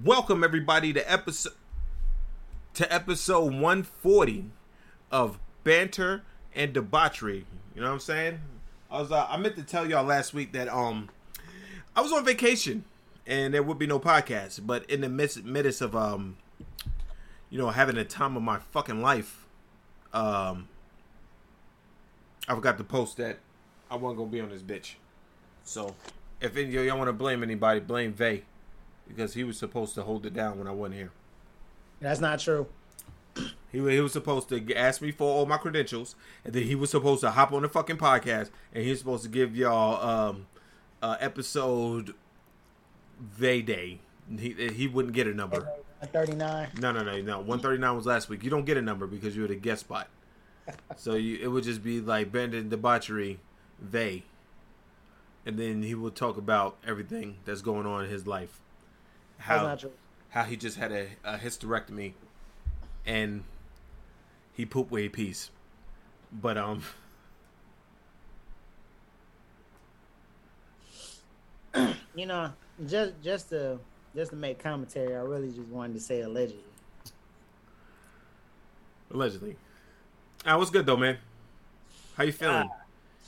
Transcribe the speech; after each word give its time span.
Welcome 0.00 0.42
everybody 0.42 0.92
to 0.94 1.12
episode 1.12 1.52
to 2.74 2.92
episode 2.92 3.52
140 3.52 4.46
of 5.12 5.38
banter 5.64 6.22
and 6.54 6.72
debauchery. 6.72 7.44
You 7.74 7.82
know 7.82 7.88
what 7.88 7.92
I'm 7.92 8.00
saying? 8.00 8.40
I 8.90 9.00
was 9.00 9.12
uh, 9.12 9.26
I 9.28 9.36
meant 9.36 9.54
to 9.56 9.62
tell 9.62 9.88
y'all 9.88 10.04
last 10.04 10.32
week 10.32 10.54
that 10.54 10.68
um 10.68 11.10
I 11.94 12.00
was 12.00 12.10
on 12.10 12.24
vacation 12.24 12.84
and 13.26 13.52
there 13.52 13.62
would 13.62 13.78
be 13.78 13.86
no 13.86 14.00
podcast, 14.00 14.66
but 14.66 14.88
in 14.90 15.02
the 15.02 15.08
midst, 15.08 15.44
midst 15.44 15.82
of 15.82 15.94
um 15.94 16.38
you 17.50 17.58
know 17.58 17.68
having 17.68 17.94
the 17.94 18.04
time 18.04 18.34
of 18.36 18.42
my 18.42 18.58
fucking 18.58 19.02
life, 19.02 19.46
um 20.14 20.68
I 22.48 22.54
forgot 22.54 22.78
to 22.78 22.84
post 22.84 23.18
that 23.18 23.38
I 23.90 23.96
wasn't 23.96 24.18
gonna 24.18 24.30
be 24.30 24.40
on 24.40 24.48
this 24.48 24.62
bitch. 24.62 24.94
So 25.64 25.94
if 26.40 26.56
any 26.56 26.70
y'all 26.70 26.96
want 26.96 27.08
to 27.08 27.12
blame 27.12 27.42
anybody, 27.42 27.78
blame 27.78 28.14
Vay 28.14 28.44
because 29.14 29.34
he 29.34 29.44
was 29.44 29.58
supposed 29.58 29.94
to 29.94 30.02
hold 30.02 30.26
it 30.26 30.34
down 30.34 30.58
when 30.58 30.66
I 30.66 30.72
wasn't 30.72 30.96
here. 30.96 31.10
That's 32.00 32.20
not 32.20 32.40
true. 32.40 32.66
He, 33.70 33.78
he 33.78 34.00
was 34.00 34.12
supposed 34.12 34.48
to 34.50 34.74
ask 34.76 35.00
me 35.00 35.10
for 35.12 35.24
all 35.24 35.46
my 35.46 35.56
credentials, 35.56 36.14
and 36.44 36.52
then 36.52 36.64
he 36.64 36.74
was 36.74 36.90
supposed 36.90 37.22
to 37.22 37.30
hop 37.30 37.52
on 37.52 37.62
the 37.62 37.68
fucking 37.68 37.96
podcast, 37.96 38.50
and 38.74 38.84
he 38.84 38.90
was 38.90 38.98
supposed 38.98 39.22
to 39.22 39.28
give 39.28 39.56
y'all 39.56 40.02
um, 40.06 40.46
uh, 41.00 41.16
episode 41.20 42.14
Vay 43.20 43.62
Day. 43.62 44.00
He 44.38 44.52
he 44.72 44.86
wouldn't 44.86 45.14
get 45.14 45.26
a 45.26 45.34
number. 45.34 45.68
Thirty 46.12 46.34
nine. 46.34 46.68
No, 46.80 46.92
no, 46.92 47.02
no, 47.02 47.20
no. 47.20 47.40
One 47.40 47.60
thirty 47.60 47.78
nine 47.78 47.96
was 47.96 48.06
last 48.06 48.28
week. 48.28 48.42
You 48.44 48.50
don't 48.50 48.64
get 48.64 48.76
a 48.76 48.82
number 48.82 49.06
because 49.06 49.36
you're 49.36 49.48
the 49.48 49.56
guest 49.56 49.82
spot. 49.82 50.08
so 50.96 51.14
you, 51.14 51.38
it 51.40 51.48
would 51.48 51.64
just 51.64 51.82
be 51.82 52.00
like 52.00 52.30
Bandit 52.30 52.68
Debauchery, 52.68 53.40
Vay, 53.80 54.24
and 55.46 55.58
then 55.58 55.82
he 55.82 55.94
would 55.94 56.14
talk 56.14 56.36
about 56.36 56.76
everything 56.86 57.36
that's 57.44 57.62
going 57.62 57.86
on 57.86 58.04
in 58.04 58.10
his 58.10 58.26
life. 58.26 58.61
How 59.42 59.76
how 60.30 60.44
he 60.44 60.56
just 60.56 60.78
had 60.78 60.92
a, 60.92 61.08
a 61.24 61.36
hysterectomy 61.36 62.12
and 63.04 63.42
he 64.54 64.64
pooped 64.64 64.90
where 64.90 65.10
peace. 65.10 65.50
But 66.32 66.56
um 66.56 66.82
You 72.14 72.26
know, 72.26 72.52
just 72.86 73.14
just 73.22 73.48
to 73.50 73.78
just 74.14 74.30
to 74.30 74.36
make 74.36 74.58
commentary, 74.58 75.16
I 75.16 75.20
really 75.20 75.48
just 75.48 75.68
wanted 75.68 75.94
to 75.94 76.00
say 76.00 76.20
allegedly. 76.20 76.62
allegedly. 79.10 79.56
Ah, 80.46 80.56
what's 80.56 80.70
good 80.70 80.86
though, 80.86 80.96
man? 80.96 81.18
How 82.16 82.24
you 82.24 82.32
feeling? 82.32 82.70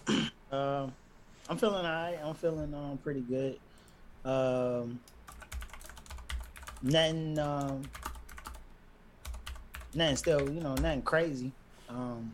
Um, 0.52 0.92
I'm 1.48 1.58
feeling 1.58 1.84
alright. 1.84 2.18
I'm 2.22 2.34
feeling 2.34 2.72
um 2.74 2.98
pretty 3.02 3.22
good. 3.22 3.58
Um, 4.24 5.00
nothing 6.84 7.38
um, 7.38 7.82
nothing 9.94 10.16
still, 10.16 10.40
you 10.50 10.60
know, 10.60 10.74
nothing 10.74 11.02
crazy. 11.02 11.50
Um, 11.88 12.32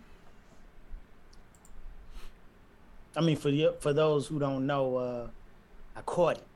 I 3.17 3.21
mean, 3.23 3.37
for 3.37 3.49
you, 3.49 3.75
for 3.81 3.93
those 3.93 4.27
who 4.27 4.39
don't 4.39 4.67
know, 4.67 4.97
uh, 4.97 5.27
I 5.97 6.01
caught 6.03 6.37
it. 6.39 6.47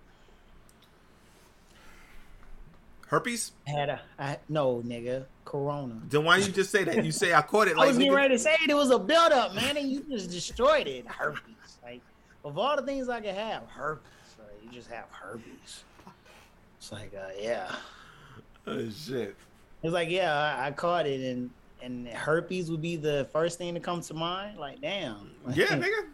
Herpes? 3.09 3.53
I 3.67 3.71
had 3.71 3.89
a, 3.91 4.01
I 4.19 4.39
no 4.49 4.83
nigga, 4.85 5.27
Corona. 5.45 6.01
Then 6.09 6.25
why 6.25 6.39
you 6.39 6.51
just 6.51 6.71
say 6.71 6.85
that? 6.85 7.05
You 7.05 7.13
say 7.13 7.33
I 7.35 7.43
caught 7.43 7.69
it 7.69 7.77
I 7.77 7.87
was 7.87 7.97
getting 7.97 8.13
nigga- 8.13 8.17
ready 8.17 8.35
to 8.35 8.39
say 8.39 8.57
it. 8.63 8.71
It 8.71 8.75
was 8.75 8.91
a 8.91 8.99
build 8.99 9.33
up, 9.33 9.55
man, 9.55 9.77
and 9.77 9.89
you 9.89 10.01
just 10.11 10.31
destroyed 10.31 10.87
it. 10.87 11.07
Herpes. 11.07 11.41
Like, 11.83 12.01
of 12.45 12.59
all 12.59 12.77
the 12.77 12.83
things 12.83 13.09
I 13.09 13.21
could 13.21 13.35
have, 13.35 13.65
herpes. 13.69 14.03
Like, 14.39 14.63
you 14.65 14.71
just 14.71 14.91
have 14.91 15.07
herpes. 15.11 15.85
It's 16.85 16.93
like, 16.93 17.15
uh, 17.15 17.31
yeah. 17.41 17.75
Oh 18.67 18.91
shit. 18.91 19.35
It's 19.83 19.93
like, 19.95 20.11
yeah, 20.11 20.35
I, 20.35 20.67
I 20.67 20.71
caught 20.71 21.07
it, 21.07 21.19
and 21.35 21.49
and 21.83 22.07
herpes 22.09 22.71
would 22.71 22.83
be 22.83 22.97
the 22.97 23.27
first 23.33 23.57
thing 23.57 23.73
to 23.73 23.81
come 23.81 24.03
to 24.03 24.13
mind. 24.13 24.59
Like, 24.59 24.83
damn. 24.83 25.31
Yeah, 25.55 25.65
nigga. 25.69 26.09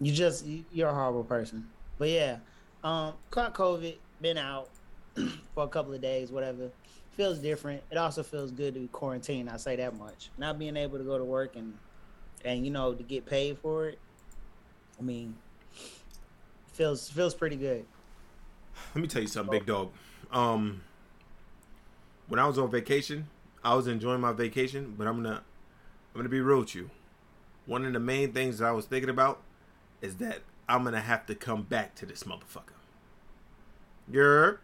You 0.00 0.12
just 0.12 0.46
you- 0.46 0.64
you're 0.72 0.88
a 0.88 0.94
horrible 0.94 1.24
person. 1.24 1.68
But 1.98 2.10
yeah, 2.10 2.36
um, 2.84 3.14
caught 3.32 3.52
COVID, 3.52 3.96
been 4.20 4.38
out 4.38 4.68
for 5.54 5.64
a 5.64 5.68
couple 5.68 5.92
of 5.92 6.00
days, 6.00 6.30
whatever. 6.30 6.70
Feels 7.16 7.40
different. 7.40 7.82
It 7.90 7.98
also 7.98 8.22
feels 8.22 8.52
good 8.52 8.74
to 8.74 8.80
be 8.80 8.86
quarantined. 8.88 9.50
I 9.50 9.56
say 9.56 9.74
that 9.74 9.98
much. 9.98 10.30
Not 10.38 10.56
being 10.56 10.76
able 10.76 10.98
to 10.98 11.04
go 11.04 11.18
to 11.18 11.24
work 11.24 11.56
and 11.56 11.74
and 12.44 12.64
you 12.64 12.70
know 12.70 12.94
to 12.94 13.02
get 13.02 13.26
paid 13.26 13.58
for 13.58 13.88
it. 13.88 13.98
I 15.00 15.02
mean, 15.02 15.34
feels 16.74 17.10
feels 17.10 17.34
pretty 17.34 17.56
good. 17.56 17.84
Let 18.94 19.02
me 19.02 19.08
tell 19.08 19.22
you 19.22 19.28
something, 19.28 19.50
big 19.58 19.66
dog. 19.66 19.90
Um 20.32 20.82
when 22.28 22.40
I 22.40 22.46
was 22.46 22.58
on 22.58 22.70
vacation, 22.70 23.28
I 23.62 23.74
was 23.74 23.86
enjoying 23.86 24.20
my 24.20 24.32
vacation, 24.32 24.94
but 24.98 25.06
I'm 25.06 25.22
gonna 25.22 25.42
I'm 26.14 26.18
gonna 26.20 26.28
be 26.28 26.40
real 26.40 26.60
with 26.60 26.74
you. 26.74 26.90
One 27.66 27.84
of 27.84 27.92
the 27.92 28.00
main 28.00 28.32
things 28.32 28.58
that 28.58 28.66
I 28.66 28.72
was 28.72 28.86
thinking 28.86 29.10
about 29.10 29.40
is 30.00 30.16
that 30.16 30.40
I'm 30.68 30.84
gonna 30.84 31.00
have 31.00 31.26
to 31.26 31.34
come 31.34 31.62
back 31.62 31.94
to 31.96 32.06
this 32.06 32.24
motherfucker. 32.24 32.74
You're 34.10 34.60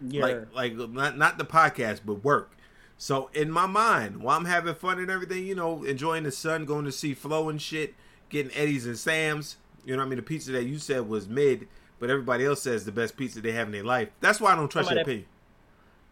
Yeah. 0.00 0.22
like 0.22 0.54
like 0.54 0.90
not 0.90 1.16
not 1.18 1.38
the 1.38 1.44
podcast, 1.44 2.00
but 2.04 2.24
work. 2.24 2.52
So 2.98 3.30
in 3.32 3.50
my 3.50 3.64
mind, 3.66 4.22
while 4.22 4.36
I'm 4.36 4.44
having 4.44 4.74
fun 4.74 4.98
and 4.98 5.10
everything, 5.10 5.46
you 5.46 5.54
know, 5.54 5.84
enjoying 5.84 6.24
the 6.24 6.30
sun, 6.32 6.66
going 6.66 6.84
to 6.84 6.92
see 6.92 7.14
Flo 7.14 7.48
and 7.48 7.60
shit, 7.60 7.94
getting 8.28 8.52
Eddie's 8.54 8.84
and 8.86 8.98
Sam's. 8.98 9.56
You 9.86 9.94
know 9.96 10.00
what 10.00 10.06
I 10.06 10.08
mean? 10.10 10.16
The 10.18 10.22
pizza 10.22 10.52
that 10.52 10.64
you 10.64 10.78
said 10.78 11.08
was 11.08 11.26
mid, 11.26 11.66
but 12.00 12.10
everybody 12.10 12.44
else 12.44 12.62
says 12.62 12.84
the 12.84 12.90
best 12.92 13.16
pizza 13.16 13.40
they 13.40 13.52
have 13.52 13.68
in 13.68 13.72
their 13.72 13.84
life. 13.84 14.08
That's 14.20 14.40
why 14.40 14.52
I 14.52 14.56
don't 14.56 14.68
trust 14.70 14.90
your 14.90 14.96
Somebody- 14.98 15.12
opinion. 15.12 15.28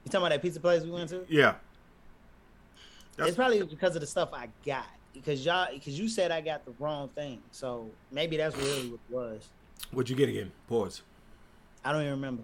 you 0.05 0.11
talking 0.11 0.27
about 0.27 0.35
that 0.37 0.43
pizza 0.43 0.61
place 0.61 0.83
we 0.85 0.91
went 0.91 1.09
to? 1.11 1.25
Yeah. 1.29 1.57
That's- 3.17 3.29
it's 3.31 3.37
probably 3.37 3.63
because 3.65 3.95
of 3.97 4.01
the 4.01 4.07
stuff 4.07 4.31
I 4.33 4.49
got. 4.65 4.87
Because 5.15 5.45
y'all, 5.45 5.67
because 5.73 5.99
you 5.99 6.09
said 6.09 6.31
I 6.31 6.41
got 6.41 6.65
the 6.65 6.73
wrong 6.79 7.09
thing, 7.09 7.43
so 7.51 7.91
maybe 8.13 8.37
that's 8.37 8.57
really 8.57 8.91
what 8.91 9.01
it 9.11 9.15
was. 9.35 9.49
What'd 9.91 10.11
you 10.11 10.15
get 10.15 10.29
again? 10.29 10.53
Pause. 10.69 11.03
I 11.85 11.91
don't 11.93 12.03
even 12.03 12.13
remember. 12.13 12.43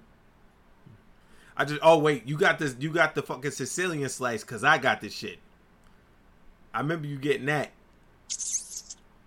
I 1.57 1.65
just 1.65 1.79
oh 1.85 1.99
wait, 1.99 2.27
you 2.27 2.37
got 2.37 2.59
this 2.59 2.75
you 2.81 2.91
got 2.91 3.15
the 3.15 3.23
fucking 3.23 3.53
Sicilian 3.53 4.09
slice 4.09 4.43
because 4.43 4.65
I 4.65 4.79
got 4.79 5.01
this 5.01 5.13
shit. 5.13 5.39
I 6.73 6.81
remember 6.81 7.07
you 7.07 7.17
getting 7.17 7.47
that. 7.47 7.71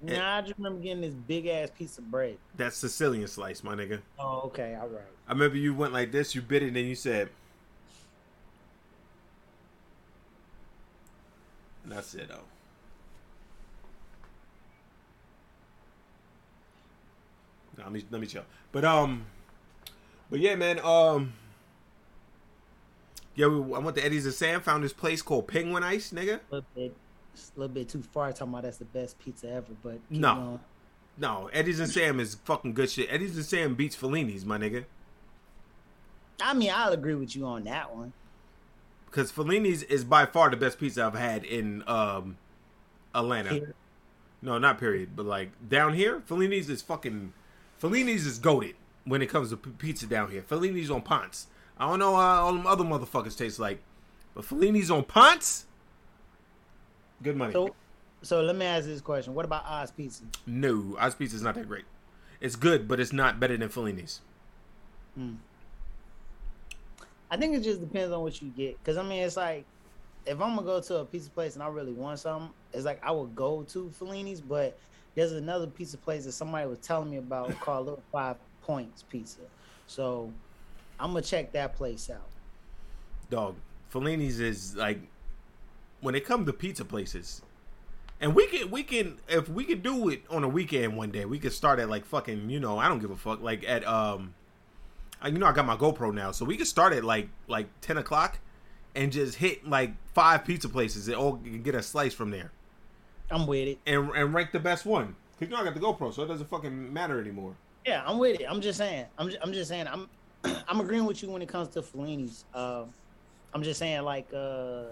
Yeah. 0.03 0.17
Nah, 0.17 0.37
I 0.37 0.41
just 0.41 0.53
remember 0.57 0.81
getting 0.81 1.01
this 1.01 1.13
big 1.13 1.47
ass 1.47 1.69
piece 1.75 1.97
of 1.97 2.09
bread. 2.11 2.37
That 2.55 2.73
Sicilian 2.73 3.27
slice, 3.27 3.63
my 3.63 3.75
nigga. 3.75 3.99
Oh, 4.19 4.41
okay, 4.45 4.77
all 4.79 4.87
right. 4.87 5.01
I 5.27 5.31
remember 5.31 5.57
you 5.57 5.73
went 5.73 5.91
like 5.93 6.11
this, 6.11 6.35
you 6.35 6.41
bit 6.41 6.61
it, 6.61 6.67
and 6.67 6.75
then 6.75 6.85
you 6.85 6.95
said, 6.95 7.29
and 11.83 11.91
that's 11.91 12.13
it, 12.13 12.27
though. 12.29 12.41
Nah, 17.77 17.85
let 17.85 17.93
me 17.93 18.03
let 18.11 18.21
me 18.21 18.27
chill. 18.27 18.43
But 18.71 18.85
um, 18.85 19.25
but 20.29 20.39
yeah, 20.39 20.55
man. 20.55 20.79
Um, 20.79 21.33
yeah, 23.35 23.47
we, 23.47 23.75
I 23.75 23.79
went 23.79 23.95
to 23.97 24.05
Eddie's 24.05 24.25
and 24.25 24.33
Sam. 24.33 24.61
Found 24.61 24.83
this 24.83 24.93
place 24.93 25.21
called 25.21 25.47
Penguin 25.47 25.83
Ice, 25.83 26.11
nigga. 26.11 26.39
A 27.55 27.59
little 27.59 27.73
bit, 27.73 27.81
it's 27.81 27.93
a 27.93 27.97
little 27.97 28.03
bit 28.03 28.07
too 28.07 28.11
far 28.13 28.31
talking 28.31 28.49
about 28.53 28.63
that's 28.63 28.77
the 28.77 28.85
best 28.85 29.19
pizza 29.19 29.49
ever, 29.49 29.73
but 29.83 29.99
No. 30.09 30.35
going. 30.35 30.59
No, 31.19 31.49
Eddie's 31.51 31.79
and 31.79 31.89
Sam 31.89 32.19
is 32.19 32.35
fucking 32.45 32.73
good 32.73 32.89
shit. 32.91 33.07
Eddie's 33.11 33.35
and 33.35 33.45
Sam 33.45 33.73
beats 33.75 33.95
Fellini's, 33.95 34.45
my 34.45 34.57
nigga. 34.57 34.85
I 36.41 36.53
mean, 36.53 36.71
I'll 36.73 36.93
agree 36.93 37.15
with 37.15 37.35
you 37.35 37.45
on 37.45 37.63
that 37.63 37.95
one. 37.95 38.13
Because 39.07 39.31
Fellini's 39.31 39.81
is 39.83 40.03
by 40.03 40.25
far 40.25 40.49
the 40.51 40.57
best 40.57 40.79
pizza 40.79 41.03
I've 41.05 41.15
had 41.15 41.43
in 41.43 41.83
um 41.87 42.37
Atlanta. 43.15 43.49
Here. 43.49 43.73
No, 44.41 44.57
not 44.59 44.77
period, 44.79 45.15
but 45.15 45.25
like 45.25 45.49
down 45.67 45.93
here, 45.93 46.21
Fellini's 46.27 46.69
is 46.69 46.81
fucking 46.83 47.33
Fellini's 47.81 48.27
is 48.27 48.37
goaded 48.37 48.75
when 49.05 49.21
it 49.21 49.27
comes 49.27 49.49
to 49.49 49.57
p- 49.57 49.71
pizza 49.71 50.05
down 50.05 50.29
here. 50.29 50.43
Fellini's 50.43 50.91
on 50.91 51.01
Ponce. 51.01 51.47
I 51.79 51.87
don't 51.89 51.99
know 51.99 52.15
how 52.15 52.45
all 52.45 52.53
them 52.53 52.67
other 52.67 52.83
motherfuckers 52.83 53.37
taste 53.37 53.57
like, 53.59 53.79
but 54.35 54.45
Fellini's 54.45 54.91
on 54.91 55.03
Ponce. 55.05 55.65
Good 57.23 57.35
money. 57.35 57.53
So, 57.53 57.73
so 58.21 58.41
let 58.41 58.55
me 58.55 58.65
ask 58.65 58.85
this 58.85 59.01
question: 59.01 59.33
What 59.33 59.45
about 59.45 59.65
Oz 59.65 59.91
Pizza? 59.91 60.23
no, 60.45 60.95
Oz 60.99 61.15
Pizza 61.15 61.35
is 61.35 61.41
not 61.41 61.55
that 61.55 61.67
great. 61.67 61.85
It's 62.39 62.55
good, 62.55 62.87
but 62.87 62.99
it's 62.99 63.13
not 63.13 63.39
better 63.39 63.57
than 63.57 63.69
Fellini's. 63.69 64.21
Hmm. 65.15 65.35
I 67.29 67.37
think 67.37 67.55
it 67.55 67.61
just 67.61 67.81
depends 67.81 68.11
on 68.13 68.21
what 68.21 68.41
you 68.41 68.49
get. 68.49 68.81
Cause 68.83 68.97
I 68.97 69.03
mean, 69.03 69.23
it's 69.23 69.35
like 69.35 69.65
if 70.25 70.39
I'm 70.41 70.55
gonna 70.55 70.63
go 70.63 70.81
to 70.81 70.97
a 70.97 71.05
pizza 71.05 71.29
place 71.29 71.55
and 71.55 71.63
I 71.63 71.67
really 71.67 71.93
want 71.93 72.19
something, 72.19 72.51
it's 72.73 72.85
like 72.85 73.03
I 73.03 73.11
would 73.11 73.35
go 73.35 73.63
to 73.63 73.89
Fellini's, 73.89 74.41
but 74.41 74.77
there's 75.15 75.31
another 75.31 75.67
pizza 75.67 75.97
place 75.97 76.25
that 76.25 76.33
somebody 76.33 76.67
was 76.67 76.79
telling 76.79 77.09
me 77.09 77.17
about 77.17 77.59
called 77.59 77.85
Little 77.87 78.03
Five 78.11 78.37
Points 78.61 79.03
Pizza. 79.03 79.41
So 79.87 80.31
I'm 80.99 81.11
gonna 81.11 81.21
check 81.21 81.51
that 81.53 81.75
place 81.75 82.09
out. 82.09 82.29
dog. 83.29 83.55
Fellini's 83.89 84.39
is 84.39 84.75
like 84.75 84.99
when 86.07 86.15
it 86.15 86.23
comes 86.23 86.45
to 86.45 86.53
pizza 86.53 86.85
places, 86.85 87.41
and 88.21 88.33
we 88.33 88.47
can 88.47 88.71
we 88.71 88.81
can 88.81 89.19
if 89.27 89.49
we 89.49 89.65
could 89.65 89.83
do 89.83 90.07
it 90.07 90.23
on 90.29 90.41
a 90.45 90.47
weekend 90.47 90.95
one 90.95 91.11
day, 91.11 91.25
we 91.25 91.37
could 91.37 91.51
start 91.51 91.79
at 91.79 91.89
like 91.89 92.05
fucking 92.05 92.49
you 92.49 92.61
know 92.61 92.77
I 92.77 92.87
don't 92.87 92.99
give 92.99 93.11
a 93.11 93.17
fuck 93.17 93.41
like 93.41 93.67
at 93.67 93.85
um 93.85 94.33
you 95.25 95.33
know 95.33 95.47
I 95.47 95.51
got 95.51 95.65
my 95.65 95.75
GoPro 95.75 96.13
now, 96.13 96.31
so 96.31 96.45
we 96.45 96.55
can 96.55 96.65
start 96.65 96.93
at 96.93 97.03
like 97.03 97.27
like 97.49 97.67
ten 97.81 97.97
o'clock, 97.97 98.39
and 98.95 99.11
just 99.11 99.35
hit 99.35 99.67
like 99.67 99.91
five 100.13 100.45
pizza 100.45 100.69
places 100.69 101.09
and 101.09 101.17
all 101.17 101.33
get 101.33 101.75
a 101.75 101.83
slice 101.83 102.13
from 102.13 102.31
there, 102.31 102.53
I'm 103.29 103.45
with 103.45 103.67
it. 103.67 103.79
and 103.85 104.09
and 104.11 104.33
rank 104.33 104.53
the 104.53 104.61
best 104.61 104.85
one. 104.85 105.07
Cause 105.37 105.41
you 105.41 105.47
know 105.49 105.57
I 105.57 105.65
got 105.65 105.73
the 105.73 105.81
GoPro, 105.81 106.13
so 106.13 106.23
it 106.23 106.27
doesn't 106.27 106.49
fucking 106.49 106.93
matter 106.93 107.19
anymore. 107.19 107.53
Yeah, 107.85 108.01
I'm 108.05 108.17
with 108.17 108.39
it. 108.39 108.45
I'm 108.49 108.61
just 108.61 108.77
saying. 108.77 109.07
I'm 109.17 109.27
just, 109.27 109.39
I'm 109.43 109.51
just 109.51 109.67
saying. 109.67 109.87
I'm 109.89 110.07
I'm 110.69 110.79
agreeing 110.79 111.05
with 111.05 111.21
you 111.21 111.29
when 111.29 111.41
it 111.41 111.49
comes 111.49 111.67
to 111.69 111.81
Fellini's. 111.81 112.45
Uh, 112.53 112.85
I'm 113.53 113.61
just 113.61 113.77
saying 113.77 114.03
like 114.03 114.29
uh, 114.33 114.83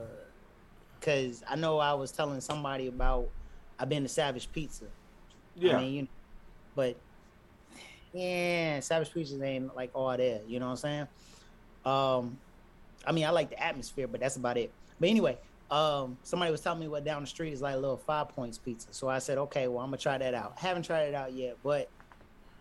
cause 1.05 1.43
I 1.47 1.55
know 1.55 1.79
I 1.79 1.93
was 1.93 2.11
telling 2.11 2.41
somebody 2.41 2.87
about 2.87 3.29
I've 3.77 3.89
been 3.89 4.03
to 4.03 4.09
Savage 4.09 4.51
Pizza. 4.51 4.85
Yeah. 5.55 5.77
I 5.77 5.81
mean, 5.81 5.93
you 5.93 6.01
know, 6.03 6.07
but 6.75 6.95
yeah, 8.13 8.79
Savage 8.79 9.13
Pizza 9.13 9.41
ain't 9.43 9.75
like 9.75 9.91
all 9.93 10.15
there. 10.17 10.41
You 10.47 10.59
know 10.59 10.67
what 10.67 10.71
I'm 10.71 10.77
saying? 10.77 11.07
Um, 11.85 12.37
I 13.05 13.11
mean, 13.11 13.25
I 13.25 13.29
like 13.29 13.49
the 13.49 13.61
atmosphere, 13.61 14.07
but 14.07 14.19
that's 14.19 14.37
about 14.37 14.57
it. 14.57 14.71
But 14.99 15.09
anyway, 15.09 15.37
um, 15.69 16.17
somebody 16.23 16.51
was 16.51 16.61
telling 16.61 16.79
me 16.79 16.87
what 16.87 17.03
down 17.03 17.21
the 17.21 17.27
street 17.27 17.53
is 17.53 17.61
like 17.61 17.75
a 17.75 17.77
little 17.77 17.97
Five 17.97 18.29
Points 18.29 18.57
pizza. 18.57 18.87
So 18.91 19.09
I 19.09 19.19
said, 19.19 19.37
okay, 19.37 19.67
well, 19.67 19.79
I'm 19.79 19.87
gonna 19.87 19.97
try 19.97 20.17
that 20.17 20.33
out. 20.33 20.57
Haven't 20.57 20.83
tried 20.83 21.09
it 21.09 21.15
out 21.15 21.33
yet, 21.33 21.57
but 21.63 21.89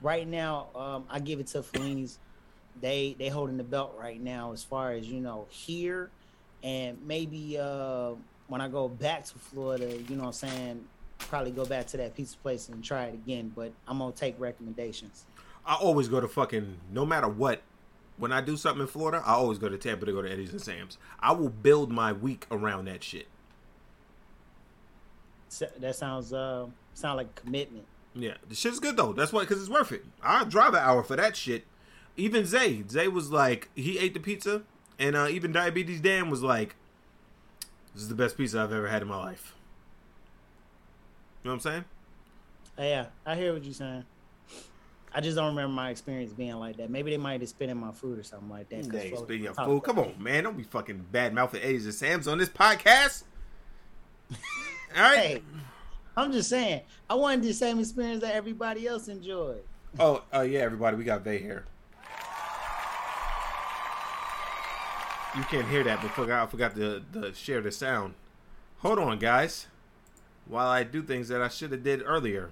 right 0.03 0.27
now, 0.27 0.69
um, 0.75 1.05
I 1.09 1.21
give 1.21 1.41
it 1.41 1.47
to 1.49 1.63
Fellini's. 1.63 2.19
They 2.81 3.15
they 3.19 3.29
holding 3.29 3.57
the 3.57 3.65
belt 3.65 3.95
right 3.99 4.21
now 4.21 4.53
as 4.53 4.65
far 4.65 4.93
as 4.93 5.07
you 5.07 5.21
know 5.21 5.47
here, 5.49 6.11
and 6.63 6.99
maybe 7.07 7.57
uh, 7.59 8.15
when 8.55 8.61
I 8.61 8.69
go 8.69 8.87
back 8.87 9.25
to 9.25 9.35
Florida, 9.37 10.01
you 10.09 10.15
know 10.15 10.23
what 10.23 10.29
I'm 10.29 10.49
saying, 10.49 10.85
probably 11.19 11.51
go 11.51 11.65
back 11.65 11.89
to 11.89 11.97
that 11.97 12.15
pizza 12.15 12.37
place 12.37 12.69
and 12.69 12.85
try 12.85 13.07
it 13.07 13.15
again. 13.15 13.51
But 13.53 13.73
I'm 13.89 13.99
gonna 13.99 14.13
take 14.13 14.39
recommendations. 14.39 15.25
I 15.67 15.75
always 15.75 16.07
go 16.07 16.21
to 16.21 16.29
fucking 16.29 16.77
no 16.93 17.05
matter 17.05 17.27
what. 17.27 17.63
When 18.17 18.31
I 18.31 18.41
do 18.41 18.57
something 18.57 18.83
in 18.83 18.87
Florida, 18.87 19.25
I 19.27 19.33
always 19.33 19.59
go 19.59 19.69
to 19.69 19.77
Tampa 19.77 20.07
to 20.07 20.13
go 20.13 20.23
to 20.23 20.31
Eddie's 20.31 20.53
and 20.53 20.61
Sam's. 20.63 20.99
I 21.19 21.33
will 21.33 21.49
build 21.49 21.91
my 21.91 22.13
week 22.13 22.47
around 22.49 22.85
that 22.85 23.03
shit. 23.03 23.27
So 25.49 25.67
that 25.81 25.97
sounds 25.97 26.33
uh 26.33 26.67
sound 26.93 27.17
like 27.17 27.35
commitment. 27.35 27.87
Yeah, 28.15 28.35
the 28.49 28.55
shit's 28.55 28.79
good 28.79 28.97
though. 28.97 29.13
That's 29.13 29.33
why, 29.33 29.41
because 29.41 29.61
it's 29.61 29.69
worth 29.69 29.91
it. 29.91 30.05
I 30.23 30.45
drive 30.45 30.75
an 30.75 30.81
hour 30.81 31.03
for 31.03 31.17
that 31.17 31.35
shit. 31.35 31.65
Even 32.17 32.47
Zay, 32.47 32.85
Zay 32.89 33.09
was 33.09 33.33
like, 33.33 33.69
he 33.75 33.99
ate 33.99 34.15
the 34.15 34.21
pizza, 34.21 34.63
and 34.97 35.17
uh, 35.17 35.27
even 35.29 35.51
Diabetes 35.51 36.01
Dan 36.01 36.31
was 36.31 36.41
like, 36.41 36.77
"This 37.95 38.03
is 38.03 38.09
the 38.09 38.15
best 38.15 38.37
pizza 38.37 38.61
I've 38.61 38.73
ever 38.73 38.89
had 38.89 39.03
in 39.03 39.09
my 39.09 39.17
life." 39.17 39.55
You 41.43 41.51
know 41.51 41.57
what 41.57 41.67
I'm 41.67 41.73
saying? 41.73 41.85
Yeah, 42.79 43.07
I 43.25 43.37
hear 43.37 43.53
what 43.53 43.65
you're 43.65 43.75
saying. 43.75 44.05
I 45.15 45.21
just 45.21 45.37
don't 45.37 45.47
remember 45.47 45.73
my 45.73 45.91
experience 45.91 46.33
being 46.33 46.55
like 46.55 46.77
that. 46.79 46.91
Maybe 46.91 47.13
they 47.13 47.17
might 47.17 47.41
have 47.41 47.49
spit 47.49 47.71
in 47.71 47.77
my 47.77 47.93
food 47.93 48.19
or 48.19 48.25
something 48.25 48.49
like 48.49 48.69
that. 48.71 48.91
Hey, 48.91 49.15
speaking 49.15 49.47
of 49.47 49.57
food, 49.57 49.83
come 49.85 49.99
on, 50.01 50.15
man, 50.19 50.43
don't 50.43 50.57
be 50.57 50.65
fucking 50.65 51.05
bad 51.13 51.33
mouthing 51.33 51.63
Eddie's 51.63 51.85
and 51.85 51.95
Sam's 51.95 52.27
on 52.27 52.39
this 52.39 52.49
podcast. 52.49 53.23
All 54.33 54.37
right. 54.97 55.19
Hey, 55.19 55.43
I'm 56.17 56.33
just 56.33 56.49
saying. 56.49 56.81
I 57.09 57.15
wanted 57.15 57.43
the 57.43 57.53
same 57.53 57.79
experience 57.79 58.23
that 58.23 58.35
everybody 58.35 58.89
else 58.89 59.07
enjoyed. 59.07 59.63
Oh, 60.01 60.23
uh, 60.35 60.41
yeah, 60.41 60.61
everybody, 60.61 60.97
we 60.97 61.05
got 61.05 61.23
Vay 61.23 61.39
here. 61.39 61.65
You 65.37 65.43
can't 65.45 65.69
hear 65.69 65.83
that, 65.83 66.01
but 66.01 66.13
forgot, 66.13 66.45
I 66.45 66.47
forgot 66.47 66.77
to, 66.77 67.03
to 67.13 67.35
share 67.35 67.61
the 67.61 67.73
sound. 67.73 68.15
Hold 68.79 68.99
on, 68.99 69.19
guys. 69.19 69.67
While 70.47 70.69
I 70.69 70.85
do 70.85 71.03
things 71.03 71.29
that 71.29 71.43
I 71.43 71.49
should 71.49 71.73
have 71.73 71.83
did 71.83 72.03
earlier. 72.05 72.51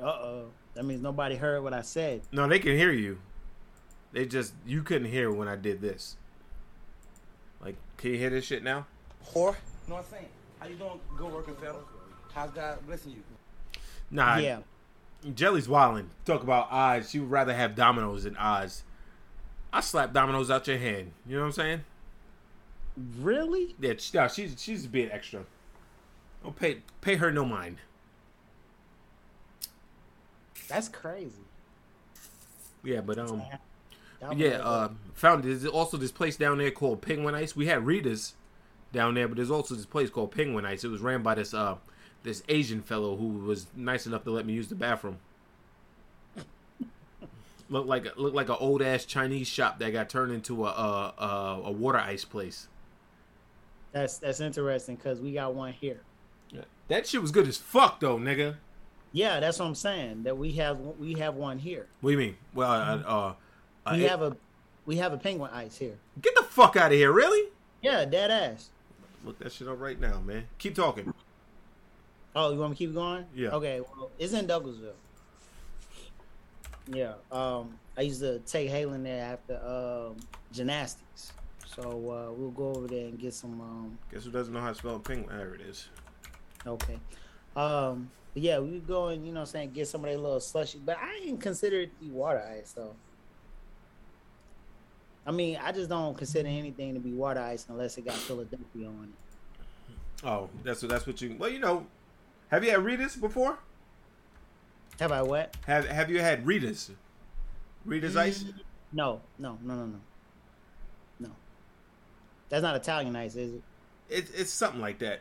Uh 0.00 0.04
oh. 0.04 0.44
That 0.74 0.84
means 0.84 1.02
nobody 1.02 1.36
heard 1.36 1.62
what 1.62 1.72
I 1.74 1.82
said. 1.82 2.22
No, 2.32 2.46
they 2.46 2.58
can 2.58 2.76
hear 2.76 2.92
you. 2.92 3.18
They 4.12 4.26
just 4.26 4.54
you 4.66 4.82
couldn't 4.82 5.10
hear 5.10 5.30
when 5.30 5.48
I 5.48 5.56
did 5.56 5.80
this. 5.80 6.16
Like, 7.62 7.76
can 7.96 8.12
you 8.12 8.18
hear 8.18 8.30
this 8.30 8.44
shit 8.44 8.62
now? 8.62 8.86
Whore. 9.32 9.34
You 9.34 9.88
know 9.88 9.96
what 9.96 9.98
I'm 9.98 10.04
saying? 10.10 10.28
How 10.60 10.66
you 10.66 10.76
doing? 10.76 11.00
Good 11.16 11.32
working, 11.32 11.56
fella. 11.56 11.80
How's 12.32 12.50
God 12.50 12.86
blessing 12.86 13.12
you? 13.12 13.22
Nah, 14.10 14.36
yeah. 14.36 14.58
Jelly's 15.34 15.66
wildin'. 15.66 16.06
Talk 16.24 16.42
about 16.42 16.68
odds. 16.70 17.10
She 17.10 17.18
would 17.18 17.30
rather 17.30 17.54
have 17.54 17.74
dominoes 17.74 18.24
than 18.24 18.36
odds. 18.36 18.84
I 19.72 19.80
slap 19.80 20.12
dominoes 20.12 20.50
out 20.50 20.66
your 20.66 20.78
hand. 20.78 21.12
You 21.26 21.36
know 21.36 21.42
what 21.42 21.46
I'm 21.46 21.52
saying? 21.52 21.84
Really? 23.18 23.74
Yeah, 23.80 23.94
she, 23.98 24.16
no, 24.16 24.28
she's 24.28 24.56
she's 24.58 24.86
being 24.86 25.10
extra. 25.10 25.44
Don't 26.42 26.56
pay 26.56 26.82
pay 27.00 27.16
her 27.16 27.30
no 27.30 27.44
mind. 27.44 27.78
That's 30.68 30.88
crazy. 30.88 31.44
Yeah, 32.82 33.00
but 33.00 33.18
um, 33.18 33.42
yeah, 34.34 34.58
uh, 34.62 34.88
found 35.14 35.44
there's 35.44 35.66
also 35.66 35.96
this 35.96 36.12
place 36.12 36.36
down 36.36 36.58
there 36.58 36.70
called 36.70 37.02
Penguin 37.02 37.34
Ice. 37.34 37.54
We 37.54 37.66
had 37.66 37.84
Rita's 37.84 38.34
down 38.92 39.14
there, 39.14 39.28
but 39.28 39.36
there's 39.36 39.50
also 39.50 39.74
this 39.74 39.86
place 39.86 40.08
called 40.08 40.30
Penguin 40.30 40.64
Ice. 40.64 40.84
It 40.84 40.88
was 40.88 41.00
ran 41.00 41.22
by 41.22 41.34
this 41.34 41.52
uh 41.52 41.76
this 42.22 42.42
Asian 42.48 42.82
fellow 42.82 43.16
who 43.16 43.28
was 43.28 43.66
nice 43.76 44.06
enough 44.06 44.24
to 44.24 44.30
let 44.30 44.46
me 44.46 44.52
use 44.52 44.68
the 44.68 44.74
bathroom. 44.74 45.18
looked 47.68 47.88
like 47.88 48.06
a, 48.06 48.20
looked 48.20 48.34
like 48.34 48.48
an 48.48 48.56
old 48.58 48.82
ass 48.82 49.04
Chinese 49.04 49.48
shop 49.48 49.78
that 49.78 49.92
got 49.92 50.08
turned 50.08 50.32
into 50.32 50.64
a 50.64 50.70
a, 50.70 51.14
a, 51.18 51.60
a 51.66 51.70
water 51.70 51.98
ice 51.98 52.24
place. 52.24 52.68
That's 53.96 54.18
that's 54.18 54.40
interesting 54.40 54.96
because 54.96 55.20
we 55.20 55.32
got 55.32 55.54
one 55.54 55.72
here. 55.72 56.00
That 56.88 57.04
shit 57.06 57.20
was 57.20 57.32
good 57.32 57.48
as 57.48 57.56
fuck 57.56 57.98
though, 57.98 58.16
nigga. 58.18 58.56
Yeah, 59.12 59.40
that's 59.40 59.58
what 59.58 59.66
I'm 59.66 59.74
saying. 59.74 60.22
That 60.24 60.36
we 60.38 60.52
have 60.52 60.78
we 61.00 61.14
have 61.14 61.34
one 61.34 61.58
here. 61.58 61.86
What 62.00 62.10
do 62.10 62.12
you 62.12 62.18
mean? 62.18 62.36
Well, 62.54 62.70
uh, 62.70 62.96
uh, 62.98 63.34
uh, 63.86 63.92
We 63.96 64.04
it- 64.04 64.10
have 64.10 64.22
a 64.22 64.36
we 64.84 64.96
have 64.96 65.12
a 65.12 65.16
penguin 65.18 65.50
ice 65.52 65.76
here. 65.78 65.96
get 66.22 66.36
the 66.36 66.44
fuck 66.44 66.76
out 66.76 66.92
of 66.92 66.98
here, 66.98 67.10
really? 67.10 67.48
Yeah, 67.82 68.04
dead 68.04 68.30
ass. 68.30 68.70
Look 69.24 69.38
that 69.40 69.50
shit 69.52 69.66
up 69.66 69.80
right 69.80 69.98
now, 69.98 70.20
man. 70.20 70.46
Keep 70.58 70.76
talking. 70.76 71.12
Oh, 72.36 72.52
you 72.52 72.58
want 72.60 72.70
me 72.70 72.76
to 72.76 72.78
keep 72.78 72.94
going? 72.94 73.24
Yeah. 73.34 73.48
Okay. 73.48 73.80
Well, 73.80 74.10
it's 74.18 74.32
in 74.32 74.46
Douglasville. 74.46 74.92
Yeah. 76.92 77.14
Um, 77.32 77.78
I 77.96 78.02
used 78.02 78.20
to 78.20 78.38
take 78.40 78.70
Halen 78.70 79.02
there 79.02 79.24
after 79.24 79.56
um, 79.66 80.16
gymnastics, 80.52 81.32
so 81.66 81.82
uh, 81.82 82.32
we'll 82.32 82.50
go 82.50 82.74
over 82.74 82.86
there 82.86 83.06
and 83.06 83.18
get 83.18 83.34
some. 83.34 83.60
Um, 83.60 83.98
Guess 84.12 84.24
who 84.24 84.30
doesn't 84.30 84.52
know 84.54 84.60
how 84.60 84.68
to 84.70 84.74
spell 84.74 84.98
penguin? 84.98 85.36
There 85.36 85.54
it 85.54 85.60
is. 85.62 85.88
okay. 86.66 86.98
Um, 87.54 88.10
but 88.34 88.42
yeah, 88.42 88.58
we 88.58 88.78
go 88.80 89.08
and 89.08 89.26
you 89.26 89.32
know, 89.32 89.40
what 89.40 89.48
I'm 89.48 89.52
saying 89.52 89.72
get 89.72 89.88
some 89.88 90.04
of 90.04 90.10
that 90.10 90.18
little 90.20 90.40
slushy, 90.40 90.78
but 90.84 90.98
I 91.00 91.20
ain't 91.24 91.40
consider 91.40 91.80
it 91.80 91.98
to 91.98 92.04
be 92.04 92.10
water 92.10 92.42
ice 92.58 92.72
though. 92.72 92.94
I 95.26 95.32
mean, 95.32 95.58
I 95.62 95.72
just 95.72 95.88
don't 95.90 96.16
consider 96.16 96.48
anything 96.48 96.94
to 96.94 97.00
be 97.00 97.12
water 97.12 97.40
ice 97.40 97.66
unless 97.68 97.98
it 97.98 98.04
got 98.04 98.14
Philadelphia 98.14 98.86
on 98.86 99.12
it. 99.12 100.24
Oh, 100.24 100.48
that's 100.62 100.82
what 100.82 100.90
that's 100.90 101.06
what 101.06 101.20
you. 101.20 101.36
Well, 101.38 101.50
you 101.50 101.58
know, 101.58 101.86
have 102.50 102.62
you 102.62 102.70
had 102.70 102.84
Rita's 102.84 103.16
before? 103.16 103.58
Have 105.00 105.12
I 105.12 105.22
what? 105.22 105.56
Have 105.66 105.86
Have 105.86 106.10
you 106.10 106.20
had 106.20 106.46
Rita's? 106.46 106.90
Rita's 107.84 108.16
ice? 108.16 108.44
No, 108.92 109.20
no, 109.38 109.58
no, 109.62 109.74
no, 109.74 109.74
no, 109.74 109.86
no. 109.86 109.98
That's 112.48 112.62
not 112.62 112.76
Italian 112.76 113.16
ice, 113.16 113.34
is 113.36 113.54
it? 113.54 113.62
It's 114.08 114.30
it's 114.30 114.50
something 114.50 114.80
like 114.80 114.98
that. 115.00 115.20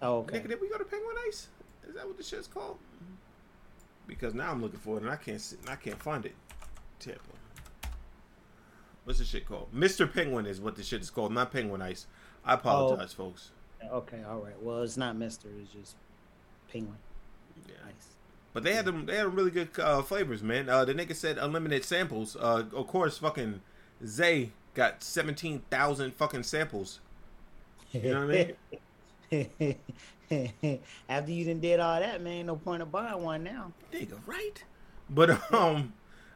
Oh, 0.00 0.18
okay. 0.18 0.38
Nigga, 0.40 0.48
did 0.48 0.60
we 0.60 0.68
go 0.68 0.78
to 0.78 0.84
Penguin 0.84 1.16
Ice? 1.26 1.48
Is 1.88 1.94
that 1.94 2.06
what 2.06 2.16
the 2.16 2.22
shit's 2.22 2.46
called? 2.46 2.78
Because 4.06 4.32
now 4.32 4.50
I'm 4.50 4.62
looking 4.62 4.78
for 4.78 4.96
it 4.96 5.02
and 5.02 5.10
I 5.10 5.16
can't 5.16 5.40
see, 5.40 5.56
and 5.60 5.68
I 5.68 5.76
can't 5.76 6.00
find 6.00 6.24
it. 6.24 6.34
Tampa. 7.00 7.20
What's 9.04 9.18
the 9.18 9.24
shit 9.24 9.46
called? 9.46 9.68
Mr. 9.74 10.10
Penguin 10.12 10.46
is 10.46 10.60
what 10.60 10.76
the 10.76 10.82
shit 10.82 11.00
is 11.00 11.10
called, 11.10 11.32
not 11.32 11.50
Penguin 11.52 11.82
Ice. 11.82 12.06
I 12.44 12.54
apologize, 12.54 13.12
folks. 13.12 13.50
Okay, 13.90 14.22
all 14.28 14.38
right. 14.38 14.60
Well, 14.62 14.82
it's 14.82 14.96
not 14.96 15.16
Mister. 15.16 15.48
It's 15.60 15.72
just 15.72 15.96
Penguin 16.70 16.96
Yeah. 17.66 17.74
Ice. 17.86 18.14
But 18.52 18.64
they 18.64 18.74
had 18.74 18.84
them. 18.84 19.06
They 19.06 19.16
had 19.16 19.26
them 19.26 19.34
really 19.34 19.50
good 19.50 19.68
uh, 19.78 20.02
flavors, 20.02 20.42
man. 20.42 20.68
Uh, 20.68 20.84
the 20.84 20.94
nigga 20.94 21.14
said 21.14 21.38
unlimited 21.38 21.84
samples. 21.84 22.36
Uh, 22.36 22.64
of 22.74 22.86
course, 22.86 23.18
fucking 23.18 23.60
Zay 24.04 24.52
got 24.78 25.02
seventeen 25.02 25.60
thousand 25.70 26.14
fucking 26.14 26.44
samples. 26.44 27.00
You 27.90 28.12
know 28.12 28.26
what 28.26 28.36
I 29.30 29.46
mean? 29.60 29.76
After 31.08 31.32
you 31.32 31.44
done 31.46 31.60
did 31.60 31.80
all 31.80 31.98
that, 31.98 32.22
man, 32.22 32.46
no 32.46 32.56
point 32.56 32.82
of 32.82 32.92
buying 32.92 33.22
one 33.22 33.42
now. 33.42 33.72
Nigga, 33.92 34.18
right? 34.26 34.62
But 35.10 35.30
um, 35.52 35.92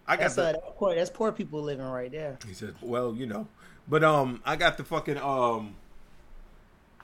I 0.06 0.16
got 0.16 0.22
That's, 0.22 0.34
the. 0.34 0.42
uh, 0.42 0.52
that's 0.52 0.64
poor. 0.76 0.94
That's 0.94 1.11
poor 1.11 1.30
people 1.30 1.62
living 1.62 1.84
right 1.87 2.11
there. 2.11 2.38
He 2.46 2.54
said, 2.54 2.75
"Well, 2.80 3.14
you 3.14 3.26
know, 3.26 3.46
but 3.87 4.02
um, 4.02 4.42
I 4.44 4.56
got 4.56 4.76
the 4.76 4.84
fucking 4.84 5.18
um, 5.18 5.76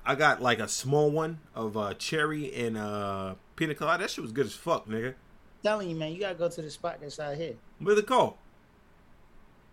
I 0.04 0.14
got 0.14 0.42
like 0.42 0.58
a 0.58 0.68
small 0.68 1.10
one 1.10 1.38
of 1.54 1.76
uh 1.76 1.94
cherry 1.94 2.52
and 2.54 2.76
uh 2.76 3.34
pina 3.56 3.74
colada. 3.74 4.02
That 4.04 4.10
shit 4.10 4.22
was 4.22 4.32
good 4.32 4.46
as 4.46 4.54
fuck, 4.54 4.88
nigga. 4.88 5.14
telling 5.62 5.90
you, 5.90 5.96
man, 5.96 6.12
you 6.12 6.20
gotta 6.20 6.34
go 6.34 6.48
to 6.48 6.62
the 6.62 6.70
spot 6.70 6.98
that's 7.00 7.20
out 7.20 7.36
here. 7.36 7.54
What's 7.78 8.00
it 8.00 8.06
called? 8.06 8.34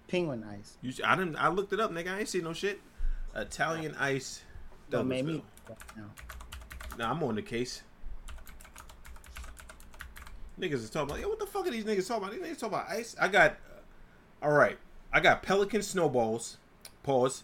Penguin 0.08 0.44
Ice. 0.44 0.78
You, 0.82 0.94
I 1.06 1.16
didn't. 1.16 1.36
I 1.36 1.48
looked 1.50 1.74
it 1.74 1.80
up, 1.80 1.92
nigga. 1.92 2.14
I 2.14 2.20
ain't 2.20 2.30
see 2.30 2.42
no 2.42 2.54
shit. 2.54 2.80
Italian 3.36 3.96
ice. 4.00 4.44
Don't 4.90 5.08
make 5.08 5.26
me. 5.26 5.44
No. 5.98 6.04
Nah, 6.98 7.12
I'm 7.12 7.22
on 7.24 7.36
the 7.36 7.42
case. 7.42 7.84
Niggas 10.60 10.74
is 10.74 10.90
talking 10.90 11.10
about, 11.10 11.22
yo, 11.22 11.28
what 11.28 11.40
the 11.40 11.46
fuck 11.46 11.68
are 11.68 11.72
these 11.72 11.84
niggas 11.84 12.08
talking 12.08 12.24
about? 12.24 12.32
These 12.32 12.42
niggas 12.42 12.60
talking 12.60 12.78
about 12.78 12.90
ice. 12.90 13.16
I 13.20 13.28
got, 13.28 13.58
all 14.42 14.54
right. 14.54 14.78
I 15.12 15.20
got 15.20 15.44
Pelican 15.44 15.82
Snowballs. 15.82 16.58
Pause. 17.04 17.44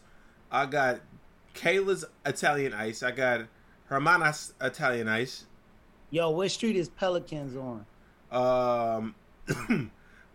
I 0.49 0.65
got 0.65 1.01
Kayla's 1.55 2.05
Italian 2.25 2.73
Ice. 2.73 3.03
I 3.03 3.11
got 3.11 3.41
Hermana's 3.89 4.53
Italian 4.61 5.09
Ice. 5.09 5.45
Yo, 6.09 6.29
what 6.29 6.51
street 6.51 6.75
is 6.75 6.89
Pelicans 6.89 7.55
on? 7.55 7.85
Um, 8.31 9.15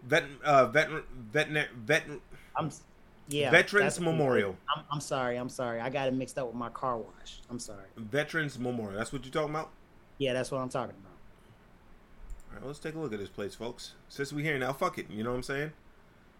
vet, 0.06 0.24
uh, 0.44 0.66
vet, 0.66 0.88
vet, 1.32 1.48
vet, 1.74 2.04
I'm 2.56 2.70
yeah. 3.28 3.50
Veterans 3.50 3.98
Memorial. 3.98 4.56
I'm, 4.74 4.84
I'm 4.90 5.00
sorry. 5.00 5.36
I'm 5.36 5.48
sorry. 5.48 5.80
I 5.80 5.90
got 5.90 6.08
it 6.08 6.14
mixed 6.14 6.38
up 6.38 6.46
with 6.46 6.54
my 6.54 6.68
car 6.68 6.96
wash. 6.96 7.40
I'm 7.50 7.58
sorry. 7.58 7.88
Veterans 7.96 8.58
Memorial. 8.58 8.96
That's 8.96 9.12
what 9.12 9.24
you're 9.24 9.32
talking 9.32 9.50
about. 9.50 9.70
Yeah, 10.18 10.32
that's 10.32 10.50
what 10.50 10.58
I'm 10.58 10.68
talking 10.68 10.94
about. 11.00 11.12
All 12.50 12.58
right, 12.58 12.66
let's 12.66 12.78
take 12.78 12.94
a 12.94 12.98
look 12.98 13.12
at 13.12 13.18
this 13.18 13.28
place, 13.28 13.54
folks. 13.54 13.92
Since 14.08 14.32
we're 14.32 14.44
here 14.44 14.58
now, 14.58 14.72
fuck 14.72 14.98
it. 14.98 15.10
You 15.10 15.24
know 15.24 15.30
what 15.30 15.36
I'm 15.36 15.42
saying? 15.42 15.72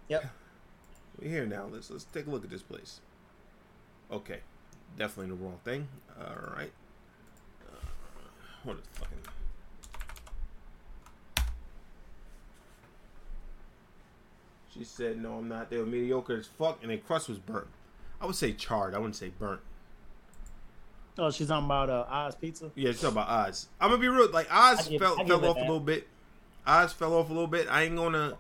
Yep. 0.09 0.27
We're 1.21 1.31
here 1.31 1.47
now. 1.47 1.67
Let's 1.73 1.91
let's 1.91 2.05
take 2.05 2.27
a 2.27 2.31
look 2.31 2.45
at 2.45 2.51
this 2.51 2.63
place. 2.63 3.01
Okay, 4.13 4.41
definitely 4.99 5.35
the 5.35 5.43
wrong 5.43 5.59
thing. 5.65 5.89
All 6.21 6.55
right. 6.55 6.71
Uh, 7.67 7.87
what 8.65 8.77
the 8.77 9.01
fucking? 9.01 9.19
She 14.77 14.85
said, 14.85 15.19
"No, 15.23 15.35
I'm 15.39 15.49
not. 15.49 15.71
They 15.71 15.79
were 15.79 15.87
mediocre 15.87 16.37
as 16.37 16.47
fuck, 16.47 16.79
and 16.83 16.91
their 16.91 16.99
crust 16.99 17.29
was 17.29 17.39
burnt. 17.39 17.69
I 18.21 18.27
would 18.27 18.35
say 18.37 18.53
charred. 18.53 18.95
I 18.95 18.99
wouldn't 18.99 19.17
say 19.17 19.31
burnt. 19.39 19.61
Oh, 21.19 21.31
she's 21.31 21.49
talking 21.49 21.65
about 21.65 21.89
uh, 21.89 22.05
Oz 22.09 22.35
Pizza. 22.35 22.71
Yeah, 22.75 22.91
she's 22.91 23.01
talking 23.01 23.17
about 23.17 23.29
Oz. 23.49 23.69
I'm 23.81 23.91
gonna 23.91 24.01
be 24.01 24.09
real. 24.09 24.31
Like 24.31 24.49
Oz 24.53 24.89
give- 24.89 25.01
fell 25.01 25.17
fell 25.17 25.45
off 25.47 25.57
a 25.57 25.61
little 25.61 25.81
bit. 25.81 26.07
Oz 26.67 26.93
fell 26.93 27.15
off 27.15 27.31
a 27.31 27.33
little 27.33 27.47
bit. 27.47 27.69
I 27.71 27.85
ain't 27.85 27.97
gonna. 27.97 28.37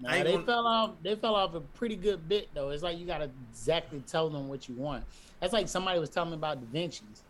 Nah, 0.00 0.12
ain't 0.12 0.24
they 0.24 0.32
gonna- 0.32 0.44
fell 0.44 0.66
off. 0.66 0.90
They 1.02 1.14
fell 1.16 1.34
off 1.34 1.54
a 1.54 1.60
pretty 1.60 1.96
good 1.96 2.28
bit 2.28 2.48
though. 2.54 2.70
It's 2.70 2.82
like 2.82 2.98
you 2.98 3.06
gotta 3.06 3.30
exactly 3.50 4.02
tell 4.06 4.30
them 4.30 4.48
what 4.48 4.68
you 4.68 4.74
want. 4.76 5.04
That's 5.40 5.52
like 5.52 5.68
somebody 5.68 5.98
was 5.98 6.10
telling 6.10 6.30
me 6.30 6.36
about 6.36 6.60
Da 6.60 6.66
Vinci's. 6.72 7.22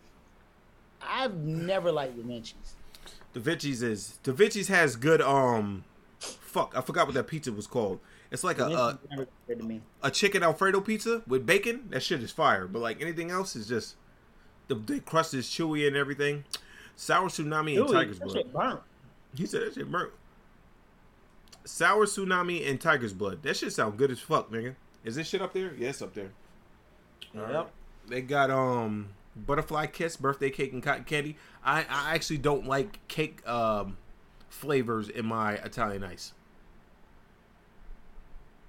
I've 1.01 1.35
never 1.37 1.91
liked 1.91 2.17
Da 2.17 2.23
Vinci's. 2.23 2.75
Da 3.33 3.41
Vinci's 3.41 3.83
is 3.83 4.19
Da 4.23 4.33
Vinci's 4.33 4.69
has 4.69 4.97
good 4.97 5.23
um 5.23 5.85
fuck, 6.21 6.75
I 6.77 6.83
forgot 6.83 7.07
what 7.07 7.15
that 7.15 7.27
pizza 7.27 7.51
was 7.51 7.67
called. 7.67 7.99
It's 8.33 8.43
like 8.43 8.59
a 8.59 8.65
a, 8.65 8.69
Vinci's 8.69 9.11
never 9.11 9.29
good 9.47 9.59
to 9.59 9.65
me. 9.65 9.83
a 10.03 10.11
chicken 10.11 10.43
alfredo 10.43 10.81
pizza 10.81 11.23
with 11.27 11.45
bacon. 11.45 11.89
That 11.91 12.03
shit 12.03 12.23
is 12.23 12.33
fire. 12.33 12.67
But 12.67 12.81
like 12.81 13.01
anything 13.01 13.31
else 13.31 13.55
is 13.55 13.69
just 13.69 13.97
the, 14.69 14.75
the 14.75 15.01
crust 15.01 15.35
is 15.35 15.47
chewy 15.47 15.87
and 15.87 15.95
everything. 15.95 16.45
Sour 16.97 17.29
tsunami 17.29 17.79
and 17.79 17.89
tiger's 17.91 18.19
blood. 18.19 18.81
He 19.37 19.47
said 19.47 19.63
that 19.63 19.75
shit 19.75 19.91
burnt. 19.91 20.13
Sour 21.65 22.07
tsunami 22.07 22.69
and 22.69 22.81
tiger's 22.81 23.13
blood. 23.13 23.43
That 23.43 23.57
shit 23.57 23.73
sound 23.73 23.99
good 23.99 24.11
as 24.11 24.19
fuck, 24.19 24.51
nigga. 24.51 24.75
Is 25.05 25.15
this 25.15 25.29
shit 25.29 25.43
up 25.43 25.53
there? 25.53 25.75
Yeah, 25.75 25.93
up 26.01 26.15
there. 26.15 26.31
All 27.37 27.43
right. 27.43 27.53
Yep. 27.53 27.71
They 28.09 28.21
got 28.23 28.51
um 28.51 29.11
butterfly 29.37 29.87
kiss, 29.87 30.17
birthday 30.17 30.51
cake, 30.51 30.73
and 30.73 30.83
cotton 30.83 31.05
candy. 31.05 31.37
I 31.65 31.81
I 31.89 32.15
actually 32.15 32.39
don't 32.39 32.67
like 32.67 33.07
cake 33.09 33.47
um 33.47 33.99
flavors 34.49 35.09
in 35.09 35.27
my 35.27 35.55
Italian 35.55 36.03
ice. 36.03 36.33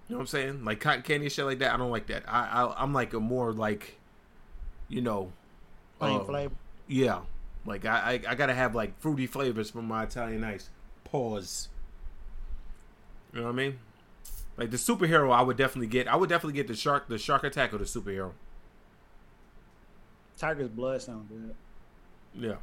You 0.08 0.16
know 0.16 0.18
what 0.18 0.22
I'm 0.24 0.28
saying? 0.28 0.66
Like 0.66 0.80
cotton 0.80 1.02
candy 1.02 1.26
and 1.28 1.32
shit 1.32 1.46
like 1.46 1.60
that. 1.60 1.74
I 1.74 1.78
don't 1.78 1.92
like 1.92 2.08
that. 2.08 2.24
I, 2.28 2.64
I 2.64 2.84
I'm 2.84 2.94
like 2.94 3.14
a 3.14 3.20
more 3.20 3.54
like, 3.54 3.98
you 4.90 5.02
know, 5.02 5.32
Plain 6.00 6.22
uh, 6.22 6.24
flavor. 6.24 6.54
yeah. 6.88 7.22
Like 7.66 7.86
I, 7.86 8.22
I 8.26 8.32
I 8.32 8.36
gotta 8.36 8.54
have 8.54 8.76
like 8.76 9.00
fruity 9.00 9.26
flavors 9.28 9.70
from 9.70 9.88
my 9.88 10.04
Italian 10.04 10.44
ice. 10.44 10.70
Pause. 11.06 11.70
You 13.32 13.40
know 13.40 13.46
what 13.46 13.54
I 13.54 13.56
mean? 13.56 13.80
Like 14.58 14.70
the 14.72 14.78
superhero, 14.78 15.34
I 15.34 15.42
would 15.42 15.58
definitely 15.58 15.88
get. 15.88 16.08
I 16.08 16.16
would 16.16 16.30
definitely 16.30 16.54
get 16.54 16.68
the 16.68 16.76
shark, 16.76 17.08
the 17.08 17.18
shark 17.18 17.44
attack, 17.44 17.74
or 17.74 17.78
the 17.78 17.86
superhero. 17.86 18.32
Tiger's 20.38 20.70
blood 20.70 21.02
sound 21.02 21.30
good. 21.30 21.56
Yeah. 22.36 22.56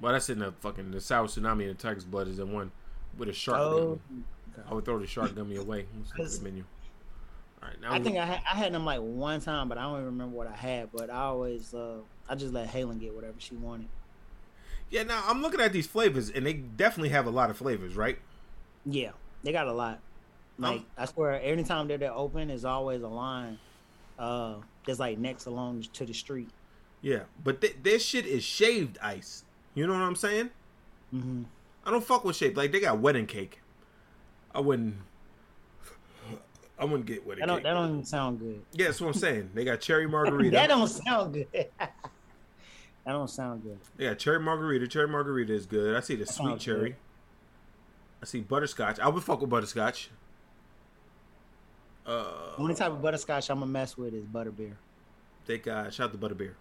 Well, 0.00 0.12
that's 0.12 0.28
in 0.28 0.40
the 0.40 0.52
fucking 0.60 0.90
the 0.90 1.00
sour 1.00 1.26
tsunami 1.26 1.68
and 1.68 1.78
the 1.78 1.82
tiger's 1.82 2.04
blood 2.04 2.26
is 2.26 2.38
in 2.38 2.52
one 2.52 2.72
with 3.16 3.28
a 3.28 3.32
shark. 3.32 3.60
Oh. 3.60 4.00
I 4.68 4.74
would 4.74 4.84
throw 4.84 4.98
the 4.98 5.06
shark 5.06 5.34
gummy 5.34 5.56
away. 5.56 5.86
Let's 6.18 6.38
the 6.38 6.44
menu. 6.44 6.64
All 7.62 7.68
right, 7.68 7.80
now 7.80 7.92
I 7.92 8.00
think 8.00 8.16
I 8.18 8.24
had, 8.26 8.40
I 8.52 8.56
had 8.56 8.72
them 8.74 8.84
like 8.84 9.00
one 9.00 9.40
time, 9.40 9.68
but 9.68 9.78
I 9.78 9.82
don't 9.82 9.94
even 9.94 10.06
remember 10.06 10.36
what 10.36 10.46
I 10.48 10.56
had. 10.56 10.90
But 10.92 11.10
I 11.10 11.20
always, 11.22 11.72
uh, 11.72 11.98
I 12.28 12.34
just 12.34 12.52
let 12.52 12.68
Halen 12.68 12.98
get 13.00 13.14
whatever 13.14 13.34
she 13.38 13.54
wanted. 13.54 13.86
yeah. 14.90 15.04
Now 15.04 15.22
I'm 15.26 15.42
looking 15.42 15.60
at 15.60 15.72
these 15.72 15.86
flavors, 15.86 16.28
and 16.30 16.44
they 16.44 16.54
definitely 16.54 17.10
have 17.10 17.26
a 17.26 17.30
lot 17.30 17.50
of 17.50 17.56
flavors, 17.56 17.94
right? 17.94 18.18
Yeah, 18.84 19.12
they 19.44 19.52
got 19.52 19.68
a 19.68 19.72
lot. 19.72 20.00
Like 20.58 20.80
Um, 20.80 20.86
I 20.98 21.04
swear, 21.06 21.40
every 21.40 21.62
time 21.64 21.88
they're, 21.88 21.98
they're 21.98 22.12
open, 22.12 22.48
there's 22.48 22.64
always 22.64 23.02
a 23.02 23.08
line. 23.08 23.58
Uh, 24.18 24.56
that's 24.86 24.98
like 24.98 25.18
next 25.18 25.46
along 25.46 25.82
to 25.92 26.04
the 26.04 26.12
street. 26.12 26.50
Yeah, 27.00 27.22
but 27.42 27.60
th- 27.60 27.76
this 27.82 28.04
shit 28.04 28.26
is 28.26 28.44
shaved 28.44 28.98
ice. 29.00 29.44
You 29.74 29.86
know 29.86 29.92
what 29.94 30.02
I'm 30.02 30.16
saying? 30.16 30.50
hmm 31.10 31.44
I 31.84 31.90
don't 31.90 32.04
fuck 32.04 32.24
with 32.24 32.36
shaved. 32.36 32.56
Like 32.56 32.70
they 32.72 32.80
got 32.80 32.98
wedding 32.98 33.26
cake. 33.26 33.61
I 34.54 34.60
wouldn't. 34.60 34.96
I 36.78 36.84
wouldn't 36.84 37.06
get 37.06 37.24
wedding 37.26 37.42
That 37.42 37.46
don't 37.46 37.62
that 37.62 37.74
don't 37.74 38.04
sound 38.06 38.40
good. 38.40 38.62
Yeah, 38.72 38.86
that's 38.86 39.00
what 39.00 39.08
I'm 39.08 39.14
saying. 39.14 39.50
They 39.54 39.64
got 39.64 39.80
cherry 39.80 40.08
margarita. 40.08 40.50
that 40.56 40.68
don't 40.68 40.88
sound 40.88 41.32
good. 41.34 41.46
that 41.52 41.92
don't 43.06 43.30
sound 43.30 43.62
good. 43.62 43.78
They 43.96 44.04
got 44.06 44.18
cherry 44.18 44.40
margarita. 44.40 44.88
Cherry 44.88 45.06
margarita 45.08 45.52
is 45.54 45.66
good. 45.66 45.94
I 45.96 46.00
see 46.00 46.16
the 46.16 46.24
That 46.24 46.32
sweet 46.32 46.58
cherry. 46.58 46.90
good. 46.90 46.96
I 48.22 48.24
see 48.26 48.40
butterscotch. 48.40 48.98
I 49.00 49.08
would 49.08 49.22
fuck 49.22 49.40
with 49.40 49.50
butterscotch. 49.50 50.10
Uh, 52.04 52.24
The 52.56 52.62
only 52.62 52.74
type 52.74 52.90
of 52.92 53.00
butterscotch 53.00 53.48
I'm 53.50 53.60
gonna 53.60 53.70
mess 53.70 53.96
with 53.96 54.12
is 54.14 54.24
butterbeer. 54.24 54.72
they 55.46 55.58
got 55.58 55.92
shout 55.94 56.10
out 56.12 56.20
to 56.20 56.28
Butterbeer. 56.28 56.54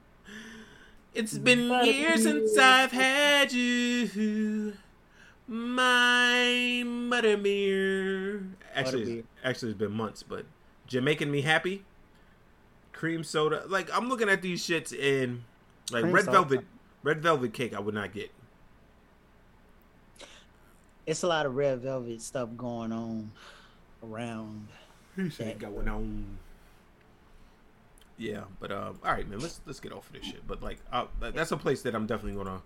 It's 1.15 1.37
been 1.37 1.67
Butterbeer. 1.67 1.93
years 1.93 2.23
since 2.23 2.57
I've 2.57 2.91
had 2.91 3.51
you, 3.51 4.73
my 5.47 6.83
Butterbeer. 6.85 8.51
Actually, 8.73 9.05
Butterbeer. 9.05 9.17
it's- 9.19 9.25
actually, 9.43 9.69
it's 9.71 9.77
been 9.79 9.91
months, 9.91 10.23
but 10.23 10.45
Jamaican 10.87 11.29
me 11.31 11.41
happy. 11.41 11.83
Cream 12.93 13.23
soda, 13.23 13.63
like 13.67 13.89
I'm 13.95 14.09
looking 14.09 14.29
at 14.29 14.41
these 14.41 14.61
shits 14.65 14.93
in 14.93 15.43
like 15.91 16.03
Cream 16.03 16.13
red 16.13 16.25
soda. 16.25 16.37
velvet, 16.37 16.65
red 17.03 17.21
velvet 17.21 17.53
cake. 17.53 17.73
I 17.73 17.79
would 17.79 17.95
not 17.95 18.13
get. 18.13 18.29
It's 21.07 21.23
a 21.23 21.27
lot 21.27 21.45
of 21.45 21.55
red 21.55 21.79
velvet 21.81 22.21
stuff 22.21 22.49
going 22.55 22.91
on 22.91 23.31
around. 24.03 24.67
He 25.15 25.29
said 25.29 25.59
going 25.59 25.87
on. 25.87 26.37
Yeah, 28.17 28.43
but 28.59 28.71
uh, 28.71 28.93
all 29.03 29.11
right, 29.11 29.27
man. 29.27 29.39
Let's 29.39 29.61
let's 29.65 29.79
get 29.79 29.91
off 29.91 30.07
of 30.07 30.13
this 30.13 30.25
shit. 30.25 30.45
But 30.47 30.61
like, 30.61 30.77
uh, 30.91 31.05
that- 31.19 31.33
that's 31.33 31.51
a 31.51 31.57
place 31.57 31.81
that 31.81 31.95
I'm 31.95 32.05
definitely 32.05 32.37
gonna 32.43 32.61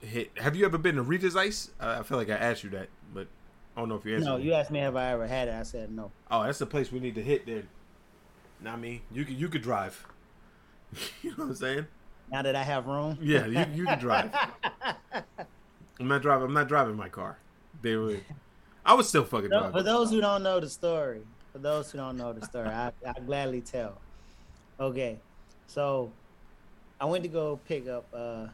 hit. 0.00 0.30
Have 0.38 0.56
you 0.56 0.64
ever 0.64 0.78
been 0.78 0.96
to 0.96 1.02
Rita's 1.02 1.36
Ice? 1.36 1.70
Uh, 1.80 1.96
I 2.00 2.02
feel 2.02 2.18
like 2.18 2.30
I 2.30 2.34
asked 2.34 2.64
you 2.64 2.70
that, 2.70 2.88
but 3.12 3.26
I 3.76 3.80
don't 3.80 3.88
know 3.88 3.96
if 3.96 4.04
you 4.04 4.14
answered. 4.14 4.26
No, 4.26 4.38
me. 4.38 4.44
you 4.44 4.52
asked 4.52 4.70
me 4.70 4.78
have 4.80 4.96
I 4.96 5.12
ever 5.12 5.26
had 5.26 5.48
it. 5.48 5.54
I 5.54 5.62
said 5.62 5.90
no. 5.90 6.10
Oh, 6.30 6.44
that's 6.44 6.58
the 6.58 6.66
place 6.66 6.92
we 6.92 7.00
need 7.00 7.14
to 7.16 7.22
hit. 7.22 7.46
Then, 7.46 7.68
not 8.60 8.80
me. 8.80 9.02
You 9.12 9.24
could 9.24 9.34
you 9.36 9.48
could 9.48 9.62
drive. 9.62 10.06
you 11.22 11.30
know 11.30 11.36
what 11.36 11.44
I'm 11.50 11.54
saying? 11.54 11.86
Now 12.30 12.42
that 12.42 12.56
I 12.56 12.62
have 12.62 12.86
room. 12.86 13.18
Yeah, 13.20 13.46
you 13.46 13.64
you 13.74 13.86
can 13.86 13.98
drive. 13.98 14.30
I'm 16.00 16.08
not 16.08 16.22
driving. 16.22 16.46
I'm 16.46 16.54
not 16.54 16.68
driving 16.68 16.96
my 16.96 17.08
car. 17.08 17.38
They 17.82 17.96
would. 17.96 18.24
I 18.84 18.94
was 18.94 19.08
still 19.08 19.24
fucking 19.24 19.50
drive. 19.50 19.72
for 19.72 19.82
those 19.82 20.10
who 20.10 20.20
don't 20.20 20.42
know 20.42 20.60
the 20.60 20.68
story, 20.68 21.22
for 21.52 21.58
those 21.58 21.90
who 21.90 21.98
don't 21.98 22.16
know 22.16 22.32
the 22.32 22.44
story, 22.44 22.68
I 22.68 22.92
I 23.06 23.12
gladly 23.26 23.60
tell. 23.60 23.98
Okay, 24.78 25.18
so 25.66 26.12
I 27.00 27.04
went 27.06 27.22
to 27.24 27.28
go 27.28 27.60
pick 27.66 27.88
up 27.88 28.06
uh 28.12 28.46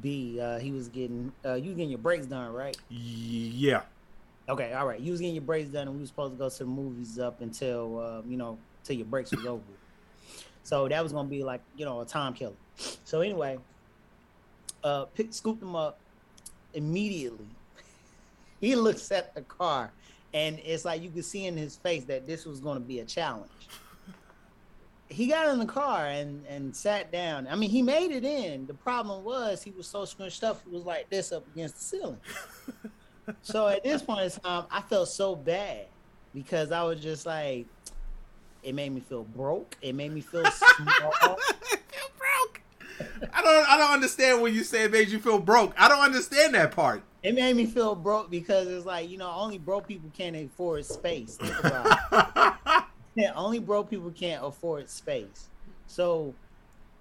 B. 0.00 0.40
Uh, 0.40 0.58
he 0.58 0.72
was 0.72 0.88
getting 0.88 1.32
uh, 1.44 1.54
you 1.54 1.68
was 1.68 1.76
getting 1.76 1.90
your 1.90 1.98
brakes 1.98 2.26
done, 2.26 2.52
right? 2.52 2.76
Yeah. 2.88 3.82
Okay, 4.48 4.72
all 4.72 4.86
right. 4.86 5.00
You 5.00 5.12
was 5.12 5.20
getting 5.20 5.34
your 5.34 5.42
brakes 5.44 5.68
done, 5.68 5.88
and 5.88 5.96
we 5.96 6.02
were 6.02 6.06
supposed 6.06 6.34
to 6.34 6.38
go 6.38 6.48
to 6.48 6.58
the 6.58 6.64
movies 6.64 7.18
up 7.18 7.40
until 7.40 7.98
uh, 8.00 8.22
you 8.28 8.36
know 8.36 8.58
till 8.84 8.96
your 8.96 9.06
brakes 9.06 9.30
was 9.30 9.44
over. 9.44 9.62
So 10.62 10.88
that 10.88 11.02
was 11.02 11.12
gonna 11.12 11.28
be 11.28 11.42
like 11.42 11.60
you 11.76 11.84
know 11.84 12.00
a 12.00 12.06
time 12.06 12.34
killer. 12.34 12.56
So 13.04 13.20
anyway, 13.20 13.58
uh, 14.84 15.06
pick, 15.06 15.32
scooped 15.32 15.62
him 15.62 15.76
up 15.76 15.98
immediately. 16.74 17.46
He 18.60 18.74
looks 18.74 19.12
at 19.12 19.36
the 19.36 19.42
car, 19.42 19.92
and 20.34 20.58
it's 20.64 20.84
like 20.84 21.00
you 21.00 21.10
could 21.10 21.24
see 21.24 21.46
in 21.46 21.56
his 21.56 21.76
face 21.76 22.02
that 22.06 22.26
this 22.26 22.44
was 22.44 22.58
gonna 22.58 22.80
be 22.80 22.98
a 22.98 23.04
challenge. 23.04 23.50
He 25.10 25.26
got 25.26 25.48
in 25.48 25.58
the 25.58 25.66
car 25.66 26.06
and 26.06 26.44
and 26.46 26.74
sat 26.76 27.10
down. 27.10 27.46
I 27.48 27.54
mean, 27.56 27.70
he 27.70 27.80
made 27.82 28.10
it 28.10 28.24
in. 28.24 28.66
The 28.66 28.74
problem 28.74 29.24
was 29.24 29.62
he 29.62 29.70
was 29.70 29.86
so 29.86 30.04
scrunched 30.04 30.44
up, 30.44 30.60
it 30.66 30.72
was 30.72 30.84
like 30.84 31.08
this 31.10 31.32
up 31.32 31.44
against 31.54 31.76
the 31.78 31.84
ceiling. 31.84 32.20
So 33.42 33.68
at 33.68 33.84
this 33.84 34.00
point 34.00 34.22
in 34.22 34.40
time, 34.40 34.64
I 34.70 34.80
felt 34.80 35.06
so 35.06 35.36
bad 35.36 35.84
because 36.34 36.72
I 36.72 36.82
was 36.82 36.98
just 36.98 37.26
like, 37.26 37.66
it 38.62 38.74
made 38.74 38.90
me 38.90 39.00
feel 39.00 39.24
broke. 39.24 39.76
It 39.82 39.94
made 39.94 40.12
me 40.12 40.22
feel 40.22 40.46
small. 40.50 41.12
feel 41.12 42.10
broke. 42.18 42.62
I 43.30 43.42
don't. 43.42 43.68
I 43.68 43.76
don't 43.76 43.90
understand 43.90 44.40
when 44.40 44.54
you 44.54 44.64
say 44.64 44.84
it 44.84 44.90
made 44.92 45.08
you 45.08 45.18
feel 45.18 45.38
broke. 45.38 45.74
I 45.78 45.88
don't 45.88 46.00
understand 46.00 46.54
that 46.54 46.72
part. 46.72 47.02
it 47.22 47.34
made 47.34 47.54
me 47.54 47.66
feel 47.66 47.94
broke 47.94 48.30
because 48.30 48.66
it's 48.66 48.86
like 48.86 49.10
you 49.10 49.18
know 49.18 49.30
only 49.30 49.58
broke 49.58 49.86
people 49.86 50.10
can 50.16 50.34
afford 50.34 50.86
space. 50.86 51.36
Think 53.18 53.30
about 53.30 53.42
only 53.42 53.58
broke 53.58 53.90
people 53.90 54.10
can't 54.10 54.44
afford 54.44 54.88
space. 54.88 55.48
So 55.88 56.34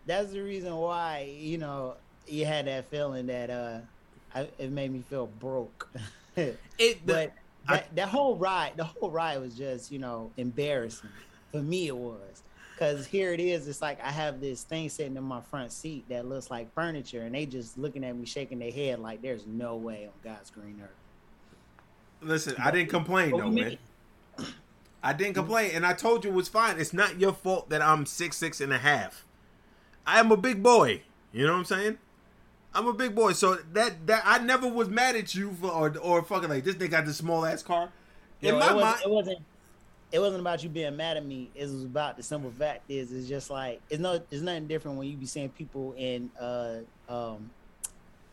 that's 0.05 0.31
the 0.31 0.41
reason 0.41 0.75
why 0.75 1.31
you 1.37 1.57
know 1.57 1.95
you 2.27 2.45
had 2.45 2.65
that 2.65 2.89
feeling 2.89 3.27
that 3.27 3.49
uh, 3.49 3.79
I, 4.33 4.47
it 4.57 4.71
made 4.71 4.91
me 4.91 5.03
feel 5.09 5.27
broke. 5.27 5.89
It, 6.79 7.03
the, 7.07 7.13
but 7.13 7.33
that, 7.67 7.95
that 7.95 8.09
whole 8.09 8.35
ride, 8.35 8.73
the 8.75 8.83
whole 8.83 9.09
ride 9.09 9.41
was 9.41 9.57
just 9.57 9.91
you 9.91 9.97
know 9.97 10.29
embarrassing 10.37 11.09
for 11.51 11.63
me. 11.63 11.87
It 11.87 11.97
was 11.97 12.43
because 12.73 13.07
here 13.07 13.33
it 13.33 13.39
is. 13.39 13.67
It's 13.67 13.81
like 13.81 13.99
I 14.03 14.11
have 14.11 14.39
this 14.39 14.61
thing 14.61 14.87
sitting 14.89 15.17
in 15.17 15.23
my 15.23 15.41
front 15.41 15.71
seat 15.71 16.05
that 16.09 16.27
looks 16.27 16.51
like 16.51 16.71
furniture, 16.75 17.23
and 17.23 17.33
they 17.33 17.47
just 17.47 17.75
looking 17.75 18.03
at 18.03 18.15
me, 18.15 18.27
shaking 18.27 18.59
their 18.59 18.71
head 18.71 18.99
like 18.99 19.23
there's 19.23 19.47
no 19.47 19.77
way 19.77 20.05
on 20.05 20.13
God's 20.23 20.51
green 20.51 20.79
earth. 20.79 20.91
listen, 22.21 22.53
I 22.59 22.69
didn't 22.69 22.91
complain 22.91 23.31
though, 23.31 23.49
man. 23.49 23.79
I 25.07 25.13
didn't 25.13 25.35
complain, 25.35 25.71
and 25.73 25.85
I 25.85 25.93
told 25.93 26.25
you 26.25 26.31
it 26.31 26.33
was 26.33 26.49
fine. 26.49 26.81
It's 26.81 26.91
not 26.91 27.17
your 27.17 27.31
fault 27.31 27.69
that 27.69 27.81
I'm 27.81 28.05
six 28.05 28.35
six 28.35 28.59
and 28.59 28.73
a 28.73 28.77
half. 28.77 29.23
I 30.05 30.19
am 30.19 30.33
a 30.33 30.35
big 30.35 30.61
boy. 30.61 31.03
You 31.31 31.45
know 31.47 31.53
what 31.53 31.59
I'm 31.59 31.65
saying? 31.65 31.97
I'm 32.73 32.87
a 32.87 32.93
big 32.93 33.15
boy, 33.15 33.31
so 33.31 33.55
that 33.71 34.05
that 34.07 34.23
I 34.25 34.39
never 34.39 34.67
was 34.67 34.89
mad 34.89 35.15
at 35.15 35.33
you 35.33 35.53
for 35.61 35.71
or, 35.71 35.97
or 35.99 36.23
fucking 36.23 36.49
like 36.49 36.65
this 36.65 36.75
nigga 36.75 36.91
got 36.91 37.05
this 37.05 37.15
small 37.15 37.45
ass 37.45 37.63
car. 37.63 37.89
In 38.41 38.55
Yo, 38.55 38.59
my 38.59 38.65
it, 38.65 38.75
wasn't, 38.75 38.81
mind, 38.81 39.01
it 39.05 39.09
wasn't. 39.09 39.39
It 40.11 40.19
wasn't 40.19 40.41
about 40.41 40.63
you 40.63 40.69
being 40.69 40.97
mad 40.97 41.15
at 41.15 41.25
me. 41.25 41.51
It 41.55 41.63
was 41.63 41.83
about 41.83 42.17
the 42.17 42.23
simple 42.23 42.51
fact 42.51 42.81
is 42.89 43.13
it's 43.13 43.29
just 43.29 43.49
like 43.49 43.79
it's 43.89 44.01
no 44.01 44.21
it's 44.29 44.41
nothing 44.41 44.67
different 44.67 44.97
when 44.97 45.07
you 45.07 45.15
be 45.15 45.25
seeing 45.25 45.47
people 45.47 45.95
in 45.97 46.29
uh 46.37 46.79
um 47.07 47.49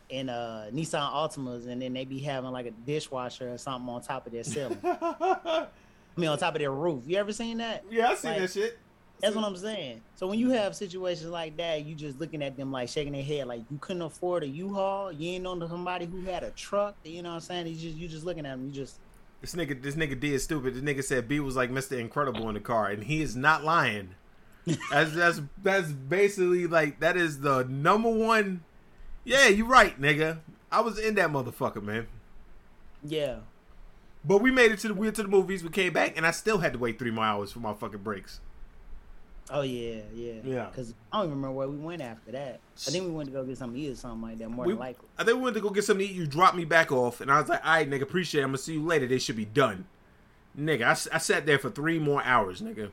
in 0.09 0.27
uh 0.27 0.69
Nissan 0.73 1.09
Altimas 1.09 1.69
and 1.69 1.81
then 1.81 1.93
they 1.93 2.03
be 2.03 2.19
having 2.19 2.51
like 2.51 2.65
a 2.65 2.71
dishwasher 2.71 3.53
or 3.53 3.57
something 3.57 3.87
on 3.87 4.01
top 4.01 4.25
of 4.25 4.33
their 4.33 4.43
ceiling. 4.43 4.77
I 6.15 6.19
mean 6.21 6.29
on 6.29 6.37
top 6.37 6.55
of 6.55 6.59
their 6.59 6.71
roof. 6.71 7.03
You 7.07 7.17
ever 7.17 7.33
seen 7.33 7.57
that? 7.57 7.83
yeah, 7.89 8.09
I 8.09 8.15
seen 8.15 8.31
Like- 8.31 8.41
that 8.41 8.51
shit. 8.51 8.77
That's 9.21 9.33
what 9.33 9.45
I'm 9.45 9.55
saying. 9.55 10.01
So 10.17 10.27
when 10.27 10.37
you 10.39 10.49
have 10.49 10.75
situations 10.75 11.29
like 11.29 11.55
that, 11.55 11.85
you 11.85 11.95
just 11.95 12.19
looking 12.19 12.43
at 12.43 12.57
them 12.57 12.71
like 12.73 12.89
shaking 12.89 13.13
their 13.13 13.23
head, 13.23 13.47
like 13.47 13.61
you 13.71 13.77
couldn't 13.79 14.01
afford 14.01 14.43
a 14.43 14.47
U-Haul. 14.47 15.13
You 15.13 15.31
ain't 15.31 15.43
know 15.45 15.57
somebody 15.67 16.05
who 16.05 16.21
had 16.23 16.43
a 16.43 16.51
truck. 16.51 16.95
You 17.05 17.21
know 17.23 17.29
what 17.29 17.35
I'm 17.35 17.41
saying? 17.41 17.67
You 17.67 17.75
just 17.75 17.95
you 17.95 18.07
just 18.09 18.25
looking 18.25 18.45
at 18.45 18.51
them. 18.51 18.65
You 18.65 18.71
just 18.73 18.99
This 19.39 19.55
nigga, 19.55 19.81
this 19.81 19.95
nigga 19.95 20.19
did 20.19 20.39
stupid. 20.41 20.75
This 20.75 20.83
nigga 20.83 21.01
said 21.01 21.29
B 21.29 21.39
was 21.39 21.55
like 21.55 21.71
Mr. 21.71 21.97
Incredible 21.97 22.47
in 22.49 22.55
the 22.55 22.59
car, 22.59 22.87
and 22.87 23.05
he 23.05 23.21
is 23.21 23.37
not 23.37 23.63
lying. 23.63 24.15
that's 24.91 25.13
that's 25.13 25.41
that's 25.63 25.91
basically 25.93 26.67
like 26.67 26.99
that 26.99 27.15
is 27.15 27.39
the 27.39 27.63
number 27.63 28.09
one. 28.09 28.63
Yeah, 29.23 29.47
you 29.47 29.65
right, 29.65 29.99
nigga. 29.99 30.39
I 30.71 30.81
was 30.81 30.99
in 30.99 31.15
that 31.15 31.29
motherfucker, 31.31 31.81
man. 31.81 32.07
yeah. 33.01 33.37
But 34.27 34.41
we 34.41 34.51
made 34.51 34.71
it 34.71 34.79
to 34.79 34.87
the 34.89 34.93
we 34.93 35.07
went 35.07 35.15
to 35.17 35.23
the 35.23 35.29
movies. 35.29 35.63
We 35.63 35.69
came 35.69 35.93
back, 35.93 36.17
and 36.17 36.25
I 36.25 36.31
still 36.31 36.57
had 36.59 36.73
to 36.73 36.79
wait 36.79 36.97
three 36.97 37.11
more 37.11 37.25
hours 37.25 37.51
for 37.51 37.59
my 37.59 37.73
fucking 37.73 37.99
breaks. 37.99 38.39
Oh 39.51 39.61
yeah, 39.61 40.01
yeah, 40.15 40.33
Yeah. 40.43 40.65
Because 40.65 40.95
I 41.13 41.17
don't 41.17 41.27
even 41.27 41.35
remember 41.37 41.55
where 41.55 41.67
we 41.67 41.77
went 41.77 42.01
after 42.01 42.31
that. 42.31 42.59
I 42.87 42.89
think 42.91 43.05
we 43.05 43.11
went 43.11 43.27
to 43.29 43.33
go 43.33 43.43
get 43.43 43.57
something 43.59 43.79
to 43.79 43.87
eat 43.87 43.91
or 43.91 43.95
something 43.95 44.21
like 44.21 44.39
that. 44.39 44.49
More 44.49 44.65
We, 44.65 44.71
than 44.73 44.79
likely. 44.79 45.07
I 45.19 45.23
think 45.23 45.37
we 45.37 45.43
went 45.43 45.55
to 45.55 45.61
go 45.61 45.69
get 45.69 45.83
something 45.83 46.07
to 46.07 46.11
eat. 46.11 46.17
You 46.17 46.25
dropped 46.25 46.55
me 46.55 46.65
back 46.65 46.91
off, 46.91 47.21
and 47.21 47.31
I 47.31 47.39
was 47.39 47.49
like, 47.49 47.63
"All 47.63 47.73
right, 47.73 47.87
nigga, 47.87 48.01
appreciate. 48.01 48.41
it. 48.41 48.43
I'm 48.45 48.49
gonna 48.49 48.57
see 48.57 48.73
you 48.73 48.83
later. 48.83 49.05
They 49.07 49.19
should 49.19 49.35
be 49.35 49.45
done." 49.45 49.85
Nigga, 50.57 51.09
I 51.11 51.17
sat 51.17 51.45
there 51.45 51.59
for 51.59 51.69
three 51.69 51.99
more 51.99 52.23
hours, 52.23 52.61
nigga. 52.61 52.89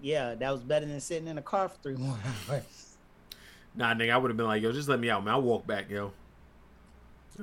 Yeah, 0.00 0.34
that 0.36 0.50
was 0.50 0.62
better 0.62 0.86
than 0.86 1.00
sitting 1.00 1.28
in 1.28 1.36
a 1.36 1.42
car 1.42 1.68
for 1.68 1.76
three 1.82 1.96
more 1.98 2.16
hours. 2.48 2.96
Nah, 3.74 3.92
nigga, 3.92 4.12
I 4.12 4.16
would 4.16 4.30
have 4.30 4.36
been 4.38 4.46
like, 4.46 4.62
yo, 4.62 4.72
just 4.72 4.88
let 4.88 5.00
me 5.00 5.10
out, 5.10 5.22
man. 5.22 5.34
I'll 5.34 5.42
walk 5.42 5.66
back, 5.66 5.90
yo. 5.90 5.96
You 5.96 6.00
know 6.02 6.10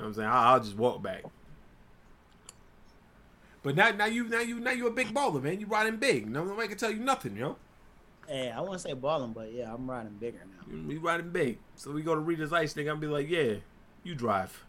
what 0.01 0.05
I'm 0.05 0.13
saying? 0.15 0.29
I'll, 0.29 0.53
I'll 0.53 0.59
just 0.59 0.75
walk 0.75 1.03
back. 1.03 1.25
But 3.63 3.75
now, 3.75 3.89
now 3.91 4.05
you, 4.05 4.27
now 4.27 4.41
you, 4.41 4.59
now 4.59 4.71
you 4.71 4.87
a 4.87 4.91
big 4.91 5.13
baller, 5.13 5.41
man. 5.41 5.59
You 5.59 5.67
riding 5.67 5.97
big. 5.97 6.29
No 6.29 6.43
nobody 6.43 6.67
can 6.67 6.77
tell 6.77 6.91
you 6.91 6.99
nothing, 6.99 7.35
yo. 7.37 7.57
Hey, 8.27 8.51
I 8.51 8.61
won't 8.61 8.81
say 8.81 8.93
balling, 8.93 9.33
but 9.33 9.51
yeah, 9.53 9.73
I'm 9.73 9.89
riding 9.89 10.17
bigger 10.17 10.45
now. 10.45 10.65
You 10.67 10.99
riding 10.99 11.31
big. 11.31 11.59
So 11.75 11.91
we 11.91 12.01
go 12.01 12.15
to 12.15 12.21
Rita's 12.21 12.53
Ice, 12.53 12.73
nigga. 12.73 12.91
I'm 12.91 12.99
be 12.99 13.07
like, 13.07 13.29
yeah, 13.29 13.55
you 14.03 14.15
drive. 14.15 14.65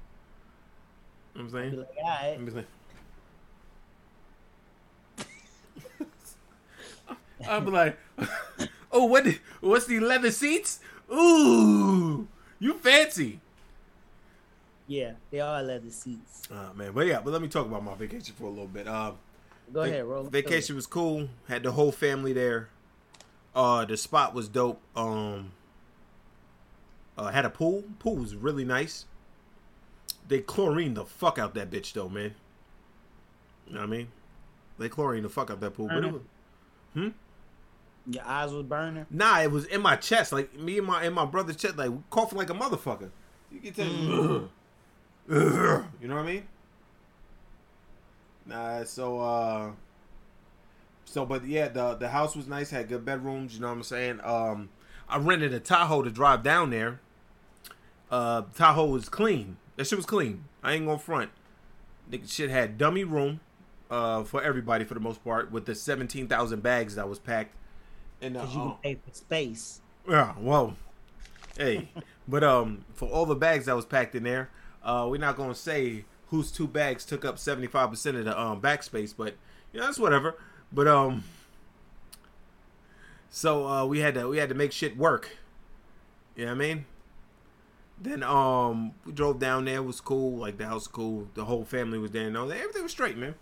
You 1.34 1.42
know 1.42 1.48
what 1.50 1.54
I'm 1.60 1.70
Be 1.70 1.76
saying? 1.76 1.76
like, 1.76 1.88
all 2.02 2.04
right. 2.08 2.38
I'm 2.38 2.44
be 2.46 2.50
like, 2.52 2.66
I'm 7.48 7.66
like, 7.66 7.98
oh, 8.92 9.04
what? 9.06 9.26
What's 9.60 9.86
the 9.86 10.00
leather 10.00 10.30
seats? 10.30 10.80
Ooh, 11.12 12.26
you 12.58 12.74
fancy. 12.74 13.40
Yeah, 14.86 15.12
they 15.30 15.40
all 15.40 15.62
leather 15.62 15.90
seats. 15.90 16.42
Oh 16.52 16.72
man, 16.74 16.92
but 16.92 17.06
yeah, 17.06 17.20
but 17.24 17.32
let 17.32 17.40
me 17.42 17.48
talk 17.48 17.66
about 17.66 17.82
my 17.82 17.94
vacation 17.94 18.34
for 18.36 18.44
a 18.44 18.50
little 18.50 18.66
bit. 18.66 18.86
Um, 18.86 19.16
Go 19.72 19.80
va- 19.82 19.88
ahead, 19.88 20.04
roll. 20.04 20.24
Vacation 20.24 20.76
was 20.76 20.86
cool. 20.86 21.28
Had 21.48 21.62
the 21.62 21.72
whole 21.72 21.90
family 21.92 22.32
there. 22.34 22.68
Uh, 23.54 23.84
the 23.86 23.96
spot 23.96 24.34
was 24.34 24.48
dope. 24.48 24.80
Um, 24.94 25.52
uh, 27.16 27.28
had 27.30 27.44
a 27.44 27.50
pool. 27.50 27.84
Pool 27.98 28.16
was 28.16 28.34
really 28.34 28.64
nice. 28.64 29.06
They 30.28 30.40
chlorine 30.40 30.94
the 30.94 31.04
fuck 31.04 31.38
out 31.38 31.54
that 31.54 31.70
bitch 31.70 31.92
though, 31.94 32.08
man. 32.08 32.34
You 33.66 33.74
know 33.74 33.80
what 33.80 33.86
I 33.86 33.90
mean? 33.90 34.08
They 34.78 34.88
chlorine 34.88 35.22
the 35.22 35.28
fuck 35.30 35.50
out 35.50 35.60
that 35.60 35.70
pool. 35.74 35.88
But 35.88 36.04
it 36.04 36.12
was, 36.12 36.22
Mhm. 36.96 37.04
was, 38.06 38.14
Your 38.16 38.24
eyes 38.24 38.52
was 38.52 38.64
burning. 38.64 39.06
nah, 39.08 39.40
it 39.40 39.50
was 39.50 39.64
in 39.66 39.80
my 39.80 39.96
chest. 39.96 40.32
Like 40.32 40.54
me 40.58 40.76
and 40.78 40.86
my 40.86 41.04
and 41.04 41.14
my 41.14 41.24
brother's 41.24 41.56
chest, 41.56 41.76
like 41.78 41.90
coughing 42.10 42.36
like 42.38 42.50
a 42.50 42.54
motherfucker. 42.54 43.10
You 43.50 43.60
can 43.60 43.72
tell. 43.72 43.86
Mm. 43.86 44.48
"Ugh." 45.30 45.84
you 46.00 46.08
know 46.08 46.16
what 46.16 46.22
I 46.22 46.26
mean? 46.26 46.44
Nah, 48.46 48.84
so 48.84 49.20
uh 49.20 49.70
so 51.04 51.24
but 51.24 51.46
yeah, 51.46 51.68
the 51.68 51.94
the 51.94 52.08
house 52.08 52.36
was 52.36 52.46
nice, 52.46 52.70
had 52.70 52.88
good 52.88 53.04
bedrooms, 53.04 53.54
you 53.54 53.60
know 53.60 53.68
what 53.68 53.74
I'm 53.74 53.82
saying? 53.82 54.20
Um 54.22 54.68
I 55.08 55.18
rented 55.18 55.52
a 55.52 55.60
Tahoe 55.60 56.02
to 56.02 56.10
drive 56.10 56.42
down 56.42 56.70
there. 56.70 57.00
Uh 58.10 58.42
Tahoe 58.54 58.86
was 58.86 59.08
clean. 59.08 59.56
That 59.76 59.86
shit 59.86 59.96
was 59.98 60.06
clean. 60.06 60.44
I 60.62 60.74
ain't 60.74 60.86
gonna 60.86 60.98
front. 60.98 61.30
Nigga 62.10 62.30
shit 62.30 62.50
had 62.50 62.76
dummy 62.76 63.04
room 63.04 63.40
uh 63.90 64.24
for 64.24 64.42
everybody 64.42 64.84
for 64.84 64.94
the 64.94 65.00
most 65.00 65.24
part 65.24 65.50
with 65.50 65.64
the 65.66 65.74
17,000 65.74 66.62
bags 66.62 66.96
that 66.96 67.08
was 67.08 67.18
packed. 67.18 67.54
And 68.20 68.36
uh, 68.36 68.40
Because 68.40 68.54
you 68.54 68.60
can 68.62 68.74
pay 68.82 68.94
for 68.94 69.14
space. 69.14 69.80
yeah, 70.08 70.34
well, 70.38 70.76
hey, 71.58 71.88
but 72.28 72.42
um, 72.44 72.84
for 72.94 73.08
all 73.08 73.26
the 73.26 73.34
bags 73.34 73.66
that 73.66 73.76
was 73.76 73.84
packed 73.84 74.14
in 74.14 74.22
there, 74.22 74.48
uh, 74.84 75.06
we're 75.08 75.18
not 75.18 75.36
gonna 75.36 75.54
say 75.54 76.04
whose 76.28 76.50
two 76.50 76.66
bags 76.66 77.04
took 77.04 77.24
up 77.24 77.38
seventy 77.38 77.66
five 77.66 77.90
percent 77.90 78.16
of 78.16 78.24
the 78.24 78.38
um 78.38 78.60
backspace, 78.60 79.14
but 79.16 79.34
you 79.72 79.80
know 79.80 79.86
that's 79.86 79.98
whatever. 79.98 80.36
But 80.72 80.88
um, 80.88 81.24
so 83.30 83.66
uh, 83.66 83.84
we 83.86 84.00
had 84.00 84.14
to 84.14 84.28
we 84.28 84.38
had 84.38 84.48
to 84.48 84.54
make 84.54 84.72
shit 84.72 84.96
work. 84.96 85.30
You 86.36 86.46
know 86.46 86.52
what 86.52 86.56
I 86.56 86.58
mean? 86.58 86.86
Then 88.00 88.22
um, 88.22 88.92
we 89.04 89.12
drove 89.12 89.38
down 89.38 89.64
there. 89.64 89.76
It 89.76 89.84
was 89.84 90.00
cool. 90.00 90.36
Like 90.36 90.58
the 90.58 90.66
house 90.66 90.82
was 90.82 90.88
cool. 90.88 91.28
The 91.34 91.44
whole 91.44 91.64
family 91.64 91.98
was 91.98 92.10
there. 92.10 92.26
And 92.26 92.36
all 92.36 92.46
that. 92.48 92.58
everything 92.58 92.82
was 92.82 92.92
straight, 92.92 93.16
man. 93.16 93.34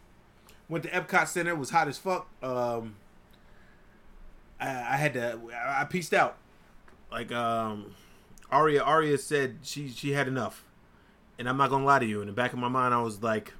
Went 0.68 0.84
to 0.84 0.90
Epcot 0.90 1.28
Center. 1.28 1.50
It 1.50 1.58
was 1.58 1.70
hot 1.70 1.88
as 1.88 1.98
fuck. 1.98 2.28
Um, 2.42 2.96
I, 4.60 4.68
I 4.68 4.96
had 4.96 5.14
to. 5.14 5.40
I, 5.54 5.82
I 5.82 5.84
pieced 5.84 6.14
out. 6.14 6.36
Like 7.10 7.32
um, 7.32 7.94
Aria. 8.50 8.82
Aria 8.82 9.18
said 9.18 9.58
she 9.62 9.88
she 9.88 10.12
had 10.12 10.28
enough, 10.28 10.64
and 11.38 11.48
I'm 11.48 11.56
not 11.56 11.70
gonna 11.70 11.84
lie 11.84 11.98
to 11.98 12.06
you. 12.06 12.20
In 12.20 12.26
the 12.26 12.32
back 12.32 12.52
of 12.52 12.58
my 12.58 12.68
mind, 12.68 12.94
I 12.94 13.00
was 13.00 13.22
like, 13.22 13.52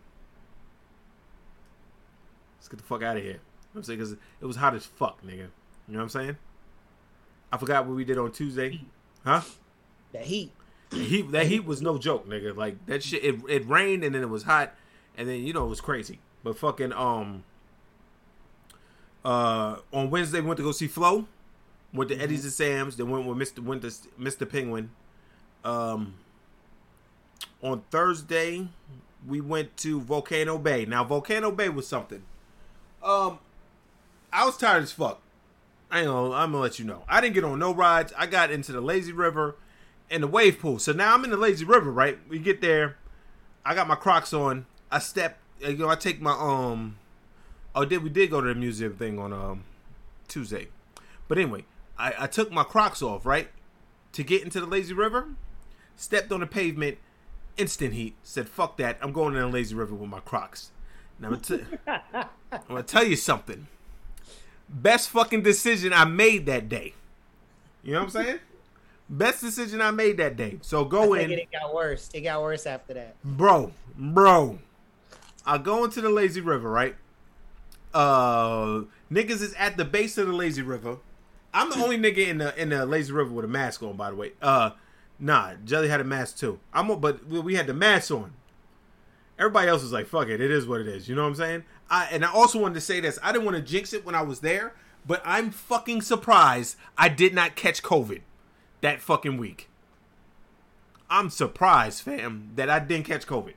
"Let's 2.59 2.69
get 2.69 2.79
the 2.79 2.85
fuck 2.85 3.03
out 3.03 3.17
of 3.17 3.23
here." 3.23 3.41
I'm 3.75 3.83
saying 3.83 3.99
because 3.99 4.13
it 4.13 4.45
was 4.45 4.57
hot 4.57 4.75
as 4.75 4.85
fuck, 4.85 5.23
nigga. 5.23 5.49
You 5.89 5.95
know 5.95 5.99
what 5.99 6.03
I'm 6.03 6.09
saying? 6.11 6.37
I 7.51 7.57
forgot 7.57 7.87
what 7.87 7.97
we 7.97 8.05
did 8.05 8.19
on 8.19 8.33
Tuesday, 8.33 8.83
huh? 9.25 9.43
The 10.13 10.19
heat. 10.19 10.53
The 10.91 10.99
heat 10.99 11.33
that 11.33 11.47
heat 11.47 11.65
was 11.65 11.81
no 11.81 11.97
joke, 11.99 12.29
nigga. 12.29 12.55
Like 12.55 12.85
that 12.87 13.03
shit. 13.03 13.25
It, 13.25 13.37
it 13.49 13.69
rained 13.69 14.05
and 14.05 14.15
then 14.15 14.23
it 14.23 14.29
was 14.29 14.43
hot, 14.43 14.75
and 15.17 15.29
then 15.29 15.41
you 15.41 15.53
know 15.53 15.65
it 15.65 15.69
was 15.69 15.81
crazy. 15.81 16.19
But 16.45 16.59
fucking 16.59 16.93
um, 16.93 17.45
uh, 19.25 19.77
on 19.93 20.11
Wednesday 20.11 20.41
we 20.41 20.47
went 20.47 20.59
to 20.59 20.63
go 20.63 20.73
see 20.73 20.89
Flo. 20.89 21.27
Went 21.95 22.11
to 22.11 22.17
Eddie's 22.17 22.45
and 22.45 22.53
Sam's. 22.53 22.97
Then 22.97 23.11
went 23.11 23.27
with 23.27 23.39
Mister 23.39 23.63
went 23.63 23.83
to 23.83 23.93
Mister 24.19 24.45
Penguin. 24.45 24.91
Um, 25.65 26.15
on 27.63 27.83
Thursday 27.91 28.69
we 29.27 29.41
went 29.41 29.77
to 29.79 30.01
Volcano 30.01 30.59
Bay. 30.59 30.85
Now 30.85 31.05
Volcano 31.05 31.51
Bay 31.51 31.69
was 31.69 31.87
something. 31.87 32.23
Um, 33.03 33.39
I 34.33 34.45
was 34.45 34.57
tired 34.57 34.83
as 34.83 34.93
fuck. 34.93 35.21
I 35.91 36.05
gonna, 36.05 36.35
I'm 36.35 36.53
gonna 36.53 36.63
let 36.63 36.79
you 36.79 36.85
know. 36.85 37.05
I 37.09 37.21
didn't 37.21 37.35
get 37.35 37.45
on 37.45 37.59
no 37.59 37.75
rides. 37.75 38.13
I 38.17 38.27
got 38.27 38.51
into 38.51 38.73
the 38.73 38.81
lazy 38.81 39.13
river 39.13 39.57
and 40.11 40.23
the 40.23 40.27
wave 40.27 40.59
pool. 40.59 40.79
So 40.79 40.93
now 40.93 41.15
I'm 41.15 41.25
in 41.25 41.31
the 41.31 41.37
lazy 41.37 41.65
river, 41.65 41.91
right? 41.91 42.19
We 42.29 42.39
get 42.39 42.61
there. 42.61 42.97
I 43.65 43.75
got 43.75 43.87
my 43.87 43.95
Crocs 43.95 44.33
on. 44.33 44.67
I 44.91 44.99
step. 44.99 45.39
You 45.61 45.77
know, 45.77 45.89
I 45.89 45.97
take 45.97 46.21
my 46.21 46.33
um. 46.33 46.97
Oh, 47.75 47.85
did 47.85 48.03
we 48.03 48.11
did 48.11 48.31
go 48.31 48.41
to 48.41 48.49
the 48.49 48.55
museum 48.55 48.95
thing 48.95 49.19
on 49.19 49.33
um 49.33 49.65
Tuesday? 50.29 50.69
But 51.29 51.39
anyway, 51.39 51.65
I, 51.99 52.15
I 52.21 52.27
took 52.27 52.51
my 52.51 52.65
Crocs 52.65 53.03
off 53.03 53.27
right 53.27 53.49
to 54.13 54.23
get 54.23 54.43
into 54.43 54.61
the 54.61 54.67
lazy 54.67 54.95
river. 54.95 55.29
Stepped 55.97 56.33
on 56.33 56.41
the 56.41 56.47
pavement. 56.47 56.99
Instant 57.57 57.95
heat. 57.95 58.15
Said 58.23 58.49
fuck 58.49 58.77
that. 58.79 58.99
I'm 59.01 59.13
going 59.13 59.35
in 59.35 59.41
the 59.41 59.49
lazy 59.49 59.75
river 59.75 59.95
with 59.95 60.09
my 60.09 60.21
Crocs. 60.21 60.71
Now 61.19 61.29
I'm 61.29 61.41
gonna, 61.41 61.59
t- 61.59 61.65
I'm 62.53 62.61
gonna 62.69 62.83
tell 62.83 63.05
you 63.05 63.17
something. 63.17 63.67
Best 64.69 65.11
fucking 65.11 65.43
decision 65.43 65.93
I 65.93 66.05
made 66.05 66.47
that 66.47 66.69
day. 66.69 66.95
You 67.83 67.93
know 67.93 68.01
what 68.01 68.05
I'm 68.17 68.25
saying? 68.25 68.39
Best 69.09 69.43
decision 69.43 69.83
I 69.83 69.91
made 69.91 70.17
that 70.17 70.37
day. 70.37 70.59
So 70.63 70.85
go 70.85 71.15
I 71.15 71.21
in, 71.21 71.33
it 71.33 71.49
got 71.53 71.75
worse. 71.75 72.09
It 72.15 72.23
got 72.23 72.41
worse 72.41 72.67
after 72.67 72.95
that. 72.95 73.23
bro, 73.23 73.73
bro. 73.97 74.59
I 75.45 75.59
go 75.59 75.85
into 75.85 76.01
the 76.01 76.09
lazy 76.09 76.41
river, 76.41 76.71
right? 76.71 76.95
Uh, 77.93 78.85
niggas 79.11 79.43
is 79.43 79.55
at 79.55 79.77
the 79.77 79.85
base 79.85 80.17
of 80.17 80.27
the 80.27 80.33
lazy 80.33 80.63
river. 80.63 80.99
I'm 81.53 81.69
the 81.69 81.77
only 81.77 81.99
nigga 81.99 82.27
in 82.27 82.39
the 82.39 82.61
in 82.61 82.71
the 82.71 82.87
lazy 82.87 83.13
river 83.13 83.31
with 83.31 83.45
a 83.45 83.49
mask 83.49 83.83
on, 83.83 83.97
by 83.97 84.11
the 84.11 84.17
way. 84.17 84.33
Uh, 84.41 84.71
nah, 85.23 85.55
Jelly 85.65 85.89
had 85.89 86.01
a 86.01 86.05
mask 86.05 86.37
too. 86.37 86.59
I'm, 86.75 87.01
but 87.01 87.27
we- 87.27 87.41
we 87.41 87.55
had 87.55 87.67
the 87.67 87.73
mask 87.75 88.11
on. 88.11 88.33
Everybody 89.39 89.69
else 89.69 89.83
was 89.83 89.93
like, 89.93 90.07
"Fuck 90.07 90.29
it, 90.29 90.41
it 90.41 90.51
is 90.51 90.67
what 90.67 90.81
it 90.81 90.87
is." 90.89 91.09
You 91.09 91.15
know 91.15 91.23
what 91.23 91.29
I'm 91.29 91.35
saying? 91.37 91.65
I 91.89 92.05
and 92.07 92.25
I 92.25 92.31
also 92.31 92.59
wanted 92.59 92.75
to 92.75 92.81
say 92.81 93.01
this. 93.01 93.19
I 93.23 93.33
didn't 93.33 93.45
want 93.45 93.57
to 93.57 93.63
jinx 93.63 93.93
it 93.93 94.05
when 94.05 94.15
I 94.15 94.23
was 94.23 94.41
there, 94.41 94.75
but 95.07 95.23
I'm 95.25 95.51
fucking 95.51 96.03
surprised 96.03 96.77
I 96.99 97.09
did 97.09 97.33
not 97.35 97.57
catch 97.57 97.83
COVID 97.83 98.21
that 98.83 99.01
fucking 99.01 99.39
week. 99.39 99.69
I'm 101.09 101.31
surprised, 101.31 102.03
fam, 102.03 102.51
that 102.57 102.71
I 102.71 102.79
didn't 102.79 103.07
catch 103.07 103.27
COVID. 103.27 103.55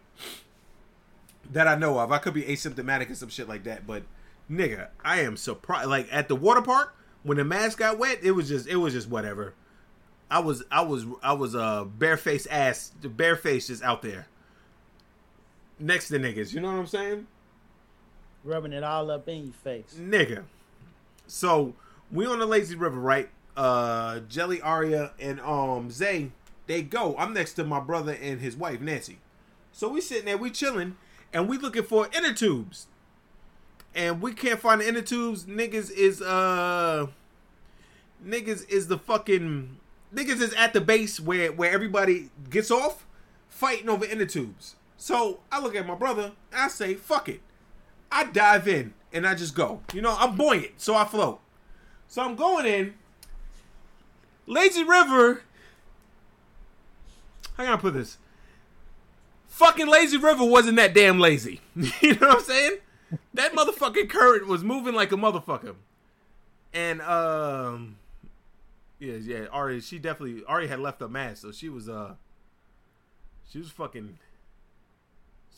That 1.52 1.68
I 1.68 1.76
know 1.76 2.00
of. 2.00 2.12
I 2.12 2.18
could 2.18 2.34
be 2.34 2.44
asymptomatic 2.44 3.08
and 3.08 3.18
some 3.18 3.30
shit 3.30 3.48
like 3.48 3.64
that, 3.66 3.86
but 3.86 4.04
nigga, 4.50 4.88
I 5.04 5.22
am 5.22 5.38
surprised. 5.38 5.90
Like 5.90 6.08
at 6.12 6.28
the 6.28 6.36
water 6.36 6.62
park 6.62 6.96
when 7.24 7.38
the 7.38 7.46
mask 7.46 7.80
got 7.80 7.98
wet, 7.98 8.20
it 8.24 8.32
was 8.32 8.50
just 8.50 8.68
it 8.68 8.78
was 8.78 8.94
just 8.94 9.10
whatever. 9.10 9.54
I 10.30 10.40
was 10.40 10.64
I 10.72 10.82
was 10.82 11.06
I 11.22 11.34
was 11.34 11.56
uh 11.56 11.86
barefaced 11.86 12.48
ass 12.50 12.92
barefaced 13.02 13.68
just 13.68 13.84
out 13.84 14.02
there 14.02 14.28
next 15.80 16.08
to 16.10 16.20
niggas. 16.20 16.54
You 16.54 16.62
know 16.62 16.72
what 16.72 16.80
I'm 16.80 16.88
saying? 16.88 17.28
Rubbing 18.44 18.74
it 18.74 18.84
all 18.84 19.10
up 19.12 19.28
in 19.28 19.46
your 19.46 19.54
face. 19.54 19.96
nigga. 20.00 20.44
So 21.28 21.74
we 22.12 22.26
on 22.26 22.40
the 22.40 22.46
lazy 22.46 22.76
river, 22.76 23.00
right? 23.00 23.30
Uh, 23.58 24.20
Jelly, 24.30 24.62
Aria, 24.62 25.12
and 25.20 25.40
um 25.42 25.90
Zay, 25.90 26.32
they 26.68 26.82
go. 26.82 27.16
I'm 27.18 27.34
next 27.34 27.54
to 27.54 27.64
my 27.64 27.80
brother 27.80 28.18
and 28.22 28.42
his 28.42 28.56
wife 28.56 28.82
Nancy. 28.82 29.20
So 29.72 29.90
we 29.90 30.02
sitting 30.02 30.26
there, 30.26 30.38
we 30.38 30.52
chilling, 30.52 30.98
and 31.34 31.48
we 31.48 31.58
looking 31.58 31.84
for 31.84 32.08
inner 32.16 32.34
tubes, 32.34 32.88
and 33.94 34.22
we 34.22 34.34
can't 34.34 34.60
find 34.60 34.82
the 34.82 34.88
inner 34.88 35.02
tubes. 35.02 35.46
Niggas 35.46 35.92
is 35.92 36.22
uh, 36.22 37.08
niggas 38.26 38.70
is 38.70 38.88
the 38.88 38.98
fucking 38.98 39.78
niggas 40.16 40.42
is 40.42 40.54
at 40.54 40.74
the 40.74 40.82
base 40.82 41.20
where 41.20 41.52
where 41.52 41.72
everybody 41.72 42.30
gets 42.50 42.72
off, 42.72 43.06
fighting 43.48 43.90
over 43.90 44.06
inner 44.06 44.26
tubes. 44.26 44.76
So 44.98 45.42
I 45.52 45.60
look 45.60 45.76
at 45.76 45.86
my 45.86 45.96
brother, 45.96 46.32
and 46.52 46.62
I 46.62 46.68
say, 46.70 46.96
"Fuck 46.96 47.30
it." 47.30 47.42
I 48.12 48.24
dive 48.24 48.68
in 48.68 48.94
and 49.12 49.28
I 49.28 49.36
just 49.36 49.56
go. 49.56 49.82
You 49.94 50.02
know, 50.02 50.16
I'm 50.18 50.36
buoyant, 50.36 50.80
so 50.80 50.96
I 50.96 51.06
float. 51.06 51.40
So 52.08 52.22
I'm 52.22 52.36
going 52.36 52.66
in. 52.66 52.94
Lazy 54.46 54.84
River. 54.84 55.42
How 57.58 57.64
can 57.64 57.74
I 57.74 57.78
put 57.78 57.94
this? 57.94 58.18
Fucking 59.48 59.88
Lazy 59.88 60.18
River 60.18 60.46
wasn't 60.46 60.76
that 60.78 60.94
damn 60.94 61.20
lazy. 61.20 61.62
you 61.76 62.14
know 62.16 62.28
what 62.28 62.38
I'm 62.38 62.44
saying? 62.44 62.78
That 63.34 63.54
motherfucking 63.54 64.10
current 64.10 64.48
was 64.48 64.64
moving 64.64 64.94
like 64.94 65.12
a 65.12 65.16
motherfucker. 65.16 65.76
And 66.74 67.02
um 67.02 67.98
yeah, 69.00 69.16
yeah, 69.16 69.46
Ari, 69.52 69.82
she 69.82 70.00
definitely 70.00 70.44
Ari 70.46 70.68
had 70.68 70.80
left 70.80 71.02
her 71.02 71.08
mask, 71.10 71.42
so 71.42 71.52
she 71.52 71.70
was 71.70 71.90
uh 71.90 72.16
she 73.50 73.60
was 73.60 73.70
fucking 73.70 74.18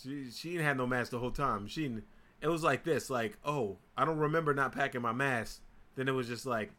she 0.01 0.29
she 0.31 0.51
didn't 0.51 0.65
have 0.65 0.77
no 0.77 0.87
mask 0.87 1.11
the 1.11 1.19
whole 1.19 1.31
time. 1.31 1.67
She 1.67 1.83
didn't- 1.83 2.05
it 2.39 2.47
was 2.49 2.61
like 2.63 2.83
this, 2.83 3.09
like, 3.09 3.37
oh, 3.43 3.77
I 3.97 4.05
don't 4.05 4.17
remember 4.19 4.53
not 4.53 4.71
packing 4.71 5.01
my 5.01 5.11
mask. 5.11 5.59
Then 5.95 6.07
it 6.07 6.11
was 6.11 6.27
just 6.27 6.45
like 6.45 6.71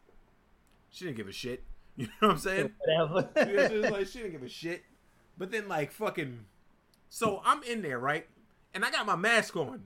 she 0.89 1.05
didn't 1.05 1.17
give 1.17 1.27
a 1.27 1.31
shit. 1.33 1.63
You 1.99 2.05
know 2.21 2.29
what 2.29 2.31
I'm 2.31 2.37
saying? 2.37 2.71
Whatever. 2.85 3.29
Yeah, 3.35 3.67
she 3.67 3.77
was 3.77 3.89
like 3.91 4.07
she 4.07 4.19
didn't 4.19 4.31
give 4.31 4.43
a 4.43 4.47
shit. 4.49 4.83
But 5.37 5.51
then 5.51 5.67
like 5.67 5.91
fucking 5.91 6.45
so 7.09 7.41
I'm 7.43 7.61
in 7.63 7.81
there, 7.81 7.99
right? 7.99 8.25
And 8.73 8.85
I 8.85 8.91
got 8.91 9.05
my 9.05 9.17
mask 9.17 9.57
on 9.57 9.83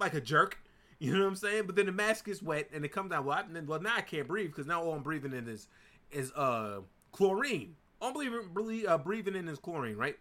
like 0.00 0.14
a 0.14 0.20
jerk. 0.20 0.58
You 0.98 1.12
know 1.12 1.20
what 1.20 1.28
I'm 1.28 1.36
saying? 1.36 1.64
But 1.66 1.76
then 1.76 1.86
the 1.86 1.92
mask 1.92 2.24
gets 2.26 2.42
wet 2.42 2.70
and 2.72 2.84
it 2.84 2.88
comes 2.88 3.10
down. 3.12 3.24
Well, 3.24 3.38
I, 3.38 3.44
then, 3.52 3.66
well 3.66 3.80
now 3.80 3.94
I 3.96 4.00
can't 4.00 4.26
breathe 4.26 4.50
because 4.50 4.66
now 4.66 4.82
all 4.82 4.94
I'm 4.94 5.02
breathing 5.02 5.32
in 5.32 5.46
is 5.46 5.68
is 6.10 6.32
uh 6.32 6.80
chlorine. 7.12 7.76
Unbelievably 8.00 8.86
uh, 8.86 8.98
breathing 8.98 9.34
in 9.34 9.48
is 9.48 9.58
chlorine, 9.58 9.96
right? 9.96 10.16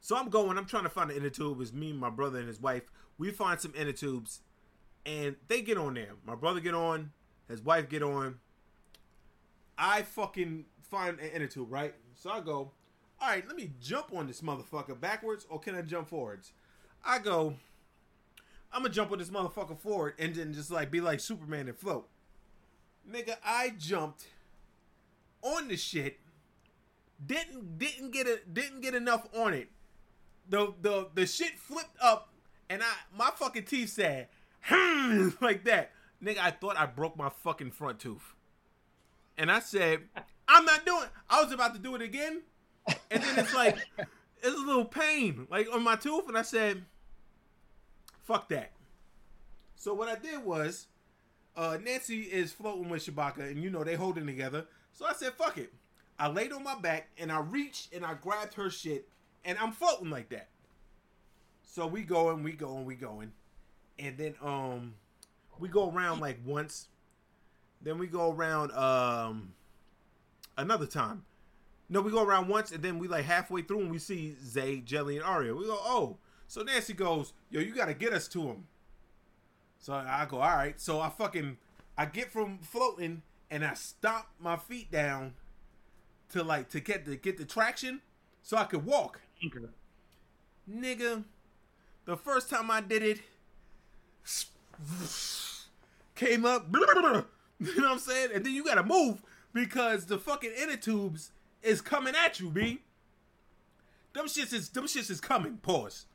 So 0.00 0.16
I'm 0.16 0.28
going. 0.28 0.56
I'm 0.56 0.66
trying 0.66 0.84
to 0.84 0.88
find 0.88 1.10
an 1.10 1.16
inner 1.16 1.30
tube. 1.30 1.60
It's 1.60 1.72
me, 1.72 1.92
my 1.92 2.10
brother, 2.10 2.38
and 2.38 2.48
his 2.48 2.60
wife. 2.60 2.84
We 3.18 3.30
find 3.30 3.60
some 3.60 3.72
inner 3.76 3.92
tubes, 3.92 4.40
and 5.04 5.36
they 5.48 5.62
get 5.62 5.78
on 5.78 5.94
there. 5.94 6.12
My 6.24 6.34
brother 6.34 6.60
get 6.60 6.74
on. 6.74 7.10
His 7.48 7.60
wife 7.60 7.88
get 7.88 8.02
on. 8.02 8.36
I 9.78 10.02
fucking 10.02 10.66
find 10.80 11.18
an 11.18 11.30
inner 11.34 11.46
tube, 11.46 11.70
right? 11.70 11.94
So 12.14 12.30
I 12.30 12.40
go, 12.40 12.72
all 13.20 13.28
right, 13.28 13.46
let 13.46 13.56
me 13.56 13.72
jump 13.80 14.12
on 14.14 14.26
this 14.26 14.40
motherfucker 14.40 14.98
backwards, 14.98 15.46
or 15.48 15.58
can 15.58 15.74
I 15.74 15.82
jump 15.82 16.08
forwards? 16.08 16.52
I 17.04 17.18
go, 17.18 17.56
I'm 18.72 18.82
gonna 18.82 18.92
jump 18.92 19.12
on 19.12 19.18
this 19.18 19.30
motherfucker 19.30 19.78
forward 19.78 20.14
and 20.18 20.34
then 20.34 20.52
just 20.52 20.70
like 20.70 20.90
be 20.90 21.00
like 21.00 21.20
Superman 21.20 21.68
and 21.68 21.76
float. 21.76 22.08
Nigga, 23.10 23.36
I 23.44 23.72
jumped 23.78 24.26
on 25.42 25.68
the 25.68 25.76
shit. 25.76 26.18
Didn't 27.24 27.78
didn't 27.78 28.10
get 28.12 28.26
a 28.26 28.40
didn't 28.52 28.80
get 28.80 28.94
enough 28.94 29.26
on 29.34 29.54
it. 29.54 29.70
The 30.48 30.74
the 30.82 31.08
the 31.14 31.26
shit 31.26 31.58
flipped 31.58 31.96
up 32.02 32.32
and 32.68 32.82
I 32.82 32.92
my 33.16 33.30
fucking 33.34 33.64
teeth 33.64 33.90
said 33.90 34.28
hmm, 34.62 35.30
like 35.40 35.64
that. 35.64 35.92
Nigga, 36.22 36.38
I 36.38 36.50
thought 36.50 36.76
I 36.76 36.86
broke 36.86 37.16
my 37.16 37.30
fucking 37.42 37.70
front 37.70 38.00
tooth. 38.00 38.34
And 39.38 39.52
I 39.52 39.60
said, 39.60 40.00
I'm 40.48 40.64
not 40.64 40.84
doing 40.84 41.04
I 41.30 41.42
was 41.42 41.52
about 41.52 41.74
to 41.74 41.80
do 41.80 41.94
it 41.94 42.02
again. 42.02 42.42
And 43.10 43.22
then 43.22 43.38
it's 43.38 43.54
like 43.54 43.76
it's 43.98 44.56
a 44.56 44.66
little 44.66 44.84
pain 44.84 45.46
like 45.50 45.68
on 45.72 45.82
my 45.82 45.96
tooth 45.96 46.28
and 46.28 46.36
I 46.36 46.42
said 46.42 46.84
fuck 48.24 48.48
that. 48.50 48.72
So 49.76 49.94
what 49.94 50.08
I 50.08 50.16
did 50.16 50.44
was 50.44 50.88
uh, 51.56 51.78
Nancy 51.82 52.22
is 52.22 52.52
floating 52.52 52.88
with 52.88 53.04
Shabaka, 53.06 53.50
and 53.50 53.62
you 53.62 53.70
know 53.70 53.82
they 53.82 53.94
holding 53.94 54.26
together. 54.26 54.66
So 54.92 55.06
I 55.06 55.12
said, 55.14 55.32
"Fuck 55.34 55.58
it." 55.58 55.72
I 56.18 56.28
laid 56.28 56.52
on 56.52 56.62
my 56.62 56.78
back 56.78 57.08
and 57.18 57.30
I 57.30 57.40
reached 57.40 57.92
and 57.92 58.04
I 58.04 58.14
grabbed 58.14 58.54
her 58.54 58.70
shit, 58.70 59.08
and 59.44 59.58
I'm 59.58 59.72
floating 59.72 60.10
like 60.10 60.30
that. 60.30 60.48
So 61.62 61.86
we 61.86 62.02
going, 62.02 62.42
we 62.42 62.52
going, 62.52 62.86
we 62.86 62.94
going, 62.94 63.32
and 63.98 64.16
then 64.16 64.34
um, 64.42 64.94
we 65.58 65.68
go 65.68 65.90
around 65.90 66.20
like 66.20 66.38
once, 66.44 66.88
then 67.82 67.98
we 67.98 68.06
go 68.06 68.32
around 68.32 68.72
um, 68.72 69.52
another 70.56 70.86
time. 70.86 71.24
No, 71.88 72.00
we 72.00 72.10
go 72.10 72.24
around 72.24 72.48
once, 72.48 72.72
and 72.72 72.82
then 72.82 72.98
we 72.98 73.08
like 73.08 73.26
halfway 73.26 73.62
through, 73.62 73.80
and 73.80 73.90
we 73.90 73.98
see 73.98 74.36
Zay, 74.42 74.80
Jelly, 74.80 75.16
and 75.16 75.24
Aria. 75.24 75.54
We 75.54 75.66
go, 75.66 75.78
"Oh." 75.80 76.16
So 76.48 76.62
Nancy 76.62 76.94
goes, 76.94 77.32
"Yo, 77.50 77.60
you 77.60 77.74
gotta 77.74 77.94
get 77.94 78.12
us 78.12 78.26
to 78.28 78.42
him." 78.42 78.66
So 79.78 79.94
I 79.94 80.26
go, 80.28 80.38
all 80.38 80.56
right. 80.56 80.80
So 80.80 81.00
I 81.00 81.08
fucking 81.08 81.58
I 81.96 82.06
get 82.06 82.30
from 82.30 82.58
floating 82.58 83.22
and 83.50 83.64
I 83.64 83.74
stomp 83.74 84.26
my 84.38 84.56
feet 84.56 84.90
down 84.90 85.34
to 86.30 86.42
like 86.42 86.68
to 86.70 86.80
get 86.80 87.06
the 87.06 87.16
get 87.16 87.38
the 87.38 87.44
traction 87.44 88.00
so 88.42 88.56
I 88.56 88.64
could 88.64 88.84
walk. 88.84 89.20
Anchor. 89.42 89.70
Nigga, 90.68 91.24
the 92.04 92.16
first 92.16 92.50
time 92.50 92.70
I 92.70 92.80
did 92.80 93.02
it 93.02 93.20
came 96.14 96.44
up 96.44 96.66
you 96.72 97.76
know 97.76 97.82
what 97.82 97.92
I'm 97.92 97.98
saying? 97.98 98.30
And 98.34 98.44
then 98.44 98.52
you 98.52 98.64
gotta 98.64 98.82
move 98.82 99.22
because 99.52 100.06
the 100.06 100.18
fucking 100.18 100.52
inner 100.60 100.76
tubes 100.76 101.30
is 101.62 101.80
coming 101.80 102.14
at 102.14 102.40
you, 102.40 102.50
B. 102.50 102.80
Them 104.12 104.26
shits 104.26 104.52
is 104.52 104.68
them 104.70 104.84
shits 104.84 105.10
is 105.10 105.20
coming. 105.20 105.58
Pause. 105.58 106.06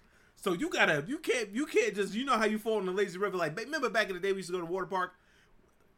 So 0.41 0.53
you 0.53 0.69
gotta, 0.69 1.05
you 1.07 1.19
can't, 1.19 1.49
you 1.53 1.65
can't 1.65 1.95
just, 1.95 2.13
you 2.13 2.25
know 2.25 2.37
how 2.37 2.45
you 2.45 2.57
fall 2.57 2.79
in 2.79 2.85
the 2.85 2.91
lazy 2.91 3.17
river. 3.17 3.37
Like, 3.37 3.57
remember 3.57 3.89
back 3.89 4.09
in 4.09 4.15
the 4.15 4.19
day 4.19 4.31
we 4.31 4.37
used 4.37 4.49
to 4.49 4.53
go 4.53 4.59
to 4.59 4.65
water 4.65 4.87
park. 4.87 5.13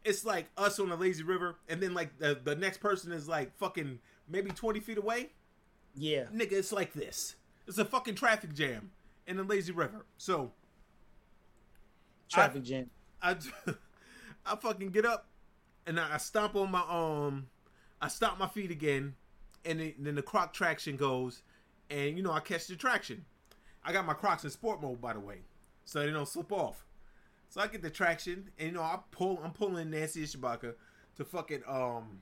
It's 0.04 0.26
like 0.26 0.48
us 0.58 0.80
on 0.80 0.90
the 0.90 0.98
lazy 0.98 1.24
river, 1.24 1.56
and 1.70 1.82
then 1.82 1.94
like 1.94 2.20
the, 2.20 2.38
the 2.44 2.56
next 2.56 2.80
person 2.80 3.14
is 3.14 3.28
like 3.28 3.56
fucking 3.58 4.00
maybe 4.28 4.52
twenty 4.52 4.82
feet 4.82 4.98
away. 4.98 5.30
Yeah. 5.96 6.26
Nigga, 6.36 6.52
it's 6.54 6.74
like 6.74 6.92
this. 6.92 7.36
It's 7.68 7.78
a 7.78 7.86
fucking 7.86 8.16
traffic 8.16 8.54
jam 8.54 8.92
in 9.28 9.38
the 9.38 9.44
lazy 9.44 9.72
river. 9.72 10.06
So 10.18 10.52
Traffic 12.30 12.64
jam. 12.64 12.90
I, 13.22 13.38
I 14.46 14.56
fucking 14.58 14.90
get 14.90 15.06
up 15.06 15.28
and 15.86 16.00
I 16.00 16.18
stomp 16.18 16.56
on 16.56 16.72
my 16.72 16.84
um, 16.90 17.48
I 18.02 18.08
stomp 18.08 18.40
my 18.40 18.48
feet 18.48 18.72
again, 18.72 19.16
and 19.66 19.80
then, 19.80 19.94
then 20.00 20.16
the 20.16 20.22
croc 20.22 20.54
traction 20.54 20.98
goes, 20.98 21.42
and 21.90 22.18
you 22.18 22.24
know 22.24 22.32
I 22.32 22.40
catch 22.40 22.68
the 22.68 22.76
traction. 22.76 23.26
I 23.86 23.92
got 23.92 24.06
my 24.06 24.14
Crocs 24.14 24.44
in 24.44 24.50
sport 24.50 24.82
mode, 24.82 25.02
by 25.02 25.14
the 25.14 25.20
way, 25.20 25.40
so 25.86 26.00
they 26.00 26.12
don't 26.12 26.28
slip 26.28 26.52
off. 26.52 26.86
So 27.50 27.62
I 27.62 27.68
get 27.68 27.82
the 27.82 27.90
traction, 27.90 28.50
and 28.58 28.70
you 28.70 28.74
know 28.74 28.82
I 28.82 29.00
pull, 29.12 29.40
I'm 29.44 29.52
pulling 29.52 29.92
Nancy 29.92 30.24
Shabaka 30.26 30.74
to 31.18 31.26
fucking 31.26 31.62
um, 31.68 32.22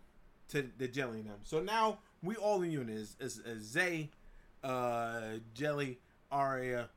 to 0.50 0.70
the 0.78 0.88
jelly 0.88 1.22
them. 1.22 1.40
So 1.44 1.62
now 1.62 2.00
we 2.22 2.36
all 2.36 2.62
in 2.62 2.72
unit 2.72 2.96
is, 2.96 3.16
is, 3.20 3.40
is 3.40 3.64
Zay, 3.64 4.10
uh, 4.64 5.38
Jelly, 5.54 6.00
Aria, 6.32 6.90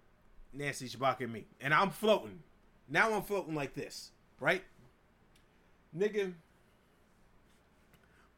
Nancy, 0.52 0.88
Shabaka, 0.88 1.20
and 1.20 1.32
me, 1.32 1.46
and 1.60 1.72
I'm 1.72 1.90
floating. 1.90 2.40
Now 2.88 3.12
I'm 3.14 3.22
floating 3.22 3.54
like 3.54 3.74
this, 3.74 4.10
right? 4.40 4.62
nigga. 5.96 6.32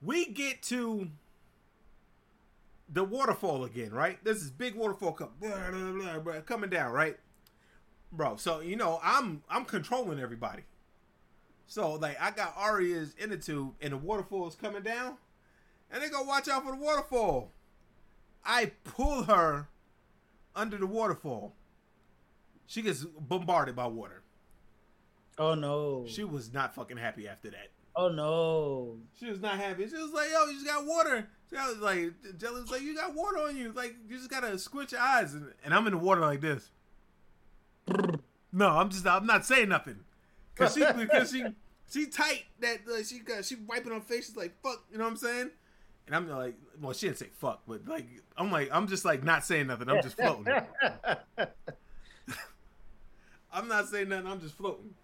We 0.03 0.27
get 0.27 0.63
to 0.65 1.09
the 2.89 3.05
waterfall 3.05 3.65
again, 3.65 3.91
right? 3.91 4.23
This 4.25 4.39
is 4.43 4.51
big 4.51 4.75
waterfall 4.75 5.13
come, 5.13 5.31
blah, 5.41 5.71
blah, 5.71 5.93
blah, 5.93 6.19
blah, 6.19 6.41
coming 6.41 6.71
down, 6.71 6.93
right? 6.93 7.19
Bro, 8.13 8.37
so 8.37 8.61
you 8.61 8.77
know 8.77 9.01
I'm 9.03 9.43
I'm 9.49 9.65
controlling 9.65 10.21
everybody. 10.21 10.63
So 11.67 11.95
like 11.95 12.21
I 12.21 12.31
got 12.31 12.55
Aria's 12.57 13.15
in 13.19 13.31
the 13.31 13.37
tube 13.37 13.75
and 13.81 13.93
the 13.93 13.97
waterfall 13.97 14.47
is 14.49 14.55
coming 14.55 14.83
down, 14.83 15.17
and 15.91 16.03
they 16.03 16.09
go 16.09 16.23
watch 16.23 16.49
out 16.49 16.65
for 16.65 16.73
the 16.73 16.83
waterfall. 16.83 17.51
I 18.45 18.73
pull 18.85 19.25
her 19.25 19.69
under 20.55 20.77
the 20.77 20.87
waterfall. 20.87 21.55
She 22.67 22.83
gets 22.83 23.05
bombarded 23.05 23.75
by 23.75 23.87
water. 23.87 24.23
Oh 25.39 25.55
no. 25.55 26.05
She 26.09 26.25
was 26.25 26.53
not 26.53 26.75
fucking 26.75 26.97
happy 26.97 27.29
after 27.29 27.51
that. 27.51 27.71
Oh 27.97 28.09
no. 28.09 28.99
She 29.19 29.31
was 29.31 29.41
not 29.41 29.57
happy. 29.57 29.89
She 29.89 29.97
was 29.97 30.13
like, 30.13 30.29
"Yo, 30.31 30.45
you 30.47 30.53
just 30.53 30.67
got 30.67 30.85
water." 30.85 31.27
She 31.49 31.57
was 31.57 31.79
like, 31.79 32.13
"Jelly 32.39 32.61
was 32.61 32.71
like, 32.71 32.83
you 32.83 32.95
got 32.95 33.15
water 33.15 33.39
on 33.39 33.57
you. 33.57 33.73
Like, 33.73 33.97
you 34.09 34.19
just 34.19 34.29
gotta 34.29 34.59
squint 34.59 34.93
your 34.93 35.01
eyes." 35.01 35.33
And, 35.33 35.53
and 35.65 35.73
I'm 35.73 35.87
in 35.87 35.93
the 35.95 35.99
water 35.99 36.21
like 36.21 36.43
this. 36.43 36.71
No, 38.53 38.69
I'm 38.69 38.91
just, 38.91 39.07
I'm 39.07 39.27
not 39.27 39.47
saying 39.47 39.69
nothing, 39.69 40.01
cause 40.55 40.75
she, 40.75 40.85
because 40.97 41.31
she, 41.31 41.45
she 41.91 42.07
tight 42.07 42.45
that 42.61 42.81
uh, 42.87 43.03
she 43.03 43.21
got, 43.21 43.45
she 43.45 43.55
wiping 43.55 43.93
her 43.93 44.01
face. 44.01 44.27
She's 44.27 44.37
like, 44.37 44.53
"Fuck," 44.63 44.85
you 44.91 44.99
know 44.99 45.05
what 45.05 45.11
I'm 45.11 45.17
saying? 45.17 45.51
And 46.07 46.15
I'm 46.15 46.29
like, 46.29 46.55
well, 46.81 46.93
she 46.93 47.07
didn't 47.07 47.19
say 47.19 47.29
fuck, 47.33 47.63
but 47.67 47.87
like, 47.89 48.07
I'm 48.37 48.53
like, 48.53 48.69
I'm 48.73 48.87
just 48.87 49.05
like 49.05 49.25
not 49.25 49.45
saying 49.45 49.67
nothing. 49.69 49.89
I'm 49.89 50.03
just 50.03 50.17
floating. 50.21 50.47
I'm 53.53 53.69
not 53.69 53.89
saying 53.89 54.09
nothing. 54.11 54.27
I'm 54.27 54.41
just 54.41 54.55
floating. 54.55 54.95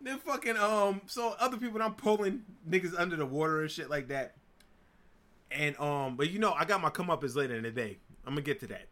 Then 0.00 0.18
fucking 0.18 0.56
um, 0.56 1.00
so 1.06 1.34
other 1.38 1.56
people 1.56 1.80
I'm 1.80 1.94
pulling 1.94 2.42
niggas 2.68 2.98
under 2.98 3.16
the 3.16 3.26
water 3.26 3.62
and 3.62 3.70
shit 3.70 3.88
like 3.88 4.08
that. 4.08 4.34
And 5.50 5.78
um, 5.78 6.16
but 6.16 6.30
you 6.30 6.38
know 6.38 6.52
I 6.52 6.64
got 6.64 6.80
my 6.80 6.90
come 6.90 7.10
up 7.10 7.24
is 7.24 7.36
later 7.36 7.56
in 7.56 7.62
the 7.62 7.70
day. 7.70 7.98
I'm 8.26 8.32
gonna 8.32 8.42
get 8.42 8.60
to 8.60 8.66
that. 8.68 8.86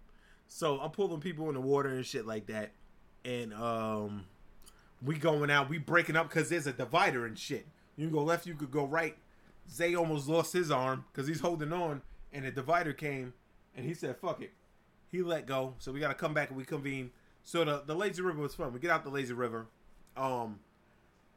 So 0.49 0.79
I'm 0.81 0.91
pulling 0.91 1.21
people 1.21 1.49
in 1.49 1.55
the 1.55 1.61
water 1.61 1.89
and 1.89 2.07
shit 2.07 2.27
like 2.27 2.47
that, 2.47 2.73
and 3.25 3.53
um, 3.55 4.25
we 5.05 5.17
going 5.17 5.51
out. 5.51 5.69
We 5.69 5.79
breaking 5.79 6.17
up 6.17 6.29
because 6.29 6.49
there's 6.49 6.67
a 6.67 6.73
divider 6.73 7.27
and 7.27 7.39
shit. 7.39 7.67
You 7.97 8.07
can 8.07 8.15
go 8.15 8.23
left, 8.23 8.47
you 8.47 8.55
could 8.55 8.71
go 8.71 8.85
right. 8.85 9.17
Zay 9.71 9.95
almost 9.95 10.29
lost 10.29 10.53
his 10.53 10.71
arm 10.71 11.05
because 11.13 11.27
he's 11.27 11.41
holding 11.41 11.73
on, 11.73 12.03
and 12.33 12.45
the 12.45 12.51
divider 12.51 12.93
came, 12.93 13.35
and 13.77 13.87
he 13.87 13.95
said, 13.95 14.17
"Fuck 14.17 14.41
it." 14.41 14.53
He 15.11 15.23
let 15.23 15.47
go, 15.47 15.75
so 15.79 15.93
we 15.93 16.01
got 16.01 16.09
to 16.09 16.15
come 16.15 16.35
back 16.35 16.49
and 16.49 16.59
we 16.59 16.65
convene. 16.65 17.11
So 17.45 17.65
the 17.65 17.83
the 17.87 17.95
lazy 17.95 18.23
river 18.23 18.41
was 18.41 18.55
fun. 18.55 18.73
We 18.73 18.81
get 18.81 18.91
out 18.91 19.05
the 19.05 19.11
lazy 19.11 19.33
river. 19.33 19.67
Um, 20.17 20.61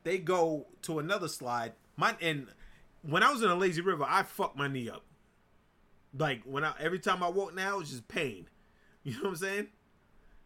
they 0.03 0.17
go 0.17 0.67
to 0.83 0.99
another 0.99 1.27
slide. 1.27 1.73
My 1.95 2.15
and 2.21 2.47
when 3.01 3.23
I 3.23 3.31
was 3.31 3.41
in 3.41 3.49
a 3.49 3.55
lazy 3.55 3.81
river, 3.81 4.05
I 4.07 4.23
fucked 4.23 4.57
my 4.57 4.67
knee 4.67 4.89
up. 4.89 5.03
Like 6.17 6.43
when 6.43 6.63
I 6.63 6.73
every 6.79 6.99
time 6.99 7.23
I 7.23 7.29
walk 7.29 7.55
now, 7.55 7.79
it's 7.79 7.91
just 7.91 8.07
pain. 8.07 8.47
You 9.03 9.13
know 9.13 9.19
what 9.21 9.29
I'm 9.29 9.35
saying? 9.37 9.67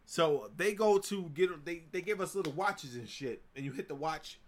So 0.06 0.52
they 0.56 0.72
go 0.72 0.98
to 0.98 1.30
get 1.34 1.64
they 1.64 1.82
they 1.90 2.00
give 2.00 2.20
us 2.20 2.36
little 2.36 2.52
watches 2.52 2.94
and 2.94 3.08
shit, 3.08 3.42
and 3.56 3.64
you 3.64 3.72
hit 3.72 3.88
the 3.88 3.96
watch, 3.96 4.38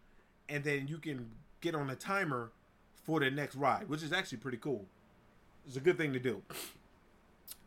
and 0.49 0.63
then 0.63 0.87
you 0.87 0.99
can 0.99 1.33
get 1.61 1.75
on 1.75 1.91
a 1.91 1.97
timer 1.97 2.53
for 3.05 3.19
the 3.19 3.31
next 3.31 3.57
ride, 3.57 3.89
which 3.89 4.05
is 4.05 4.13
actually 4.13 4.39
pretty 4.39 4.59
cool. 4.59 4.87
It's 5.67 5.77
a 5.77 5.81
good 5.81 5.99
thing 5.99 6.13
to 6.13 6.21
do. 6.21 6.43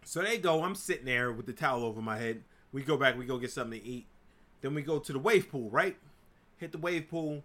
So 0.05 0.21
they 0.21 0.37
go. 0.37 0.63
I'm 0.63 0.75
sitting 0.75 1.05
there 1.05 1.31
with 1.33 1.47
the 1.47 1.53
towel 1.53 1.83
over 1.83 2.01
my 2.01 2.17
head. 2.17 2.43
We 2.71 2.81
go 2.81 2.95
back. 2.95 3.17
We 3.17 3.25
go 3.25 3.37
get 3.37 3.51
something 3.51 3.79
to 3.79 3.85
eat. 3.85 4.05
Then 4.61 4.73
we 4.73 4.83
go 4.83 4.99
to 4.99 5.11
the 5.11 5.19
wave 5.19 5.49
pool. 5.49 5.69
Right? 5.69 5.97
Hit 6.57 6.71
the 6.71 6.77
wave 6.77 7.09
pool. 7.09 7.43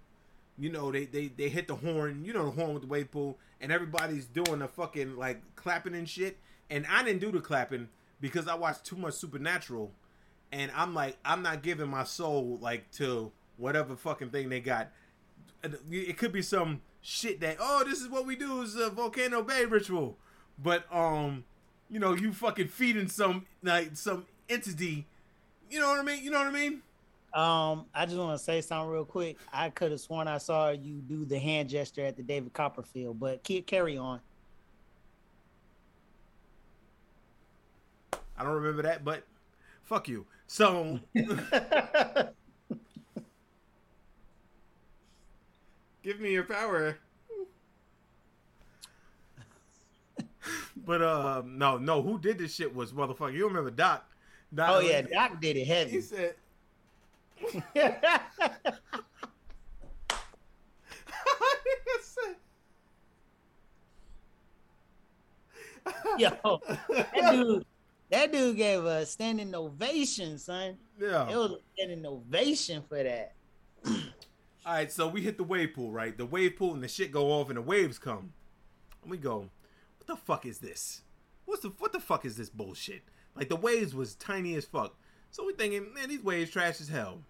You 0.58 0.70
know 0.70 0.92
they 0.92 1.06
they 1.06 1.28
they 1.28 1.48
hit 1.48 1.68
the 1.68 1.76
horn. 1.76 2.24
You 2.24 2.32
know 2.32 2.44
the 2.46 2.50
horn 2.50 2.74
with 2.74 2.82
the 2.82 2.88
wave 2.88 3.10
pool, 3.10 3.38
and 3.60 3.72
everybody's 3.72 4.26
doing 4.26 4.58
the 4.58 4.68
fucking 4.68 5.16
like 5.16 5.40
clapping 5.56 5.94
and 5.94 6.08
shit. 6.08 6.38
And 6.70 6.86
I 6.90 7.02
didn't 7.02 7.20
do 7.20 7.30
the 7.32 7.40
clapping 7.40 7.88
because 8.20 8.48
I 8.48 8.54
watched 8.54 8.84
too 8.84 8.96
much 8.96 9.14
Supernatural, 9.14 9.90
and 10.50 10.70
I'm 10.74 10.94
like 10.94 11.16
I'm 11.24 11.42
not 11.42 11.62
giving 11.62 11.88
my 11.88 12.04
soul 12.04 12.58
like 12.60 12.90
to 12.92 13.32
whatever 13.56 13.96
fucking 13.96 14.30
thing 14.30 14.48
they 14.48 14.60
got. 14.60 14.90
It 15.90 16.18
could 16.18 16.32
be 16.32 16.42
some 16.42 16.82
shit 17.00 17.40
that 17.40 17.56
oh 17.60 17.84
this 17.86 18.00
is 18.00 18.08
what 18.08 18.26
we 18.26 18.36
do 18.36 18.62
is 18.62 18.76
a 18.76 18.90
volcano 18.90 19.42
bay 19.42 19.64
ritual, 19.64 20.16
but 20.58 20.84
um 20.92 21.44
you 21.92 21.98
know, 21.98 22.14
you 22.14 22.32
fucking 22.32 22.68
feeding 22.68 23.08
some 23.08 23.46
like 23.62 23.96
some 23.96 24.26
entity. 24.48 25.06
You 25.70 25.78
know 25.78 25.90
what 25.90 26.00
I 26.00 26.02
mean? 26.02 26.24
You 26.24 26.30
know 26.30 26.38
what 26.38 26.48
I 26.48 26.50
mean? 26.50 26.82
Um, 27.34 27.86
I 27.94 28.04
just 28.04 28.18
want 28.18 28.38
to 28.38 28.44
say 28.44 28.60
something 28.60 28.90
real 28.90 29.06
quick. 29.06 29.38
I 29.52 29.70
could 29.70 29.90
have 29.90 30.00
sworn 30.00 30.28
I 30.28 30.36
saw 30.38 30.70
you 30.70 30.96
do 30.96 31.24
the 31.24 31.38
hand 31.38 31.70
gesture 31.70 32.04
at 32.04 32.16
the 32.16 32.22
David 32.22 32.52
Copperfield, 32.52 33.18
but 33.18 33.42
keep 33.42 33.66
carry 33.66 33.96
on. 33.96 34.20
I 38.36 38.44
don't 38.44 38.52
remember 38.52 38.82
that, 38.82 39.02
but 39.04 39.24
fuck 39.82 40.08
you. 40.08 40.26
So 40.46 41.00
give 46.02 46.20
me 46.20 46.32
your 46.32 46.44
power. 46.44 46.98
but 50.76 51.00
uh, 51.00 51.42
no, 51.46 51.78
no, 51.78 52.02
who 52.02 52.18
did 52.18 52.36
this 52.36 52.54
shit 52.54 52.74
was 52.74 52.92
motherfucker. 52.92 53.32
You 53.32 53.46
remember 53.46 53.70
Doc? 53.70 54.04
Doc 54.54 54.70
oh 54.70 54.80
yeah, 54.80 55.00
Doc 55.00 55.40
did 55.40 55.56
it 55.56 55.66
heavy. 55.66 55.92
He 55.92 56.00
said. 56.02 56.34
Yo, 66.18 66.60
that 66.88 67.30
dude, 67.32 67.66
that 68.10 68.32
dude 68.32 68.56
gave 68.56 68.84
a 68.84 69.06
standing 69.06 69.54
ovation, 69.54 70.38
son. 70.38 70.76
Yeah, 71.00 71.28
it 71.28 71.36
was 71.36 71.52
a 71.52 71.58
standing 71.74 72.06
ovation 72.06 72.82
for 72.88 73.02
that. 73.02 73.34
All 73.86 74.74
right, 74.74 74.92
so 74.92 75.08
we 75.08 75.22
hit 75.22 75.38
the 75.38 75.44
wave 75.44 75.74
pool, 75.74 75.90
right? 75.90 76.16
The 76.16 76.26
wave 76.26 76.56
pool 76.56 76.74
and 76.74 76.82
the 76.82 76.88
shit 76.88 77.10
go 77.10 77.32
off 77.32 77.48
and 77.48 77.56
the 77.56 77.62
waves 77.62 77.98
come. 77.98 78.32
And 79.02 79.10
we 79.10 79.16
go, 79.18 79.48
what 79.98 80.06
the 80.06 80.16
fuck 80.16 80.46
is 80.46 80.58
this? 80.58 81.02
What's 81.46 81.62
the 81.62 81.70
what 81.78 81.92
the 81.92 82.00
fuck 82.00 82.24
is 82.24 82.36
this 82.36 82.50
bullshit? 82.50 83.02
Like 83.34 83.48
the 83.48 83.56
waves 83.56 83.94
was 83.94 84.14
tiny 84.14 84.54
as 84.54 84.64
fuck. 84.64 84.96
So 85.30 85.44
we 85.46 85.54
thinking, 85.54 85.92
man, 85.94 86.08
these 86.10 86.22
waves 86.22 86.50
trash 86.50 86.80
as 86.80 86.88
hell. 86.88 87.22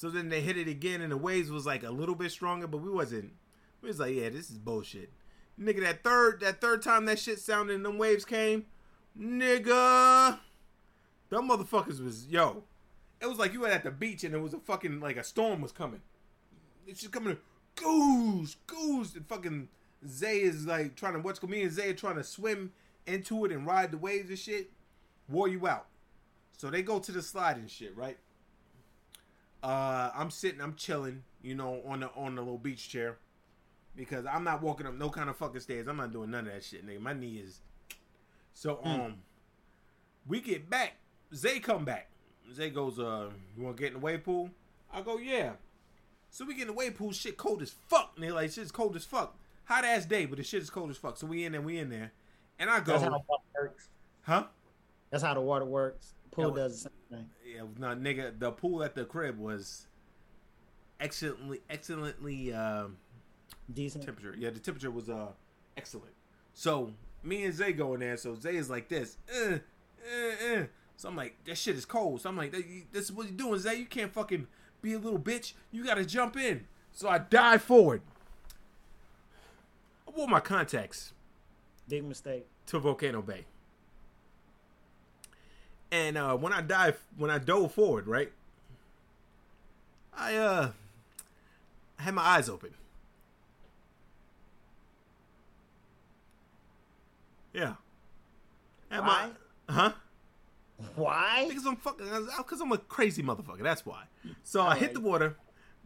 So 0.00 0.08
then 0.08 0.30
they 0.30 0.40
hit 0.40 0.56
it 0.56 0.66
again 0.66 1.02
and 1.02 1.12
the 1.12 1.16
waves 1.18 1.50
was 1.50 1.66
like 1.66 1.82
a 1.82 1.90
little 1.90 2.14
bit 2.14 2.32
stronger, 2.32 2.66
but 2.66 2.78
we 2.78 2.88
wasn't. 2.88 3.34
We 3.82 3.88
was 3.88 4.00
like, 4.00 4.14
yeah, 4.14 4.30
this 4.30 4.48
is 4.48 4.56
bullshit. 4.56 5.12
Nigga, 5.60 5.82
that 5.82 6.02
third 6.02 6.40
that 6.40 6.58
third 6.58 6.80
time 6.80 7.04
that 7.04 7.18
shit 7.18 7.38
sounded 7.38 7.76
and 7.76 7.84
them 7.84 7.98
waves 7.98 8.24
came, 8.24 8.64
nigga, 9.20 10.38
them 11.28 11.50
motherfuckers 11.50 12.02
was 12.02 12.26
yo. 12.28 12.64
It 13.20 13.26
was 13.26 13.38
like 13.38 13.52
you 13.52 13.60
were 13.60 13.68
at 13.68 13.84
the 13.84 13.90
beach 13.90 14.24
and 14.24 14.34
it 14.34 14.38
was 14.38 14.54
a 14.54 14.58
fucking 14.60 15.00
like 15.00 15.18
a 15.18 15.22
storm 15.22 15.60
was 15.60 15.70
coming. 15.70 16.00
It's 16.86 17.00
just 17.00 17.12
coming, 17.12 17.36
goose, 17.74 18.56
goose, 18.66 19.14
and 19.14 19.28
fucking 19.28 19.68
Zay 20.08 20.40
is 20.40 20.64
like 20.64 20.96
trying 20.96 21.12
to 21.12 21.18
what's 21.18 21.42
me 21.42 21.60
and 21.60 21.72
Zay 21.72 21.90
are 21.90 21.92
trying 21.92 22.16
to 22.16 22.24
swim 22.24 22.72
into 23.06 23.44
it 23.44 23.52
and 23.52 23.66
ride 23.66 23.90
the 23.90 23.98
waves 23.98 24.30
and 24.30 24.38
shit. 24.38 24.70
Wore 25.28 25.48
you 25.48 25.68
out. 25.68 25.88
So 26.56 26.70
they 26.70 26.80
go 26.80 27.00
to 27.00 27.12
the 27.12 27.20
slide 27.20 27.58
and 27.58 27.70
shit, 27.70 27.94
right? 27.94 28.16
Uh, 29.62 30.10
I'm 30.14 30.30
sitting, 30.30 30.60
I'm 30.60 30.74
chilling, 30.74 31.22
you 31.42 31.54
know, 31.54 31.82
on 31.86 32.00
the 32.00 32.10
on 32.16 32.34
the 32.34 32.42
little 32.42 32.58
beach 32.58 32.88
chair 32.88 33.18
because 33.94 34.24
I'm 34.26 34.44
not 34.44 34.62
walking 34.62 34.86
up 34.86 34.94
no 34.94 35.10
kind 35.10 35.28
of 35.28 35.36
fucking 35.36 35.60
stairs. 35.60 35.86
I'm 35.86 35.96
not 35.96 36.12
doing 36.12 36.30
none 36.30 36.46
of 36.46 36.52
that 36.52 36.64
shit, 36.64 36.86
nigga. 36.86 37.00
My 37.00 37.12
knee 37.12 37.42
is. 37.44 37.60
So 38.54 38.76
mm. 38.76 38.86
um, 38.86 39.14
we 40.26 40.40
get 40.40 40.70
back. 40.70 40.94
Zay 41.34 41.60
come 41.60 41.84
back. 41.84 42.08
Zay 42.52 42.70
goes, 42.70 42.98
uh, 42.98 43.30
you 43.56 43.62
want 43.62 43.76
to 43.76 43.80
get 43.80 43.88
in 43.88 43.94
the 43.94 44.00
wave 44.00 44.24
pool? 44.24 44.50
I 44.92 45.02
go, 45.02 45.18
yeah. 45.18 45.52
So 46.30 46.44
we 46.44 46.54
get 46.54 46.62
in 46.62 46.68
the 46.68 46.72
wave 46.72 46.96
pool. 46.96 47.12
Shit 47.12 47.36
cold 47.36 47.62
as 47.62 47.70
fuck. 47.70 48.16
nigga. 48.16 48.34
like, 48.34 48.50
shit's 48.50 48.72
cold 48.72 48.96
as 48.96 49.04
fuck. 49.04 49.36
Hot 49.64 49.84
ass 49.84 50.04
day, 50.04 50.26
but 50.26 50.38
the 50.38 50.44
shit 50.44 50.62
is 50.62 50.70
cold 50.70 50.90
as 50.90 50.96
fuck. 50.96 51.16
So 51.16 51.26
we 51.26 51.44
in 51.44 51.52
there, 51.52 51.60
we 51.60 51.78
in 51.78 51.90
there, 51.90 52.12
and 52.58 52.68
I 52.68 52.80
go. 52.80 52.92
That's 52.92 53.04
how 53.04 53.10
the 53.10 53.18
water 53.28 53.42
works. 53.54 53.88
Huh? 54.22 54.44
That's 55.10 55.22
how 55.22 55.34
the 55.34 55.40
water 55.40 55.64
works. 55.64 56.14
Pool 56.30 56.52
does 56.52 56.84
the 56.84 56.90
same 56.90 57.18
thing. 57.18 57.30
Yeah, 57.44 57.62
no, 57.78 57.88
nigga, 57.88 58.38
the 58.38 58.52
pool 58.52 58.82
at 58.84 58.94
the 58.94 59.04
crib 59.04 59.38
was 59.38 59.88
excellently, 61.00 61.60
excellently 61.68 62.52
um, 62.52 62.98
decent 63.72 64.04
temperature. 64.04 64.34
Yeah, 64.38 64.50
the 64.50 64.60
temperature 64.60 64.90
was 64.90 65.08
uh 65.08 65.28
excellent. 65.76 66.12
So 66.54 66.92
me 67.22 67.44
and 67.44 67.54
Zay 67.54 67.72
go 67.72 67.94
in 67.94 68.00
there. 68.00 68.16
So 68.16 68.34
Zay 68.34 68.56
is 68.56 68.70
like 68.70 68.88
this. 68.88 69.16
Uh, 69.34 69.54
uh, 69.54 70.54
uh. 70.54 70.64
So 70.96 71.08
I'm 71.08 71.16
like, 71.16 71.36
that 71.44 71.56
shit 71.56 71.76
is 71.76 71.84
cold. 71.84 72.20
So 72.20 72.28
I'm 72.28 72.36
like, 72.36 72.52
this 72.52 73.04
is 73.04 73.12
what 73.12 73.26
you're 73.26 73.36
doing, 73.36 73.58
Zay. 73.58 73.76
You 73.76 73.86
can't 73.86 74.12
fucking 74.12 74.46
be 74.82 74.92
a 74.92 74.98
little 74.98 75.18
bitch. 75.18 75.54
You 75.70 75.84
gotta 75.84 76.04
jump 76.04 76.36
in. 76.36 76.66
So 76.92 77.08
I 77.08 77.18
dive 77.18 77.62
forward. 77.62 78.02
I 80.06 80.10
wore 80.10 80.28
my 80.28 80.40
contacts. 80.40 81.12
Big 81.88 82.04
mistake. 82.04 82.46
To 82.66 82.78
Volcano 82.78 83.22
Bay. 83.22 83.46
And 85.92 86.16
uh, 86.16 86.36
when 86.36 86.52
I 86.52 86.60
dive, 86.60 87.00
when 87.16 87.30
I 87.30 87.38
dove 87.38 87.72
forward, 87.74 88.06
right? 88.06 88.30
I 90.16 90.36
uh, 90.36 90.70
I 91.98 92.02
had 92.02 92.14
my 92.14 92.22
eyes 92.22 92.48
open. 92.48 92.70
Yeah. 97.52 97.74
I 98.90 99.00
Why? 99.00 99.06
my 99.68 99.74
huh? 99.74 99.92
Why? 100.94 101.46
Because 101.48 101.66
I'm 101.66 101.76
fucking 101.76 102.06
because 102.38 102.60
I'm 102.60 102.72
a 102.72 102.78
crazy 102.78 103.22
motherfucker. 103.22 103.62
That's 103.62 103.84
why. 103.84 104.04
So 104.42 104.60
I 104.60 104.64
Alright. 104.64 104.78
hit 104.78 104.94
the 104.94 105.00
water, 105.00 105.36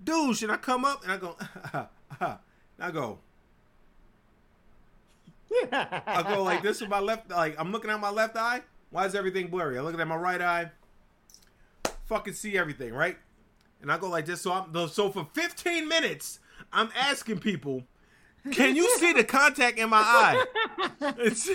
Dude, 0.03 0.37
should 0.37 0.51
I 0.51 0.57
come 0.57 0.85
up 0.85 1.03
and 1.03 1.13
I 1.13 1.17
go, 1.17 1.37
and 1.73 1.87
I 2.81 2.91
go, 2.91 3.19
I 5.73 6.25
go 6.29 6.43
like 6.43 6.63
this 6.63 6.81
with 6.81 6.91
my 6.91 7.01
left. 7.01 7.31
Like 7.31 7.57
I'm 7.59 7.73
looking 7.73 7.91
at 7.91 8.01
my 8.01 8.11
left 8.11 8.37
eye. 8.37 8.63
Why 8.95 9.07
is 9.07 9.17
everything 9.17 9.49
blurry? 9.49 9.77
I 9.77 9.81
look 9.81 9.99
at 9.99 10.07
my 10.07 10.15
right 10.15 10.41
eye. 10.41 10.71
Fucking 12.05 12.35
see 12.35 12.57
everything, 12.57 12.95
right? 12.95 13.17
And 13.83 13.91
I 13.91 13.99
go 13.99 14.09
like 14.09 14.25
this. 14.25 14.41
So 14.41 14.53
I'm 14.53 14.89
so 14.89 15.11
for 15.11 15.27
15 15.33 15.89
minutes, 15.89 16.39
I'm 16.73 16.91
asking 16.97 17.41
people, 17.41 17.83
"Can 18.53 18.77
you 18.77 18.89
see 18.99 19.13
the 19.13 19.25
contact 19.25 19.81
in 19.81 19.91
my 19.91 19.99
eye?" 19.99 20.45
It's 21.19 21.51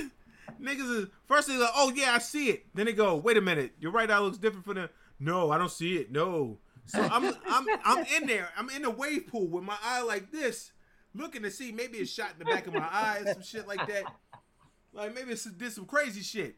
niggas 0.62 1.00
is 1.00 1.08
first 1.30 1.48
they 1.48 1.56
like, 1.56 1.70
"Oh 1.76 1.94
yeah, 1.96 2.14
I 2.14 2.18
see 2.18 2.50
it." 2.50 2.66
Then 2.74 2.88
they 2.88 2.92
go, 2.92 3.16
"Wait 3.16 3.38
a 3.38 3.42
minute, 3.42 3.72
your 3.80 3.94
right 3.94 4.12
eye 4.12 4.20
looks 4.20 4.38
different 4.38 4.66
from 4.66 4.76
the." 4.76 4.90
No, 5.18 5.50
I 5.50 5.58
don't 5.58 5.72
see 5.72 5.96
it. 5.96 6.12
No. 6.12 6.58
So 6.88 7.02
I'm 7.02 7.24
I'm 7.48 7.68
I'm 7.86 8.06
in 8.18 8.28
there. 8.28 8.50
I'm 8.58 8.70
in 8.70 8.82
the 8.82 8.92
wave 8.92 9.28
pool 9.28 9.48
with 9.48 9.64
my 9.64 9.78
eye 9.82 10.02
like 10.02 10.30
this, 10.30 10.74
looking 11.16 11.44
to 11.44 11.52
see 11.52 11.72
maybe 11.72 12.00
it's 12.00 12.12
shot 12.12 12.34
in 12.34 12.40
the 12.40 12.46
back 12.52 12.68
of 12.68 12.74
my 12.74 12.82
eye 12.92 13.22
some 13.32 13.44
shit 13.44 13.66
like 13.66 13.88
that. 13.88 14.04
Like 14.92 15.16
maybe 15.16 15.32
it's 15.32 15.46
did 15.46 15.72
some 15.72 15.86
crazy 15.86 16.22
shit. 16.22 16.58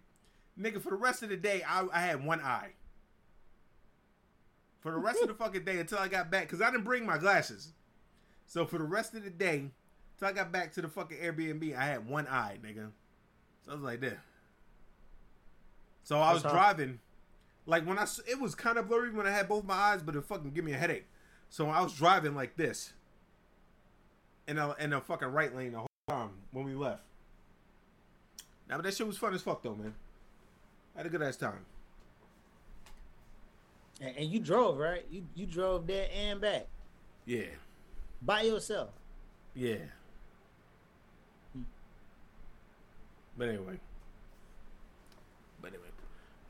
Nigga, 0.60 0.82
for 0.82 0.90
the 0.90 0.96
rest 0.96 1.24
of 1.24 1.30
the 1.30 1.38
day, 1.38 1.64
I, 1.68 1.88
I 1.92 2.02
had 2.02 2.26
one 2.26 2.42
eye. 2.42 2.72
For 4.80 4.92
the 4.92 4.98
rest 4.98 5.22
of 5.22 5.28
the 5.28 5.34
fucking 5.34 5.64
day 5.64 5.80
until 5.80 6.00
I 6.00 6.08
got 6.08 6.32
back, 6.32 6.48
because 6.48 6.62
I 6.62 6.72
didn't 6.72 6.86
bring 6.86 7.06
my 7.06 7.18
glasses. 7.18 7.74
So 8.48 8.66
for 8.66 8.78
the 8.78 8.84
rest 8.84 9.14
of 9.14 9.24
the 9.24 9.30
day, 9.30 9.72
till 10.18 10.28
I 10.28 10.32
got 10.32 10.52
back 10.52 10.74
to 10.74 10.82
the 10.82 10.88
fucking 10.88 11.18
Airbnb, 11.18 11.76
I 11.76 11.86
had 11.86 12.08
one 12.08 12.28
eye, 12.28 12.58
nigga. 12.64 12.90
So 13.64 13.72
I 13.72 13.76
was 13.76 13.84
like 13.84 14.02
that. 14.02 14.20
So 16.04 16.18
I 16.18 16.34
was 16.34 16.42
That's 16.42 16.54
driving, 16.54 17.00
like 17.66 17.86
when 17.86 18.00
I, 18.00 18.08
it 18.28 18.40
was 18.40 18.56
kind 18.56 18.78
of 18.78 18.88
blurry 18.88 19.12
when 19.12 19.28
I 19.28 19.32
had 19.32 19.48
both 19.48 19.64
my 19.64 19.76
eyes, 19.76 20.02
but 20.02 20.16
it 20.16 20.24
fucking 20.24 20.52
give 20.52 20.66
me 20.66 20.74
a 20.74 20.78
headache. 20.78 21.06
So 21.50 21.70
I 21.70 21.82
was 21.82 21.94
driving 21.94 22.34
like 22.34 22.58
this, 22.58 22.94
in 24.48 24.58
a 24.58 24.76
in 24.80 24.94
a 24.94 25.02
fucking 25.02 25.28
right 25.28 25.56
lane 25.56 25.74
the 25.74 25.78
whole 25.80 25.88
time 26.10 26.32
when 26.52 26.66
we 26.66 26.74
left. 26.74 27.04
Now, 28.68 28.78
but 28.78 28.84
that 28.84 28.96
shit 28.96 29.06
was 29.06 29.18
fun 29.18 29.34
as 29.34 29.42
fuck 29.42 29.62
though, 29.62 29.76
man. 29.76 29.94
I 30.95 30.99
had 30.99 31.06
a 31.06 31.10
good 31.10 31.21
ass 31.21 31.38
time. 31.38 31.65
And, 34.01 34.15
and 34.17 34.25
you 34.32 34.39
drove, 34.39 34.77
right? 34.77 35.06
You 35.12 35.23
you 35.36 35.45
drove 35.45 35.88
there 35.88 36.08
and 36.15 36.41
back 36.41 36.67
Yeah, 37.25 37.45
by 38.21 38.41
yourself. 38.41 38.89
yeah. 39.56 39.75
But 43.38 43.47
anyway. 43.49 43.80
But 45.62 45.69
anyway. 45.73 45.88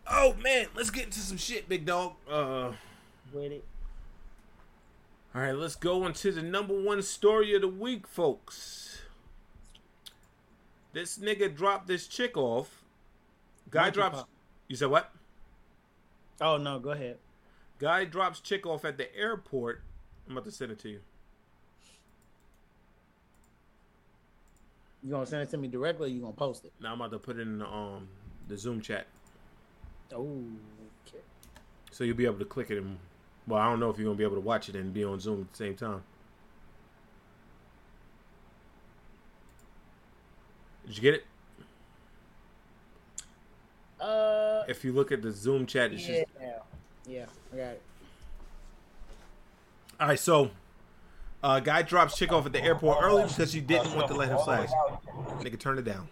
Oh 0.10 0.34
man, 0.42 0.68
let's 0.76 0.90
get 0.90 1.06
into 1.06 1.20
some 1.20 1.38
shit, 1.38 1.70
big 1.70 1.86
dog. 1.86 2.14
Uh 2.30 2.72
With 3.34 3.52
it. 3.52 3.64
All 5.34 5.42
right, 5.42 5.56
let's 5.56 5.76
go 5.76 6.06
into 6.06 6.32
the 6.32 6.42
number 6.42 6.74
one 6.82 7.02
story 7.02 7.54
of 7.56 7.62
the 7.62 7.68
week, 7.68 8.06
folks. 8.08 9.02
This 10.92 11.18
nigga 11.18 11.56
dropped 11.56 11.88
this 11.88 12.08
chick 12.08 12.36
off. 12.36 12.81
Guy 13.72 13.82
Monkey 13.84 13.96
drops. 13.96 14.18
pop. 14.20 14.30
You 14.68 14.76
said 14.76 14.90
what? 14.90 15.12
Oh 16.42 16.58
no, 16.58 16.80
go 16.80 16.92
ahead. 16.92 17.18
Guy 17.80 18.06
drops 18.06 18.40
chick 18.40 18.66
off 18.66 18.86
at 18.86 18.98
the 18.98 19.14
airport. 19.16 19.82
I'm 20.28 20.34
about 20.34 20.46
to 20.46 20.52
send 20.52 20.72
it 20.72 20.80
to 20.80 20.90
you. 20.90 21.00
You 25.04 25.10
gonna 25.12 25.26
send 25.26 25.42
it 25.42 25.50
to 25.52 25.58
me 25.58 25.68
directly? 25.68 26.10
or 26.10 26.14
You 26.14 26.22
gonna 26.22 26.34
post 26.34 26.64
it? 26.66 26.74
Now 26.80 26.94
I'm 26.94 27.02
about 27.02 27.12
to 27.12 27.20
put 27.20 27.38
it 27.38 27.42
in 27.42 27.60
the 27.60 27.68
um 27.68 28.08
the 28.48 28.58
Zoom 28.58 28.82
chat, 28.82 29.08
Oh, 30.14 30.44
okay. 31.08 31.24
so 31.92 32.04
you'll 32.04 32.18
be 32.18 32.26
able 32.26 32.40
to 32.40 32.46
click 32.46 32.70
it. 32.70 32.78
And 32.78 32.98
well, 33.48 33.60
I 33.62 33.70
don't 33.70 33.80
know 33.80 33.90
if 33.90 33.98
you're 33.98 34.06
gonna 34.06 34.18
be 34.18 34.24
able 34.24 34.36
to 34.36 34.42
watch 34.42 34.68
it 34.70 34.76
and 34.76 34.94
be 34.94 35.04
on 35.04 35.20
Zoom 35.20 35.42
at 35.42 35.52
the 35.52 35.58
same 35.58 35.76
time. 35.76 36.04
Did 40.86 40.98
you 40.98 41.02
get 41.02 41.14
it? 41.16 41.26
Uh, 44.02 44.64
If 44.68 44.84
you 44.84 44.94
look 44.94 45.12
at 45.12 45.22
the 45.22 45.32
Zoom 45.32 45.66
chat, 45.66 45.94
it's 45.94 46.08
yeah, 46.08 46.22
just 46.22 46.32
yeah, 47.08 47.26
I 47.54 47.56
got 47.56 47.64
it. 47.64 47.82
All 50.00 50.08
right, 50.08 50.20
so 50.20 50.50
uh, 51.44 51.60
guy 51.60 51.84
drops 51.84 52.18
chick 52.18 52.32
off 52.32 52.46
at 52.46 52.54
the 52.54 52.64
airport 52.64 52.98
early 53.02 53.24
because 53.24 53.52
she 53.52 53.62
didn't 53.62 53.96
want 53.96 54.08
to 54.08 54.16
let 54.16 54.30
him 54.30 54.40
slash. 54.44 54.70
Nigga, 55.40 55.60
turn 55.60 55.78
it 55.78 55.84
down. 55.86 56.08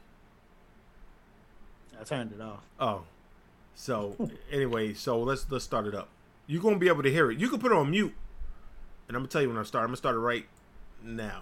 I 1.99 2.03
turned 2.03 2.31
it 2.31 2.41
off. 2.41 2.61
Oh, 2.79 3.01
so 3.75 4.15
anyway, 4.51 4.93
so 4.93 5.21
let's 5.21 5.45
let's 5.49 5.65
start 5.65 5.87
it 5.87 5.95
up. 5.95 6.09
You're 6.47 6.61
gonna 6.61 6.77
be 6.77 6.87
able 6.87 7.03
to 7.03 7.11
hear 7.11 7.31
it. 7.31 7.39
You 7.39 7.49
can 7.49 7.59
put 7.59 7.71
it 7.71 7.77
on 7.77 7.89
mute, 7.91 8.13
and 9.07 9.17
I'm 9.17 9.23
gonna 9.23 9.29
tell 9.29 9.41
you 9.41 9.49
when 9.49 9.57
I 9.57 9.63
start. 9.63 9.83
I'm 9.83 9.89
gonna 9.89 9.97
start 9.97 10.15
it 10.15 10.19
right 10.19 10.45
now. 11.03 11.41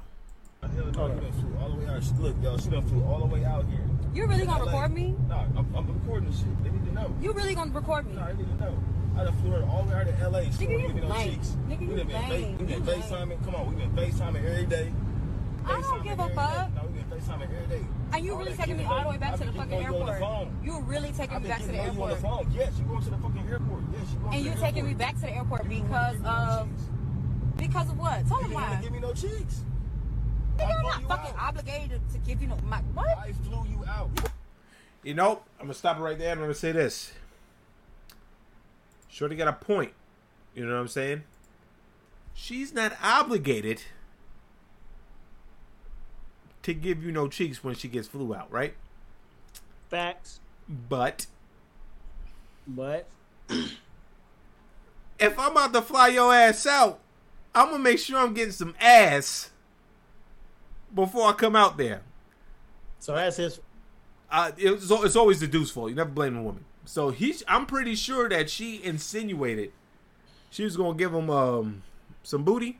Hell 0.61 0.71
no, 0.71 0.85
you 0.85 0.91
done 0.91 1.31
flew 1.33 1.57
all 1.61 1.69
the 1.69 1.75
way 1.75 1.87
out. 1.87 2.03
Look, 2.19 2.35
yo, 2.41 2.57
she 2.57 2.69
done 2.69 2.87
flew 2.87 3.03
all 3.03 3.19
the 3.19 3.25
way 3.25 3.45
out 3.45 3.65
here. 3.65 3.86
You 4.17 4.25
really 4.25 4.47
gonna 4.47 4.63
LA. 4.65 4.71
record 4.71 4.93
me? 4.95 5.15
Nah, 5.29 5.41
I'm, 5.55 5.75
I'm 5.75 5.85
recording 5.93 6.27
this 6.31 6.39
shit. 6.39 6.63
They 6.63 6.71
need 6.71 6.83
to 6.87 6.91
know. 6.95 7.15
You 7.21 7.33
really 7.33 7.53
gonna 7.53 7.71
record 7.71 8.07
me? 8.07 8.15
Nah, 8.15 8.25
they 8.29 8.33
need 8.33 8.47
to 8.47 8.63
know. 8.65 8.75
I 9.15 9.23
done 9.25 9.37
flew 9.37 9.51
her 9.51 9.63
all 9.65 9.83
the 9.83 9.89
way 9.93 10.01
out 10.01 10.07
to 10.07 10.29
LA. 10.29 10.39
Nigga, 10.41 10.61
you 10.71 10.79
give 10.87 10.95
me 10.95 11.01
no 11.01 11.15
cheeks. 11.23 11.49
Nigga, 11.69 11.79
we 11.81 11.85
you 11.85 11.97
done 11.97 12.07
been, 12.07 12.29
lame. 12.29 12.57
we 12.57 12.65
been 12.65 12.83
You. 12.83 12.91
FaceTiming. 12.93 13.45
Come 13.45 13.53
on, 13.55 13.69
we 13.69 13.75
been 13.85 13.91
FaceTiming 13.91 14.43
every 14.43 14.65
day. 14.65 14.91
I 15.67 15.81
don't 15.81 16.03
give 16.03 16.19
a 16.19 16.29
fuck. 16.29 16.73
No, 16.73 16.81
we 16.87 16.93
been 16.99 17.19
FaceTiming 17.19 17.43
every 17.43 17.77
day. 17.77 17.85
Are 18.11 18.19
you 18.19 18.31
All 18.31 18.39
really 18.39 18.53
taking 18.57 18.77
me 18.77 18.85
all 18.85 19.03
the 19.03 19.09
way 19.09 19.17
back 19.17 19.33
I 19.33 19.37
to 19.37 19.45
the 19.45 19.51
fucking 19.51 19.69
keeping 19.69 19.85
you 19.85 19.99
on 20.01 20.05
the 20.07 20.11
airport? 20.13 20.19
phone. 20.19 20.59
You 20.63 20.81
really 20.81 21.11
taking 21.11 21.43
me 21.43 21.47
back 21.49 21.59
to 21.61 21.67
the 21.67 21.73
keeping 21.73 21.93
you 21.95 22.01
on 22.01 22.09
the 22.09 22.15
airport? 22.15 22.45
phone. 22.45 22.51
Yes, 22.55 22.73
you 22.79 22.85
going 22.85 23.03
to 23.03 23.09
the 23.11 23.17
fucking 23.17 23.47
airport. 23.47 23.81
Yes, 23.93 24.01
you 24.13 24.19
going 24.19 24.33
And 24.33 24.45
you 24.45 24.53
taking 24.59 24.85
me 24.87 24.93
back 24.95 25.13
to 25.15 25.21
the 25.21 25.29
airport 25.35 25.63
You 25.65 25.69
because 25.69 26.13
didn't 26.17 26.23
give 26.23 26.23
me 26.23 26.25
no 26.25 26.57
of 26.57 27.57
because 27.57 27.89
of 27.89 27.97
what? 27.99 28.27
Tell 28.27 28.41
them 28.41 28.51
why. 28.53 28.61
You 28.63 28.67
didn't 28.67 28.75
why. 28.77 28.81
give 28.81 28.91
me 28.93 28.99
no 28.99 29.13
cheeks. 29.13 29.63
Nigga, 30.57 30.71
I 30.71 30.73
I'm 30.75 30.83
not 30.83 31.01
you 31.01 31.07
fucking 31.07 31.31
out. 31.37 31.39
obligated 31.39 32.01
to 32.11 32.17
give 32.19 32.41
you 32.41 32.47
no 32.47 32.57
my 32.63 32.77
what? 32.93 33.17
I 33.17 33.31
flew 33.33 33.65
you 33.69 33.83
out. 33.87 34.09
You 35.03 35.13
know, 35.13 35.41
I'm 35.59 35.65
gonna 35.67 35.73
stop 35.73 35.97
it 35.97 36.01
right 36.01 36.17
there. 36.17 36.31
I'm 36.31 36.39
gonna 36.39 36.53
say 36.53 36.71
this. 36.71 37.13
Shorty 39.09 39.35
got 39.35 39.47
a 39.47 39.53
point. 39.53 39.93
You 40.53 40.65
know 40.65 40.73
what 40.73 40.81
I'm 40.81 40.87
saying? 40.87 41.23
She's 42.33 42.73
not 42.73 42.93
obligated 43.01 43.81
to 46.63 46.73
give 46.73 47.03
you 47.03 47.11
no 47.11 47.27
cheeks 47.27 47.63
when 47.63 47.75
she 47.75 47.87
gets 47.87 48.07
flew 48.07 48.35
out, 48.35 48.51
right? 48.51 48.73
Facts, 49.89 50.39
But 50.67 51.27
but 52.67 53.07
if 55.17 55.39
I'm 55.39 55.51
about 55.51 55.73
to 55.73 55.81
fly 55.81 56.09
your 56.09 56.33
ass 56.33 56.65
out, 56.67 56.99
I'm 57.55 57.71
gonna 57.71 57.79
make 57.83 57.99
sure 57.99 58.19
I'm 58.19 58.33
getting 58.33 58.51
some 58.51 58.75
ass 58.79 59.51
before 60.93 61.29
I 61.29 61.33
come 61.33 61.55
out 61.55 61.77
there. 61.77 62.01
so 62.99 63.15
that's 63.15 63.37
his. 63.37 63.59
Uh, 64.29 64.51
it's, 64.57 64.91
it's 64.91 65.15
always 65.15 65.39
the 65.39 65.47
dude's 65.47 65.71
fault. 65.71 65.89
You 65.89 65.95
never 65.95 66.09
blame 66.09 66.35
a 66.35 66.43
woman. 66.43 66.65
So 66.85 67.11
he, 67.11 67.33
I'm 67.47 67.65
pretty 67.65 67.95
sure 67.95 68.27
that 68.29 68.49
she 68.49 68.83
insinuated 68.83 69.71
she 70.49 70.63
was 70.63 70.77
gonna 70.77 70.97
give 70.97 71.13
him 71.13 71.29
um 71.29 71.83
some 72.23 72.43
booty. 72.43 72.79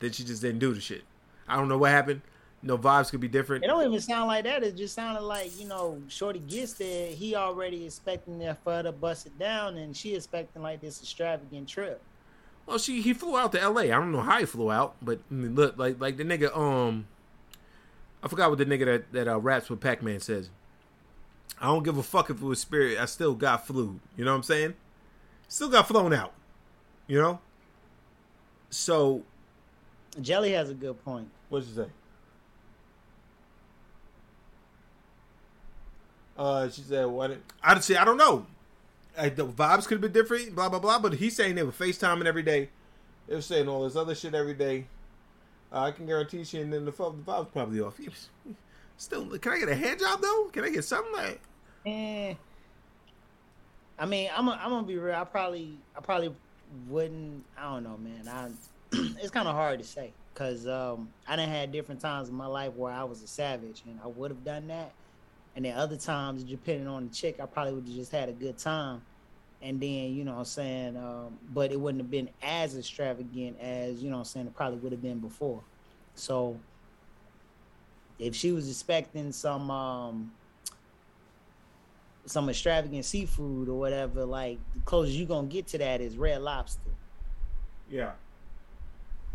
Then 0.00 0.12
she 0.12 0.24
just 0.24 0.42
didn't 0.42 0.58
do 0.58 0.74
the 0.74 0.80
shit. 0.80 1.02
I 1.48 1.56
don't 1.56 1.68
know 1.68 1.78
what 1.78 1.90
happened. 1.90 2.22
No 2.62 2.78
vibes 2.78 3.10
could 3.10 3.20
be 3.20 3.28
different. 3.28 3.62
It 3.62 3.68
don't 3.68 3.84
even 3.86 4.00
sound 4.00 4.28
like 4.28 4.44
that. 4.44 4.62
It 4.62 4.76
just 4.76 4.94
sounded 4.94 5.22
like 5.22 5.58
you 5.58 5.68
know, 5.68 6.02
Shorty 6.08 6.38
gets 6.40 6.74
there. 6.74 7.10
He 7.10 7.34
already 7.34 7.84
expecting 7.84 8.38
there 8.38 8.56
for 8.64 8.72
her 8.72 8.82
to 8.84 8.92
bust 8.92 9.26
it 9.26 9.38
down, 9.38 9.76
and 9.76 9.96
she 9.96 10.14
expecting 10.14 10.62
like 10.62 10.80
this 10.80 11.00
extravagant 11.00 11.68
trip. 11.68 12.00
Well, 12.66 12.78
she 12.78 13.02
he 13.02 13.12
flew 13.12 13.36
out 13.36 13.52
to 13.52 13.60
L.A. 13.60 13.84
I 13.84 13.96
don't 13.96 14.12
know 14.12 14.20
how 14.20 14.38
he 14.38 14.46
flew 14.46 14.70
out, 14.70 14.96
but 15.02 15.20
I 15.30 15.34
mean, 15.34 15.54
look 15.54 15.76
like 15.76 16.00
like 16.00 16.16
the 16.16 16.24
nigga 16.24 16.56
um, 16.56 17.06
I 18.22 18.28
forgot 18.28 18.48
what 18.48 18.58
the 18.58 18.66
nigga 18.66 18.86
that 18.86 19.12
that 19.12 19.28
uh, 19.28 19.38
raps 19.38 19.68
with 19.68 19.80
Pac 19.80 20.02
Man 20.02 20.20
says. 20.20 20.48
I 21.60 21.66
don't 21.66 21.82
give 21.82 21.98
a 21.98 22.02
fuck 22.02 22.30
if 22.30 22.42
it 22.42 22.44
was 22.44 22.58
spirit. 22.58 22.98
I 22.98 23.04
still 23.04 23.34
got 23.34 23.66
flew. 23.66 24.00
You 24.16 24.24
know 24.24 24.32
what 24.32 24.38
I'm 24.38 24.42
saying? 24.42 24.74
Still 25.46 25.68
got 25.68 25.86
flown 25.86 26.12
out. 26.12 26.32
You 27.06 27.20
know. 27.20 27.40
So 28.70 29.22
Jelly 30.20 30.52
has 30.52 30.70
a 30.70 30.74
good 30.74 31.02
point. 31.04 31.28
what'd 31.48 31.68
you 31.68 31.74
say? 31.74 31.88
Uh, 36.36 36.68
she 36.68 36.80
said, 36.80 37.06
"What?" 37.06 37.36
I'd 37.62 37.84
say 37.84 37.96
I 37.96 38.04
don't 38.04 38.16
know. 38.16 38.46
The 39.16 39.46
vibes 39.46 39.86
could 39.86 39.94
have 39.94 40.00
been 40.00 40.12
different, 40.12 40.54
blah 40.54 40.68
blah 40.68 40.78
blah. 40.78 40.98
But 40.98 41.14
he's 41.14 41.36
saying 41.36 41.54
they 41.54 41.62
were 41.62 41.72
FaceTiming 41.72 42.26
every 42.26 42.42
day. 42.42 42.70
They 43.26 43.36
were 43.36 43.42
saying 43.42 43.68
all 43.68 43.84
this 43.84 43.96
other 43.96 44.14
shit 44.14 44.34
every 44.34 44.54
day. 44.54 44.86
Uh, 45.72 45.82
I 45.82 45.90
can 45.92 46.06
guarantee 46.06 46.42
you, 46.42 46.60
and 46.60 46.72
then 46.72 46.84
the, 46.84 46.90
the 46.90 47.10
vibes 47.10 47.52
probably 47.52 47.80
off. 47.80 47.98
Still, 48.96 49.26
can 49.38 49.52
I 49.52 49.58
get 49.58 49.68
a 49.68 49.74
hand 49.74 50.00
job 50.00 50.20
though? 50.20 50.50
Can 50.52 50.64
I 50.64 50.70
get 50.70 50.84
something 50.84 51.12
like? 51.12 51.40
Eh. 51.86 52.34
I 53.98 54.06
mean, 54.06 54.30
I'm 54.36 54.48
i 54.48 54.56
I'm 54.56 54.70
gonna 54.70 54.86
be 54.86 54.98
real. 54.98 55.14
I 55.14 55.24
probably 55.24 55.76
I 55.96 56.00
probably 56.00 56.34
wouldn't. 56.88 57.44
I 57.56 57.74
don't 57.74 57.84
know, 57.84 57.98
man. 57.98 58.28
I 58.28 58.50
it's 59.20 59.30
kind 59.30 59.48
of 59.48 59.54
hard 59.54 59.78
to 59.80 59.84
say 59.84 60.12
because 60.32 60.66
um, 60.66 61.08
I 61.28 61.36
done 61.36 61.48
had 61.48 61.72
different 61.72 62.00
times 62.00 62.28
in 62.28 62.34
my 62.34 62.46
life 62.46 62.74
where 62.74 62.92
I 62.92 63.04
was 63.04 63.22
a 63.22 63.26
savage 63.26 63.82
and 63.86 63.98
I 64.02 64.08
would 64.08 64.30
have 64.30 64.44
done 64.44 64.66
that, 64.68 64.92
and 65.56 65.64
then 65.64 65.76
other 65.76 65.96
times 65.96 66.44
depending 66.44 66.88
on 66.88 67.08
the 67.08 67.14
chick, 67.14 67.38
I 67.40 67.46
probably 67.46 67.74
would 67.74 67.86
have 67.86 67.94
just 67.94 68.12
had 68.12 68.28
a 68.28 68.32
good 68.32 68.58
time, 68.58 69.02
and 69.62 69.80
then 69.80 70.14
you 70.14 70.24
know 70.24 70.32
what 70.32 70.38
I'm 70.38 70.44
saying, 70.44 70.96
um, 70.96 71.38
but 71.52 71.72
it 71.72 71.80
wouldn't 71.80 72.02
have 72.02 72.10
been 72.10 72.28
as 72.42 72.76
extravagant 72.76 73.58
as 73.60 74.02
you 74.02 74.10
know 74.10 74.16
what 74.16 74.20
I'm 74.20 74.24
saying 74.26 74.46
it 74.46 74.56
probably 74.56 74.78
would 74.78 74.92
have 74.92 75.02
been 75.02 75.18
before. 75.18 75.62
So 76.14 76.58
if 78.18 78.34
she 78.34 78.52
was 78.52 78.68
expecting 78.68 79.32
some 79.32 79.70
um 79.70 80.32
some 82.26 82.48
extravagant 82.48 83.04
seafood 83.04 83.68
or 83.68 83.78
whatever, 83.78 84.24
like 84.24 84.58
the 84.74 84.80
closest 84.80 85.16
you're 85.16 85.28
gonna 85.28 85.46
get 85.46 85.66
to 85.68 85.78
that 85.78 86.00
is 86.00 86.16
red 86.16 86.40
lobster. 86.42 86.80
Yeah. 87.90 88.12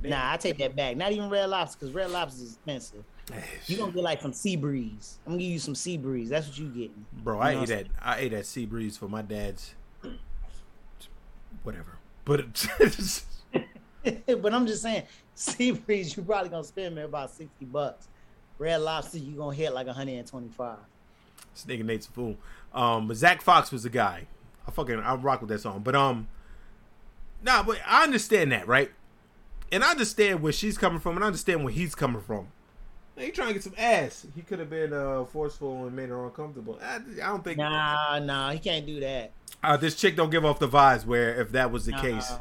Nah, 0.02 0.34
I 0.34 0.38
take 0.38 0.58
that 0.60 0.76
back. 0.76 0.95
Not 0.95 1.12
even 1.12 1.30
red 1.30 1.50
lobster, 1.50 1.78
because 1.80 1.93
red 1.93 2.12
lobster 2.12 2.43
is 2.43 2.54
expensive. 2.54 3.04
You 3.68 3.78
gonna 3.78 3.91
get 3.91 4.04
like 4.04 4.22
some 4.22 4.34
sea 4.34 4.56
breeze. 4.56 5.20
I'm 5.26 5.34
gonna 5.34 5.43
give 5.43 5.52
you 5.52 5.60
some 5.60 5.76
sea 5.76 5.97
breeze. 5.97 6.30
That's 6.30 6.47
what 6.47 6.58
you 6.58 6.68
getting. 6.70 7.06
Bro, 7.14 7.39
I 7.39 7.52
You 7.52 7.58
know 7.58 7.64
ate 7.64 7.68
that. 7.70 7.88
I 8.02 8.18
ate 8.20 8.32
that 8.32 8.45
sea 8.45 8.66
breeze 8.66 8.97
for 8.97 9.08
my 9.08 9.22
dad's. 9.22 9.76
Whatever, 11.64 11.97
but 12.26 12.45
but 14.41 14.54
I'm 14.54 14.66
just 14.66 14.82
saying, 14.82 15.04
sea 15.36 15.72
breeze, 15.72 16.16
you 16.16 16.24
probably 16.24 16.50
gonna 16.50 16.64
spend 16.64 16.95
me 16.95 17.02
about 17.02 17.32
sixty 17.32 17.66
bucks. 17.66 18.08
Red 18.58 18.78
lobster, 18.82 19.18
you 19.18 19.34
gonna 19.34 19.56
hit 19.56 19.74
like 19.74 19.88
125. 19.88 20.78
this 21.54 21.66
nigga 21.66 21.86
Nate's 21.86 22.08
a 22.08 22.12
fool. 22.12 22.36
Um, 22.74 23.08
but 23.08 23.18
Zach 23.18 23.41
Fox 23.41 23.72
was 23.72 23.84
the 23.84 23.89
guy. 23.89 24.28
I 24.68 24.72
fucking 24.72 25.00
I 25.00 25.16
rock 25.16 25.41
with 25.41 25.50
that 25.50 25.62
song. 25.62 25.82
But 25.82 25.95
um, 25.95 26.28
nah, 27.43 27.64
but 27.64 27.80
I 27.86 28.04
understand 28.04 28.52
that, 28.52 28.68
right? 28.68 28.91
And 29.72 29.84
I 29.84 29.91
understand 29.91 30.41
where 30.41 30.51
she's 30.51 30.78
coming 30.78 30.99
from, 30.99 31.15
and 31.15 31.24
I 31.24 31.28
understand 31.28 31.63
where 31.63 31.74
he's 31.74 31.95
coming 31.95 32.22
from. 32.22 32.47
He 33.17 33.32
trying 33.32 33.49
to 33.49 33.53
get 33.53 33.63
some 33.63 33.74
ass. 33.78 34.26
He 34.34 34.41
could 34.41 34.59
have 34.59 34.70
been 34.70 34.93
uh, 34.93 35.26
forceful 35.26 35.86
and 35.86 35.95
made 35.95 36.07
her 36.09 36.24
uncomfortable. 36.26 36.80
I, 36.82 36.95
I 37.22 37.28
don't 37.28 37.43
think 37.43 37.57
Nah, 37.57 38.20
nah, 38.20 38.51
he 38.51 38.59
can't 38.59 38.86
do 38.86 38.99
that. 39.01 39.32
uh, 39.61 39.76
this 39.76 39.95
chick 39.95 40.15
don't 40.15 40.30
give 40.30 40.45
off 40.45 40.57
the 40.59 40.70
vibes 40.70 41.05
where 41.05 41.39
if 41.41 41.51
that 41.51 41.70
was 41.72 41.86
the 41.86 41.91
Nah, 41.91 42.01
case, 42.01 42.32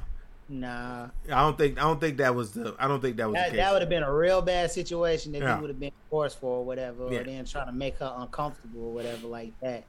Nah, 0.49 1.09
I 1.27 1.41
don't 1.43 1.59
think 1.59 1.79
I 1.79 1.83
don't 1.83 2.01
think 2.01 2.17
that 2.19 2.35
was 2.35 2.53
the 2.53 2.75
I 2.79 2.87
don't 2.89 3.03
think 3.03 3.17
that 3.17 3.27
was 3.27 3.35
that, 3.35 3.47
the 3.47 3.51
case. 3.51 3.59
that 3.59 3.73
would 3.73 3.83
have 3.83 3.89
been 3.91 4.03
a 4.05 4.13
real 4.15 4.41
bad 4.41 4.71
situation 4.71 5.35
if 5.35 5.43
Yeah. 5.43 5.57
he 5.57 5.61
would 5.61 5.69
have 5.71 5.81
been 5.81 5.93
forceful 6.09 6.49
or 6.49 6.65
whatever, 6.65 7.09
Yeah. 7.13 7.19
or 7.19 7.25
then 7.25 7.45
trying 7.45 7.67
to 7.67 7.73
make 7.73 7.99
her 7.99 8.15
uncomfortable 8.17 8.85
or 8.87 8.93
whatever 8.95 9.27
like 9.27 9.53
that. 9.61 9.83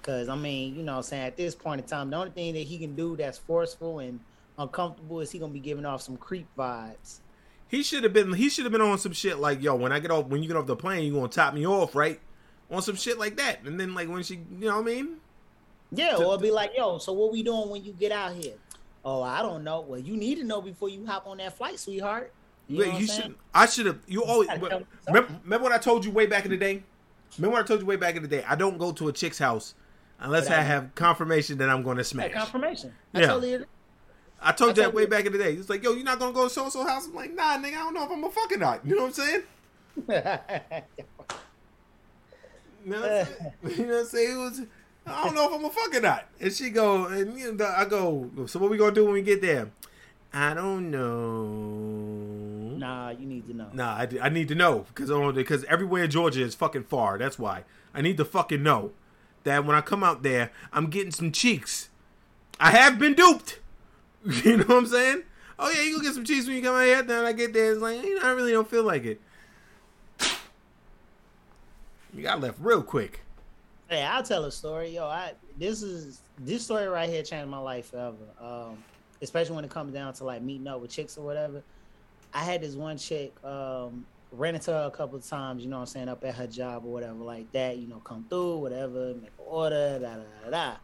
Because 0.00 0.28
I 0.28 0.34
mean, 0.34 0.74
you 0.74 0.82
know, 0.82 0.92
what 0.94 0.98
I'm 0.98 1.02
saying 1.04 1.22
at 1.28 1.36
this 1.36 1.54
point 1.54 1.80
in 1.80 1.86
time, 1.86 2.10
the 2.10 2.16
only 2.16 2.30
thing 2.32 2.52
that 2.54 2.60
he 2.66 2.78
can 2.78 2.94
do 2.96 3.16
that's 3.16 3.38
forceful 3.38 4.00
and 4.00 4.18
uncomfortable 4.58 5.20
is 5.20 5.30
he 5.30 5.38
gonna 5.38 5.52
be 5.52 5.60
giving 5.60 5.84
off 5.84 6.02
some 6.02 6.16
creep 6.16 6.46
vibes. 6.56 7.20
He 7.68 7.82
should 7.82 8.04
have 8.04 8.12
been. 8.12 8.32
He 8.34 8.48
should 8.48 8.64
have 8.64 8.72
been 8.72 8.80
on 8.82 8.98
some 8.98 9.12
shit 9.12 9.38
like, 9.38 9.62
"Yo, 9.62 9.74
when 9.74 9.92
I 9.92 9.98
get 9.98 10.10
off, 10.10 10.26
when 10.26 10.42
you 10.42 10.48
get 10.48 10.56
off 10.56 10.66
the 10.66 10.76
plane, 10.76 11.04
you 11.04 11.12
gonna 11.14 11.28
top 11.28 11.54
me 11.54 11.66
off, 11.66 11.94
right?" 11.94 12.20
On 12.70 12.80
some 12.82 12.96
shit 12.96 13.18
like 13.18 13.36
that, 13.36 13.62
and 13.64 13.78
then 13.78 13.94
like 13.94 14.08
when 14.08 14.22
she, 14.22 14.36
you 14.36 14.66
know 14.68 14.76
what 14.76 14.82
I 14.82 14.94
mean? 14.94 15.16
Yeah, 15.90 16.16
To- 16.16 16.24
or 16.26 16.38
be 16.38 16.50
like, 16.50 16.72
yo, 16.76 16.96
so 16.98 17.12
what 17.12 17.30
we 17.32 17.42
doing 17.42 17.68
when 17.68 17.84
you 17.84 17.92
get 17.92 18.12
out 18.12 18.32
here? 18.34 18.54
Oh, 19.04 19.22
I 19.22 19.42
don't 19.42 19.62
know. 19.64 19.80
Well, 19.80 19.98
you 20.00 20.16
need 20.16 20.36
to 20.36 20.44
know 20.44 20.62
before 20.62 20.88
you 20.88 21.04
hop 21.04 21.26
on 21.26 21.36
that 21.38 21.56
flight, 21.56 21.78
sweetheart. 21.78 22.32
You 22.68 22.78
what 22.86 23.00
you 23.00 23.06
should. 23.06 23.34
I 23.52 23.66
should 23.66 23.86
have. 23.86 23.98
You 24.06 24.24
always 24.24 24.48
gotta 24.48 24.86
remember, 25.06 25.40
remember 25.44 25.64
what 25.64 25.72
I 25.72 25.78
told 25.78 26.04
you 26.04 26.10
way 26.12 26.24
back 26.26 26.44
in 26.44 26.50
the 26.50 26.56
day. 26.56 26.82
Remember 27.36 27.54
what 27.56 27.64
I 27.64 27.66
told 27.66 27.80
you 27.80 27.86
way 27.86 27.96
back 27.96 28.16
in 28.16 28.22
the 28.22 28.28
day. 28.28 28.44
I 28.48 28.54
don't 28.54 28.78
go 28.78 28.92
to 28.92 29.08
a 29.08 29.12
chick's 29.12 29.38
house 29.38 29.74
unless 30.20 30.44
Without- 30.44 30.58
I 30.60 30.62
have 30.62 30.94
confirmation 30.94 31.58
that 31.58 31.68
I'm 31.68 31.82
going 31.82 31.96
to 31.98 32.04
smash. 32.04 32.32
confirmation. 32.32 32.94
I 33.14 33.20
Yeah. 33.20 33.26
totally. 33.26 33.64
I 34.42 34.52
told 34.52 34.70
I 34.70 34.74
you 34.74 34.82
that 34.82 34.94
way 34.94 35.02
you. 35.02 35.08
back 35.08 35.26
in 35.26 35.32
the 35.32 35.38
day. 35.38 35.54
It's 35.54 35.68
like, 35.70 35.82
yo, 35.82 35.92
you're 35.92 36.04
not 36.04 36.18
gonna 36.18 36.32
go 36.32 36.44
to 36.44 36.50
so 36.50 36.68
so 36.68 36.84
house. 36.84 37.06
I'm 37.06 37.14
like, 37.14 37.34
nah, 37.34 37.56
nigga, 37.58 37.68
I 37.68 37.84
don't 37.84 37.94
know 37.94 38.04
if 38.04 38.10
I'm 38.10 38.24
a 38.24 38.30
fucking 38.30 38.58
not. 38.60 38.84
You 38.86 38.96
know 38.96 39.02
what 39.02 39.18
I'm 39.18 39.42
saying? 40.06 40.82
You 42.84 42.90
know 42.90 43.00
what 43.00 43.10
I'm 43.10 43.26
saying? 43.26 43.52
You 43.78 43.86
know 43.86 43.92
what 43.94 44.00
I'm 44.00 44.06
saying? 44.06 44.32
It 44.32 44.36
was, 44.36 44.60
I 45.06 45.24
don't 45.24 45.34
know 45.34 45.46
if 45.46 45.52
I'm 45.52 45.64
a 45.64 45.70
fucking 45.70 46.02
not. 46.02 46.26
And 46.40 46.52
she 46.52 46.70
go, 46.70 47.06
and 47.06 47.38
you 47.38 47.52
know, 47.52 47.64
I 47.66 47.84
go, 47.84 48.28
so 48.46 48.58
what 48.58 48.70
we 48.70 48.76
gonna 48.76 48.92
do 48.92 49.04
when 49.04 49.14
we 49.14 49.22
get 49.22 49.40
there? 49.40 49.70
I 50.34 50.54
don't 50.54 50.90
know. 50.90 52.76
nah, 52.76 53.10
you 53.10 53.26
need 53.26 53.46
to 53.48 53.54
know. 53.54 53.68
Nah, 53.72 53.94
I, 53.96 54.08
I 54.22 54.28
need 54.30 54.48
to 54.48 54.54
know 54.54 54.86
because 54.94 55.10
because 55.34 55.64
everywhere 55.64 56.04
in 56.04 56.10
Georgia 56.10 56.42
is 56.42 56.54
fucking 56.54 56.84
far. 56.84 57.18
That's 57.18 57.38
why 57.38 57.64
I 57.94 58.00
need 58.00 58.16
to 58.16 58.24
fucking 58.24 58.62
know 58.62 58.92
that 59.44 59.64
when 59.66 59.76
I 59.76 59.82
come 59.82 60.02
out 60.02 60.22
there, 60.22 60.50
I'm 60.72 60.86
getting 60.86 61.12
some 61.12 61.32
cheeks. 61.32 61.90
I 62.58 62.70
have 62.70 62.98
been 62.98 63.14
duped. 63.14 63.58
You 64.44 64.58
know 64.58 64.64
what 64.64 64.78
I'm 64.78 64.86
saying? 64.86 65.22
Oh 65.58 65.70
yeah, 65.70 65.82
you 65.82 65.96
go 65.96 66.02
get 66.02 66.14
some 66.14 66.24
cheese 66.24 66.46
when 66.46 66.56
you 66.56 66.62
come 66.62 66.76
out 66.76 66.84
here. 66.84 67.02
Then 67.02 67.24
I 67.24 67.32
get 67.32 67.52
there, 67.52 67.72
it's 67.72 67.80
like 67.80 68.02
you 68.02 68.18
know, 68.20 68.26
I 68.26 68.32
really 68.32 68.52
don't 68.52 68.68
feel 68.68 68.84
like 68.84 69.04
it. 69.04 69.20
You 72.14 72.22
got 72.22 72.40
left 72.40 72.58
real 72.60 72.82
quick. 72.82 73.20
Hey, 73.88 74.02
I'll 74.02 74.22
tell 74.22 74.44
a 74.44 74.52
story. 74.52 74.90
Yo, 74.90 75.06
I 75.06 75.32
this 75.58 75.82
is 75.82 76.22
this 76.38 76.64
story 76.64 76.86
right 76.86 77.08
here 77.08 77.22
changed 77.22 77.50
my 77.50 77.58
life 77.58 77.90
forever. 77.90 78.16
Um, 78.40 78.78
especially 79.22 79.54
when 79.54 79.64
it 79.64 79.70
comes 79.70 79.92
down 79.92 80.12
to 80.14 80.24
like 80.24 80.42
meeting 80.42 80.66
up 80.66 80.80
with 80.80 80.90
chicks 80.90 81.16
or 81.16 81.24
whatever. 81.24 81.62
I 82.34 82.40
had 82.40 82.60
this 82.62 82.74
one 82.74 82.98
chick, 82.98 83.32
um, 83.44 84.04
ran 84.32 84.54
into 84.54 84.72
her 84.72 84.84
a 84.86 84.90
couple 84.90 85.16
of 85.16 85.26
times, 85.26 85.62
you 85.62 85.70
know 85.70 85.76
what 85.76 85.82
I'm 85.82 85.86
saying, 85.86 86.08
up 86.08 86.24
at 86.24 86.34
her 86.34 86.46
job 86.46 86.84
or 86.84 86.92
whatever 86.92 87.14
like 87.14 87.50
that, 87.52 87.78
you 87.78 87.86
know, 87.86 87.98
come 87.98 88.24
through, 88.28 88.58
whatever, 88.58 89.14
make 89.14 89.30
an 89.38 89.44
order, 89.46 89.98
da 90.00 90.14
da 90.14 90.22
da 90.44 90.50
da. 90.50 90.76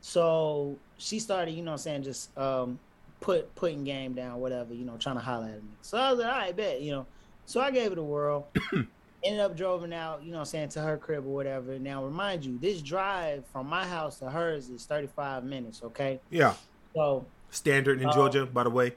So 0.00 0.76
she 0.98 1.20
started, 1.20 1.52
you 1.52 1.62
know 1.62 1.72
what 1.72 1.76
I'm 1.76 1.78
saying, 1.78 2.02
just 2.04 2.36
um 2.38 2.80
put 3.20 3.54
putting 3.56 3.84
game 3.84 4.14
down, 4.14 4.40
whatever, 4.40 4.74
you 4.74 4.84
know, 4.86 4.98
trying 4.98 5.16
to 5.16 5.22
holler 5.22 5.48
at 5.48 5.64
me. 5.64 5.78
So 5.82 5.98
I 5.98 6.10
was 6.12 6.20
like, 6.20 6.32
all 6.32 6.38
right, 6.38 6.56
bet, 6.56 6.82
you 6.82 6.92
know. 6.92 7.08
So 7.46 7.60
I 7.60 7.70
gave 7.72 7.92
it 7.92 7.98
a 7.98 8.04
whirl. 8.04 8.52
Ended 9.24 9.40
up 9.40 9.56
driving 9.56 9.92
out, 9.92 10.22
you 10.22 10.30
know 10.30 10.38
what 10.38 10.42
I'm 10.42 10.46
saying, 10.46 10.68
to 10.70 10.80
her 10.82 10.98
crib 10.98 11.26
or 11.26 11.34
whatever. 11.34 11.78
Now 11.78 12.04
remind 12.04 12.44
you, 12.44 12.58
this 12.58 12.82
drive 12.82 13.48
from 13.50 13.66
my 13.68 13.86
house 13.86 14.20
to 14.20 14.30
hers 14.30 14.68
is 14.70 14.86
35 14.86 15.44
minutes, 15.44 15.82
okay? 15.82 16.22
Yeah, 16.30 16.54
So 16.94 17.32
standard 17.50 18.00
in 18.00 18.08
Oh. 18.08 18.12
Georgia, 18.12 18.46
by 18.46 18.62
the 18.64 18.70
way. 18.70 18.96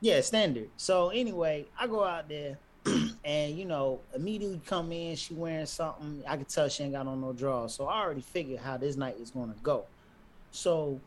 yeah, 0.00 0.20
standard. 0.22 0.70
So 0.76 1.10
anyway, 1.10 1.70
I 1.78 1.86
go 1.86 2.04
out 2.04 2.28
there 2.28 2.60
and 3.24 3.58
you 3.58 3.66
know, 3.66 4.06
immediately 4.14 4.60
come 4.64 4.92
in, 4.92 5.16
she 5.16 5.34
wearing 5.34 5.66
something. 5.66 6.22
I 6.26 6.36
could 6.38 6.48
tell 6.48 6.68
she 6.68 6.84
ain't 6.84 6.92
got 6.94 7.06
on 7.06 7.20
no 7.20 7.32
drawers. 7.34 7.74
So 7.76 7.86
I 7.86 8.00
already 8.00 8.22
figured 8.22 8.60
how 8.60 8.78
this 8.78 8.96
night 8.96 9.16
is 9.18 9.30
gonna 9.32 9.56
go. 9.62 9.88
So 10.50 11.04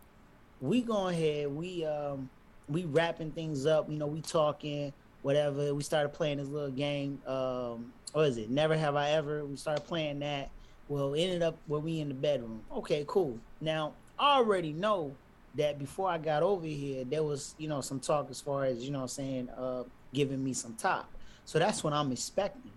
we 0.62 0.82
go 0.82 1.08
ahead, 1.08 1.48
we 1.54 1.84
um 1.86 2.30
we 2.70 2.86
wrapping 2.86 3.32
things 3.32 3.66
up, 3.66 3.90
you 3.90 3.98
know, 3.98 4.08
we 4.08 4.22
talking, 4.22 4.94
whatever. 5.24 5.74
We 5.74 5.84
started 5.84 6.10
playing 6.10 6.38
this 6.38 6.48
little 6.48 6.70
game. 6.72 7.20
Um, 7.28 7.92
what 8.14 8.28
is 8.28 8.38
it? 8.38 8.50
Never 8.50 8.78
have 8.78 8.96
I 8.96 9.12
ever. 9.12 9.44
We 9.44 9.58
started 9.58 9.86
playing 9.86 10.20
that. 10.20 10.50
Well, 10.88 11.16
ended 11.16 11.42
up 11.42 11.58
where 11.68 11.80
we 11.80 12.00
in 12.00 12.08
the 12.08 12.14
bedroom. 12.14 12.62
Okay, 12.72 13.04
cool. 13.08 13.38
Now 13.60 13.94
I 14.18 14.38
already 14.38 14.72
know 14.72 15.16
that 15.56 15.80
before 15.80 16.10
I 16.10 16.18
got 16.18 16.44
over 16.44 16.66
here, 16.66 17.04
there 17.04 17.24
was, 17.24 17.56
you 17.58 17.68
know, 17.68 17.82
some 17.82 18.00
talk 18.00 18.30
as 18.30 18.40
far 18.40 18.64
as, 18.66 18.86
you 18.86 18.92
know 18.92 19.02
I'm 19.02 19.08
saying, 19.08 19.50
uh, 19.50 19.84
giving 20.14 20.44
me 20.44 20.54
some 20.54 20.76
top. 20.76 21.10
So 21.46 21.60
that's 21.60 21.84
what 21.84 21.92
I'm 21.92 22.12
expecting. 22.12 22.72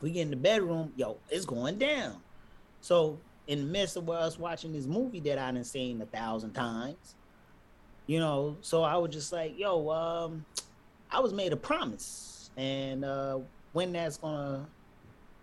We 0.00 0.10
get 0.10 0.22
in 0.22 0.30
the 0.30 0.36
bedroom, 0.36 0.92
yo, 0.96 1.18
it's 1.28 1.44
going 1.44 1.78
down. 1.78 2.16
So 2.80 3.18
in 3.46 3.58
the 3.60 3.64
midst 3.66 3.96
of 3.96 4.08
us 4.10 4.38
watching 4.38 4.72
this 4.72 4.86
movie 4.86 5.20
that 5.20 5.38
I 5.38 5.50
done 5.50 5.64
seen 5.64 6.00
a 6.02 6.06
thousand 6.06 6.52
times, 6.52 7.14
you 8.06 8.18
know, 8.18 8.56
so 8.60 8.82
I 8.82 8.96
was 8.96 9.12
just 9.12 9.32
like, 9.32 9.58
yo, 9.58 9.90
um, 9.90 10.44
I 11.10 11.20
was 11.20 11.32
made 11.32 11.52
a 11.52 11.56
promise. 11.56 12.50
And 12.56 13.04
uh 13.04 13.38
when 13.72 13.92
that's 13.92 14.16
gonna 14.16 14.66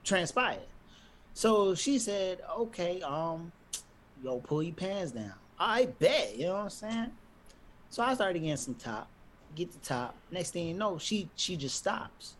transpire. 0.03 0.59
So 1.33 1.75
she 1.75 1.99
said, 1.99 2.41
okay, 2.57 3.01
um, 3.01 3.51
yo, 4.23 4.39
pull 4.39 4.63
your 4.63 4.73
pants 4.73 5.11
down. 5.11 5.33
I 5.59 5.85
bet, 5.85 6.35
you 6.37 6.47
know 6.47 6.53
what 6.53 6.63
I'm 6.63 6.69
saying? 6.69 7.11
So 7.89 8.03
I 8.03 8.13
started 8.15 8.39
getting 8.39 8.57
some 8.57 8.75
top, 8.75 9.07
get 9.55 9.71
the 9.71 9.79
top. 9.79 10.15
Next 10.31 10.51
thing 10.51 10.67
you 10.67 10.73
know, 10.73 10.97
she 10.97 11.29
she 11.35 11.55
just 11.55 11.75
stops, 11.75 12.35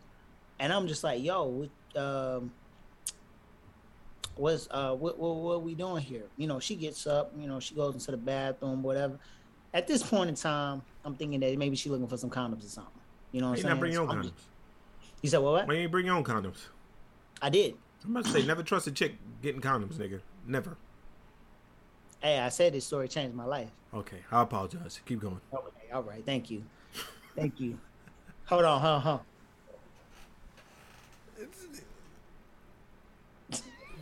and 0.58 0.72
I'm 0.72 0.86
just 0.86 1.02
like, 1.04 1.22
yo, 1.22 1.68
um, 1.96 2.52
what's 4.38 4.68
uh, 4.70 4.94
what, 4.94 5.18
what 5.18 5.34
what 5.36 5.54
are 5.54 5.58
we 5.58 5.74
doing 5.74 6.02
here? 6.02 6.24
You 6.36 6.46
know, 6.46 6.58
she 6.60 6.76
gets 6.76 7.06
up, 7.06 7.32
you 7.38 7.46
know, 7.46 7.60
she 7.60 7.74
goes 7.74 7.94
into 7.94 8.10
the 8.10 8.16
bathroom, 8.16 8.82
whatever. 8.82 9.18
At 9.74 9.86
this 9.86 10.02
point 10.02 10.30
in 10.30 10.34
time, 10.34 10.82
I'm 11.04 11.14
thinking 11.14 11.40
that 11.40 11.58
maybe 11.58 11.76
she's 11.76 11.90
looking 11.92 12.06
for 12.06 12.16
some 12.16 12.30
condoms 12.30 12.64
or 12.64 12.68
something. 12.68 12.92
You 13.32 13.40
know 13.40 13.48
what 13.48 13.52
I'm 13.52 13.56
you 13.56 13.62
saying? 13.62 13.74
not 13.74 13.80
bring 13.80 13.92
your 13.92 14.02
own 14.02 14.08
So 14.08 14.14
condoms? 14.14 14.32
You 15.22 15.28
said 15.28 15.38
what? 15.38 15.52
what? 15.52 15.68
Why 15.68 15.74
you 15.74 15.88
bring 15.88 16.06
your 16.06 16.14
own 16.14 16.24
condoms? 16.24 16.66
I 17.42 17.50
did. 17.50 17.74
I'm 18.04 18.12
about 18.12 18.24
to 18.26 18.30
say, 18.30 18.46
never 18.46 18.62
trust 18.62 18.86
a 18.86 18.92
chick 18.92 19.16
getting 19.42 19.60
condoms, 19.60 19.94
nigga. 19.94 20.20
Never. 20.46 20.76
Hey, 22.22 22.38
I 22.38 22.48
said 22.48 22.72
this 22.72 22.86
story 22.86 23.08
changed 23.08 23.34
my 23.36 23.44
life. 23.44 23.70
Okay, 23.92 24.18
I 24.30 24.42
apologize. 24.42 25.00
Keep 25.06 25.20
going. 25.20 25.40
Okay, 25.52 25.92
all 25.92 26.02
right. 26.02 26.24
Thank 26.24 26.50
you. 26.50 26.64
Thank 27.36 27.60
you. 27.60 27.78
Hold 28.46 28.64
on, 28.64 28.80
huh, 28.80 28.98
huh. 28.98 29.18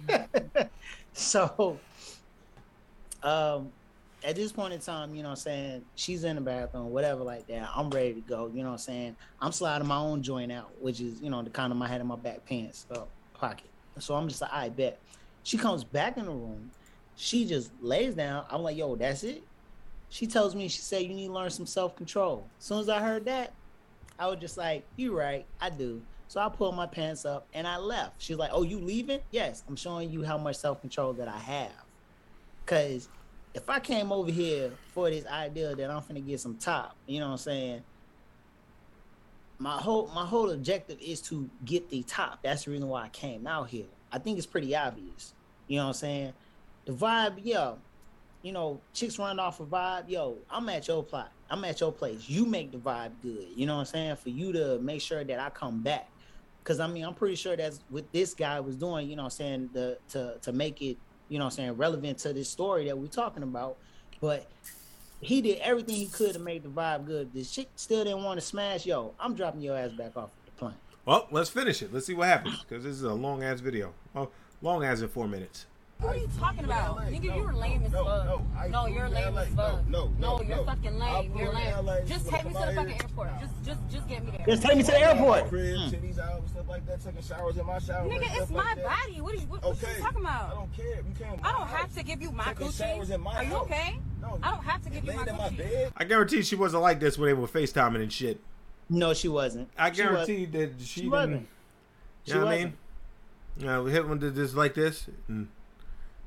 so, 1.12 1.78
um, 3.22 3.72
at 4.24 4.34
this 4.34 4.52
point 4.52 4.72
in 4.72 4.80
time, 4.80 5.14
you 5.14 5.22
know 5.22 5.28
what 5.28 5.38
I'm 5.38 5.42
saying, 5.42 5.84
she's 5.94 6.24
in 6.24 6.36
the 6.36 6.42
bathroom, 6.42 6.90
whatever 6.90 7.22
like 7.22 7.46
that. 7.46 7.68
I'm 7.74 7.90
ready 7.90 8.14
to 8.14 8.20
go. 8.20 8.50
You 8.52 8.62
know 8.62 8.70
what 8.70 8.72
I'm 8.72 8.78
saying? 8.78 9.16
I'm 9.40 9.52
sliding 9.52 9.86
my 9.86 9.98
own 9.98 10.22
joint 10.22 10.50
out, 10.50 10.70
which 10.80 11.00
is, 11.00 11.20
you 11.20 11.30
know, 11.30 11.42
the 11.42 11.50
kind 11.50 11.72
of 11.72 11.78
my 11.78 11.86
head 11.86 12.00
in 12.00 12.06
my 12.06 12.16
back 12.16 12.44
pants 12.44 12.86
uh, 12.90 13.02
pocket. 13.34 13.70
So 13.98 14.14
I'm 14.14 14.28
just 14.28 14.40
like, 14.40 14.52
I 14.52 14.68
bet. 14.68 14.98
She 15.42 15.56
comes 15.56 15.84
back 15.84 16.16
in 16.16 16.24
the 16.24 16.32
room. 16.32 16.70
She 17.14 17.46
just 17.46 17.70
lays 17.80 18.14
down. 18.14 18.44
I'm 18.50 18.62
like, 18.62 18.76
yo, 18.76 18.96
that's 18.96 19.22
it. 19.22 19.42
She 20.10 20.26
tells 20.26 20.54
me, 20.54 20.68
she 20.68 20.80
said, 20.80 21.02
you 21.02 21.14
need 21.14 21.28
to 21.28 21.32
learn 21.32 21.50
some 21.50 21.66
self 21.66 21.96
control. 21.96 22.46
As 22.58 22.64
soon 22.66 22.80
as 22.80 22.88
I 22.88 23.00
heard 23.00 23.24
that, 23.26 23.52
I 24.18 24.26
was 24.28 24.38
just 24.40 24.56
like, 24.56 24.84
you 24.96 25.16
right, 25.16 25.44
I 25.60 25.70
do. 25.70 26.02
So 26.28 26.40
I 26.40 26.48
pulled 26.48 26.74
my 26.74 26.86
pants 26.86 27.24
up 27.24 27.46
and 27.54 27.66
I 27.66 27.76
left. 27.76 28.20
She's 28.20 28.36
like, 28.36 28.50
oh, 28.52 28.62
you 28.62 28.78
leaving? 28.78 29.20
Yes, 29.30 29.62
I'm 29.68 29.76
showing 29.76 30.10
you 30.10 30.24
how 30.24 30.38
much 30.38 30.56
self 30.56 30.80
control 30.80 31.12
that 31.14 31.28
I 31.28 31.38
have. 31.38 31.84
Cause 32.66 33.08
if 33.54 33.70
I 33.70 33.80
came 33.80 34.12
over 34.12 34.30
here 34.30 34.72
for 34.92 35.08
this 35.08 35.24
idea 35.26 35.74
that 35.74 35.90
I'm 35.90 36.02
finna 36.02 36.24
get 36.26 36.40
some 36.40 36.56
top, 36.56 36.96
you 37.06 37.20
know 37.20 37.26
what 37.26 37.32
I'm 37.32 37.38
saying? 37.38 37.82
My 39.58 39.78
whole 39.78 40.10
my 40.14 40.26
whole 40.26 40.50
objective 40.50 40.98
is 41.00 41.22
to 41.22 41.48
get 41.64 41.88
the 41.88 42.02
top. 42.02 42.40
That's 42.42 42.64
the 42.64 42.72
reason 42.72 42.88
why 42.88 43.04
I 43.04 43.08
came 43.08 43.46
out 43.46 43.70
here. 43.70 43.86
I 44.12 44.18
think 44.18 44.36
it's 44.36 44.46
pretty 44.46 44.76
obvious. 44.76 45.32
You 45.68 45.78
know 45.78 45.84
what 45.84 45.88
I'm 45.88 45.94
saying? 45.94 46.32
The 46.84 46.92
vibe, 46.92 47.44
yo, 47.44 47.78
you 48.42 48.52
know, 48.52 48.80
chicks 48.92 49.18
run 49.18 49.40
off 49.40 49.60
a 49.60 49.64
vibe, 49.66 50.08
yo, 50.08 50.36
I'm 50.50 50.68
at 50.68 50.86
your 50.86 51.02
plot. 51.02 51.32
I'm 51.48 51.64
at 51.64 51.80
your 51.80 51.92
place. 51.92 52.28
You 52.28 52.44
make 52.44 52.72
the 52.72 52.78
vibe 52.78 53.12
good. 53.22 53.48
You 53.56 53.66
know 53.66 53.74
what 53.74 53.80
I'm 53.80 53.86
saying? 53.86 54.16
For 54.16 54.28
you 54.28 54.52
to 54.52 54.78
make 54.78 55.00
sure 55.00 55.24
that 55.24 55.40
I 55.40 55.50
come 55.50 55.82
back. 55.82 56.08
Cause 56.66 56.80
I 56.80 56.88
mean, 56.88 57.04
I'm 57.04 57.14
pretty 57.14 57.36
sure 57.36 57.56
that's 57.56 57.78
what 57.90 58.12
this 58.12 58.34
guy 58.34 58.58
was 58.58 58.74
doing, 58.74 59.08
you 59.08 59.14
know 59.14 59.22
I'm 59.22 59.30
saying, 59.30 59.70
the 59.72 59.98
to 60.08 60.36
to 60.42 60.52
make 60.52 60.82
it, 60.82 60.96
you 61.28 61.38
know 61.38 61.44
I'm 61.44 61.52
saying, 61.52 61.76
relevant 61.76 62.18
to 62.18 62.32
this 62.32 62.50
story 62.50 62.86
that 62.86 62.98
we're 62.98 63.06
talking 63.06 63.44
about. 63.44 63.76
But 64.20 64.50
he 65.20 65.40
did 65.40 65.60
everything 65.60 65.94
he 65.94 66.06
could 66.06 66.32
to 66.32 66.40
make 66.40 66.64
the 66.64 66.68
vibe 66.68 67.06
good. 67.06 67.32
This 67.32 67.52
chick 67.52 67.68
still 67.76 68.02
didn't 68.02 68.24
want 68.24 68.40
to 68.40 68.44
smash, 68.44 68.84
yo, 68.84 69.14
I'm 69.20 69.36
dropping 69.36 69.60
your 69.60 69.78
ass 69.78 69.92
back 69.92 70.16
off 70.16 70.30
the 70.44 70.50
plane. 70.50 70.74
Well, 71.04 71.28
let's 71.30 71.50
finish 71.50 71.82
it. 71.82 71.94
Let's 71.94 72.06
see 72.06 72.14
what 72.14 72.26
happens 72.26 72.64
because 72.64 72.82
this 72.82 72.94
is 72.94 73.04
a 73.04 73.14
long 73.14 73.44
ass 73.44 73.60
video. 73.60 73.92
Well, 74.12 74.32
long 74.60 74.82
as 74.82 75.02
in 75.02 75.08
four 75.08 75.28
minutes. 75.28 75.66
What 75.98 76.14
are 76.14 76.18
you 76.18 76.28
talking 76.38 76.64
about? 76.64 76.98
Nigga, 76.98 77.24
No, 77.24 77.34
you 77.36 77.42
were 77.42 77.52
lame 77.54 77.82
as 77.84 77.92
fuck. 77.92 78.04
no, 78.04 78.46
I 78.56 78.68
No, 78.68 78.86
you're 78.86 79.08
lame 79.08 79.34
LA. 79.34 79.40
as 79.42 79.48
fuck. 79.48 79.88
No, 79.88 80.12
no, 80.18 80.42
you're 80.42 80.64
fucking 80.64 80.98
lame. 80.98 81.32
You're 81.36 81.52
lame. 81.52 81.74
LA. 81.86 82.00
Just 82.00 82.08
Just 82.08 82.28
take 82.28 82.44
me 82.44 82.52
to 82.52 82.58
the 82.58 82.66
fucking 82.66 82.88
here. 82.88 82.98
airport. 83.02 83.30
Just, 83.40 83.64
just, 83.64 83.80
just 83.90 84.08
get 84.08 84.24
me 84.24 84.30
there. 84.36 84.46
Just 84.46 84.62
take 84.62 84.76
me 84.76 84.82
to 84.82 84.90
the 84.90 85.00
airport. 85.00 85.48
Crib, 85.48 85.76
hmm. 85.76 85.88
titties 85.88 86.18
out, 86.18 86.40
and 86.40 86.48
stuff 86.50 86.68
like 86.68 86.86
that, 86.86 87.02
taking 87.02 87.22
showers 87.22 87.56
in 87.56 87.64
my 87.66 87.78
shower. 87.78 88.06
Nigga, 88.08 88.42
it's 88.42 88.50
my 88.50 88.74
that. 88.76 88.84
body. 88.84 89.20
What 89.22 89.34
are 89.34 89.36
you, 89.38 89.46
what, 89.46 89.64
what 89.64 89.80
you 89.80 89.88
talking 90.02 90.20
about? 90.20 90.50
I 90.50 90.54
don't 90.54 90.76
care. 90.76 90.96
You 90.96 91.14
can't. 91.18 91.40
I 91.42 91.52
don't 91.52 91.68
have 91.68 91.94
to 91.96 92.04
give 92.04 92.20
you 92.20 92.30
my 92.30 92.44
Taking 92.44 92.72
showers 92.72 93.08
coochie. 93.08 93.14
in 93.14 93.20
my 93.22 93.34
Are 93.36 93.44
you 93.44 93.54
okay? 93.56 93.98
No, 94.20 94.38
I 94.42 94.50
don't 94.50 94.64
have 94.64 94.82
to 94.82 94.90
give 94.90 95.04
you 95.04 95.12
my 95.12 95.16
laying 95.24 95.28
in 95.28 95.36
my 95.36 95.48
coochie. 95.48 95.92
I 95.96 96.04
guarantee 96.04 96.42
she 96.42 96.56
wasn't 96.56 96.82
like 96.82 97.00
this 97.00 97.16
when 97.16 97.28
they 97.28 97.32
were 97.34 97.46
FaceTiming 97.48 98.02
and 98.02 98.12
shit. 98.12 98.38
No, 98.90 99.14
she 99.14 99.28
wasn't. 99.28 99.68
I 99.78 99.88
guarantee 99.90 100.44
that 100.44 100.72
she, 100.78 100.84
She 100.86 101.00
didn't. 101.00 101.10
wasn't. 101.12 101.48
You 102.26 102.34
know 102.34 102.40
what 102.44 102.48
I 102.48 102.56
mean? 102.56 102.64
wasn't. 102.64 102.74
You 103.58 103.66
know, 103.66 103.84
hit 103.86 104.06
one 104.06 104.20
just 104.34 104.54
like 104.54 104.74
this, 104.74 105.06
and 105.28 105.48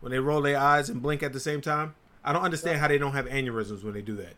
when 0.01 0.11
they 0.11 0.19
roll 0.19 0.41
their 0.41 0.57
eyes 0.57 0.89
and 0.89 1.01
blink 1.01 1.23
at 1.23 1.33
the 1.33 1.39
same 1.39 1.61
time. 1.61 1.95
I 2.23 2.33
don't 2.33 2.43
understand 2.43 2.79
how 2.79 2.87
they 2.87 2.97
don't 2.97 3.13
have 3.13 3.25
aneurysms 3.27 3.83
when 3.83 3.93
they 3.93 4.01
do 4.01 4.15
that. 4.17 4.33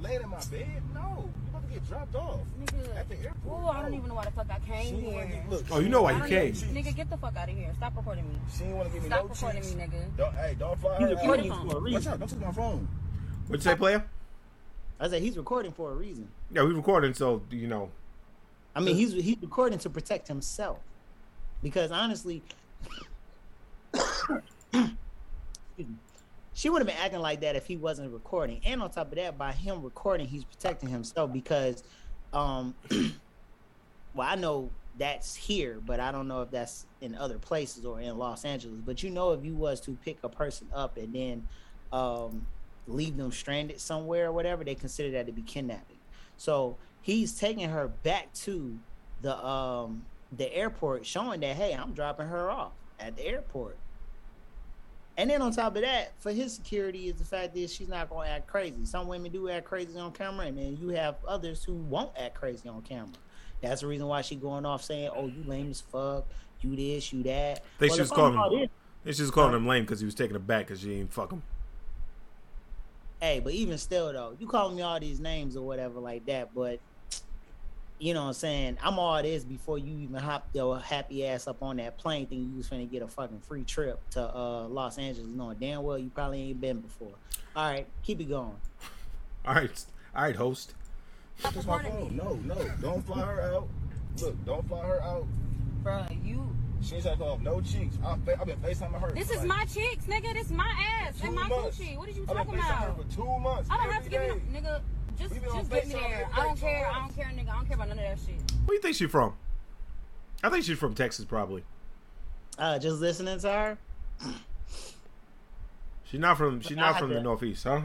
Laying 0.00 0.22
in 0.22 0.28
my 0.28 0.38
bed? 0.44 0.66
No, 0.94 1.28
you 1.28 1.50
about 1.50 1.66
to 1.68 1.74
get 1.74 1.88
dropped 1.88 2.14
off 2.14 2.40
Nigga. 2.60 2.96
at 2.96 3.08
the 3.08 3.16
airport. 3.16 3.62
Oh, 3.64 3.68
I 3.68 3.82
don't 3.82 3.94
even 3.94 4.08
know 4.08 4.14
why 4.14 4.24
the 4.24 4.30
fuck 4.30 4.46
I 4.48 4.58
came 4.60 4.94
didn't 5.00 5.12
here. 5.12 5.26
get- 5.26 5.50
look, 5.50 5.64
Oh, 5.72 5.80
you 5.80 5.88
know 5.88 6.02
why 6.02 6.12
you 6.12 6.22
came. 6.22 6.54
even- 6.54 6.68
Nigga, 6.74 6.94
get 6.94 7.10
the 7.10 7.16
fuck 7.16 7.36
out 7.36 7.48
of 7.48 7.56
here. 7.56 7.72
Stop 7.76 7.96
recording 7.96 8.28
me. 8.28 8.36
She 8.52 8.58
didn't 8.60 8.76
want 8.76 8.88
to 8.88 8.94
give 8.94 9.02
me 9.02 9.08
Stop 9.08 9.24
no 9.24 9.28
recording 9.30 9.62
cheeks. 9.62 9.74
me, 9.74 9.82
nigga. 9.82 10.16
Don't, 10.16 10.34
hey, 10.34 10.56
don't 10.58 10.80
fly 10.80 10.98
He's 10.98 11.08
her 11.08 11.14
recording 11.16 11.44
Give 11.44 11.52
me 11.52 11.58
you 11.58 11.64
the 11.64 11.70
for 11.72 11.78
a 11.78 11.80
phone. 11.80 11.82
Watch 11.82 11.92
reason. 11.92 12.12
out, 12.12 12.18
don't 12.20 12.28
take 12.28 12.40
my 12.40 12.52
phone. 12.52 12.88
What'd 13.48 13.64
you 13.64 13.70
say, 13.72 13.76
player? 13.76 14.04
I 15.00 15.08
said 15.08 15.22
he's 15.22 15.36
recording 15.36 15.72
for 15.72 15.90
a 15.90 15.94
reason. 15.96 16.28
Yeah, 16.52 16.62
we 16.62 16.74
recording, 16.74 17.12
so 17.14 17.42
you 17.50 17.66
know. 17.66 17.90
I 18.76 18.80
mean, 18.80 18.94
he's 18.94 19.12
he's 19.14 19.36
recording 19.42 19.80
to 19.80 19.90
protect 19.90 20.28
himself. 20.28 20.78
Because 21.60 21.90
honestly, 21.90 22.42
excuse 22.80 23.00
me, 23.00 23.06
she 26.54 26.68
would 26.68 26.80
have 26.80 26.86
been 26.86 26.96
acting 26.96 27.20
like 27.20 27.40
that 27.40 27.56
if 27.56 27.66
he 27.66 27.76
wasn't 27.76 28.12
recording. 28.12 28.60
And 28.64 28.82
on 28.82 28.90
top 28.90 29.08
of 29.08 29.16
that, 29.16 29.38
by 29.38 29.52
him 29.52 29.82
recording, 29.82 30.26
he's 30.26 30.44
protecting 30.44 30.88
himself 30.88 31.32
because, 31.32 31.82
um, 32.32 32.74
well, 34.14 34.28
I 34.28 34.36
know 34.36 34.70
that's 34.98 35.34
here, 35.34 35.80
but 35.84 36.00
I 36.00 36.12
don't 36.12 36.28
know 36.28 36.42
if 36.42 36.50
that's 36.50 36.86
in 37.00 37.14
other 37.14 37.38
places 37.38 37.84
or 37.84 38.00
in 38.00 38.18
Los 38.18 38.44
Angeles. 38.44 38.80
But 38.84 39.02
you 39.02 39.10
know, 39.10 39.32
if 39.32 39.44
you 39.44 39.54
was 39.54 39.80
to 39.82 39.96
pick 40.04 40.18
a 40.22 40.28
person 40.28 40.68
up 40.74 40.96
and 40.98 41.14
then 41.14 41.48
um, 41.92 42.46
leave 42.86 43.16
them 43.16 43.32
stranded 43.32 43.80
somewhere 43.80 44.26
or 44.26 44.32
whatever, 44.32 44.64
they 44.64 44.74
consider 44.74 45.10
that 45.12 45.26
to 45.26 45.32
be 45.32 45.42
kidnapping. 45.42 45.96
So 46.36 46.76
he's 47.00 47.38
taking 47.38 47.68
her 47.70 47.88
back 47.88 48.32
to 48.34 48.78
the 49.22 49.44
um 49.44 50.04
the 50.36 50.52
airport, 50.54 51.06
showing 51.06 51.40
that 51.40 51.56
hey, 51.56 51.72
I'm 51.72 51.92
dropping 51.92 52.26
her 52.26 52.50
off 52.50 52.72
at 52.98 53.16
the 53.16 53.26
airport. 53.26 53.76
And 55.16 55.28
then 55.28 55.42
on 55.42 55.52
top 55.52 55.76
of 55.76 55.82
that, 55.82 56.12
for 56.18 56.32
his 56.32 56.54
security 56.54 57.08
is 57.08 57.16
the 57.16 57.24
fact 57.24 57.54
that 57.54 57.70
she's 57.70 57.88
not 57.88 58.08
gonna 58.08 58.28
act 58.28 58.46
crazy. 58.46 58.84
Some 58.84 59.08
women 59.08 59.30
do 59.30 59.48
act 59.50 59.66
crazy 59.66 59.98
on 59.98 60.12
camera, 60.12 60.46
and 60.46 60.56
then 60.56 60.78
you 60.80 60.88
have 60.90 61.16
others 61.26 61.62
who 61.62 61.74
won't 61.74 62.12
act 62.18 62.34
crazy 62.34 62.68
on 62.68 62.80
camera. 62.82 63.12
That's 63.60 63.82
the 63.82 63.86
reason 63.88 64.06
why 64.06 64.22
she 64.22 64.36
going 64.36 64.64
off 64.64 64.82
saying, 64.82 65.10
"Oh, 65.14 65.26
you 65.26 65.44
lame 65.44 65.70
as 65.70 65.82
fuck, 65.82 66.26
you 66.62 66.74
this, 66.74 67.12
you 67.12 67.22
that." 67.24 67.62
They 67.78 67.88
Well, 67.88 67.98
just 67.98 68.12
if 68.12 68.16
call 68.16 68.26
I'm 68.26 68.38
all 68.38 68.56
him. 68.56 68.70
They 69.04 69.12
just 69.12 69.32
calling 69.32 69.54
him 69.54 69.66
lame 69.66 69.84
because 69.84 70.00
he 70.00 70.06
was 70.06 70.14
taking 70.14 70.36
it 70.36 70.46
back 70.46 70.66
because 70.66 70.80
she 70.80 70.94
ain't 70.94 71.12
fuck 71.12 71.32
him. 71.32 71.42
Hey, 73.20 73.40
but 73.40 73.52
even 73.52 73.78
still 73.78 74.12
though, 74.12 74.36
you 74.38 74.46
calling 74.46 74.76
me 74.76 74.82
all 74.82 74.98
these 74.98 75.20
names 75.20 75.56
or 75.56 75.66
whatever 75.66 76.00
like 76.00 76.24
that, 76.26 76.54
but 76.54 76.80
you 78.02 78.14
know 78.14 78.22
what 78.22 78.28
I'm 78.28 78.34
saying? 78.34 78.78
I'm 78.82 78.98
all 78.98 79.22
this 79.22 79.44
before 79.44 79.78
you 79.78 79.96
even 80.00 80.16
hop 80.16 80.48
your 80.52 80.76
happy 80.80 81.24
ass 81.24 81.46
up 81.46 81.62
on 81.62 81.76
that 81.76 81.98
plane 81.98 82.26
thinking 82.26 82.50
you 82.50 82.56
was 82.56 82.68
finna 82.68 82.90
get 82.90 83.00
a 83.00 83.06
fucking 83.06 83.38
free 83.46 83.62
trip 83.62 84.00
to 84.10 84.22
uh 84.22 84.66
Los 84.66 84.98
Angeles, 84.98 85.28
knowing 85.28 85.56
damn 85.60 85.84
well 85.84 85.96
you 85.96 86.10
probably 86.12 86.48
ain't 86.48 86.60
been 86.60 86.80
before. 86.80 87.12
All 87.54 87.70
right, 87.70 87.86
keep 88.02 88.20
it 88.20 88.28
going. 88.28 88.56
All 89.46 89.54
right, 89.54 89.84
all 90.16 90.22
right, 90.24 90.34
host. 90.34 90.74
Stop 91.38 91.54
That's 91.54 91.64
my 91.64 91.80
phone. 91.80 92.16
No, 92.16 92.34
no, 92.44 92.56
don't 92.80 93.06
fly 93.06 93.20
her 93.20 93.40
out. 93.54 93.68
Look, 94.20 94.44
don't 94.44 94.66
fly 94.66 94.84
her 94.84 95.00
out. 95.02 95.26
Bruh, 95.84 96.26
you. 96.26 96.44
She 96.82 96.96
ain't 96.96 97.04
talking 97.04 97.22
off 97.22 97.40
no 97.40 97.60
cheeks. 97.60 97.96
I've, 98.04 98.18
I've 98.28 98.46
been 98.46 98.58
FaceTiming 98.58 99.00
her. 99.00 99.12
This 99.12 99.28
for 99.28 99.34
is 99.34 99.38
like 99.44 99.48
my 99.48 99.64
cheeks, 99.66 100.06
nigga. 100.06 100.34
This 100.34 100.46
is 100.46 100.52
my 100.52 100.74
ass 101.06 101.14
and 101.22 101.36
my 101.36 101.46
months. 101.46 101.78
coochie. 101.78 101.96
What 101.96 102.08
are 102.08 102.12
you 102.12 102.22
I've 102.28 102.36
talking 102.36 102.50
been 102.54 102.60
FaceTiming 102.60 102.82
about? 102.82 102.96
her 102.96 103.02
for 103.04 103.14
two 103.14 103.38
months. 103.38 103.68
I 103.70 103.76
don't 103.76 103.92
have 103.92 104.02
to 104.02 104.10
give 104.10 104.22
every 104.22 104.42
you, 104.42 104.52
day. 104.52 104.60
nigga. 104.60 104.80
Just, 105.22 105.34
We 105.34 105.40
been 105.40 105.48
on 105.50 105.58
just 105.58 105.70
get 105.70 105.86
me 105.86 105.94
there. 105.94 106.28
I 106.34 106.44
don't 106.44 106.58
care. 106.58 106.86
I 106.90 106.98
don't 106.98 107.16
care, 107.16 107.26
nigga. 107.26 107.48
I 107.48 107.54
don't 107.56 107.66
care 107.66 107.74
about 107.76 107.88
none 107.88 107.98
of 107.98 108.04
that 108.04 108.18
shit. 108.18 108.34
Where 108.64 108.66
do 108.68 108.74
you 108.74 108.80
think 108.80 108.96
she's 108.96 109.10
from? 109.10 109.34
I 110.42 110.48
think 110.50 110.64
she's 110.64 110.78
from 110.78 110.94
Texas, 110.94 111.24
probably. 111.24 111.64
Uh 112.58 112.78
just 112.78 113.00
listening 113.00 113.38
to 113.38 113.48
her. 113.48 113.78
She's 116.04 116.20
not 116.20 116.36
from. 116.36 116.60
She's 116.60 116.76
not 116.76 116.94
had 116.94 117.00
from 117.00 117.14
the 117.14 117.20
Northeast, 117.22 117.64
huh? 117.64 117.80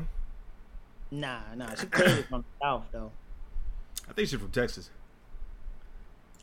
Nah, 1.11 1.39
nah, 1.55 1.73
she 1.75 1.85
clearly 1.85 2.23
from 2.23 2.41
the 2.59 2.65
south 2.65 2.83
though. 2.91 3.11
I 4.09 4.13
think 4.13 4.27
she's 4.27 4.39
from 4.39 4.51
Texas. 4.51 4.89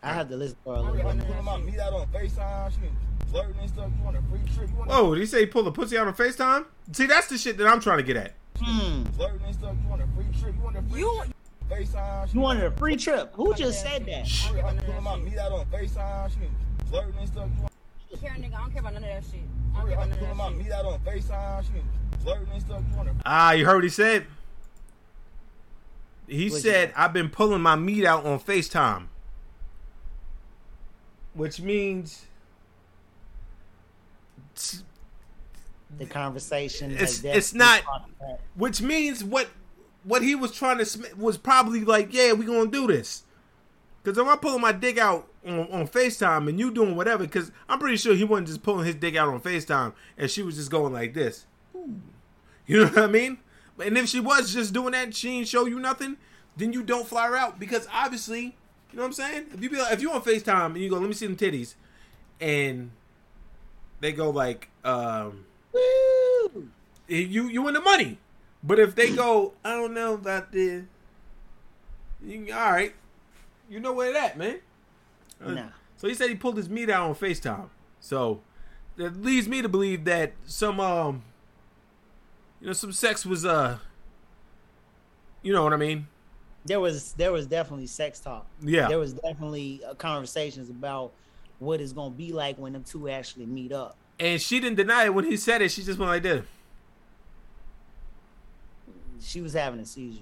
I 0.03 0.13
have 0.13 0.29
to 0.29 0.37
listen 0.37 0.57
to 0.65 0.71
her 0.71 0.77
a 0.77 0.79
I'm 0.81 0.93
little 0.93 1.11
I'm 1.11 1.19
bit. 1.19 1.27
pulling 1.27 1.45
my 1.45 1.59
meat 1.59 1.79
out 1.79 1.93
on 1.93 2.07
FaceTime. 2.09 2.71
She 2.73 2.79
been 2.79 2.97
flirting 3.31 3.57
and 3.61 3.69
stuff. 3.69 3.91
You 3.99 4.05
want 4.05 4.17
a 4.17 4.23
free 4.23 4.41
trip? 4.55 4.71
You 4.71 4.77
want 4.77 4.91
Whoa, 4.91 5.15
did 5.15 5.21
he 5.21 5.27
say 5.27 5.47
pull 5.47 5.63
pulled 5.63 5.75
a 5.75 5.77
pussy 5.77 5.99
out 5.99 6.07
on 6.07 6.15
FaceTime? 6.15 6.67
See, 6.93 7.07
that's 7.07 7.27
the 7.27 7.37
shit 7.39 7.59
that 7.59 7.67
I'm 7.67 7.81
trying 7.81 7.99
to 7.99 8.03
get 8.05 8.17
at. 8.17 8.33
Hmm. 8.61 9.05
flirting 9.17 9.41
and 9.47 9.55
stuff. 9.55 9.75
You 9.83 9.89
want 9.89 10.03
a 10.03 10.07
free 10.15 10.27
trip? 10.41 10.55
You 10.57 10.63
want 10.63 10.77
a 10.77 10.83
free 10.83 11.01
You- 11.01 11.23
trip? 11.25 11.35
FaceTime. 11.71 12.29
She 12.29 12.35
You 12.35 12.41
wanted 12.41 12.65
a 12.65 12.71
free 12.73 12.97
trip. 12.97 13.33
Who 13.35 13.55
just 13.55 13.81
said 13.83 14.05
that? 14.07 14.29
I'm 14.65 14.77
pulling 14.79 15.03
my 15.03 15.17
meat 15.17 15.39
out 15.39 15.53
on 15.53 15.65
FaceTime. 15.67 16.31
She 16.31 16.37
flirting 16.91 17.15
and 17.19 17.27
stuff. 17.29 17.49
You 17.57 17.63
want 17.63 17.73
care, 18.21 18.31
nigga. 18.33 18.55
I 18.55 18.59
don't 18.61 18.71
care 18.71 18.81
about 18.81 18.93
none 18.95 19.03
of 19.05 19.09
that 19.11 19.25
shit. 19.25 19.41
I 19.75 19.79
don't 19.79 19.87
care 19.89 19.95
about 19.97 20.09
none 20.11 20.19
pulling 20.19 20.31
of 20.31 20.37
my 20.37 20.49
shit. 20.51 20.59
meat 20.59 20.73
out 20.73 20.85
on 20.85 20.99
FaceTime. 21.01 21.63
She 21.65 22.19
flirting 22.23 22.49
and 22.53 22.61
stuff. 22.63 22.83
You 22.91 22.97
want 22.97 23.09
a 23.09 23.15
Ah, 23.25 23.53
you 23.53 23.65
heard 23.65 23.75
what 23.77 23.85
he 23.85 23.91
said? 23.91 24.27
He 26.29 26.49
What'd 26.49 26.63
said, 26.63 26.89
you- 26.91 26.95
I've 26.97 27.13
been 27.13 27.29
pulling 27.31 27.61
my 27.63 27.77
meat 27.77 28.05
out 28.05 28.25
on 28.27 28.39
FaceTime. 28.39 29.07
Which 31.33 31.61
means. 31.61 32.27
The 35.99 36.07
conversation. 36.07 36.91
It's- 36.93 37.23
has 37.23 37.37
it's 37.37 37.55
not- 37.55 37.83
Which 38.57 38.81
means 38.83 39.23
what 39.25 39.49
what 40.05 40.23
he 40.23 40.35
was 40.35 40.53
trying 40.53 40.77
to 40.79 40.85
sm- 40.85 41.19
was 41.19 41.39
probably 41.39 41.83
like, 41.83 42.13
yeah, 42.13 42.33
we 42.35 42.45
gonna 42.45 42.71
do 42.71 42.87
this. 42.87 43.23
Because 44.03 44.19
if 44.19 44.27
I'm 44.27 44.37
pulling 44.39 44.61
my 44.61 44.73
dick 44.73 44.99
out 44.99 45.27
on, 45.47 45.61
on 45.73 45.89
FaceTime 45.89 46.47
and 46.49 46.59
you 46.61 46.71
doing 46.71 46.95
whatever, 46.95 47.25
because 47.25 47.51
I'm 47.71 47.79
pretty 47.79 47.97
sure 47.97 48.15
he 48.15 48.23
wasn't 48.25 48.49
just 48.49 48.63
pulling 48.63 48.85
his 48.85 48.97
dick 48.97 49.17
out 49.17 49.29
on 49.29 49.41
FaceTime 49.41 49.95
and 50.19 50.31
she 50.31 50.43
was 50.43 50.57
just 50.57 50.71
going 50.71 50.93
like 50.93 51.15
this. 51.15 51.47
Ooh. 51.75 52.01
You 52.67 52.81
know 52.81 52.87
what 52.91 52.99
I 52.99 53.07
mean? 53.07 53.39
And 53.83 53.97
if 53.97 54.09
she 54.09 54.21
was 54.21 54.53
just 54.53 54.75
doing 54.75 54.93
that 54.93 55.15
she 55.15 55.31
ain't 55.39 55.49
show 55.49 55.65
you 55.65 55.81
nothing, 55.81 56.19
then 56.57 56.73
you 56.75 56.83
don't 56.83 57.07
fly 57.09 57.27
her 57.29 57.37
out 57.37 57.59
because 57.59 57.89
obviously, 57.93 58.43
you 58.93 58.97
know 58.99 59.03
what 59.03 59.07
I'm 59.07 59.13
saying? 59.15 59.47
If 59.55 59.63
you 59.63 59.71
be 59.71 59.79
like, 59.79 59.93
if 59.95 60.03
you 60.03 60.13
on 60.13 60.21
FaceTime 60.23 60.67
and 60.67 60.79
you 60.79 60.91
go, 60.91 60.99
let 60.99 61.09
me 61.09 61.15
see 61.15 61.27
them 61.27 61.37
titties, 61.37 61.75
and 62.41 62.91
they 64.01 64.13
go 64.13 64.29
like, 64.31 64.69
um, 64.85 65.47
Woo! 65.75 66.69
you 67.09 67.49
you 67.49 67.63
win 67.63 67.75
the 67.75 67.81
money. 67.81 68.19
But 68.63 68.79
if 68.79 68.95
they 68.95 69.15
go, 69.15 69.53
I 69.65 69.73
don't 69.73 69.93
know 69.93 70.15
about 70.15 70.51
this. 70.53 70.85
You, 72.25 72.47
all 72.55 72.73
right, 72.73 72.95
you 73.69 73.79
know 73.81 73.93
where 73.93 74.13
that 74.13 74.39
man. 74.39 74.61
Uh, 75.45 75.51
Nah. 75.51 75.69
So 75.97 76.09
he 76.09 76.15
said 76.15 76.29
he 76.29 76.35
pulled 76.35 76.57
his 76.57 76.69
meat 76.69 76.89
out 76.91 77.09
on 77.09 77.15
Facetime. 77.15 77.69
So 78.01 78.41
that 78.97 79.23
leads 79.23 79.49
me 79.49 79.63
to 79.63 79.69
believe 79.69 80.05
that 80.05 80.33
some 80.47 80.81
um, 80.81 81.23
you 82.61 82.69
know, 82.69 82.73
some 82.73 82.93
sex 82.93 83.27
was 83.27 83.45
uh, 83.45 83.79
you 85.43 85.53
know 85.53 85.63
what 85.63 85.73
I 85.73 85.77
mean? 85.77 86.07
There 86.65 86.81
was 86.81 87.13
there 87.13 87.33
was 87.33 87.47
definitely 87.47 87.87
sex 87.87 88.21
talk. 88.21 88.47
Yeah. 88.63 88.89
There 88.89 88.99
was 88.99 89.13
definitely 89.13 89.83
uh, 89.87 89.95
conversations 89.95 90.71
about 90.71 91.13
what 91.59 91.81
it's 91.81 91.93
gonna 91.93 92.15
be 92.15 92.33
like 92.33 92.57
when 92.57 92.73
them 92.73 92.85
two 92.85 93.09
actually 93.09 93.47
meet 93.47 93.73
up. 93.73 93.97
And 94.21 94.41
she 94.41 94.61
didn't 94.61 94.77
deny 94.77 95.05
it 95.07 95.15
when 95.15 95.25
he 95.25 95.37
said 95.37 95.61
it. 95.63 95.71
She 95.71 95.83
just 95.83 95.99
went 95.99 96.11
like 96.11 96.23
this. 96.23 96.45
She 99.21 99.41
was 99.41 99.55
having 99.55 99.81
a 99.81 99.87
seizure. 99.87 100.21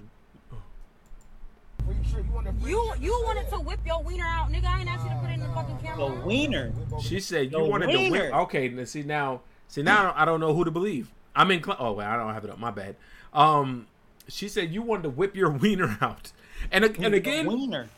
You 1.88 2.22
want 2.32 2.47
the 2.47 2.53
free 2.62 2.70
You 2.70 3.22
wanted 3.24 3.49
to 3.51 3.57
whip 3.57 3.80
your 3.84 4.03
wiener 4.03 4.24
out, 4.24 4.51
nigga. 4.51 4.66
I 4.66 4.80
ain't 4.80 4.88
asked 4.88 5.05
you 5.05 5.11
to 5.11 5.16
put 5.16 5.30
it 5.30 5.34
in 5.34 5.40
the 5.40 5.47
fucking 5.49 5.76
The 5.78 5.82
camera. 5.82 6.24
wiener. 6.26 6.72
She 7.03 7.18
said 7.20 7.47
you 7.53 7.59
The 7.59 7.64
wanted 7.64 7.90
to 7.90 7.99
win. 7.99 8.12
wiener. 8.12 8.32
Okay, 8.43 8.68
now 8.68 8.84
see 8.84 9.03
now, 9.03 9.40
see 9.68 9.82
now 9.82 10.12
I 10.16 10.24
don't, 10.24 10.38
know 10.40 10.55
who 10.55 10.64
to 10.64 10.70
believe. 10.70 11.11
I'm 11.34 11.51
in. 11.51 11.62
Cl- 11.62 11.76
Oh, 11.80 11.93
wait, 11.93 12.05
I 12.07 12.16
don't 12.16 12.32
have 12.32 12.45
it 12.45 12.51
up. 12.51 12.59
My 12.59 12.70
bad. 12.70 12.97
Um, 13.32 13.86
she 14.28 14.49
said 14.49 14.72
you 14.72 14.82
wanted 14.82 15.03
to 15.05 15.11
whip 15.11 15.34
your 15.34 15.51
wiener 15.59 15.99
out, 16.01 16.30
and 16.70 16.84
and 16.84 17.14
again, 17.14 17.47
wiener. 17.47 17.88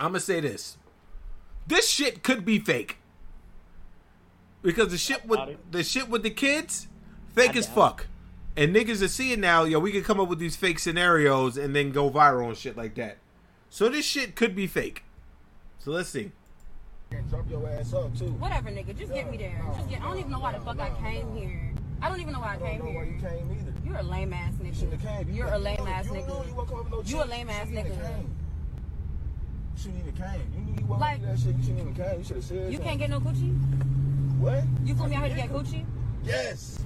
I'm 0.00 0.08
gonna 0.12 0.20
say 0.20 0.40
this: 0.40 0.78
this 1.66 1.88
shit 1.88 2.22
could 2.22 2.44
be 2.44 2.58
fake 2.58 2.96
because 4.66 4.90
the 4.90 4.98
shit 4.98 5.24
with 5.26 5.40
the 5.70 5.82
shit 5.82 6.08
with 6.10 6.22
the 6.22 6.30
kids, 6.30 6.88
fake 7.34 7.54
I 7.54 7.58
as 7.60 7.66
doubt 7.66 7.74
fuck. 7.74 8.06
And 8.58 8.74
niggas 8.74 9.02
are 9.02 9.08
seeing 9.08 9.40
now, 9.40 9.64
yo, 9.64 9.78
we 9.78 9.92
can 9.92 10.02
come 10.02 10.18
up 10.18 10.28
with 10.28 10.38
these 10.38 10.56
fake 10.56 10.78
scenarios 10.78 11.56
and 11.58 11.76
then 11.76 11.92
go 11.92 12.10
viral 12.10 12.48
and 12.48 12.56
shit 12.56 12.76
like 12.76 12.94
that. 12.96 13.18
So 13.68 13.88
this 13.90 14.04
shit 14.06 14.34
could 14.34 14.54
be 14.56 14.66
fake. 14.66 15.04
So 15.78 15.90
let's 15.90 16.08
see. 16.08 16.32
And 17.10 17.28
drop 17.30 17.48
your 17.50 17.68
ass 17.68 17.92
up 17.94 18.16
too. 18.18 18.26
Whatever, 18.40 18.70
nigga. 18.70 18.96
Just 18.98 19.12
get 19.12 19.30
me 19.30 19.36
there. 19.36 19.62
Just 19.76 19.88
get. 19.90 20.00
I 20.00 20.04
don't 20.08 20.18
even 20.18 20.30
know 20.32 20.40
why 20.40 20.52
the 20.52 20.60
fuck 20.60 20.80
I 20.80 20.90
came 21.00 21.36
here. 21.36 21.72
I 22.02 22.08
don't 22.08 22.20
even 22.20 22.32
know 22.32 22.40
why 22.40 22.48
I 22.48 22.54
I 22.54 22.58
don't 22.58 22.68
came 22.68 22.78
know 22.80 22.90
why 22.98 23.04
you 23.04 23.18
came 23.20 23.50
either. 23.58 23.72
You're 23.84 23.96
a 23.98 24.02
lame 24.02 24.32
ass 24.32 24.52
You 24.62 24.72
shouldn't 24.74 24.92
have 24.92 25.00
nigga. 25.02 25.18
came. 25.18 25.28
You 25.28 25.34
You're 25.36 25.52
a 25.52 25.58
lame 25.58 25.76
you 25.78 25.84
know- 25.84 25.90
ass 25.92 26.04
you 26.06 26.12
knew 26.12 26.18
nigga. 26.20 26.48
You, 26.48 26.54
won't 26.54 26.68
come 26.68 26.78
with 26.78 26.90
no 26.90 27.02
You 27.04 27.22
a 27.22 27.24
lame 27.24 27.50
ass 27.50 27.68
nigga. 27.68 27.86
You 27.88 27.92
shouldn't 29.76 30.00
even 30.00 30.12
came. 30.14 30.40
You 30.54 30.60
knew 30.64 30.80
you 30.80 30.86
wasn't 30.86 31.00
Like- 31.00 31.22
that 31.22 31.38
shit. 31.38 31.54
You 31.56 31.62
shouldn't 31.62 31.80
even 31.80 31.94
came. 31.94 32.18
You 32.18 32.24
should 32.24 32.36
have 32.36 32.44
said 32.44 32.56
You 32.56 32.62
something. 32.78 32.82
can't 32.82 32.98
get 32.98 33.10
no 33.10 33.20
coochie. 33.20 33.54
What? 34.38 34.64
You 34.84 34.94
flew 34.94 35.08
me 35.08 35.16
out 35.16 35.26
here 35.26 35.36
to 35.36 35.42
get 35.42 35.50
coochie. 35.50 35.84
Yes. 36.24 36.80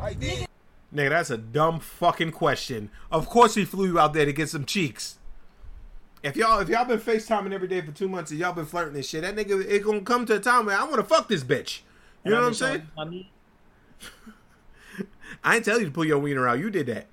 I 0.00 0.14
did. 0.14 0.48
Nigga, 0.94 1.10
that's 1.10 1.30
a 1.30 1.38
dumb 1.38 1.80
fucking 1.80 2.32
question. 2.32 2.90
Of 3.10 3.28
course 3.28 3.54
he 3.54 3.64
flew 3.64 3.86
you 3.86 3.98
out 3.98 4.14
there 4.14 4.24
to 4.24 4.32
get 4.32 4.48
some 4.48 4.64
cheeks. 4.64 5.18
If 6.22 6.36
y'all 6.36 6.60
if 6.60 6.68
y'all 6.68 6.84
been 6.84 7.00
FaceTiming 7.00 7.52
every 7.52 7.68
day 7.68 7.80
for 7.80 7.92
two 7.92 8.08
months 8.08 8.30
and 8.30 8.40
y'all 8.40 8.52
been 8.52 8.64
flirting 8.64 8.94
and 8.94 9.04
shit, 9.04 9.22
that 9.22 9.36
nigga 9.36 9.64
it 9.68 9.82
gonna 9.82 10.00
come 10.00 10.24
to 10.26 10.36
a 10.36 10.40
time 10.40 10.66
where 10.66 10.78
I 10.78 10.84
wanna 10.84 11.04
fuck 11.04 11.28
this 11.28 11.44
bitch. 11.44 11.80
You 12.24 12.30
know 12.30 12.40
what 12.40 12.46
I'm 12.46 12.54
saying? 12.54 12.88
I 12.96 13.04
mean, 13.04 13.26
I 15.44 15.56
ain't 15.56 15.64
tell 15.64 15.78
you 15.78 15.86
to 15.86 15.90
pull 15.90 16.06
your 16.06 16.18
wiener 16.18 16.48
out. 16.48 16.58
You 16.58 16.70
did 16.70 16.86
that. 16.86 17.06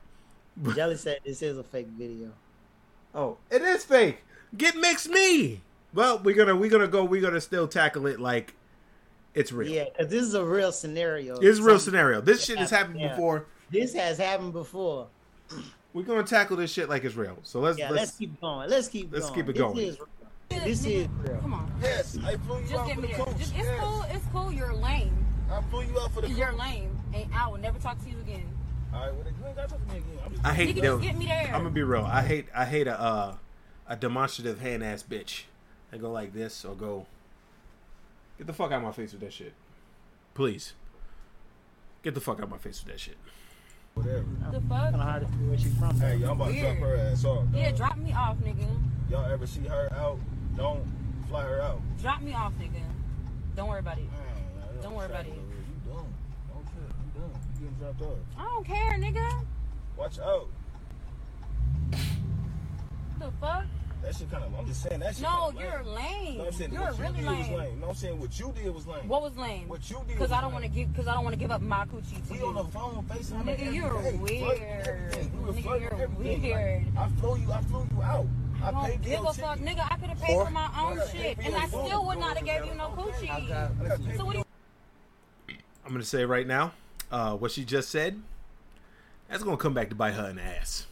Jelly 0.76 0.96
said 0.96 1.20
this 1.26 1.42
is 1.42 1.58
a 1.58 1.64
fake 1.64 1.88
video. 1.88 2.32
Oh, 3.14 3.38
it 3.50 3.62
is 3.62 3.84
fake. 3.84 4.24
Get 4.56 4.76
mixed 4.76 5.10
me. 5.10 5.62
Well, 5.94 6.20
we're 6.20 6.36
gonna 6.36 6.56
we're 6.56 6.70
gonna 6.70 6.88
go. 6.88 7.04
We're 7.04 7.22
gonna 7.22 7.42
still 7.42 7.68
tackle 7.68 8.06
it 8.06 8.20
like 8.20 8.54
it's 9.34 9.52
real. 9.52 9.70
Yeah, 9.72 9.86
because 9.86 10.12
this 10.12 10.24
is 10.24 10.34
a 10.34 10.44
real 10.44 10.72
scenario. 10.72 11.38
It's 11.40 11.60
a 11.60 11.64
real 11.64 11.80
Some- 11.80 11.92
scenario. 11.92 12.22
This 12.22 12.44
shit 12.46 12.58
has 12.58 12.70
happened 12.70 13.00
Yeah. 13.00 13.10
before. 13.10 13.46
This 13.70 13.94
has 13.94 14.18
happened 14.18 14.54
before. 14.54 15.08
We're 15.94 16.04
gonna 16.04 16.24
tackle 16.24 16.58
this 16.58 16.72
shit 16.72 16.88
like 16.90 17.04
it's 17.04 17.16
real. 17.16 17.38
So 17.44 17.60
let's 17.60 17.78
Yeah, 17.78 17.90
let's, 17.90 18.00
let's, 18.00 18.12
keep 18.18 18.40
going. 18.42 18.70
Let's 18.70 18.88
keep 18.88 19.12
let's 19.12 19.30
going. 19.30 19.36
keep 19.42 19.50
it 19.50 19.54
This 19.54 19.62
going. 19.62 19.78
is 19.80 20.00
real. 20.00 20.08
This 20.64 20.86
is 20.86 21.08
real. 21.24 21.38
Come 21.42 21.54
on. 21.54 21.72
Yes. 21.82 22.18
I 22.24 22.36
flew 22.38 22.58
you 22.60 22.64
Just 22.64 22.76
out 22.76 22.88
get 22.88 22.96
for 22.96 23.02
me 23.02 23.08
the 23.08 23.14
there. 23.16 23.26
coach. 23.26 23.38
Just, 23.38 23.56
it's 23.56 23.64
yes. 23.66 23.80
cool. 23.82 24.06
It's 24.10 24.26
cool. 24.34 24.52
You're 24.52 24.74
lame. 24.74 25.26
I 25.52 25.62
flew 25.70 25.82
you 25.84 26.00
out 26.00 26.12
for 26.14 26.22
the 26.22 26.30
You're 26.30 26.48
coach. 26.52 26.60
lame, 26.60 26.98
and 27.14 27.26
I 27.34 27.48
will 27.50 27.58
never 27.58 27.78
talk 27.80 28.02
to 28.04 28.10
you 28.10 28.18
again. 28.20 28.46
All 28.94 29.02
right. 29.02 29.14
Well, 29.14 29.24
you 29.26 29.46
ain't 29.48 29.56
got 29.56 29.64
to 29.64 29.68
talk 29.76 29.88
to 29.88 29.94
me 29.94 30.00
again. 30.00 30.20
I'm 30.26 30.32
just 30.34 30.46
I 30.46 30.54
hate 30.54 30.76
Nigga, 30.76 30.84
yo, 30.84 30.98
just 30.98 31.08
get 31.10 31.18
me 31.18 31.26
there. 31.26 31.46
I'm 31.48 31.62
gonna 31.64 31.70
be 31.72 31.84
real. 31.84 32.04
I 32.04 32.22
hate 32.22 32.48
I 32.56 32.66
hate 32.66 32.88
a 32.88 33.00
uh, 33.00 33.36
a 33.88 33.96
demonstrative 33.96 34.60
hand 34.60 34.84
ass 34.84 35.04
bitch. 35.04 35.44
I 35.94 35.98
go 35.98 36.12
like 36.12 36.34
this 36.34 36.64
or 36.66 36.76
go. 36.76 37.06
Get 38.42 38.48
the 38.48 38.54
fuck 38.54 38.72
out 38.72 38.78
of 38.78 38.82
my 38.82 38.92
face 38.92 39.12
with 39.12 39.22
that 39.22 39.34
shit, 39.34 39.54
please. 40.34 40.74
Get 42.02 42.16
the 42.16 42.20
fuck 42.20 42.38
out 42.40 42.46
of 42.46 42.50
my 42.50 42.58
face 42.58 42.84
with 42.84 42.92
that 42.92 43.00
shit. 43.00 43.16
whatever. 43.94 44.26
The 44.52 44.60
fuck? 44.62 44.80
Kind 44.80 44.94
fuck? 44.94 44.94
of 44.96 45.00
hard 45.00 45.22
to 45.22 45.28
see 45.38 45.44
where 45.46 45.58
she's 45.60 45.78
from. 45.78 46.00
Hey, 46.00 46.16
y'all 46.16 46.32
about 46.32 46.48
to 46.52 46.60
drop 46.60 46.78
her 46.78 46.96
ass 46.96 47.24
off. 47.24 47.46
Yeah, 47.54 47.70
drop 47.70 47.98
me 47.98 48.12
off, 48.14 48.38
nigga. 48.38 48.66
Y'all 49.12 49.32
ever 49.32 49.46
see 49.46 49.62
her 49.68 49.94
out? 49.94 50.18
Don't 50.58 50.84
fly 51.30 51.44
her 51.44 51.62
out. 51.62 51.82
Drop 52.02 52.24
me 52.24 52.34
off, 52.34 52.54
nigga. 52.54 52.82
Don't 53.56 53.70
worry 53.70 53.78
about 53.78 54.00
it. 54.00 54.06
Man, 54.06 54.82
Don't 54.82 54.96
worry 54.96 55.06
about 55.06 55.28
it. 55.28 55.34
You 55.36 55.92
dumb. 55.94 56.08
Don't 56.52 56.64
trip. 56.64 56.96
You 57.14 57.22
dumb. 57.22 57.32
You 57.54 57.70
getting 57.70 57.76
dropped 57.78 58.02
off. 58.02 58.18
I 58.40 58.44
don't 58.46 58.66
care, 58.66 58.92
nigga. 58.94 59.46
Watch 59.96 60.18
out. 60.18 60.48
What 61.92 62.00
the 63.20 63.32
fuck? 63.40 63.66
That 64.04 64.16
shit 64.16 64.32
kind 64.32 64.44
of. 64.44 64.54
I'm 64.58 64.66
just 64.66 64.82
saying 64.82 65.00
that 65.02 65.14
shit. 65.16 65.24
No, 65.24 65.52
kinda 65.52 65.62
you're 65.62 65.84
lame. 65.84 65.96
lame. 65.96 66.38
No, 66.40 66.46
I'm 66.48 66.52
saying 66.54 66.74
You're 66.74 66.82
what 66.82 66.98
you 66.98 67.04
really 67.04 67.14
did 67.22 67.26
was 67.28 67.48
lame. 67.50 67.58
lame. 67.60 67.80
No, 67.82 67.88
I'm 67.90 67.96
saying 67.96 68.20
what 68.20 68.40
you 68.40 68.54
did 68.56 68.74
was 68.76 68.88
lame. 68.88 69.08
What 69.08 69.22
was 69.22 69.38
lame? 69.38 69.68
What 69.68 69.90
you 69.92 69.98
did 69.98 70.08
Because 70.08 70.32
I 70.32 70.42
don't 70.42 70.52
want 70.54 70.64
to 70.66 70.70
give. 70.72 70.92
Because 70.92 71.08
I 71.08 71.14
don't 71.14 71.24
want 71.24 71.34
to 71.36 71.40
give 71.40 71.52
up 71.52 71.62
my 71.62 71.86
coochie 71.86 72.26
to 72.28 72.34
We 72.34 72.40
you. 72.40 72.46
on 72.48 72.56
the 72.56 72.64
phone, 72.66 73.06
FaceTime 73.10 73.44
Nigga, 73.44 73.60
every 73.62 73.76
you're 73.76 74.02
day, 74.02 74.18
weird. 74.18 74.60
everything. 74.60 75.32
We 75.38 75.46
were 75.46 75.54
Nigga, 75.54 75.62
flirting 75.64 75.82
you're 75.84 76.02
everything. 76.02 76.42
weird. 76.42 76.86
Like, 76.96 76.98
I 76.98 77.10
flew 77.20 77.38
you. 77.38 77.52
I 77.52 77.62
flew 77.62 77.88
you 77.96 78.02
out. 78.02 78.26
I, 78.64 78.68
I 78.68 78.72
don't 78.72 78.86
paid 78.86 79.02
give 79.04 79.20
a 79.26 79.34
fuck, 79.34 79.58
ticket. 79.60 79.78
nigga. 79.78 79.88
I 79.92 79.96
could 79.98 80.10
have 80.10 80.22
paid 80.22 80.38
for 80.46 80.50
my 80.52 80.70
own 80.80 80.98
Whatever. 80.98 81.12
shit, 81.18 81.38
and 81.40 81.56
I 81.56 81.68
still 81.68 82.06
would 82.08 82.20
not 82.20 82.38
have 82.38 82.46
gave 82.46 82.66
you 82.66 82.74
no 82.76 82.90
coochie. 82.90 84.18
So 84.18 84.26
what 84.26 84.34
do 84.34 84.40
you? 84.40 84.46
I'm 85.86 85.92
gonna 85.92 86.04
say 86.04 86.26
right 86.26 86.46
now, 86.48 86.74
uh, 87.12 87.36
what 87.36 87.52
she 87.52 87.66
just 87.66 87.90
said, 87.90 88.20
that's 89.30 89.44
gonna 89.44 89.58
come 89.58 89.74
back 89.74 89.90
to 89.90 89.96
bite 89.96 90.14
her 90.14 90.28
in 90.30 90.36
the 90.38 90.42
ass. 90.44 90.86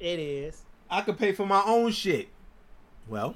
It 0.00 0.18
is. 0.18 0.62
I 0.92 1.00
could 1.00 1.18
pay 1.18 1.32
for 1.32 1.46
my 1.46 1.62
own 1.64 1.90
shit. 1.90 2.28
Well, 3.08 3.34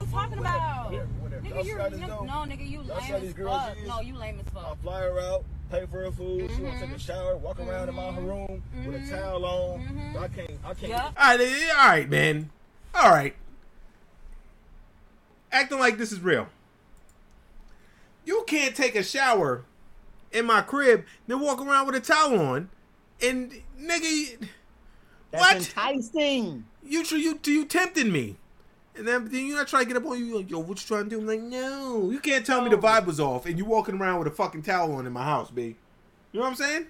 What 0.00 0.06
you 0.06 0.12
talking 0.12 0.38
about? 0.38 0.90
Whatever, 0.90 1.06
whatever. 1.06 1.42
Nigga, 1.42 1.54
Y'all 1.54 1.64
you're 1.64 1.90
see 1.90 2.06
no, 2.06 2.24
no, 2.24 2.32
nigga, 2.32 2.70
you 2.70 2.82
Y'all 2.82 3.00
see 3.00 3.06
how 3.06 3.18
lame 3.18 3.26
as 3.26 3.32
fuck. 3.32 3.76
No, 3.86 4.00
you 4.02 4.14
lame 4.14 4.38
as 4.38 4.46
I 4.54 4.60
fuck. 4.68 4.82
fly 4.82 5.00
her 5.00 5.18
out, 5.18 5.44
pay 5.70 5.86
for 5.86 6.02
her 6.02 6.10
food. 6.10 6.50
She 6.54 6.62
want 6.62 6.74
to 6.74 6.80
take 6.80 6.88
Mm-hmm. 6.90 6.94
a 6.94 6.98
shower, 6.98 7.36
walk 7.38 7.58
around 7.58 7.88
in 7.88 7.94
my 7.94 8.02
mm-hmm. 8.02 8.26
room 8.26 8.62
with 8.84 8.96
a 8.96 8.98
mm-hmm. 8.98 9.10
towel 9.10 9.44
on. 9.46 10.12
So 10.12 10.20
I 10.20 10.28
mm-hmm. 10.28 10.34
can't. 10.34 10.50
I 10.62 10.74
can't. 10.74 10.88
Yup. 10.90 11.14
all 11.18 11.38
right, 11.38 11.70
all 11.78 11.88
right, 11.88 12.10
man, 12.10 12.50
all 12.94 13.10
right. 13.10 13.34
Acting 15.50 15.78
like 15.78 15.96
this 15.96 16.12
is 16.12 16.20
real. 16.20 16.48
You 18.26 18.44
can't 18.46 18.76
take 18.76 18.94
a 18.94 19.02
shower 19.02 19.64
in 20.32 20.44
my 20.44 20.60
crib, 20.60 21.06
then 21.26 21.40
walk 21.40 21.62
around 21.62 21.86
with 21.86 21.96
a 21.96 22.00
towel 22.00 22.38
on, 22.38 22.68
and 23.22 23.62
nigga, 23.80 24.46
That's 25.30 25.42
What? 25.44 25.56
enticing. 25.56 26.64
you 26.84 27.02
you 27.04 27.38
you 27.44 27.64
tempting 27.64 28.10
me. 28.12 28.36
And 28.96 29.06
then, 29.06 29.28
then 29.28 29.46
you 29.46 29.54
not 29.54 29.68
trying 29.68 29.84
to 29.84 29.88
get 29.92 29.96
up 29.96 30.06
on 30.10 30.18
you, 30.18 30.38
like, 30.38 30.50
yo, 30.50 30.58
what 30.58 30.80
you 30.80 30.86
trying 30.86 31.04
to 31.04 31.10
do? 31.10 31.20
I'm 31.20 31.26
like, 31.28 31.40
no, 31.40 32.10
you 32.10 32.18
can't 32.18 32.44
tell 32.44 32.60
me 32.62 32.68
the 32.68 32.76
vibe 32.76 33.06
was 33.06 33.20
off, 33.20 33.46
and 33.46 33.56
you 33.56 33.64
walking 33.64 33.94
around 34.00 34.18
with 34.18 34.26
a 34.26 34.32
fucking 34.32 34.62
towel 34.62 34.92
on 34.96 35.06
in 35.06 35.12
my 35.12 35.22
house, 35.22 35.52
b. 35.52 35.76
You 36.32 36.40
know 36.40 36.40
what 36.40 36.48
I'm 36.48 36.54
saying? 36.56 36.86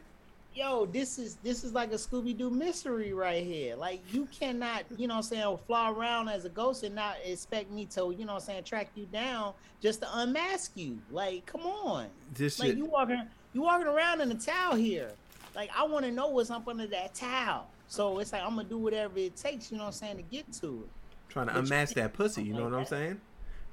Yo, 0.55 0.87
this 0.87 1.19
is 1.19 1.37
this 1.45 1.63
is 1.63 1.73
like 1.75 1.93
a 1.93 1.97
Scooby 1.97 2.37
Doo 2.37 2.51
mystery 2.51 3.13
right 3.13 3.45
here. 3.45 3.77
Like 3.77 4.01
you 4.13 4.27
cannot, 4.27 4.85
you 4.97 5.07
know 5.07 5.15
what 5.15 5.19
I'm 5.19 5.23
saying, 5.25 5.59
fly 5.69 5.91
around 5.91 6.29
as 6.31 6.47
a 6.47 6.49
ghost 6.49 6.83
and 6.83 6.95
not 6.97 7.17
expect 7.25 7.71
me 7.71 7.85
to, 7.95 8.13
you 8.19 8.25
know 8.25 8.33
what 8.35 8.43
I'm 8.43 8.47
saying, 8.47 8.65
track 8.65 8.89
you 8.97 9.07
down 9.13 9.53
just 9.81 10.01
to 10.01 10.09
unmask 10.19 10.73
you. 10.75 10.99
Like, 11.13 11.47
come 11.47 11.61
on. 11.61 12.07
This 12.35 12.59
Like 12.59 12.71
shit. 12.71 12.79
you 12.79 12.87
walking 12.87 13.23
you 13.53 13.61
walking 13.63 13.87
around 13.87 14.21
in 14.21 14.33
a 14.33 14.35
towel 14.35 14.75
here. 14.75 15.11
Like 15.55 15.71
I 15.77 15.85
want 15.85 16.05
to 16.07 16.11
know 16.11 16.29
what's 16.29 16.51
up 16.51 16.67
under 16.67 16.89
that 16.89 17.15
towel. 17.15 17.69
So 17.89 18.19
it's 18.19 18.33
like 18.33 18.43
I'm 18.43 18.51
gonna 18.57 18.65
do 18.69 18.79
whatever 18.79 19.19
it 19.19 19.35
takes, 19.37 19.71
you 19.73 19.79
know 19.79 19.85
what 19.85 19.89
I'm 19.89 19.93
saying, 19.95 20.17
to 20.19 20.23
get 20.23 20.53
to 20.55 20.85
it. 20.85 21.33
trying 21.33 21.47
to 21.49 21.55
But 21.55 21.65
unmask 21.65 21.95
that 21.95 22.13
pussy. 22.13 22.43
You 22.45 22.55
know 22.55 22.65
what 22.65 22.75
I'm 22.75 22.81
that. 22.81 22.89
saying? 22.89 23.21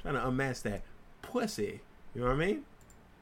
Trying 0.01 0.16
to 0.16 0.28
unmask 0.28 0.63
that 0.63 0.84
pussy. 1.22 1.82
You 2.13 2.22
know 2.22 2.28
what 2.28 2.36
I 2.36 2.45
mean? 2.45 2.63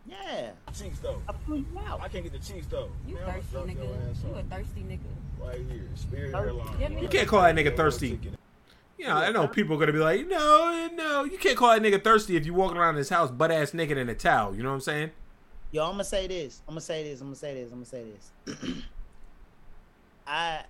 Yeah. 0.06 0.52
Cheeks 0.78 1.00
though. 1.00 1.22
I 1.28 1.34
flew 1.46 1.58
you 1.58 1.66
I 1.78 2.08
can't 2.10 2.24
get 2.24 2.34
the 2.34 2.40
cheeks 2.40 2.68
though. 2.68 2.90
You 3.08 3.16
Man, 3.16 3.42
thirsty 3.42 3.74
nigga. 3.74 4.30
You 4.30 4.36
a 4.36 4.44
thirsty 4.44 4.82
nigga. 4.82 5.00
Right 5.40 5.62
here, 5.70 5.88
Spirit 5.96 6.32
Thirsty. 6.32 6.50
Airlines. 6.60 6.80
Get 6.80 7.02
You 7.02 7.08
can't 7.08 7.28
call 7.28 7.42
that 7.42 7.56
nigga 7.56 7.76
thirsty. 7.76 8.20
Yeah, 8.98 9.18
I 9.18 9.32
know 9.32 9.48
people 9.48 9.76
are 9.76 9.80
gonna 9.80 9.92
be 9.94 10.00
like, 10.00 10.28
no, 10.28 10.90
no, 10.94 11.24
you 11.24 11.38
can't 11.38 11.58
call 11.58 11.70
that 11.70 11.82
nigga 11.82 12.04
thirsty 12.04 12.36
if 12.38 12.46
you 12.46 12.54
walking 12.54 12.78
around 12.78 12.96
his 12.96 13.10
house 13.10 13.32
butt 13.32 13.52
ass 13.52 13.74
naked 13.74 13.98
in 13.98 14.08
a 14.10 14.16
towel. 14.16 14.56
You 14.56 14.62
know 14.64 14.70
what 14.70 14.76
I'm 14.76 14.82
saying? 14.82 15.12
Yo, 15.72 15.84
I'm 15.84 15.92
gonna 15.94 16.04
say 16.04 16.28
this. 16.28 16.62
I'm 16.68 16.74
gonna 16.74 16.82
say 16.82 17.04
this. 17.04 17.20
I'm 17.22 17.28
gonna 17.28 17.36
say 17.36 17.54
this. 17.56 17.72
I'm 17.72 17.78
gonna 17.80 17.86
say 17.86 18.06
this. 18.46 18.84
I 20.28 20.64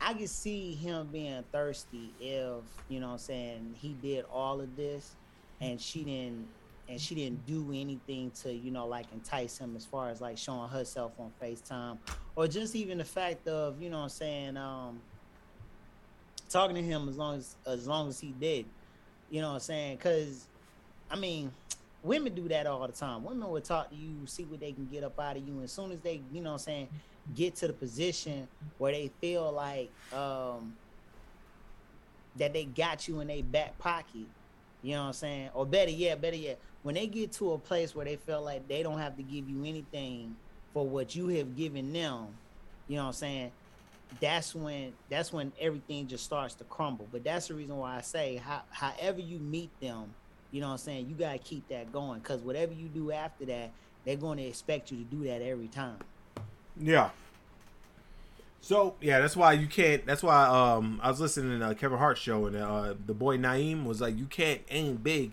I 0.00 0.14
can 0.14 0.26
see 0.28 0.74
him 0.74 1.08
being 1.12 1.42
thirsty 1.52 2.12
if, 2.20 2.62
you 2.88 3.00
know 3.00 3.08
what 3.08 3.12
I'm 3.14 3.18
saying, 3.18 3.74
he 3.80 3.94
did 4.00 4.24
all 4.32 4.60
of 4.60 4.76
this 4.76 5.16
and 5.60 5.80
she 5.80 6.04
didn't 6.04 6.46
and 6.88 7.00
she 7.00 7.14
didn't 7.14 7.44
do 7.46 7.70
anything 7.74 8.30
to 8.42 8.52
you 8.52 8.70
know 8.70 8.86
like 8.86 9.06
entice 9.12 9.58
him 9.58 9.76
as 9.76 9.84
far 9.84 10.08
as 10.08 10.20
like 10.20 10.38
showing 10.38 10.68
herself 10.68 11.12
on 11.18 11.30
FaceTime 11.42 11.98
or 12.34 12.46
just 12.46 12.74
even 12.74 12.98
the 12.98 13.04
fact 13.04 13.46
of 13.46 13.80
you 13.80 13.90
know 13.90 13.98
what 13.98 14.04
I'm 14.04 14.08
saying 14.08 14.56
um 14.56 15.00
talking 16.48 16.76
to 16.76 16.82
him 16.82 17.08
as 17.08 17.16
long 17.16 17.36
as 17.36 17.56
as 17.66 17.86
long 17.86 18.08
as 18.08 18.18
he 18.18 18.28
did 18.40 18.64
you 19.30 19.42
know 19.42 19.48
what 19.48 19.54
I'm 19.54 19.60
saying? 19.60 19.96
Because 19.96 20.46
I 21.10 21.16
mean 21.16 21.52
women 22.02 22.34
do 22.34 22.48
that 22.48 22.66
all 22.66 22.86
the 22.86 22.92
time. 22.92 23.24
Women 23.24 23.50
will 23.50 23.60
talk 23.60 23.90
to 23.90 23.96
you 23.96 24.26
see 24.26 24.44
what 24.44 24.60
they 24.60 24.72
can 24.72 24.86
get 24.86 25.04
up 25.04 25.18
out 25.20 25.36
of 25.36 25.46
you 25.46 25.54
and 25.54 25.64
as 25.64 25.72
soon 25.72 25.92
as 25.92 25.98
they 26.00 26.20
you 26.32 26.40
know 26.40 26.50
what 26.50 26.54
I'm 26.54 26.58
saying 26.60 26.88
get 27.34 27.56
to 27.56 27.66
the 27.66 27.72
position 27.72 28.48
where 28.78 28.92
they 28.92 29.10
feel 29.20 29.52
like 29.52 29.90
um 30.12 30.74
that 32.36 32.52
they 32.52 32.64
got 32.64 33.08
you 33.08 33.20
in 33.20 33.26
their 33.26 33.42
back 33.42 33.76
pocket 33.78 34.26
you 34.82 34.94
know 34.94 35.02
what 35.02 35.06
I'm 35.08 35.12
saying? 35.14 35.50
Or 35.54 35.66
better 35.66 35.90
yet, 35.90 36.20
better 36.20 36.36
yet, 36.36 36.58
when 36.82 36.94
they 36.94 37.06
get 37.06 37.32
to 37.32 37.52
a 37.52 37.58
place 37.58 37.94
where 37.94 38.04
they 38.04 38.16
feel 38.16 38.42
like 38.42 38.68
they 38.68 38.82
don't 38.82 38.98
have 38.98 39.16
to 39.16 39.22
give 39.22 39.48
you 39.48 39.64
anything 39.64 40.36
for 40.72 40.86
what 40.86 41.16
you 41.16 41.28
have 41.28 41.56
given 41.56 41.92
them, 41.92 42.28
you 42.86 42.96
know 42.96 43.02
what 43.02 43.08
I'm 43.08 43.14
saying? 43.14 43.52
That's 44.20 44.54
when 44.54 44.94
that's 45.10 45.32
when 45.32 45.52
everything 45.60 46.06
just 46.06 46.24
starts 46.24 46.54
to 46.56 46.64
crumble. 46.64 47.08
But 47.10 47.24
that's 47.24 47.48
the 47.48 47.54
reason 47.54 47.76
why 47.76 47.96
I 47.96 48.00
say 48.00 48.36
how, 48.36 48.62
however 48.70 49.20
you 49.20 49.38
meet 49.38 49.70
them, 49.80 50.14
you 50.50 50.60
know 50.60 50.68
what 50.68 50.74
I'm 50.74 50.78
saying, 50.78 51.08
you 51.08 51.14
gotta 51.14 51.38
keep 51.38 51.68
that 51.68 51.92
going. 51.92 52.20
Cause 52.22 52.40
whatever 52.40 52.72
you 52.72 52.88
do 52.88 53.12
after 53.12 53.44
that, 53.46 53.70
they're 54.04 54.16
gonna 54.16 54.42
expect 54.42 54.90
you 54.90 54.98
to 54.98 55.04
do 55.04 55.24
that 55.24 55.42
every 55.42 55.68
time. 55.68 55.98
Yeah. 56.80 57.10
So 58.60 58.94
yeah, 59.00 59.20
that's 59.20 59.36
why 59.36 59.52
you 59.52 59.66
can't. 59.66 60.04
That's 60.04 60.22
why 60.22 60.46
um 60.46 61.00
I 61.02 61.10
was 61.10 61.20
listening 61.20 61.60
to 61.60 61.74
Kevin 61.74 61.98
Hart 61.98 62.18
show 62.18 62.46
and 62.46 62.56
uh 62.56 62.94
the 63.06 63.14
boy 63.14 63.38
Naeem 63.38 63.84
was 63.84 64.00
like, 64.00 64.16
you 64.18 64.26
can't 64.26 64.60
aim 64.70 64.96
big 64.96 65.32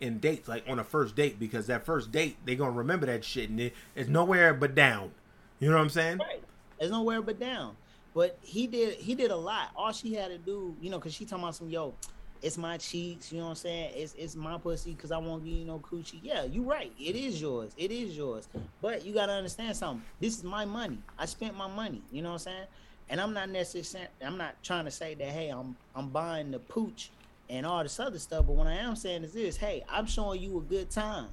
in 0.00 0.18
dates 0.18 0.48
like 0.48 0.64
on 0.66 0.78
a 0.78 0.84
first 0.84 1.14
date 1.14 1.38
because 1.38 1.66
that 1.66 1.84
first 1.84 2.10
date 2.10 2.38
they 2.46 2.56
gonna 2.56 2.70
remember 2.70 3.06
that 3.06 3.22
shit 3.22 3.50
and 3.50 3.60
it, 3.60 3.74
it's 3.94 4.08
nowhere 4.08 4.54
but 4.54 4.74
down. 4.74 5.10
You 5.58 5.68
know 5.68 5.76
what 5.76 5.82
I'm 5.82 5.90
saying? 5.90 6.18
Right. 6.18 6.42
There's 6.78 6.90
nowhere 6.90 7.20
but 7.20 7.38
down. 7.38 7.76
But 8.14 8.38
he 8.40 8.66
did 8.66 8.94
he 8.94 9.14
did 9.14 9.30
a 9.30 9.36
lot. 9.36 9.68
All 9.76 9.92
she 9.92 10.14
had 10.14 10.28
to 10.28 10.38
do, 10.38 10.74
you 10.80 10.90
know, 10.90 10.98
cause 10.98 11.12
she 11.12 11.24
talking 11.24 11.44
about 11.44 11.54
some 11.54 11.68
yo, 11.68 11.94
it's 12.42 12.56
my 12.56 12.76
cheeks, 12.78 13.32
you 13.32 13.38
know 13.38 13.44
what 13.44 13.50
I'm 13.50 13.56
saying? 13.56 13.92
It's 13.94 14.14
it's 14.16 14.34
my 14.34 14.58
pussy 14.58 14.92
because 14.92 15.12
I 15.12 15.18
won't 15.18 15.44
give 15.44 15.52
you 15.52 15.64
no 15.64 15.78
coochie. 15.78 16.20
Yeah, 16.22 16.44
you're 16.44 16.64
right. 16.64 16.92
It 16.98 17.16
is 17.16 17.40
yours. 17.40 17.72
It 17.76 17.90
is 17.90 18.16
yours. 18.16 18.48
But 18.80 19.04
you 19.04 19.12
gotta 19.12 19.32
understand 19.32 19.76
something. 19.76 20.02
This 20.20 20.38
is 20.38 20.44
my 20.44 20.64
money. 20.64 20.98
I 21.18 21.26
spent 21.26 21.56
my 21.56 21.68
money. 21.68 22.02
You 22.10 22.22
know 22.22 22.30
what 22.30 22.46
I'm 22.46 22.52
saying? 22.52 22.66
And 23.10 23.20
I'm 23.20 23.34
not 23.34 23.50
necessarily 23.50 24.08
I'm 24.24 24.38
not 24.38 24.62
trying 24.62 24.86
to 24.86 24.90
say 24.90 25.14
that 25.14 25.28
hey, 25.28 25.50
I'm 25.50 25.76
I'm 25.94 26.08
buying 26.08 26.50
the 26.50 26.58
pooch 26.58 27.10
and 27.48 27.66
all 27.66 27.82
this 27.82 28.00
other 28.00 28.18
stuff. 28.18 28.46
But 28.46 28.54
what 28.54 28.66
I 28.66 28.74
am 28.74 28.96
saying 28.96 29.24
is 29.24 29.32
this, 29.32 29.56
hey, 29.56 29.84
I'm 29.88 30.06
showing 30.06 30.40
you 30.40 30.58
a 30.58 30.62
good 30.62 30.90
time. 30.90 31.28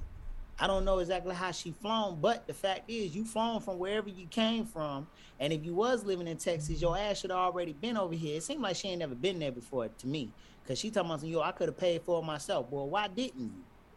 I 0.60 0.66
don't 0.66 0.84
know 0.84 0.98
exactly 0.98 1.36
how 1.36 1.52
she 1.52 1.70
flown, 1.70 2.18
but 2.20 2.48
the 2.48 2.54
fact 2.54 2.90
is 2.90 3.14
you 3.14 3.24
flown 3.24 3.60
from 3.60 3.78
wherever 3.78 4.08
you 4.08 4.26
came 4.26 4.66
from. 4.66 5.06
And 5.38 5.52
if 5.52 5.64
you 5.64 5.72
was 5.72 6.04
living 6.04 6.26
in 6.26 6.36
Texas, 6.36 6.82
your 6.82 6.98
ass 6.98 7.20
should 7.20 7.30
already 7.30 7.72
been 7.72 7.96
over 7.96 8.14
here. 8.14 8.38
It 8.38 8.42
seemed 8.42 8.60
like 8.60 8.74
she 8.74 8.88
ain't 8.88 8.98
never 8.98 9.14
been 9.14 9.38
there 9.38 9.52
before 9.52 9.86
to 9.86 10.06
me. 10.08 10.32
Cause 10.68 10.78
she 10.78 10.90
talking 10.90 11.10
about 11.10 11.24
yo, 11.24 11.40
I 11.40 11.52
could 11.52 11.68
have 11.68 11.78
paid 11.78 12.02
for 12.02 12.20
it 12.20 12.26
myself. 12.26 12.66
Well, 12.70 12.86
why 12.86 13.08
didn't 13.08 13.40
you? 13.40 13.50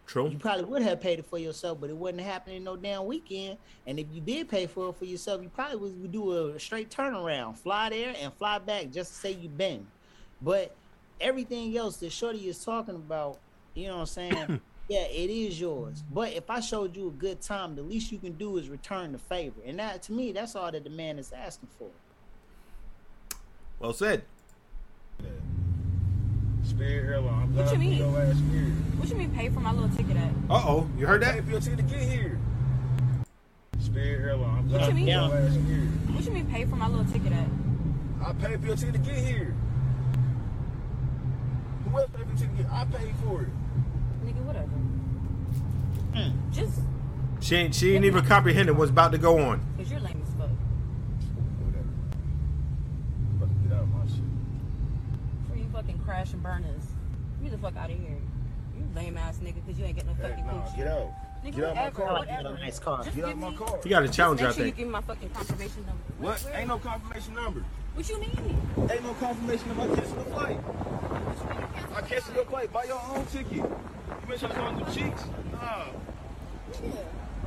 True. 0.07 0.29
You 0.29 0.37
probably 0.37 0.63
would 0.63 0.81
have 0.81 1.01
paid 1.01 1.19
it 1.19 1.25
for 1.25 1.37
yourself, 1.37 1.79
but 1.81 1.89
it 1.89 1.95
wasn't 1.97 2.21
happening 2.21 2.63
no 2.63 2.77
damn 2.77 3.05
weekend. 3.05 3.57
And 3.85 3.99
if 3.99 4.07
you 4.13 4.21
did 4.21 4.47
pay 4.47 4.67
for 4.67 4.89
it 4.89 4.95
for 4.95 5.03
yourself, 5.03 5.43
you 5.43 5.49
probably 5.49 5.75
would, 5.77 6.01
would 6.01 6.11
do 6.13 6.53
a 6.53 6.59
straight 6.59 6.89
turnaround, 6.89 7.57
fly 7.57 7.89
there 7.89 8.15
and 8.21 8.33
fly 8.33 8.57
back 8.57 8.89
just 8.89 9.13
to 9.13 9.19
say 9.19 9.31
you 9.31 9.49
been. 9.49 9.85
But 10.41 10.73
everything 11.19 11.75
else 11.77 11.97
that 11.97 12.11
Shorty 12.13 12.47
is 12.47 12.63
talking 12.63 12.95
about, 12.95 13.39
you 13.73 13.87
know 13.87 13.95
what 13.95 13.99
I'm 14.01 14.05
saying? 14.05 14.61
yeah, 14.87 15.03
it 15.03 15.29
is 15.29 15.59
yours. 15.59 16.03
But 16.09 16.33
if 16.33 16.49
I 16.49 16.61
showed 16.61 16.95
you 16.95 17.09
a 17.09 17.11
good 17.11 17.41
time, 17.41 17.75
the 17.75 17.81
least 17.81 18.13
you 18.13 18.17
can 18.17 18.33
do 18.33 18.57
is 18.57 18.69
return 18.69 19.11
the 19.11 19.17
favor. 19.17 19.59
And 19.65 19.79
that 19.79 20.03
to 20.03 20.13
me, 20.13 20.31
that's 20.31 20.55
all 20.55 20.71
that 20.71 20.85
the 20.85 20.89
man 20.89 21.19
is 21.19 21.33
asking 21.33 21.69
for. 21.77 21.89
Well 23.79 23.93
said. 23.93 24.23
Spirit 26.63 27.05
Airline. 27.05 27.43
I'm 27.43 27.55
What 27.55 27.71
you 27.71 27.79
mean? 27.79 27.97
Your 27.97 28.21
ass 28.21 28.35
What 28.97 29.09
you 29.09 29.15
mean 29.15 29.31
pay 29.31 29.49
for 29.49 29.59
my 29.59 29.71
little 29.71 29.89
ticket 29.89 30.15
at? 30.17 30.29
Uh 30.49 30.61
oh, 30.65 30.89
you 30.97 31.05
heard 31.07 31.21
that? 31.21 31.33
Pay 31.33 31.39
that? 31.39 31.45
for 31.45 31.51
your 31.51 31.59
ticket 31.61 31.77
to 31.79 31.83
get 31.83 32.01
here. 32.01 32.39
Spirit 33.79 34.21
Airline. 34.21 34.57
I'm 34.59 34.69
What 34.71 34.87
you 34.87 34.93
mean? 34.93 35.07
Your 35.07 35.35
ass 35.37 35.53
Spirit. 35.53 35.87
What 36.13 36.23
you 36.25 36.31
mean 36.31 36.45
pay 36.47 36.65
for 36.65 36.75
my 36.75 36.87
little 36.87 37.05
ticket 37.11 37.31
at? 37.33 37.47
I 38.25 38.33
paid 38.33 38.59
for 38.59 38.67
your 38.67 38.75
ticket 38.75 38.93
to 38.93 38.99
get 38.99 39.17
here. 39.17 39.55
Who 41.89 41.97
else 41.97 42.09
paid 42.11 42.21
for 42.23 42.29
your 42.29 42.37
ticket 42.37 42.57
to 42.57 42.63
get? 42.63 42.71
I 42.71 42.85
paid 42.85 43.15
for 43.23 43.41
it. 43.41 43.49
Nigga, 44.25 44.43
whatever. 44.45 44.67
Hmm. 46.13 46.51
Just 46.51 46.79
She 47.39 47.55
ain't 47.55 47.73
she 47.75 47.95
ain't 47.95 48.05
even 48.05 48.23
comprehended 48.25 48.77
what's 48.77 48.91
about 48.91 49.11
to 49.13 49.17
go 49.17 49.39
on. 49.39 49.59
cause 49.77 49.89
you're 49.89 49.99
lame 49.99 50.21
as 50.23 50.33
fuck. 50.35 50.49
Whatever. 51.65 51.87
About 53.37 53.49
to 53.49 53.67
get 53.67 53.75
out 53.77 53.83
of 53.83 53.89
my 53.89 54.05
shit. 54.05 54.23
For 55.49 55.57
you 55.57 55.65
fucking 55.73 55.99
crash 56.05 56.33
and 56.33 56.40
burners. 56.51 56.83
Get 57.41 57.51
the 57.51 57.57
fuck 57.57 57.75
out 57.77 57.89
of 57.89 57.97
here. 57.97 58.17
You 58.77 58.83
lame 58.95 59.17
ass 59.17 59.37
nigga 59.37 59.65
cause 59.65 59.77
you 59.79 59.85
ain't 59.85 59.95
getting 59.95 60.09
no 60.11 60.15
Hey, 60.15 60.29
fucking 60.29 60.45
nah, 60.47 60.53
coochie. 60.53 60.77
get 60.77 60.87
out. 60.87 61.09
Nigga, 61.45 61.55
Get 61.55 61.63
out 61.63 61.75
my 61.75 61.81
whatever, 61.81 61.95
car. 62.05 62.19
whatever. 62.19 62.57
Nice 62.59 62.79
car. 62.79 63.03
Just 63.03 63.15
Get 63.15 63.25
out 63.25 63.27
give 63.29 63.37
my 63.37 63.53
car. 63.55 63.79
You 63.83 63.89
got 63.89 64.03
a 64.03 64.09
challenge 64.09 64.41
make 64.41 64.49
out 64.49 64.55
sure 64.55 64.65
you 64.65 64.71
there. 64.71 64.77
give 64.77 64.87
me 64.87 64.91
my 64.93 65.01
fucking 65.01 65.29
confirmation 65.29 65.85
number. 65.85 66.03
What? 66.19 66.39
Where- 66.41 66.59
Ain't 66.59 66.67
no 66.67 66.77
confirmation 66.79 67.33
number. 67.35 67.63
What 67.93 68.09
you 68.09 68.19
mean? 68.19 68.61
Ain't 68.91 69.03
no 69.03 69.13
confirmation 69.13 69.67
number. 69.69 69.83
I 69.83 69.95
cancel 69.95 70.15
the 70.17 70.23
flight. 70.25 70.59
I 71.95 72.01
cancel 72.01 72.33
your 72.35 72.45
flight. 72.45 72.73
Buy 72.73 72.83
your 72.85 73.01
own 73.09 73.25
ticket. 73.27 73.51
You 73.53 73.77
make 74.29 74.39
sure 74.39 74.49
to 74.49 74.55
come 74.55 74.85
to 74.85 74.91
cheeks. 74.93 75.23
Nah. 75.51 75.85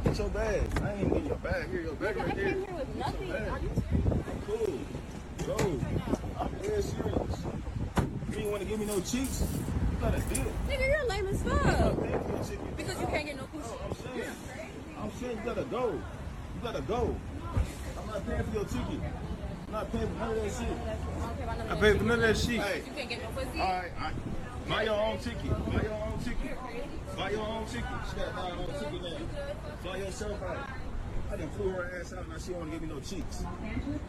Get 0.05 0.19
your 0.19 0.29
bag. 0.31 0.63
I 0.83 0.91
ain't 0.93 1.01
even 1.01 1.09
getting 1.13 1.27
your 1.27 1.37
bag. 1.37 1.71
Here, 1.71 1.81
your 1.83 1.95
bag 1.95 2.19
I 2.19 2.25
right 2.25 2.35
came 2.35 2.45
there. 2.45 2.55
here 2.67 2.75
with 2.75 2.97
nothing. 2.97 3.33
Are 3.33 3.59
you 3.61 3.71
serious? 3.89 4.25
I'm 4.29 4.41
cool. 4.47 4.79
Go. 5.47 5.81
I'm 6.41 6.53
dead 6.63 6.85
serious. 6.85 7.43
You 8.35 8.41
ain't 8.41 8.51
want 8.51 8.63
to 8.63 8.69
give 8.69 8.81
me 8.81 8.87
no 8.87 8.99
cheeks? 9.01 9.45
You 9.93 9.97
got 10.01 10.13
a 10.13 10.21
deal. 10.23 10.45
Nigga, 10.69 10.89
you're 10.89 11.07
lame 11.09 11.27
as 11.29 11.43
fuck. 11.45 11.63
paying 11.63 12.21
for 12.21 12.29
your 12.31 12.43
ticket. 12.43 12.77
Because 12.77 13.01
you 13.01 13.07
can't 13.07 13.27
get 13.27 13.37
no 13.37 13.43
oh, 13.55 13.81
I'm 13.85 13.91
coochie. 13.95 14.17
saying. 14.17 14.71
I'm 15.01 15.11
saying 15.21 15.37
you 15.39 15.43
gotta 15.45 15.63
go. 15.65 15.93
You 15.93 16.61
gotta 16.61 16.81
go. 16.83 17.17
I'm 18.01 18.07
not 18.09 18.27
paying 18.27 18.43
for 18.43 18.55
your 18.55 18.65
ticket. 18.65 19.01
I'm 19.69 19.73
not 19.73 19.93
paying 19.93 20.09
for 20.09 20.19
none 20.19 20.31
of 20.31 20.43
that 20.43 20.51
shit. 20.51 20.67
I 20.67 21.27
don't 21.27 21.37
care 21.37 21.45
about 21.45 21.59
none 21.59 21.69
I 21.69 21.73
of 21.75 21.81
paid 21.81 21.99
for 21.99 22.05
none 22.05 22.15
of 22.17 22.21
that 22.23 22.37
shit. 22.37 22.61
Hey. 22.61 22.83
You 22.85 22.93
can't 22.97 23.09
get 23.09 23.23
no 23.23 23.29
pussy. 23.29 23.61
all 23.61 23.67
right, 23.69 23.93
all 23.99 24.05
right. 24.05 24.69
Buy 24.69 24.83
your 24.83 24.95
own 25.01 25.19
ticket. 25.19 25.51
Buy 25.51 25.83
your 25.83 25.93
own 25.93 26.19
ticket. 26.19 26.59
Buy 27.17 27.31
your 27.31 27.47
own 27.47 27.67
ticket. 27.67 27.87
She 28.11 28.17
gotta 28.17 28.31
buy 28.35 28.51
her 28.51 28.57
own 28.57 28.67
ticket 28.67 29.03
now. 29.03 29.77
Fly 29.83 29.97
yourself 29.99 30.43
out. 30.43 30.69
I 31.31 31.37
done 31.37 31.51
flew 31.51 31.71
her 31.71 32.01
ass 32.01 32.13
out. 32.13 32.29
Now 32.29 32.39
she 32.39 32.51
don't 32.51 32.61
wanna 32.61 32.73
give 32.73 32.83
me 32.83 32.89
no 32.89 32.99
cheeks. 33.01 33.45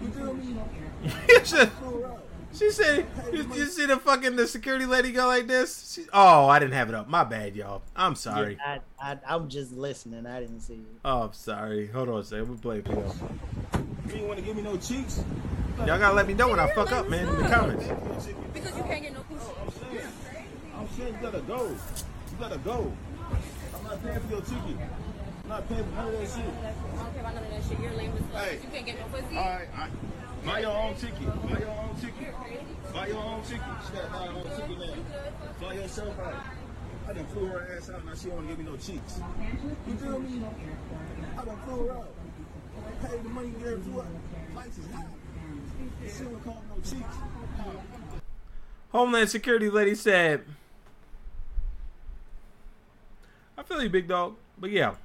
You 0.02 0.08
feel 0.10 0.34
me? 0.34 0.56
she, 1.44 1.56
Flew 1.58 2.02
her 2.02 2.08
out. 2.08 2.24
She 2.56 2.72
said, 2.72 3.06
you, 3.32 3.44
you 3.54 3.66
see 3.66 3.86
the 3.86 3.98
fucking 3.98 4.36
the 4.36 4.48
security 4.48 4.86
lady 4.86 5.12
go 5.12 5.28
like 5.28 5.48
this? 5.48 5.94
She, 5.94 6.06
oh, 6.14 6.48
I 6.48 6.60
didn't 6.60 6.74
have 6.74 6.90
it 6.90 6.96
up. 6.96 7.08
My 7.10 7.24
bad, 7.24 7.56
y'all. 7.56 7.82
I'm 7.96 8.16
sorry. 8.16 8.58
I, 8.66 8.80
I, 9.00 9.18
I'm 9.28 9.50
just 9.50 9.74
listening. 9.74 10.26
I 10.26 10.40
didn't 10.40 10.62
see 10.62 10.76
it. 10.76 11.00
Oh, 11.04 11.24
I'm 11.24 11.34
sorry. 11.34 11.88
Hold 11.88 12.10
on 12.10 12.20
a 12.20 12.24
second. 12.24 12.48
We'll 12.50 12.58
play 12.58 12.80
it 12.80 12.86
for 12.86 12.94
y'all. 12.94 13.16
You 14.08 14.16
ain't 14.16 14.28
wanna 14.28 14.42
give 14.42 14.56
me 14.56 14.62
no 14.62 14.78
cheeks? 14.78 15.24
Y'all 15.80 16.00
gotta 16.00 16.14
let 16.14 16.28
me 16.28 16.34
know 16.34 16.50
when 16.50 16.60
I 16.60 16.72
fuck 16.74 16.92
up, 16.92 17.10
man, 17.10 17.28
in 17.28 17.44
the 17.44 17.50
comments. 17.50 17.86
Pay 17.86 17.96
for 17.96 18.06
your 18.06 18.20
ticket. 18.22 18.54
Because 18.54 18.78
you 18.78 18.84
can't 18.84 19.04
get 19.04 19.14
no 19.14 19.20
oh, 19.20 19.34
coochie. 19.34 19.62
I'm 19.62 19.72
saying, 19.72 20.08
I'm 20.78 20.88
saying 20.98 21.14
you 21.16 21.22
gotta 21.22 21.42
go. 21.42 21.68
You 21.68 22.38
gotta 22.40 22.58
go. 22.60 22.94
I'm 23.76 23.84
not 23.84 24.04
paying 24.04 24.20
for 24.20 24.32
your 24.32 24.42
ticket. 24.42 24.78
I'm 25.44 25.50
not 25.50 25.68
paying 25.68 25.84
for 25.84 25.90
none 25.92 26.08
of 26.08 26.14
that 26.14 26.20
shit. 26.22 26.38
I 26.38 27.04
don't 27.04 27.14
care 27.14 27.22
about 27.22 27.36
none 27.36 27.44
of 27.44 27.50
that 27.52 27.64
shit. 27.68 27.80
You're 27.80 27.92
lame 27.92 28.14
as 28.14 28.20
fuck. 28.32 28.44
Hey. 28.44 28.60
You 28.64 28.70
can't 28.72 28.86
get 28.86 29.00
no 29.00 29.06
pussy. 29.08 29.38
All 29.38 29.44
right, 29.44 29.68
all 29.74 29.80
right. 29.82 29.92
Buy 30.46 30.60
your 30.60 30.72
own 30.72 30.96
ticket. 30.96 31.28
Buy 31.50 31.60
your 31.60 31.70
own 31.70 31.96
ticket. 32.00 32.36
Buy 32.94 33.08
your 33.08 33.18
own 33.18 33.42
ticket. 33.44 33.64
She 33.86 33.94
gotta 33.94 34.08
buy 34.10 34.28
her 34.28 34.32
own 34.32 34.44
ticket 34.44 34.80
now. 34.80 35.54
Fly 35.60 35.74
yourself 35.74 36.20
out. 36.20 36.44
I 37.08 37.14
done 37.14 37.26
flew 37.28 37.48
her 37.48 37.76
ass 37.76 37.90
out. 37.90 38.06
Now 38.06 38.14
she 38.14 38.30
don't 38.30 38.48
give 38.48 38.60
me 38.60 38.66
no 38.66 38.78
cheeks. 38.78 39.20
You 39.88 39.96
feel 39.96 40.20
me? 40.20 40.46
I 41.38 41.46
done 41.46 41.58
flew 41.66 41.88
her 41.88 41.94
out. 41.94 42.14
I 42.78 43.08
paid 43.08 43.24
the 43.24 43.30
money 43.30 43.54
there 43.60 43.78
flew 43.80 44.02
out. 44.02 44.08
Flights 44.54 44.78
is 44.78 44.86
high. 44.92 45.06
She 46.08 46.24
don't 46.24 46.44
call 46.44 46.64
no 46.70 46.76
cheeks. 46.84 47.16
Homeland 48.92 49.30
Security 49.30 49.70
lady 49.70 49.96
said, 49.96 50.46
I 53.58 53.64
feel 53.64 53.82
you, 53.82 53.90
big 53.90 54.08
dog. 54.08 54.36
But 54.60 54.70
yeah. 54.70 54.96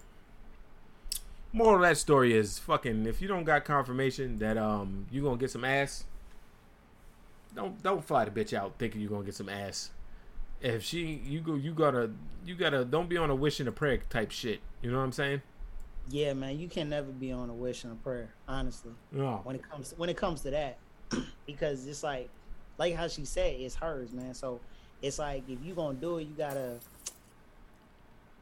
Moral 1.52 1.76
of 1.76 1.80
that 1.82 1.96
story 1.96 2.32
is 2.32 2.58
fucking 2.58 3.06
if 3.06 3.20
you 3.20 3.28
don't 3.28 3.44
got 3.44 3.64
confirmation 3.64 4.38
that 4.38 4.56
um 4.56 5.06
you 5.10 5.22
gonna 5.22 5.36
get 5.36 5.50
some 5.50 5.64
ass, 5.64 6.04
don't 7.54 7.82
don't 7.82 8.04
fly 8.04 8.24
the 8.24 8.30
bitch 8.30 8.52
out 8.52 8.74
thinking 8.78 9.00
you're 9.00 9.10
gonna 9.10 9.24
get 9.24 9.34
some 9.34 9.48
ass. 9.48 9.90
If 10.60 10.84
she 10.84 11.20
you 11.24 11.40
go 11.40 11.54
you 11.54 11.72
gotta 11.72 12.10
you 12.44 12.54
gotta 12.54 12.84
don't 12.84 13.08
be 13.08 13.16
on 13.16 13.30
a 13.30 13.34
wish 13.34 13.60
and 13.60 13.68
a 13.68 13.72
prayer 13.72 13.98
type 14.10 14.30
shit. 14.30 14.60
You 14.82 14.90
know 14.90 14.98
what 14.98 15.04
I'm 15.04 15.12
saying? 15.12 15.42
Yeah, 16.08 16.32
man, 16.32 16.58
you 16.58 16.68
can 16.68 16.88
never 16.88 17.10
be 17.12 17.30
on 17.30 17.50
a 17.50 17.54
wish 17.54 17.84
and 17.84 17.92
a 17.92 17.96
prayer, 17.96 18.30
honestly. 18.48 18.92
No. 19.12 19.40
When 19.44 19.56
it 19.56 19.62
comes 19.68 19.90
to, 19.90 19.94
when 19.96 20.08
it 20.08 20.16
comes 20.16 20.40
to 20.42 20.50
that, 20.50 20.78
because 21.46 21.86
it's 21.86 22.02
like, 22.02 22.28
like 22.78 22.96
how 22.96 23.06
she 23.06 23.24
said, 23.24 23.60
it's 23.60 23.76
hers, 23.76 24.12
man. 24.12 24.34
So 24.34 24.60
it's 25.02 25.18
like 25.18 25.44
if 25.48 25.58
you 25.64 25.74
gonna 25.74 25.98
do 25.98 26.18
it, 26.18 26.24
you 26.24 26.34
gotta, 26.36 26.78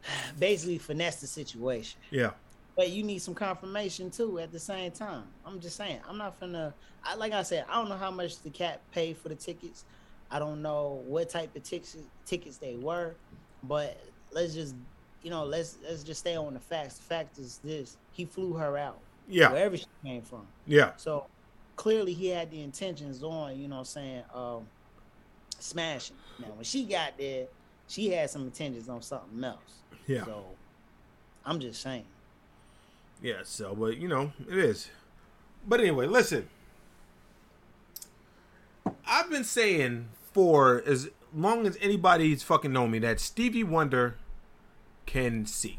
basically 0.38 0.78
finesse 0.78 1.20
the 1.20 1.26
situation. 1.26 2.00
Yeah. 2.10 2.30
But 2.78 2.90
you 2.90 3.02
need 3.02 3.18
some 3.18 3.34
confirmation 3.34 4.08
too 4.08 4.38
at 4.38 4.52
the 4.52 4.58
same 4.60 4.92
time. 4.92 5.24
I'm 5.44 5.58
just 5.58 5.74
saying, 5.74 5.98
I'm 6.08 6.16
not 6.16 6.40
finna. 6.40 6.72
I, 7.02 7.16
like 7.16 7.32
I 7.32 7.42
said, 7.42 7.64
I 7.68 7.74
don't 7.74 7.88
know 7.88 7.96
how 7.96 8.12
much 8.12 8.40
the 8.42 8.50
cat 8.50 8.80
paid 8.92 9.16
for 9.16 9.28
the 9.28 9.34
tickets. 9.34 9.84
I 10.30 10.38
don't 10.38 10.62
know 10.62 11.02
what 11.04 11.28
type 11.28 11.56
of 11.56 11.64
tickets 11.64 11.96
tickets 12.24 12.58
they 12.58 12.76
were, 12.76 13.16
but 13.64 13.98
let's 14.30 14.54
just, 14.54 14.76
you 15.24 15.30
know, 15.30 15.44
let's 15.44 15.78
let's 15.82 16.04
just 16.04 16.20
stay 16.20 16.36
on 16.36 16.54
the 16.54 16.60
facts. 16.60 16.98
The 16.98 17.02
fact 17.02 17.38
is 17.40 17.58
this: 17.64 17.96
he 18.12 18.24
flew 18.24 18.52
her 18.52 18.78
out, 18.78 19.00
Yeah. 19.26 19.50
wherever 19.50 19.76
she 19.76 19.86
came 20.04 20.22
from. 20.22 20.46
Yeah. 20.64 20.92
So 20.98 21.26
clearly 21.74 22.12
he 22.12 22.28
had 22.28 22.48
the 22.48 22.62
intentions 22.62 23.24
on, 23.24 23.58
you 23.58 23.66
know, 23.66 23.74
what 23.74 23.80
I'm 23.80 23.84
saying, 23.86 24.22
um, 24.32 24.68
smashing. 25.58 26.14
Now 26.38 26.52
when 26.54 26.62
she 26.62 26.84
got 26.84 27.18
there, 27.18 27.48
she 27.88 28.10
had 28.10 28.30
some 28.30 28.42
intentions 28.42 28.88
on 28.88 29.02
something 29.02 29.42
else. 29.42 29.82
Yeah. 30.06 30.24
So 30.24 30.44
I'm 31.44 31.58
just 31.58 31.82
saying. 31.82 32.04
Yeah, 33.22 33.40
so 33.44 33.74
but 33.74 33.96
you 33.96 34.08
know, 34.08 34.32
it 34.48 34.56
is. 34.56 34.90
But 35.66 35.80
anyway, 35.80 36.06
listen. 36.06 36.48
I've 39.06 39.30
been 39.30 39.44
saying 39.44 40.08
for 40.32 40.82
as 40.86 41.08
long 41.34 41.66
as 41.66 41.76
anybody's 41.80 42.42
fucking 42.42 42.72
known 42.72 42.90
me 42.90 42.98
that 43.00 43.20
Stevie 43.20 43.64
Wonder 43.64 44.16
can 45.06 45.46
see. 45.46 45.78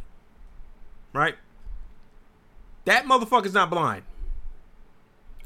Right? 1.13 1.35
That 2.85 3.05
motherfucker's 3.05 3.53
not 3.53 3.69
blind. 3.69 4.03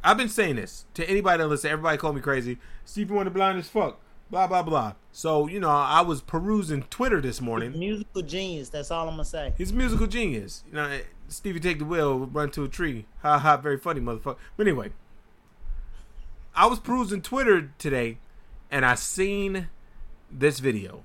I've 0.03 0.17
been 0.17 0.29
saying 0.29 0.57
this 0.57 0.85
to 0.95 1.09
anybody 1.09 1.37
that 1.37 1.47
listen. 1.47 1.71
Everybody 1.71 1.97
call 1.97 2.13
me 2.13 2.21
crazy. 2.21 2.57
Stevie 2.83 3.13
Wonder 3.13 3.31
blind 3.31 3.59
as 3.59 3.69
fuck. 3.69 3.99
Blah 4.33 4.47
blah 4.47 4.63
blah. 4.63 4.93
So 5.11 5.47
you 5.47 5.59
know, 5.59 5.69
I 5.69 6.01
was 6.01 6.23
perusing 6.23 6.81
Twitter 6.89 7.21
this 7.21 7.39
morning. 7.39 7.77
Musical 7.77 8.23
genius. 8.23 8.69
That's 8.69 8.89
all 8.89 9.07
I'm 9.07 9.13
gonna 9.13 9.25
say. 9.25 9.53
He's 9.59 9.69
a 9.69 9.75
musical 9.75 10.07
genius. 10.07 10.63
You 10.67 10.73
know, 10.73 10.99
Stevie 11.27 11.59
take 11.59 11.77
the 11.77 11.85
wheel, 11.85 12.17
run 12.17 12.49
to 12.53 12.63
a 12.63 12.67
tree. 12.67 13.05
Ha 13.21 13.37
ha, 13.37 13.57
very 13.57 13.77
funny, 13.77 14.01
motherfucker. 14.01 14.37
But 14.57 14.65
anyway, 14.65 14.91
I 16.55 16.65
was 16.65 16.79
perusing 16.79 17.21
Twitter 17.21 17.73
today, 17.77 18.17
and 18.71 18.83
I 18.83 18.95
seen 18.95 19.67
this 20.31 20.57
video. 20.57 21.03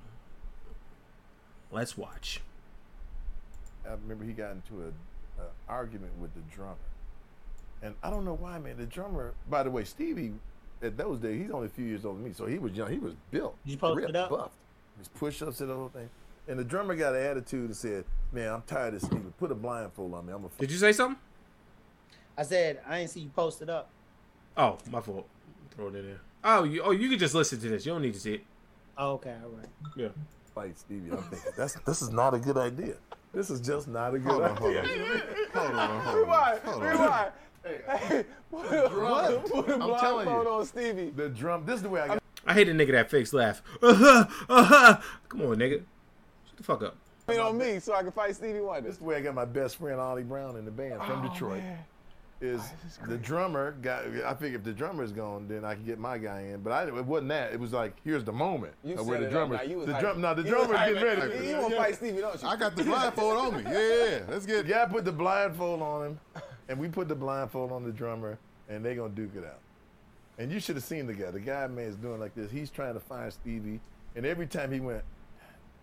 Let's 1.71 1.95
watch. 1.95 2.41
I 3.85 3.91
remember 3.91 4.25
he 4.25 4.33
got 4.33 4.53
into 4.53 4.85
a, 4.85 5.43
a 5.43 5.45
argument 5.67 6.13
with 6.19 6.33
the 6.33 6.41
drummer, 6.51 6.77
and 7.83 7.93
I 8.01 8.09
don't 8.09 8.25
know 8.25 8.33
why, 8.33 8.57
man. 8.57 8.77
The 8.77 8.87
drummer, 8.87 9.35
by 9.47 9.61
the 9.61 9.69
way, 9.69 9.83
Stevie, 9.83 10.33
at 10.81 10.97
those 10.97 11.19
days, 11.19 11.41
he's 11.41 11.51
only 11.51 11.67
a 11.67 11.69
few 11.69 11.85
years 11.85 12.05
older 12.05 12.17
than 12.19 12.27
me, 12.27 12.33
so 12.33 12.45
he 12.45 12.57
was 12.59 12.71
young. 12.73 12.89
He 12.91 12.97
was 12.99 13.13
built, 13.31 13.55
You 13.65 13.77
posted 13.77 14.03
ripped, 14.05 14.15
up? 14.15 14.29
buffed. 14.29 14.55
His 14.97 15.07
push-ups 15.07 15.61
and 15.61 15.69
the 15.69 15.75
whole 15.75 15.89
thing. 15.89 16.09
And 16.47 16.57
the 16.59 16.63
drummer 16.63 16.95
got 16.95 17.15
an 17.15 17.21
attitude 17.23 17.65
and 17.65 17.75
said, 17.75 18.05
"Man, 18.31 18.51
I'm 18.51 18.61
tired 18.63 18.95
of 18.95 19.01
Stevie. 19.01 19.31
Put 19.37 19.51
a 19.51 19.55
blindfold 19.55 20.13
on 20.13 20.25
me. 20.25 20.33
I'm 20.33 20.43
a." 20.45 20.49
Did 20.57 20.71
you 20.71 20.77
say 20.77 20.91
something? 20.91 21.19
I 22.37 22.43
said 22.43 22.79
I 22.87 22.99
didn't 22.99 23.11
see 23.11 23.19
you 23.21 23.29
posted 23.29 23.69
up. 23.69 23.89
Oh, 24.57 24.77
my 24.89 24.99
fault. 25.01 25.27
Throw 25.75 25.87
it 25.89 25.95
in 25.95 26.05
there. 26.07 26.21
Oh, 26.43 26.63
you, 26.63 26.81
oh, 26.81 26.91
you 26.91 27.07
can 27.09 27.19
just 27.19 27.35
listen 27.35 27.59
to 27.59 27.69
this. 27.69 27.85
You 27.85 27.91
don't 27.93 28.01
need 28.01 28.13
to 28.13 28.19
see 28.19 28.35
it. 28.35 28.43
Oh, 28.97 29.11
okay, 29.13 29.35
all 29.43 29.49
right. 29.51 29.67
Yeah. 29.95 30.07
fight 30.55 30.77
Stevie. 30.77 31.11
I'm 31.11 31.17
thinking 31.23 31.51
that's 31.55 31.75
this 31.85 32.01
is 32.01 32.09
not 32.09 32.33
a 32.33 32.39
good 32.39 32.57
idea. 32.57 32.95
This 33.33 33.49
is 33.51 33.61
just 33.61 33.87
not 33.87 34.15
a 34.15 34.19
good 34.19 34.31
Hold 34.31 34.43
on, 34.43 34.55
hold 34.57 34.75
idea. 34.75 35.03
on. 35.03 35.21
Hold 35.53 35.71
on, 35.75 36.01
hold 36.01 36.29
on. 36.29 36.57
Hold 36.59 36.83
on. 36.83 37.27
What? 38.49 39.45
Put 39.51 39.69
a 39.69 39.73
I'm 39.75 39.99
telling 39.99 40.27
you. 40.27 40.33
on 40.33 40.65
Stevie. 40.65 41.11
The 41.15 41.29
drum. 41.29 41.65
This 41.65 41.75
is 41.77 41.83
the 41.83 41.89
way 41.89 42.01
I 42.01 42.07
got. 42.07 42.23
I 42.47 42.53
hate 42.53 42.69
a 42.69 42.71
nigga 42.71 42.91
that 42.93 43.09
fakes 43.11 43.33
laugh. 43.33 43.61
Uh-huh, 43.81 44.25
uh-huh. 44.49 44.99
Come 45.27 45.41
on, 45.41 45.57
nigga. 45.57 45.81
Shut 46.47 46.57
the 46.57 46.63
fuck 46.63 46.83
up. 46.83 46.95
on 47.39 47.57
me 47.57 47.79
so 47.79 47.93
I 47.93 48.01
can 48.01 48.11
fight 48.11 48.35
Stevie 48.35 48.59
Wonder. 48.61 48.81
This 48.87 48.93
is 48.93 48.97
the 48.99 49.03
way 49.03 49.17
I 49.17 49.21
got 49.21 49.35
my 49.35 49.45
best 49.45 49.75
friend 49.77 49.99
Ollie 49.99 50.23
Brown 50.23 50.55
in 50.57 50.65
the 50.65 50.71
band 50.71 51.01
from 51.03 51.23
Oh, 51.25 51.29
Detroit. 51.29 51.59
man. 51.59 51.77
Is 52.41 52.61
the 53.05 53.17
drummer 53.17 53.73
got? 53.81 54.05
I 54.25 54.33
think 54.33 54.55
if 54.55 54.63
the 54.63 54.71
drummer's 54.71 55.11
gone, 55.11 55.45
then 55.49 55.65
I 55.65 55.75
can 55.75 55.83
get 55.83 55.99
my 55.99 56.17
guy 56.17 56.43
in. 56.53 56.61
But 56.61 56.71
I, 56.71 56.83
it 56.87 57.05
wasn't 57.05 57.27
that. 57.29 57.51
It 57.51 57.59
was 57.59 57.73
like 57.73 57.97
here's 58.05 58.23
the 58.23 58.31
moment 58.31 58.73
You 58.81 58.95
of 58.97 59.05
where 59.05 59.19
the 59.19 59.29
drummer. 59.29 59.55
up. 59.55 59.67
Now, 59.67 59.75
the 59.85 59.91
hyping. 59.91 59.99
drum. 59.99 60.21
No, 60.21 60.33
the 60.33 60.43
You 60.43 60.49
drummer's 60.49 60.77
getting 60.77 61.03
ready. 61.03 61.35
You, 61.45 61.51
you 61.51 61.57
want 61.57 61.71
to 61.73 61.77
fight 61.77 61.95
Stevie, 61.95 62.21
don't 62.21 62.41
you? 62.41 62.47
I 62.47 62.55
got 62.55 62.77
the 62.77 62.83
blindfold 62.85 63.37
on 63.37 63.57
me. 63.57 63.63
Yeah, 63.69 63.71
yeah. 63.79 64.19
Let's 64.29 64.45
get. 64.45 64.65
get. 64.65 64.87
guy 64.87 64.93
put 64.93 65.03
the 65.03 65.11
blindfold 65.11 65.81
on 65.81 66.05
him, 66.05 66.19
and 66.69 66.79
we 66.79 66.87
put 66.87 67.07
the 67.09 67.15
blindfold 67.15 67.71
on 67.71 67.83
the 67.83 67.91
drummer, 67.91 68.37
and 68.69 68.85
they 68.85 68.95
gonna 68.95 69.09
duke 69.09 69.35
it 69.35 69.43
out. 69.43 69.59
And 70.37 70.51
you 70.51 70.61
should 70.61 70.75
have 70.75 70.85
seen 70.85 71.05
the 71.07 71.13
guy. 71.13 71.31
The 71.31 71.39
guy 71.39 71.67
man 71.67 71.85
is 71.85 71.97
doing 71.97 72.19
like 72.19 72.33
this. 72.35 72.49
He's 72.49 72.69
trying 72.69 72.93
to 72.93 72.99
find 73.01 73.33
Stevie, 73.33 73.81
and 74.15 74.25
every 74.25 74.47
time 74.47 74.71
he 74.71 74.79
went, 74.79 75.03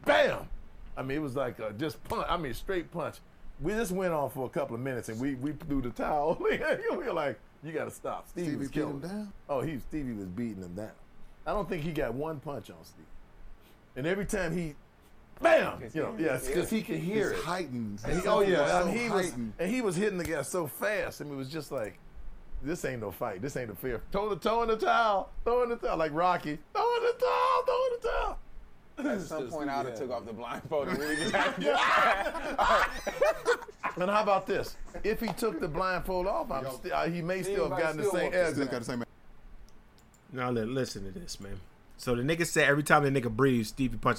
bam! 0.06 0.48
I 0.96 1.02
mean, 1.02 1.18
it 1.18 1.20
was 1.20 1.36
like 1.36 1.60
uh, 1.60 1.72
just 1.72 2.02
punch. 2.04 2.26
I 2.28 2.38
mean, 2.38 2.54
straight 2.54 2.90
punch. 2.90 3.16
We 3.60 3.72
just 3.72 3.92
went 3.92 4.14
on 4.14 4.30
for 4.30 4.46
a 4.46 4.48
couple 4.48 4.74
of 4.76 4.80
minutes, 4.80 5.08
and 5.08 5.20
we 5.20 5.34
we 5.34 5.52
threw 5.52 5.82
the 5.82 5.90
towel. 5.90 6.38
we 6.40 6.56
were 6.96 7.12
like, 7.12 7.38
you 7.62 7.72
got 7.72 7.84
to 7.84 7.90
stop. 7.90 8.28
Stevie, 8.28 8.46
Stevie 8.46 8.58
was 8.58 8.70
beat 8.70 8.80
him 8.80 9.00
down? 9.00 9.32
Oh, 9.48 9.60
he 9.60 9.78
Stevie 9.80 10.12
was 10.12 10.28
beating 10.28 10.62
him 10.62 10.74
down. 10.74 10.92
I 11.46 11.52
don't 11.52 11.68
think 11.68 11.82
he 11.82 11.92
got 11.92 12.14
one 12.14 12.40
punch 12.40 12.70
on 12.70 12.82
Stevie. 12.82 13.06
And 13.96 14.06
every 14.06 14.26
time 14.26 14.56
he, 14.56 14.74
bam! 15.40 15.82
You 15.92 16.02
know, 16.02 16.14
yes, 16.18 16.46
because 16.46 16.70
he 16.70 16.82
could 16.82 16.98
hear 16.98 17.30
It's 17.32 17.40
it. 17.40 17.44
heightened. 17.44 18.00
And 18.06 18.20
he, 18.20 18.28
oh 18.28 18.40
yeah, 18.40 18.66
So 18.66 18.82
I 18.82 18.84
mean, 18.86 18.96
he 18.98 19.10
was, 19.10 19.32
and 19.58 19.70
he 19.70 19.80
was 19.80 19.96
hitting 19.96 20.18
the 20.18 20.24
guy 20.24 20.42
so 20.42 20.66
fast. 20.66 21.20
I 21.20 21.24
mean, 21.24 21.34
it 21.34 21.36
was 21.36 21.48
just 21.50 21.70
like, 21.72 21.98
this 22.62 22.84
ain't 22.84 23.00
no 23.02 23.10
fight. 23.10 23.42
This 23.42 23.56
ain't 23.56 23.70
a 23.70 23.74
fair. 23.74 24.00
Toe 24.12 24.28
to 24.30 24.36
toe 24.36 24.62
in 24.62 24.68
the 24.68 24.76
towel, 24.76 25.30
throw 25.44 25.62
in 25.62 25.68
the 25.68 25.76
towel 25.76 25.98
like 25.98 26.12
Rocky. 26.14 26.58
Throw 26.74 26.96
in 26.96 27.02
the 27.02 27.12
towel, 27.18 27.62
throw 27.64 27.86
in 27.86 27.92
the 28.00 28.08
towel. 28.08 28.38
At 28.98 29.20
some 29.20 29.48
point, 29.48 29.68
I 29.68 29.76
would 29.82 29.90
have 29.90 29.98
took 29.98 30.10
off 30.10 30.24
the 30.24 30.32
blindfold 30.32 30.88
and 30.88 30.98
really 30.98 31.16
just 31.30 31.34
And 33.98 34.10
how 34.10 34.22
about 34.22 34.46
this? 34.46 34.76
If 35.04 35.20
he 35.20 35.28
took 35.28 35.60
the 35.60 35.68
blindfold 35.68 36.26
off, 36.26 36.50
I'm 36.50 36.68
sti- 36.70 36.90
uh, 36.90 37.08
he 37.08 37.22
may 37.22 37.42
still 37.42 37.62
have 37.64 37.70
might 37.72 37.80
gotten 37.80 37.96
the 37.98 38.02
still 38.04 38.12
same. 38.14 38.22
want- 38.24 38.34
Yeah, 38.34 38.52
Still 38.52 38.66
got 38.66 38.78
the 38.80 38.84
same. 38.84 39.04
Now 40.32 40.50
li- 40.50 40.64
listen 40.64 41.04
to 41.12 41.18
this, 41.18 41.40
man. 41.40 41.60
So 41.98 42.14
the 42.14 42.22
nigga 42.22 42.46
said 42.46 42.68
every 42.68 42.82
time 42.82 43.04
the 43.04 43.10
nigga 43.20 43.34
breathes, 43.34 43.68
Stevie 43.68 43.96
punch. 43.96 44.18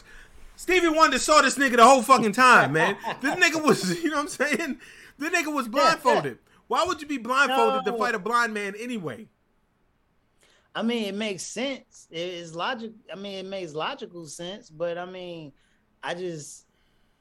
Stevie 0.57 0.89
Wonder 0.89 1.19
saw 1.19 1.41
this 1.43 1.55
nigga 1.55 1.75
the 1.75 1.83
whole 1.85 2.01
fucking 2.01 2.31
time, 2.31 2.73
man. 2.73 2.97
This 3.21 3.35
nigga 3.35 3.63
was, 3.63 4.03
you 4.03 4.09
know 4.09 4.17
what 4.17 4.21
I'm 4.23 4.27
saying? 4.27 4.79
The 5.19 5.29
nigga 5.29 5.53
was 5.53 5.67
blindfolded. 5.67 6.39
Why 6.67 6.83
would 6.83 6.99
you 6.99 7.07
be 7.07 7.19
blindfolded 7.19 7.85
to 7.85 7.97
fight 7.97 8.15
a 8.15 8.19
blind 8.19 8.55
man 8.55 8.73
anyway? 8.77 9.27
I 10.75 10.81
mean, 10.81 11.05
it 11.05 11.15
makes 11.15 11.43
sense. 11.43 12.07
It 12.09 12.19
is 12.19 12.55
logic. 12.55 12.91
I 13.11 13.15
mean, 13.15 13.45
it 13.45 13.45
makes 13.45 13.73
logical 13.73 14.25
sense. 14.25 14.69
But 14.71 14.97
I 14.97 15.05
mean, 15.05 15.53
I 16.03 16.15
just, 16.15 16.65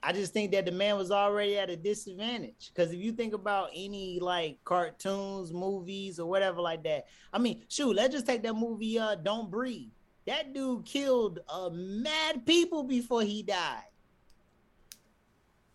I 0.02 0.12
just 0.12 0.32
think 0.32 0.52
that 0.52 0.64
the 0.64 0.72
man 0.72 0.96
was 0.96 1.10
already 1.10 1.58
at 1.58 1.68
a 1.68 1.76
disadvantage. 1.76 2.70
Because 2.74 2.90
if 2.90 3.00
you 3.00 3.12
think 3.12 3.34
about 3.34 3.68
any 3.74 4.18
like 4.18 4.58
cartoons, 4.64 5.52
movies, 5.52 6.18
or 6.18 6.28
whatever 6.28 6.62
like 6.62 6.82
that, 6.84 7.06
I 7.34 7.38
mean, 7.38 7.64
shoot, 7.68 7.94
let's 7.94 8.14
just 8.14 8.26
take 8.26 8.42
that 8.44 8.54
movie, 8.54 8.98
uh, 8.98 9.14
Don't 9.14 9.50
Breathe. 9.50 9.90
That 10.26 10.52
dude 10.52 10.84
killed 10.84 11.38
uh, 11.48 11.70
mad 11.72 12.44
people 12.46 12.82
before 12.82 13.22
he 13.22 13.42
died. 13.42 13.84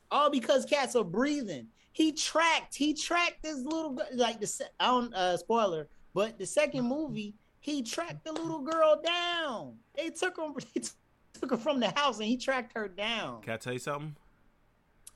All 0.10 0.30
because 0.30 0.66
cats 0.66 0.96
are 0.96 1.06
breathing. 1.06 1.68
He 1.94 2.12
tracked. 2.12 2.76
He 2.76 2.94
tracked 2.94 3.44
this 3.44 3.60
little 3.64 3.92
girl. 3.92 4.08
Like 4.14 4.42
the 4.42 4.70
I 4.80 4.88
don't 4.88 5.14
uh, 5.14 5.38
spoiler, 5.38 5.88
but 6.14 6.38
the 6.38 6.46
second 6.46 6.86
movie, 6.86 7.36
he 7.60 7.82
tracked 7.82 8.26
the 8.26 8.34
little 8.34 8.62
girl 8.62 9.02
down. 9.02 9.76
They 9.96 10.10
took 10.10 10.38
him. 10.38 10.54
They 11.34 11.40
took 11.40 11.52
her 11.52 11.58
from 11.58 11.80
the 11.80 11.90
house 11.90 12.20
and 12.20 12.28
he 12.28 12.36
tracked 12.36 12.74
her 12.76 12.90
down. 12.90 13.42
Can 13.42 13.54
I 13.54 13.58
tell 13.58 13.72
you 13.72 13.80
something? 13.80 14.16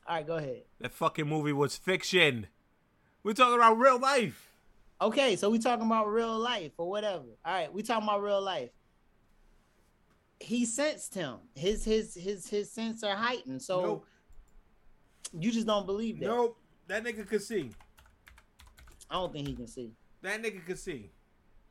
All 0.08 0.16
right, 0.16 0.26
go 0.26 0.38
ahead. 0.38 0.64
That 0.80 0.94
fucking 0.94 1.28
movie 1.28 1.52
was 1.52 1.76
fiction. 1.76 2.48
We're 3.22 3.34
talking 3.34 3.56
about 3.56 3.78
real 3.78 4.00
life. 4.00 4.54
Okay, 5.02 5.36
so 5.36 5.50
we 5.50 5.60
talking 5.60 5.86
about 5.86 6.08
real 6.08 6.40
life 6.40 6.72
or 6.78 6.90
whatever. 6.90 7.26
All 7.44 7.54
right, 7.54 7.72
we 7.72 7.84
talking 7.84 8.08
about 8.08 8.24
real 8.24 8.42
life. 8.42 8.70
He 10.40 10.66
sensed 10.66 11.14
him. 11.16 11.38
His 11.56 11.84
his 11.86 12.14
his 12.14 12.48
his 12.48 12.72
sense 12.72 13.04
are 13.04 13.16
heightened. 13.16 13.62
So 13.62 13.82
Nope. 13.82 14.08
you 15.40 15.52
just 15.52 15.66
don't 15.68 15.86
believe 15.86 16.20
that. 16.20 16.26
Nope. 16.28 16.58
That 16.88 17.04
nigga 17.04 17.28
could 17.28 17.42
see. 17.42 17.72
I 19.10 19.16
don't 19.16 19.32
think 19.34 19.48
he 19.48 19.54
can 19.56 19.68
see. 19.68 19.92
That 20.22 20.42
nigga 20.42 20.66
could 20.66 20.80
see. 20.80 21.10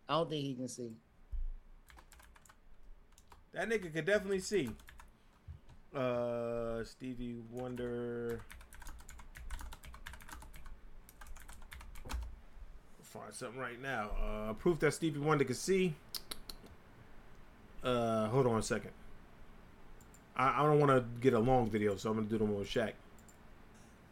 I 0.08 0.14
don't 0.14 0.30
think 0.30 0.44
he 0.44 0.54
can 0.54 0.68
see. 0.68 0.92
That 3.52 3.68
nigga 3.68 3.92
could 3.92 4.04
definitely 4.04 4.40
see. 4.40 4.68
Uh, 5.94 6.82
Stevie 6.84 7.36
Wonder. 7.50 8.40
Find 13.02 13.32
something 13.32 13.60
right 13.60 13.80
now. 13.80 14.10
Uh, 14.20 14.52
proof 14.54 14.80
that 14.80 14.92
Stevie 14.92 15.20
Wonder 15.20 15.44
could 15.44 15.56
see. 15.56 15.94
Uh, 17.84 18.28
hold 18.28 18.46
on 18.46 18.58
a 18.58 18.62
second. 18.62 18.90
I, 20.36 20.62
I 20.62 20.66
don't 20.66 20.80
want 20.80 20.90
to 20.92 21.04
get 21.20 21.34
a 21.34 21.38
long 21.38 21.68
video, 21.70 21.96
so 21.96 22.10
I'm 22.10 22.16
gonna 22.16 22.28
do 22.28 22.38
them 22.38 22.54
with 22.56 22.68
Shaq. 22.68 22.92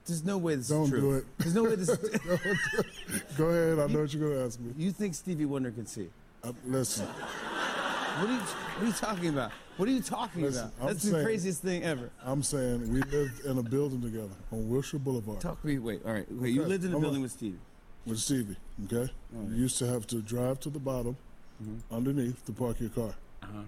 There's 0.05 0.25
no 0.25 0.37
way 0.39 0.57
this 0.57 0.68
Don't 0.68 0.85
is 0.85 0.91
true. 0.91 1.01
do 1.01 1.12
it. 1.14 1.25
There's 1.39 1.55
no 1.55 1.62
way 1.64 1.75
this. 1.77 1.89
Go 3.37 3.47
ahead. 3.47 3.79
I 3.79 3.87
know 3.93 4.01
what 4.01 4.12
you're 4.12 4.29
gonna 4.29 4.45
ask 4.47 4.59
me. 4.61 4.73
you 4.77 4.91
think 4.93 5.14
Stevie 5.14 5.45
Wonder 5.47 5.70
can 5.70 5.87
see? 5.87 6.09
Uh, 6.45 6.53
listen, 6.66 7.07
What 7.07 8.29
are 8.29 8.33
you, 8.33 8.39
what 8.41 8.83
are 8.83 8.87
you 8.87 8.93
talking 8.93 9.29
about? 9.29 9.53
What 9.77 9.89
are 9.89 9.93
you 9.93 10.03
talking 10.03 10.43
Listen, 10.43 10.64
about? 10.66 10.73
I'm 10.81 10.87
That's 10.89 11.03
the 11.05 11.11
saying- 11.12 11.25
craziest 11.25 11.62
thing 11.62 11.83
ever. 11.85 12.11
I'm 12.25 12.43
saying 12.43 12.93
we 12.93 13.01
lived 13.03 13.45
in 13.47 13.57
a 13.59 13.62
building 13.62 14.03
together 14.03 14.35
on 14.51 14.68
Wilshire 14.68 14.99
Boulevard. 14.99 15.41
Talk 15.41 15.61
to 15.62 15.66
me. 15.66 15.79
Wait, 15.79 16.03
all 16.05 16.12
right. 16.12 16.27
Wait, 16.31 16.53
you 16.53 16.61
Okay, 16.62 16.68
lived 16.68 16.85
in 16.85 16.93
a 16.93 16.97
I'm 16.97 17.01
building 17.01 17.20
a- 17.20 17.23
with 17.23 17.33
Stevie. 17.33 17.59
with 18.05 18.18
Stevie. 18.18 18.57
Okay, 18.85 19.11
you 19.49 19.55
used 19.55 19.79
to 19.79 19.87
have 19.87 20.07
to 20.09 20.16
drive 20.20 20.61
to 20.61 20.70
the 20.70 20.79
bottom, 20.81 21.16
Mm-hmm. 21.62 21.95
underneath 21.95 22.45
to 22.47 22.53
park 22.53 22.81
your 22.81 22.91
car. 22.91 23.14
Uh-huh. 23.43 23.62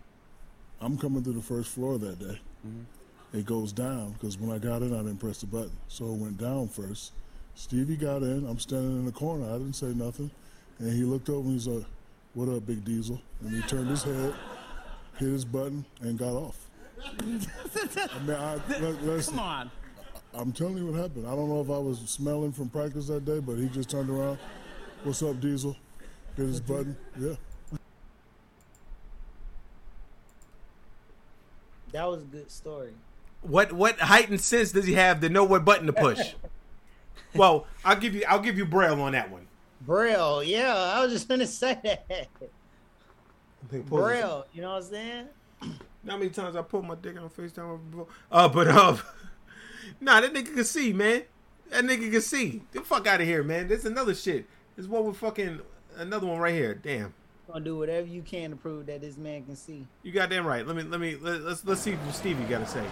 I'm 0.81 0.99
coming 0.99 1.23
to 1.25 1.33
the 1.33 1.43
first 1.43 1.71
floor 1.71 1.99
that 1.99 2.19
day. 2.19 2.39
Mm-hmm. 2.67 3.39
It 3.39 3.47
goes 3.47 3.73
down 3.73 4.13
because 4.13 4.39
when 4.39 4.55
I 4.55 4.59
got 4.59 4.83
in, 4.83 4.95
I 4.95 4.99
didn't 4.99 5.19
press 5.19 5.41
the 5.41 5.47
button, 5.47 5.73
so 5.89 6.05
it 6.07 6.13
went 6.19 6.39
down 6.39 6.69
first. 6.69 7.13
Stevie 7.57 7.97
got 7.97 8.23
in. 8.23 8.47
I'm 8.47 8.59
standing 8.59 8.99
in 8.99 9.05
the 9.07 9.13
corner. 9.13 9.47
I 9.49 9.53
didn't 9.59 9.75
say 9.75 9.89
nothing, 9.89 10.31
and 10.79 10.93
he 10.93 11.03
looked 11.05 11.29
over 11.29 11.41
and 11.41 11.53
he's 11.53 11.67
like, 11.67 11.85
"What 12.35 12.49
up, 12.49 12.67
Big 12.67 12.85
Diesel?" 12.85 13.21
And 13.41 13.51
he 13.51 13.61
turned 13.63 13.89
his 13.89 14.03
head, 14.03 14.35
hit 15.19 15.29
his 15.29 15.45
button, 15.45 15.85
and 16.01 16.17
got 16.19 16.35
off. 16.35 16.59
I 17.05 17.23
mean, 17.25 17.41
I, 18.31 18.55
li- 18.81 18.97
listen, 19.03 19.35
Come 19.35 19.45
on. 19.45 19.71
I'm 20.33 20.53
telling 20.53 20.79
you 20.79 20.87
what 20.87 21.01
happened. 21.01 21.27
I 21.27 21.35
don't 21.35 21.49
know 21.49 21.61
if 21.61 21.71
I 21.71 21.79
was 21.79 21.99
smelling 22.07 22.53
from 22.53 22.69
practice 22.69 23.07
that 23.09 23.25
day, 23.25 23.41
but 23.41 23.57
he 23.57 23.69
just 23.69 23.91
turned 23.91 24.11
around. 24.11 24.39
What's 25.05 25.23
up, 25.23 25.41
Diesel? 25.41 25.77
Hit 26.37 26.47
his 26.47 26.61
button. 26.61 26.97
Yeah. 27.19 27.35
That 31.95 32.11
was 32.11 32.23
a 32.23 32.27
good 32.27 32.51
story. 32.51 32.91
What 33.43 33.73
what 33.73 34.01
heightened 34.01 34.41
sense 34.41 34.73
does 34.73 34.85
he 34.85 34.95
have 34.95 35.21
to 35.21 35.29
know 35.29 35.45
what 35.45 35.65
button 35.65 35.87
to 35.87 35.93
push? 35.93 36.35
well, 37.37 37.69
I'll 37.85 37.95
give 37.95 38.17
you 38.17 38.25
I'll 38.29 38.41
give 38.41 38.59
you 38.59 38.65
Braille 38.65 39.01
on 39.01 39.13
that 39.13 39.31
one. 39.31 39.47
Braille, 39.81 40.43
yeah, 40.43 40.75
I 40.75 41.05
was 41.05 41.13
just 41.13 41.29
gonna 41.29 41.47
say 41.47 41.79
that. 41.85 42.27
Braille, 43.87 44.45
you 44.53 44.61
know 44.61 44.73
what 44.73 44.83
I'm 44.83 44.91
saying? 44.91 45.29
How 46.09 46.17
many 46.17 46.31
times 46.31 46.57
I 46.57 46.63
put 46.63 46.83
my 46.83 46.97
dick 46.97 47.17
on 47.17 47.31
FaceTime 47.31 47.79
before? 47.93 48.09
Uh, 48.31 48.49
but 48.49 48.67
uh, 48.67 48.97
nah, 50.01 50.21
that 50.21 50.35
nigga 50.35 50.53
can 50.53 50.65
see, 50.65 50.93
man. 50.93 51.23
That 51.71 51.85
nigga 51.85 52.11
can 52.11 52.21
see. 52.23 52.63
Get 52.73 52.83
the 52.83 52.89
fuck 52.89 53.07
out 53.07 53.21
of 53.21 53.27
here, 53.29 53.45
man. 53.45 53.69
There's 53.69 53.85
another 53.85 54.17
shit. 54.17 54.47
There's 54.75 54.89
one 54.89 55.07
with 55.07 55.17
fucking 55.19 55.61
another 55.97 56.27
one 56.27 56.41
right 56.41 56.55
here. 56.55 56.75
Damn. 56.75 57.15
Gonna 57.47 57.65
do 57.65 57.77
whatever 57.77 58.07
you 58.07 58.23
can 58.23 58.51
to 58.51 58.57
prove 58.57 58.87
that 58.87 59.03
this 59.03 59.19
man 59.19 59.45
can 59.45 59.55
see. 59.55 59.87
You 60.03 60.13
got 60.13 60.31
damn 60.31 60.47
right. 60.47 60.67
Let 60.67 60.77
me 60.77 60.83
let 60.83 60.99
me 60.99 61.17
let, 61.21 61.43
let's 61.43 61.65
let's 61.65 61.81
see 61.83 61.93
what 61.93 62.15
Stevie 62.15 62.43
got 62.45 62.61
to 62.61 62.67
say. 62.67 62.85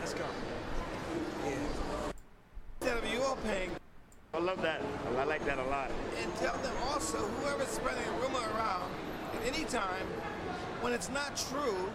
Let's 0.00 0.14
go. 0.14 0.24
Instead 2.80 2.96
of 2.96 3.12
you 3.12 3.22
all 3.22 3.36
paying, 3.44 3.70
I 4.32 4.38
love 4.38 4.62
that. 4.62 4.80
I 5.18 5.24
like 5.24 5.44
that 5.46 5.58
a 5.58 5.64
lot. 5.64 5.90
and 6.22 6.34
tell 6.36 6.56
them 6.58 6.74
also, 6.88 7.18
whoever's 7.18 7.68
spreading 7.68 8.04
a 8.04 8.12
rumor 8.22 8.38
around 8.54 8.90
at 9.34 9.54
any 9.54 9.64
time, 9.64 10.06
when 10.80 10.92
it's 10.92 11.10
not 11.10 11.36
true, 11.50 11.90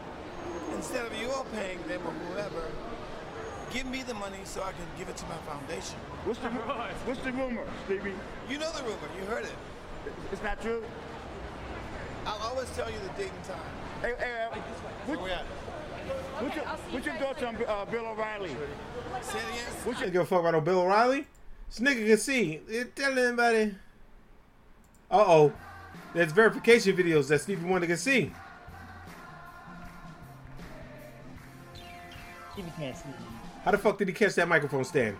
instead 0.76 1.06
of 1.06 1.16
you 1.18 1.30
all 1.32 1.46
paying 1.56 1.80
them 1.88 2.02
or 2.06 2.12
whoever, 2.12 2.70
give 3.76 3.86
me 3.88 4.04
the 4.04 4.14
money 4.14 4.38
so 4.46 4.62
I 4.64 4.72
can 4.72 4.88
give 4.98 5.10
it 5.10 5.18
to 5.18 5.26
my 5.26 5.36
foundation. 5.52 6.00
What's 6.24 6.40
the 6.40 6.50
rumor? 6.50 6.90
What's 7.04 7.20
the 7.20 7.32
rumor, 7.34 7.66
Stevie? 7.86 8.14
You 8.50 8.58
know 8.58 8.72
the 8.72 8.84
rumor. 8.84 9.10
You 9.20 9.26
heard 9.26 9.44
it. 9.44 9.56
It's 10.32 10.42
not 10.42 10.62
true. 10.62 10.82
I'll 12.26 12.42
always 12.48 12.70
tell 12.72 12.90
you 12.90 12.98
the 13.00 13.22
date 13.22 13.32
and 13.36 13.44
time. 13.44 13.60
Hey, 14.02 14.14
hey, 14.18 14.48
uh, 14.50 14.56
what, 15.08 15.20
what's, 16.40 16.56
your, 16.56 16.66
what's 16.66 17.06
your 17.06 17.16
thoughts 17.16 17.44
on 17.44 17.58
uh, 17.68 17.86
Bill 17.86 18.06
O'Reilly? 18.06 18.50
Say 19.22 19.40
it 19.40 19.44
again. 19.44 19.66
What's 19.84 20.00
your 20.00 20.10
give 20.10 20.22
a 20.22 20.26
fuck 20.26 20.40
about 20.40 20.54
no 20.54 20.62
Bill 20.62 20.80
O'Reilly? 20.80 21.28
This 21.70 21.80
nigga 21.80 22.08
can 22.08 22.18
see. 22.18 22.62
Eh, 22.72 22.86
Tell 22.96 23.20
anybody. 23.20 23.76
Uh 25.12 25.24
oh. 25.28 25.54
There's 26.14 26.32
verification 26.32 26.96
videos 26.96 27.28
that 27.28 27.42
Stevie 27.42 27.66
Wonder 27.66 27.88
can 27.88 27.98
see. 27.98 28.32
Stevie 32.54 32.72
can't 32.78 32.96
see. 32.96 33.35
How 33.66 33.72
the 33.72 33.80
fuck 33.80 33.98
did 33.98 34.08
he 34.08 34.14
catch 34.14 34.36
that 34.36 34.48
microphone 34.48 34.84
stand? 34.84 35.18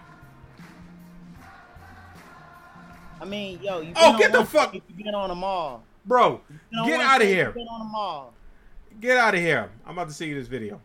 I 3.20 3.26
mean, 3.26 3.60
yo, 3.64 3.82
you. 3.82 3.92
Oh, 3.96 4.16
get 4.20 4.32
the 4.32 4.46
fuck- 4.46 4.72
You 4.76 4.82
been 4.96 5.16
on 5.16 5.30
the 5.30 5.36
mall. 5.36 5.84
Bro, 6.06 6.42
get 6.86 7.02
out 7.02 7.24
of 7.24 7.28
here. 7.28 7.50
Been 7.52 7.68
on 7.68 7.80
the 7.80 7.86
mall. 7.92 8.34
Get 9.02 9.18
out 9.18 9.34
of 9.34 9.42
here. 9.42 9.72
I'm 9.84 9.94
about 9.94 10.10
to 10.10 10.14
see 10.14 10.28
you 10.28 10.36
this 10.36 10.48
video. 10.48 10.80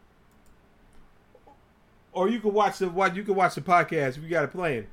Or 2.13 2.31
you 2.31 2.41
can 2.41 2.55
watch 2.55 2.79
the 2.79 2.89
what 2.89 3.15
you 3.15 3.25
can 3.25 3.35
watch 3.35 3.57
the 3.57 3.61
podcast. 3.61 4.17
We 4.19 4.29
got 4.29 4.45
it 4.45 4.53
playing. 4.53 4.87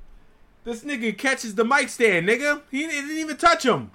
This 0.65 0.83
nigga 0.83 1.17
catches 1.17 1.55
the 1.55 1.63
mic 1.63 1.87
stand, 1.87 2.27
nigga. 2.27 2.61
He 2.69 2.85
didn't 2.85 3.11
even 3.11 3.37
touch 3.37 3.65
him. 3.65 3.91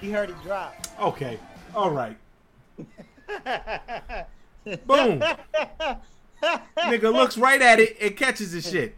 He 0.00 0.10
heard 0.10 0.30
it 0.30 0.42
drop. 0.42 0.74
Okay. 1.00 1.38
All 1.74 1.90
right. 1.90 2.16
Boom. 4.86 5.22
nigga 6.42 7.12
looks 7.12 7.36
right 7.38 7.60
at 7.60 7.80
it 7.80 7.96
and 8.00 8.16
catches 8.16 8.52
the 8.52 8.60
shit. 8.60 8.96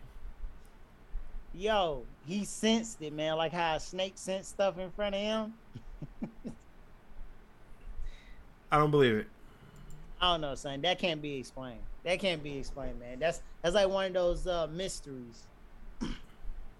Yo, 1.54 2.04
he 2.26 2.44
sensed 2.44 3.02
it, 3.02 3.12
man. 3.12 3.36
Like 3.36 3.52
how 3.52 3.76
a 3.76 3.80
snake 3.80 4.14
sense 4.16 4.48
stuff 4.48 4.78
in 4.78 4.90
front 4.90 5.14
of 5.14 5.20
him. 5.20 5.54
I 8.70 8.78
don't 8.78 8.90
believe 8.90 9.14
it. 9.16 9.26
I 10.20 10.32
don't 10.32 10.40
know, 10.40 10.54
son. 10.54 10.80
That 10.82 10.98
can't 10.98 11.20
be 11.20 11.36
explained. 11.36 11.80
That 12.04 12.18
can't 12.20 12.42
be 12.42 12.58
explained, 12.58 12.98
man. 12.98 13.18
That's 13.18 13.42
that's 13.60 13.74
like 13.74 13.88
one 13.88 14.06
of 14.06 14.12
those 14.14 14.46
uh, 14.46 14.66
mysteries. 14.72 15.46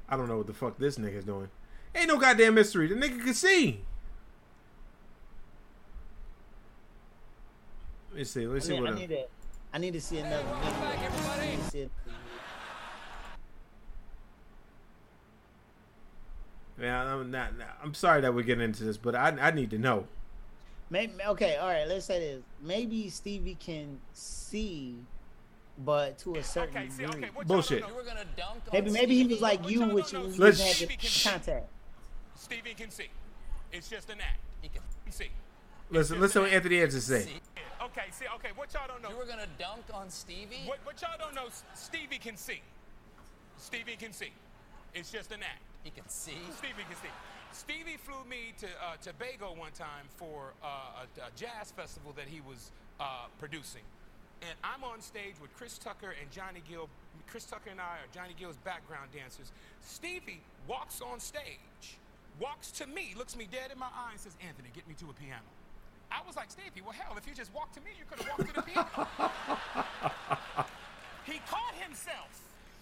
I 0.09 0.17
don't 0.17 0.29
know 0.29 0.39
what 0.39 0.47
the 0.47 0.55
fuck 0.55 0.79
this 0.79 0.97
nigga's 0.97 1.25
doing. 1.25 1.49
Ain't 1.95 2.09
no 2.09 2.19
goddamn 2.19 2.55
mystery. 2.55 2.87
The 2.87 2.95
nigga 2.95 3.23
can 3.23 3.35
see. 3.35 3.81
Me 8.15 8.25
see. 8.25 8.47
Let 8.47 8.55
me 8.55 8.57
I 8.57 8.61
see 8.61 8.73
need, 8.75 8.81
what. 8.83 8.93
I 8.93 8.95
need 8.99 9.09
to, 9.09 9.25
I 9.75 9.79
need 9.79 9.93
to 9.95 10.01
see 10.01 10.19
another 10.19 10.43
video. 10.43 10.81
I 11.41 11.47
need 11.47 11.59
to 11.59 11.71
see 11.71 11.79
it. 11.81 11.91
Yeah, 16.81 17.05
I'm 17.15 17.31
not, 17.31 17.57
not- 17.59 17.79
I'm 17.83 17.95
sorry 17.95 18.21
that 18.23 18.35
we're 18.35 18.43
getting 18.43 18.65
into 18.65 18.85
this, 18.85 18.97
but 18.97 19.15
I 19.15 19.29
I 19.41 19.51
need 19.51 19.71
to 19.71 19.79
know. 19.79 20.07
Maybe, 20.91 21.13
okay, 21.27 21.57
all 21.57 21.69
right. 21.69 21.87
Let's 21.87 22.07
say 22.07 22.19
this. 22.19 22.43
Maybe 22.61 23.09
Stevie 23.09 23.57
can 23.59 23.99
see, 24.13 24.97
but 25.79 26.19
to 26.19 26.35
a 26.37 26.43
certain 26.43 26.89
degree. 26.89 27.29
Bullshit. 27.47 27.85
Maybe 28.73 28.91
maybe 28.91 29.15
he 29.17 29.27
was 29.27 29.41
like 29.41 29.69
you, 29.69 29.87
which 29.89 30.13
you 30.13 30.19
Let's- 30.37 30.61
had 30.81 30.89
the 30.89 30.97
contact. 31.31 31.69
Stevie 32.37 32.75
can 32.75 32.91
see. 32.91 33.09
It's 33.73 33.89
just 33.89 34.11
an 34.11 34.21
act. 34.21 34.41
He 34.61 34.69
can 34.69 34.83
see. 35.11 35.31
Listen, 35.93 36.21
listen 36.21 36.41
to 36.41 36.49
what 36.49 36.55
Anthony 36.55 36.81
Anderson 36.81 37.01
say. 37.03 37.29
Okay, 37.83 38.09
see, 38.13 38.25
okay, 38.37 38.49
what 38.57 38.73
y'all 38.73 38.89
don't 38.89 39.03
know. 39.03 39.11
You 39.11 39.17
were 39.19 39.27
gonna 39.27 39.51
dunk 39.59 39.85
on 39.93 40.09
Stevie? 40.09 40.65
What, 40.65 40.79
what 40.85 41.03
y'all 41.03 41.19
don't 41.19 41.35
know, 41.35 41.49
Stevie 41.75 42.17
can 42.17 42.39
see. 42.39 42.63
Stevie 43.59 43.97
can 43.97 44.15
see. 44.15 44.33
It's 44.95 45.13
just 45.13 45.33
an 45.33 45.43
act. 45.43 45.61
He 45.85 45.91
can 45.91 46.09
see. 46.09 46.39
Stevie 46.57 46.89
can 46.89 46.97
see. 46.97 47.13
Stevie 47.53 47.99
flew 47.99 48.25
me 48.27 48.55
to 48.61 48.67
uh, 48.67 48.97
Tobago 49.03 49.53
one 49.55 49.73
time 49.73 50.09
for 50.17 50.55
uh, 50.65 51.05
a, 51.05 51.27
a 51.27 51.31
jazz 51.37 51.73
festival 51.77 52.15
that 52.17 52.27
he 52.27 52.41
was 52.41 52.71
uh, 52.99 53.27
producing. 53.39 53.85
And 54.41 54.57
I'm 54.65 54.83
on 54.85 55.03
stage 55.03 55.35
with 55.43 55.55
Chris 55.55 55.77
Tucker 55.77 56.15
and 56.19 56.31
Johnny 56.31 56.63
Gill. 56.67 56.89
Chris 57.27 57.45
Tucker 57.45 57.69
and 57.71 57.81
I 57.81 58.01
are 58.01 58.09
Johnny 58.15 58.35
Gill's 58.39 58.57
background 58.65 59.11
dancers. 59.13 59.53
Stevie 59.83 60.41
walks 60.67 61.03
on 61.03 61.21
stage, 61.21 61.99
walks 62.41 62.71
to 62.73 62.87
me, 62.87 63.13
looks 63.17 63.37
me 63.37 63.47
dead 63.53 63.71
in 63.71 63.79
my 63.79 63.93
eye, 63.93 64.13
and 64.13 64.21
says, 64.21 64.37
Anthony, 64.41 64.71
get 64.75 64.89
me 64.89 64.95
to 64.95 65.11
a 65.11 65.13
piano. 65.13 65.45
I 66.13 66.21
was 66.27 66.37
like, 66.37 66.51
Stevie, 66.51 66.85
well, 66.85 66.93
hell, 66.93 67.17
if 67.17 67.27
you 67.27 67.35
just 67.35 67.53
walked 67.55 67.75
to 67.75 67.81
me, 67.81 67.91
you 67.97 68.05
could 68.05 68.21
have 68.21 68.29
walked 68.29 68.49
to 68.53 68.55
the 68.55 68.63
piano. 68.63 69.09
he 71.25 71.41
caught 71.49 71.75
himself. 71.81 72.37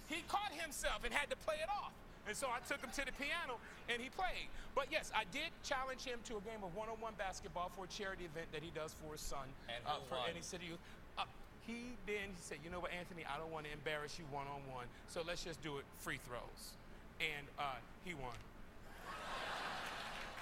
He 0.09 0.25
caught 0.27 0.51
himself 0.51 1.05
and 1.05 1.15
had 1.15 1.31
to 1.31 1.37
play 1.37 1.63
it 1.63 1.71
off. 1.71 1.93
And 2.27 2.37
so 2.37 2.49
I 2.51 2.59
took 2.67 2.83
him 2.83 2.91
to 2.91 3.05
the 3.07 3.15
piano 3.15 3.59
and 3.89 4.03
he 4.03 4.11
played. 4.11 4.51
But 4.75 4.87
yes, 4.91 5.11
I 5.15 5.25
did 5.33 5.51
challenge 5.63 6.05
him 6.05 6.19
to 6.27 6.37
a 6.37 6.43
game 6.43 6.63
of 6.63 6.75
one-on-one 6.75 7.15
basketball 7.17 7.71
for 7.75 7.85
a 7.87 7.89
charity 7.89 8.27
event 8.27 8.51
that 8.53 8.63
he 8.63 8.71
does 8.75 8.95
for 8.95 9.13
his 9.13 9.21
son 9.21 9.47
uh, 9.87 9.99
for 10.09 10.19
any 10.29 10.43
city 10.43 10.67
youth. 10.67 10.83
Uh, 11.19 11.25
he 11.67 11.95
then 12.07 12.35
he 12.35 12.41
said, 12.43 12.59
you 12.63 12.71
know 12.71 12.81
what, 12.81 12.93
Anthony, 12.93 13.25
I 13.25 13.39
don't 13.39 13.51
want 13.51 13.67
to 13.67 13.73
embarrass 13.73 14.19
you 14.19 14.25
one-on-one, 14.31 14.87
so 15.09 15.23
let's 15.27 15.45
just 15.45 15.63
do 15.63 15.79
it 15.79 15.85
free 15.99 16.19
throws. 16.27 16.75
And 17.21 17.47
uh, 17.59 17.79
he 18.05 18.15
won. 18.15 18.37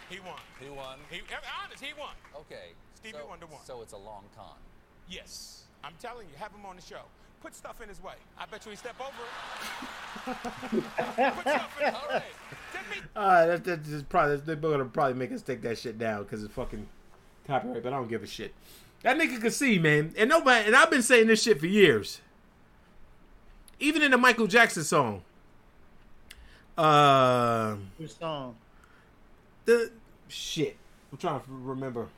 He 0.09 0.21
won. 0.21 0.39
He 0.61 0.69
won. 0.71 0.99
He, 1.11 1.21
honest, 1.65 1.83
he 1.83 1.93
won. 1.99 2.11
Okay. 2.35 2.73
Stevie 2.95 3.19
so, 3.21 3.27
Wonder 3.27 3.47
won. 3.47 3.61
So 3.65 3.83
it's 3.83 3.93
a 3.93 3.97
long 3.99 4.25
con. 4.37 4.55
Yes, 5.09 5.65
I'm 5.85 5.93
telling 6.01 6.27
you, 6.29 6.35
have 6.39 6.53
him 6.53 6.65
on 6.67 6.77
the 6.77 6.83
show. 6.83 7.03
Put 7.41 7.55
stuff 7.55 7.81
in 7.81 7.89
his 7.89 8.03
way. 8.03 8.15
I 8.39 8.47
bet 8.47 8.65
you 8.65 8.71
he 8.71 8.77
step 8.77 8.97
over 9.01 9.11
it. 10.27 10.85
Put 11.35 11.49
stuff 11.49 11.81
in 11.81 11.87
his 11.87 11.95
way. 12.11 12.23
Just 12.73 12.91
be- 13.03 13.09
Uh, 13.15 13.47
that, 13.47 13.65
that 13.65 13.85
just 13.85 14.09
probably 14.09 14.37
they're 14.39 14.57
gonna 14.57 14.85
probably 14.87 15.15
make 15.15 15.31
us 15.33 15.43
take 15.43 15.63
that 15.63 15.79
shit 15.79 15.99
down 15.99 16.25
because 16.25 16.43
it's 16.43 16.53
fucking 16.55 16.87
copyright. 17.47 17.83
But 17.83 17.93
I 17.93 17.97
don't 17.97 18.09
give 18.09 18.23
a 18.23 18.27
shit. 18.27 18.53
That 19.03 19.17
nigga 19.17 19.41
can 19.41 19.51
see, 19.53 19.79
man, 19.79 20.13
and 20.19 20.29
nobody. 20.29 20.67
And 20.67 20.75
I've 20.75 20.91
been 20.91 21.03
saying 21.03 21.29
this 21.29 21.43
shit 21.43 21.61
for 21.61 21.67
years. 21.67 22.21
Even 23.79 24.03
in 24.03 24.11
the 24.11 24.19
Michael 24.19 24.49
Jackson 24.49 24.83
song, 24.83 25.23
Uh, 26.77 27.77
Which 27.97 28.19
song? 28.19 28.57
the 29.65 29.93
shit. 30.29 30.77
I'm 31.13 31.19
trying 31.19 31.41
to 31.41 31.47
remember. 31.49 32.09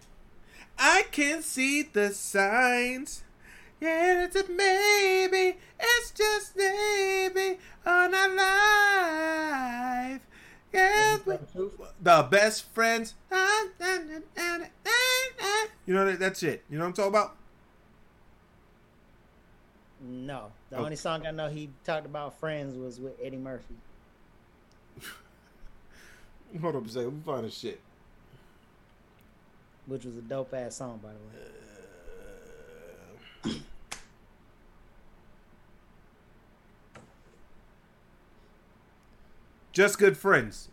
I 0.78 1.04
can 1.10 1.42
see 1.42 1.82
the 1.82 2.10
signs. 2.10 3.22
Yeah, 3.80 4.24
it's 4.24 4.36
a 4.36 4.44
maybe. 4.48 5.56
It's 5.78 6.10
just 6.10 6.56
maybe 6.56 7.58
on 7.86 8.14
our 8.14 8.28
life. 10.12 10.20
Yeah, 10.72 11.18
the 12.00 12.28
best 12.30 12.72
friends. 12.72 13.14
Ah, 13.32 13.64
you 15.86 15.94
know 15.94 16.04
that 16.06 16.18
that's 16.20 16.42
it. 16.42 16.62
You 16.70 16.78
know 16.78 16.84
what 16.84 16.88
I'm 16.88 16.94
talking 16.94 17.08
about? 17.10 17.36
No. 20.00 20.52
The 20.70 20.76
Oh. 20.76 20.84
only 20.84 20.96
song 20.96 21.26
I 21.26 21.30
know 21.32 21.48
he 21.48 21.70
talked 21.84 22.06
about 22.06 22.38
friends 22.38 22.76
was 22.76 23.00
with 23.00 23.14
Eddie 23.22 23.36
Murphy. 23.36 23.74
Hold 26.60 26.76
up 26.76 26.86
a 26.86 26.88
second. 26.88 27.04
Let 27.04 27.12
me 27.14 27.20
find 27.24 27.44
this 27.46 27.58
shit. 27.58 27.80
Which 29.86 30.04
was 30.04 30.16
a 30.16 30.22
dope 30.22 30.54
ass 30.54 30.76
song, 30.76 31.00
by 31.02 31.10
the 31.10 33.50
way. 33.50 33.56
Just 39.72 39.98
good 39.98 40.16
friends. 40.16 40.68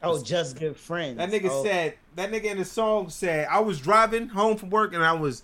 Oh, 0.00 0.22
just 0.22 0.56
good 0.56 0.76
friends. 0.76 1.16
That 1.16 1.30
nigga 1.30 1.48
Oh, 1.50 1.64
said 1.64 1.94
that 2.14 2.30
nigga 2.30 2.44
in 2.44 2.58
the 2.58 2.64
song 2.64 3.10
said 3.10 3.48
I 3.50 3.58
was 3.58 3.80
driving 3.80 4.28
home 4.28 4.56
from 4.56 4.70
work 4.70 4.94
and 4.94 5.04
I 5.04 5.12
was 5.12 5.42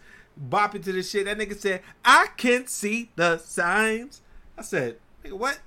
bopping 0.49 0.85
to 0.85 0.93
this 0.93 1.11
shit. 1.11 1.25
That 1.25 1.39
nigga 1.39 1.59
said 1.59 1.83
I 2.05 2.29
can't 2.37 2.71
see 2.71 3.11
the 3.17 3.39
signs. 3.39 4.23
I 4.57 4.63
said, 4.63 4.99
nigga, 5.25 5.33
what? 5.33 5.59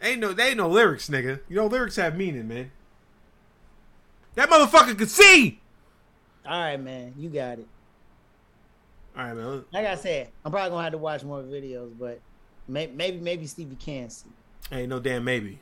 Ain't 0.00 0.20
no, 0.20 0.32
they 0.32 0.48
ain't 0.48 0.56
no 0.56 0.68
lyrics, 0.68 1.10
nigga. 1.10 1.40
You 1.50 1.56
know 1.56 1.66
lyrics 1.66 1.96
have 1.96 2.16
meaning, 2.16 2.48
man. 2.48 2.70
That 4.34 4.48
motherfucker 4.48 4.96
could 4.96 5.10
see. 5.10 5.60
All 6.46 6.60
right, 6.60 6.80
man, 6.80 7.14
you 7.16 7.28
got 7.28 7.58
it. 7.58 7.66
All 9.16 9.24
right, 9.24 9.34
man. 9.34 9.64
Like 9.72 9.86
I 9.86 9.94
said, 9.94 10.28
I'm 10.44 10.50
probably 10.50 10.70
gonna 10.70 10.82
have 10.82 10.92
to 10.92 10.98
watch 10.98 11.22
more 11.22 11.42
videos, 11.42 11.92
but 11.98 12.20
may, 12.66 12.86
maybe 12.86 13.18
maybe 13.18 13.46
Stevie 13.46 13.76
can 13.76 14.08
see. 14.10 14.30
Ain't 14.70 14.88
no 14.88 14.98
damn 14.98 15.24
maybe. 15.24 15.58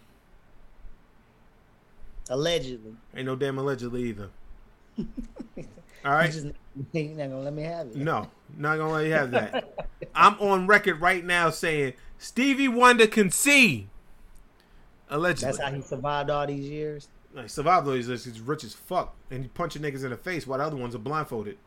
Allegedly. 2.28 2.94
Ain't 3.14 3.26
no 3.26 3.34
damn 3.34 3.58
allegedly 3.58 4.04
either. 4.04 4.30
All 6.04 6.12
right. 6.12 6.32
You 6.32 6.42
just 6.42 6.46
he 6.92 7.08
not 7.08 7.30
gonna 7.30 7.40
let 7.40 7.52
me 7.52 7.62
have 7.62 7.88
it. 7.88 7.96
No, 7.96 8.28
not 8.56 8.78
gonna 8.78 8.92
let 8.92 9.06
you 9.06 9.12
have 9.12 9.32
that. 9.32 9.88
I'm 10.14 10.34
on 10.38 10.66
record 10.66 11.00
right 11.00 11.24
now 11.24 11.50
saying 11.50 11.94
Stevie 12.18 12.68
Wonder 12.68 13.08
can 13.08 13.30
see. 13.30 13.88
Allegedly. 15.08 15.46
That's 15.46 15.58
how 15.58 15.72
he 15.72 15.82
survived 15.82 16.30
all 16.30 16.46
these 16.46 16.68
years. 16.68 17.08
Like 17.32 17.48
survival 17.48 17.92
though, 17.92 17.96
he's, 17.96 18.24
he's 18.24 18.40
rich 18.40 18.64
as 18.64 18.74
fuck, 18.74 19.14
and 19.30 19.42
he 19.42 19.48
punching 19.48 19.82
niggas 19.82 20.04
in 20.04 20.10
the 20.10 20.16
face 20.16 20.46
while 20.46 20.58
the 20.58 20.64
other 20.64 20.76
ones 20.76 20.94
are 20.94 20.98
blindfolded. 20.98 21.58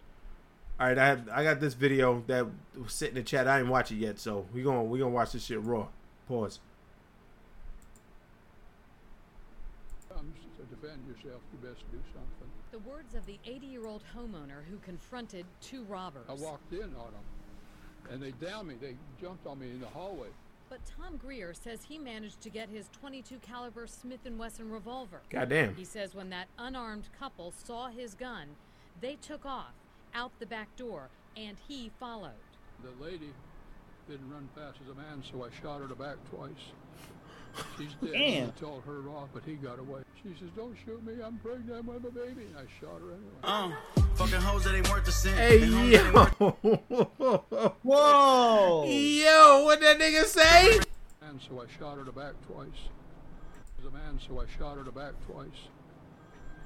All 0.79 0.87
right, 0.87 0.97
I 0.97 1.05
have 1.05 1.29
I 1.31 1.43
got 1.43 1.59
this 1.61 1.73
video 1.73 2.23
that 2.27 2.45
was 2.81 2.93
sitting 2.93 3.15
in 3.15 3.23
the 3.23 3.29
chat. 3.29 3.47
I 3.47 3.59
didn't 3.59 3.69
watch 3.69 3.91
it 3.91 3.95
yet, 3.95 4.19
so 4.19 4.45
we 4.53 4.63
gonna 4.63 4.83
we 4.83 4.99
gonna 4.99 5.11
watch 5.11 5.31
this 5.31 5.45
shit 5.45 5.61
raw. 5.61 5.87
Pause. 6.27 6.59
Um, 10.13 10.33
to 10.57 10.75
defend 10.75 10.99
yourself, 11.07 11.41
you 11.53 11.69
best 11.69 11.83
do 11.91 11.99
something. 12.13 12.49
The 12.71 12.79
words 12.79 13.13
of 13.13 13.25
the 13.25 13.37
80 13.45 13.67
year 13.67 13.85
old 13.85 14.03
homeowner 14.17 14.65
who 14.69 14.77
confronted 14.83 15.45
two 15.61 15.83
robbers. 15.83 16.25
I 16.27 16.33
walked 16.33 16.73
in 16.73 16.81
on 16.81 16.89
them, 16.89 18.09
and 18.09 18.21
they 18.21 18.31
downed 18.45 18.67
me. 18.67 18.75
They 18.81 18.95
jumped 19.21 19.45
on 19.45 19.59
me 19.59 19.69
in 19.69 19.79
the 19.79 19.87
hallway. 19.87 20.29
But 20.73 20.81
Tom 20.97 21.17
Greer 21.17 21.53
says 21.53 21.83
he 21.87 21.99
managed 21.99 22.41
to 22.41 22.49
get 22.49 22.67
his 22.67 22.89
22 22.99 23.37
caliber 23.43 23.85
Smith 23.85 24.21
& 24.29 24.37
Wesson 24.39 24.71
revolver. 24.71 25.21
Goddamn. 25.29 25.75
He 25.75 25.85
says 25.85 26.15
when 26.15 26.31
that 26.31 26.47
unarmed 26.57 27.09
couple 27.19 27.53
saw 27.63 27.89
his 27.89 28.15
gun, 28.15 28.47
they 28.99 29.13
took 29.21 29.45
off 29.45 29.75
out 30.15 30.31
the 30.39 30.47
back 30.47 30.75
door 30.75 31.09
and 31.37 31.57
he 31.67 31.91
followed. 31.99 32.31
The 32.81 33.05
lady 33.05 33.29
didn't 34.09 34.31
run 34.31 34.49
fast 34.55 34.79
as 34.83 34.91
a 34.91 34.95
man, 34.95 35.21
so 35.31 35.43
I 35.43 35.49
shot 35.61 35.77
her 35.77 35.83
in 35.83 35.89
the 35.89 35.95
back 35.95 36.15
twice. 36.31 36.49
She's 37.77 37.93
dead. 38.01 38.11
Damn. 38.13 38.47
I 38.47 38.51
told 38.59 38.83
her 38.85 39.09
off, 39.09 39.29
but 39.33 39.43
he 39.45 39.53
got 39.55 39.79
away. 39.79 40.01
She 40.21 40.29
says, 40.39 40.49
"Don't 40.55 40.75
shoot 40.85 41.03
me. 41.05 41.13
I'm 41.23 41.37
pregnant 41.39 41.85
with 41.85 42.05
a 42.05 42.11
baby." 42.11 42.45
And 42.45 42.57
I 42.57 42.65
shot 42.79 42.99
her 43.01 43.11
anyway. 43.11 43.39
Uh, 43.43 43.71
fucking 44.15 44.41
hoes 44.41 44.63
that 44.63 44.75
ain't 44.75 44.89
worth 44.89 45.05
the 45.05 45.11
cent. 45.11 45.37
Hey 45.37 45.59
Them 45.59 45.73
hoes 45.73 45.91
that 45.91 46.05
ain't 46.05 46.13
worth- 46.13 46.57
yo, 46.63 47.75
Whoa, 47.83 48.85
yo, 48.85 49.63
what 49.65 49.81
that 49.81 49.99
nigga 49.99 50.23
say? 50.25 50.79
And 51.21 51.39
so 51.41 51.61
I 51.61 51.65
shot 51.79 51.95
her 51.95 52.01
in 52.01 52.05
the 52.05 52.11
back 52.11 52.33
twice. 52.47 52.89
As 53.79 53.85
a 53.85 53.91
man, 53.91 54.19
so 54.27 54.39
I 54.39 54.45
shot 54.57 54.75
her 54.75 54.79
in 54.79 54.85
the 54.85 54.91
back 54.91 55.13
twice. 55.27 55.67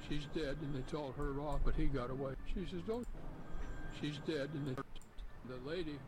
She's 0.08 0.24
dead, 0.34 0.56
and 0.62 0.74
they 0.74 0.90
told 0.90 1.14
her 1.16 1.38
off, 1.40 1.60
but 1.64 1.74
he 1.74 1.86
got 1.86 2.10
away. 2.10 2.32
She 2.54 2.66
says, 2.70 2.80
"Don't." 2.86 3.06
She's 4.00 4.18
dead, 4.26 4.48
and 4.54 4.68
they... 4.68 4.82
the 5.48 5.68
lady 5.68 5.98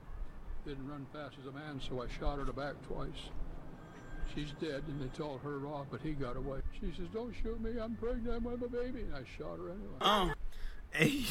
didn't 0.64 0.88
run 0.88 1.06
fast 1.12 1.34
as 1.40 1.46
a 1.46 1.52
man, 1.52 1.80
so 1.86 2.02
I 2.02 2.06
shot 2.18 2.36
her 2.36 2.42
in 2.42 2.46
the 2.46 2.52
back 2.52 2.74
twice. 2.86 3.30
She's 4.34 4.52
dead, 4.60 4.82
and 4.86 5.00
they 5.00 5.08
told 5.16 5.40
her 5.42 5.66
off, 5.66 5.86
but 5.90 6.00
he 6.02 6.12
got 6.12 6.36
away. 6.36 6.60
She 6.80 6.92
says, 6.96 7.08
"Don't 7.12 7.34
shoot 7.42 7.60
me. 7.60 7.80
I'm 7.80 7.96
pregnant 7.96 8.36
I'm 8.36 8.44
with 8.44 8.62
a 8.62 8.68
baby," 8.68 9.00
and 9.00 9.14
I 9.14 9.22
shot 9.36 9.58
her 9.58 9.70
anyway. 9.70 9.96
Oh. 10.00 10.32
Hey, 10.92 11.24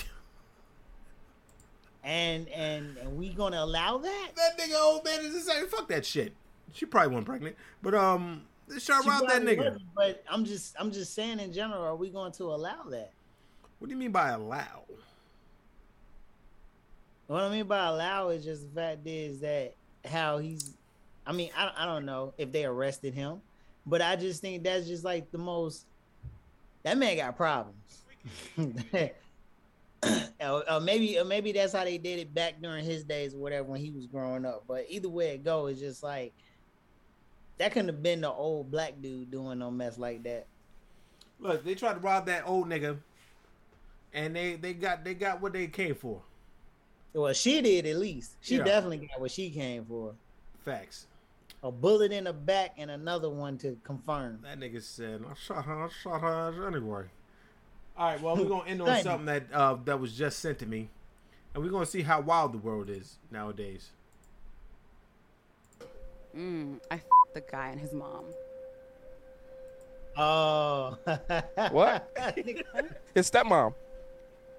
and 2.04 2.48
and 2.50 2.98
and 2.98 3.18
we 3.18 3.30
gonna 3.30 3.60
allow 3.62 3.98
that? 3.98 4.30
that 4.36 4.58
nigga 4.58 4.76
old 4.82 5.06
man 5.06 5.20
is 5.22 5.36
insane. 5.36 5.68
Fuck 5.68 5.88
that 5.90 6.06
shit. 6.06 6.34
She 6.74 6.86
probably 6.86 7.10
wasn't 7.10 7.28
pregnant, 7.28 7.56
but 7.82 7.94
um, 7.96 8.44
they 8.68 8.80
shot 8.80 9.04
She 9.04 9.10
around 9.10 9.28
that 9.28 9.42
nigga. 9.42 9.66
wasn't, 9.66 9.82
But 9.96 10.24
I'm 10.30 10.46
just 10.46 10.76
I'm 10.80 10.92
just 10.92 11.14
saying 11.14 11.40
in 11.40 11.52
general, 11.54 11.84
are 11.84 11.96
we 11.96 12.10
going 12.10 12.32
to 12.34 12.46
allow 12.46 12.84
that? 12.90 13.12
What 13.80 13.88
do 13.88 13.94
you 13.94 14.00
mean 14.00 14.12
by 14.12 14.30
allow? 14.30 14.84
What 17.28 17.44
I 17.44 17.50
mean 17.50 17.66
by 17.66 17.86
allow 17.88 18.30
is 18.30 18.44
just 18.44 18.64
the 18.74 18.82
fact 18.82 19.06
is 19.06 19.40
that 19.42 19.76
how 20.06 20.38
he's. 20.40 20.74
I 21.30 21.32
mean, 21.32 21.52
I, 21.56 21.72
I 21.78 21.86
don't 21.86 22.06
know 22.06 22.34
if 22.40 22.52
they 22.52 22.66
arrested 22.66 23.14
him, 23.14 23.40
but 23.86 24.02
I 24.02 24.16
just 24.16 24.42
think 24.42 24.64
that's 24.64 24.88
just 24.88 25.04
like 25.04 25.32
the 25.32 25.38
most. 25.38 25.86
That 26.82 26.98
man 26.98 27.18
got 27.18 27.38
problems. 27.38 28.02
or, 30.42 30.72
or 30.72 30.80
maybe 30.80 31.20
or 31.20 31.26
maybe 31.26 31.52
that's 31.52 31.74
how 31.74 31.84
they 31.84 32.00
did 32.00 32.18
it 32.18 32.34
back 32.34 32.60
during 32.60 32.84
his 32.84 33.04
days 33.04 33.36
or 33.36 33.38
whatever 33.38 33.66
when 33.70 33.80
he 33.80 33.92
was 33.92 34.08
growing 34.08 34.44
up. 34.44 34.64
But 34.68 34.86
either 34.90 35.08
way 35.08 35.36
it 35.36 35.44
go, 35.44 35.68
it's 35.68 35.80
just 35.80 36.02
like 36.02 36.34
that 37.60 37.74
couldn't 37.74 37.90
have 37.90 38.02
been 38.02 38.22
the 38.22 38.32
old 38.32 38.72
black 38.72 38.96
dude 39.00 39.30
doing 39.30 39.60
no 39.60 39.70
mess 39.70 40.00
like 40.00 40.24
that. 40.24 40.48
Look, 41.40 41.64
they 41.64 41.76
tried 41.76 41.94
to 41.94 42.00
rob 42.00 42.26
that 42.26 42.48
old 42.48 42.68
nigga, 42.68 42.98
and 44.16 44.36
they 44.36 44.56
they 44.56 44.74
got 44.74 45.04
they 45.04 45.14
got 45.14 45.42
what 45.44 45.54
they 45.54 45.68
came 45.68 45.94
for. 45.94 46.24
Well, 47.14 47.34
she 47.34 47.62
did 47.62 47.86
at 47.86 47.98
least. 47.98 48.32
She 48.42 48.58
Yeah. 48.58 48.64
definitely 48.64 49.08
got 49.08 49.22
what 49.22 49.30
she 49.30 49.52
came 49.52 49.86
for. 49.86 50.16
Facts. 50.66 51.06
A 51.62 51.72
bullet 51.72 52.12
in 52.14 52.24
the 52.24 52.34
back 52.34 52.76
and 52.78 52.90
another 52.90 53.30
one 53.30 53.58
to 53.60 53.78
confirm. 53.84 54.40
That 54.44 54.60
nigga 54.60 54.82
said, 54.82 55.24
"I 55.30 55.34
shot 55.34 55.66
her. 55.66 55.84
I 55.86 55.90
shot 55.90 56.22
her 56.22 56.68
anyway." 56.68 57.06
All 57.98 58.08
right, 58.12 58.22
well, 58.22 58.38
we're 58.38 58.46
gonna 58.46 58.70
end 58.70 58.82
on 58.82 59.02
something 59.04 59.26
that 59.26 59.44
uh, 59.54 59.76
that 59.84 60.00
was 60.00 60.14
just 60.18 60.40
sent 60.40 60.60
to 60.60 60.66
me, 60.66 60.90
and 61.54 61.62
we're 61.62 61.70
gonna 61.70 61.86
see 61.86 62.02
how 62.02 62.22
wild 62.22 62.54
the 62.54 62.58
world 62.60 62.90
is 62.90 63.18
nowadays. 63.30 63.90
Mm, 66.36 66.80
I 66.90 66.96
f- 66.96 67.04
the 67.34 67.42
guy 67.42 67.70
and 67.70 67.80
his 67.80 67.92
mom. 67.92 68.24
Oh. 70.16 70.98
What? 71.72 72.10
His 73.16 73.30
stepmom. 73.30 73.74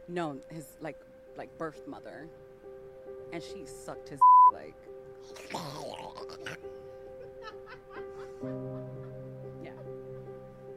No, 0.08 0.36
his 0.50 0.66
like 0.80 1.00
like 1.36 1.56
birth 1.56 1.86
mother, 1.86 2.28
and 3.32 3.42
she 3.42 3.64
sucked 3.64 4.08
his 4.08 4.20
like. 4.52 4.74
Yeah, 9.62 9.70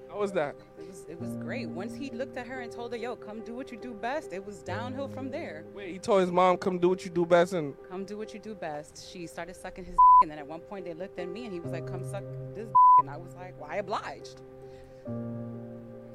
How 0.10 0.20
was 0.20 0.32
that? 0.34 0.56
it 0.78 0.88
was 0.88 1.06
it 1.10 1.20
was 1.20 1.36
great. 1.38 1.68
Once 1.70 1.96
he 1.96 2.10
looked 2.12 2.38
at 2.38 2.46
her 2.48 2.60
and 2.62 2.72
told 2.72 2.92
her, 2.92 2.98
"Yo, 2.98 3.16
come 3.16 3.40
do 3.42 3.56
what 3.56 3.72
you 3.72 3.78
do 3.78 3.94
best," 3.94 4.34
it 4.34 4.46
was 4.46 4.62
downhill 4.62 5.08
from 5.08 5.30
there. 5.32 5.64
Wait, 5.74 5.92
he 5.94 6.00
told 6.00 6.22
his 6.22 6.32
mom, 6.32 6.58
"Come 6.58 6.78
do 6.80 6.90
what 6.90 7.04
you 7.06 7.12
do 7.12 7.26
best," 7.26 7.54
and 7.54 7.74
Come 7.90 8.04
do 8.06 8.18
what 8.18 8.34
you 8.34 8.40
do 8.40 8.54
best. 8.54 9.10
She 9.12 9.26
started 9.28 9.56
sucking 9.56 9.86
his, 9.86 9.94
dick, 9.94 10.00
and 10.24 10.32
then 10.32 10.38
at 10.40 10.48
one 10.48 10.60
point 10.60 10.86
they 10.86 10.94
looked 10.94 11.18
at 11.20 11.28
me 11.30 11.46
and 11.46 11.54
he 11.54 11.60
was 11.60 11.72
like, 11.72 11.88
"Come 11.88 12.04
suck 12.04 12.24
this," 12.54 12.68
dick. 12.68 12.76
and 13.00 13.10
I 13.10 13.18
was 13.18 13.34
like, 13.36 13.60
"Why 13.60 13.78
obliged?" 13.78 14.42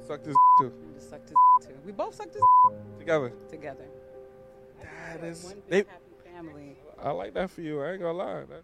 sucked 0.07 0.25
his 0.25 0.35
too 0.59 0.71
And 0.81 0.93
just 0.95 1.09
sucked 1.09 1.29
his 1.29 1.37
too. 1.67 1.73
We 1.85 1.91
both 1.91 2.15
sucked 2.15 2.33
his 2.33 2.43
together. 2.97 3.31
together. 3.49 3.85
That 4.81 5.21
We're 5.21 5.33
one 5.33 5.61
They, 5.67 5.81
big 5.81 5.87
happy 5.87 6.15
family. 6.33 6.77
I 6.97 7.11
like 7.11 7.33
that 7.35 7.49
for 7.51 7.61
you. 7.61 7.81
I 7.83 7.91
ain't 7.91 8.01
gonna 8.01 8.17
lie. 8.17 8.45
That, 8.45 8.63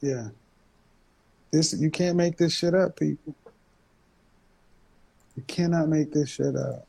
Yeah. 0.00 0.28
This 1.50 1.72
you 1.72 1.90
can't 1.90 2.16
make 2.16 2.36
this 2.36 2.52
shit 2.52 2.74
up, 2.74 2.96
people. 2.96 3.34
You 5.36 5.42
cannot 5.46 5.88
make 5.88 6.12
this 6.12 6.30
shit 6.30 6.56
up. 6.56 6.86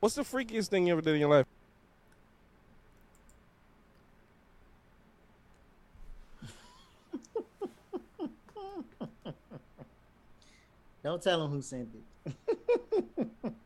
What's 0.00 0.16
the 0.16 0.22
freakiest 0.22 0.68
thing 0.68 0.86
you 0.86 0.92
ever 0.92 1.00
did 1.00 1.14
in 1.14 1.20
your 1.20 1.30
life? 1.30 1.46
Don't 11.04 11.22
tell 11.22 11.44
him 11.44 11.50
who 11.50 11.62
sent 11.62 11.88
it. 12.26 12.36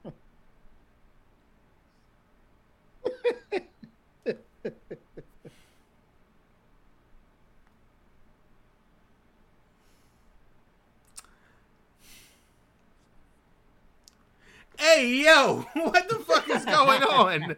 Hey 14.79 15.25
yo, 15.25 15.65
what 15.75 16.09
the 16.09 16.17
fuck 16.17 16.49
is 16.51 16.65
going 16.65 17.03
on? 17.03 17.57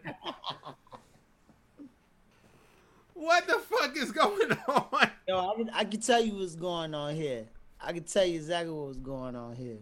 What 3.13 3.47
the 3.47 3.59
fuck 3.59 3.97
is 3.97 4.11
going 4.11 4.51
on? 4.67 5.09
Yo, 5.27 5.37
I 5.37 5.55
can, 5.55 5.69
I 5.71 5.83
can 5.83 5.99
tell 5.99 6.23
you 6.23 6.35
what's 6.35 6.55
going 6.55 6.93
on 6.93 7.15
here. 7.15 7.45
I 7.81 7.91
can 7.91 8.03
tell 8.03 8.25
you 8.25 8.35
exactly 8.35 8.73
what 8.73 8.87
was 8.87 8.97
going 8.97 9.35
on 9.35 9.55
here. 9.55 9.79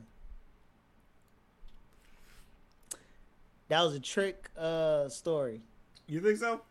That 3.69 3.83
was 3.83 3.93
a 3.93 3.99
trick 3.99 4.49
uh 4.57 5.09
story. 5.09 5.61
You 6.07 6.21
think 6.21 6.37
so? 6.37 6.61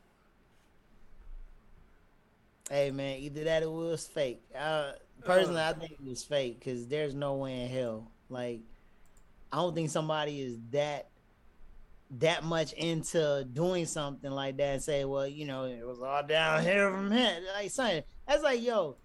Hey 2.70 2.90
man, 2.90 3.18
either 3.18 3.44
that 3.44 3.62
or 3.62 3.66
it 3.66 3.90
was 3.90 4.06
fake. 4.06 4.42
Uh, 4.56 4.92
personally, 5.24 5.60
I 5.60 5.72
think 5.72 5.92
it 5.92 6.04
was 6.04 6.24
fake 6.24 6.58
because 6.58 6.86
there's 6.88 7.14
no 7.14 7.34
way 7.34 7.62
in 7.62 7.70
hell. 7.70 8.10
Like, 8.28 8.60
I 9.52 9.56
don't 9.56 9.74
think 9.74 9.90
somebody 9.90 10.40
is 10.40 10.58
that 10.70 11.08
that 12.18 12.44
much 12.44 12.72
into 12.74 13.46
doing 13.52 13.84
something 13.84 14.30
like 14.30 14.56
that 14.58 14.74
and 14.74 14.82
say, 14.82 15.04
well, 15.04 15.26
you 15.26 15.44
know, 15.44 15.64
it 15.64 15.86
was 15.86 16.00
all 16.00 16.22
down 16.22 16.62
here 16.62 16.90
from 16.90 17.10
here. 17.10 17.40
Like, 17.54 17.70
son, 17.70 18.02
that's 18.26 18.42
like, 18.42 18.62
yo. 18.62 18.96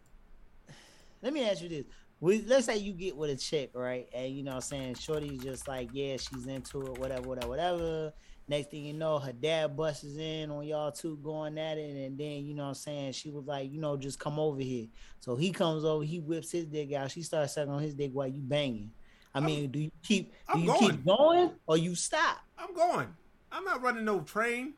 Let 1.21 1.33
me 1.33 1.47
ask 1.47 1.61
you 1.61 1.69
this: 1.69 1.85
we, 2.19 2.41
Let's 2.41 2.65
say 2.65 2.77
you 2.77 2.93
get 2.93 3.15
with 3.15 3.29
a 3.29 3.35
chick, 3.35 3.71
right? 3.75 4.07
And 4.13 4.33
you 4.33 4.43
know, 4.43 4.51
what 4.51 4.55
I'm 4.57 4.61
saying, 4.61 4.95
Shorty's 4.95 5.43
just 5.43 5.67
like, 5.67 5.89
yeah, 5.93 6.17
she's 6.17 6.47
into 6.47 6.81
it, 6.83 6.97
whatever, 6.97 7.27
whatever, 7.27 7.47
whatever. 7.49 8.13
Next 8.47 8.71
thing 8.71 8.85
you 8.85 8.93
know, 8.93 9.19
her 9.19 9.31
dad 9.31 9.77
busts 9.77 10.17
in 10.17 10.49
on 10.49 10.65
y'all 10.65 10.91
two 10.91 11.17
going 11.17 11.57
at 11.57 11.77
it, 11.77 11.95
and 11.95 12.17
then 12.17 12.45
you 12.45 12.55
know 12.55 12.63
what 12.63 12.69
I'm 12.69 12.75
saying, 12.75 13.11
she 13.13 13.29
was 13.29 13.45
like, 13.45 13.71
you 13.71 13.79
know, 13.79 13.95
just 13.97 14.19
come 14.19 14.39
over 14.39 14.59
here. 14.61 14.87
So 15.19 15.35
he 15.35 15.51
comes 15.51 15.85
over, 15.85 16.03
he 16.03 16.19
whips 16.19 16.51
his 16.51 16.65
dick 16.65 16.91
out, 16.93 17.11
she 17.11 17.21
starts 17.21 17.53
sucking 17.53 17.71
on 17.71 17.81
his 17.81 17.93
dick 17.93 18.11
while 18.13 18.27
you 18.27 18.41
banging. 18.41 18.91
I 19.33 19.39
mean, 19.39 19.71
do 19.71 19.79
you 19.79 19.91
keep 20.03 20.31
do 20.31 20.37
I'm 20.49 20.59
you 20.61 20.65
going. 20.67 20.79
keep 20.79 21.05
going 21.05 21.51
or 21.67 21.77
you 21.77 21.95
stop? 21.95 22.39
I'm 22.57 22.73
going. 22.73 23.07
I'm 23.51 23.63
not 23.63 23.81
running 23.81 24.05
no 24.05 24.21
train. 24.21 24.73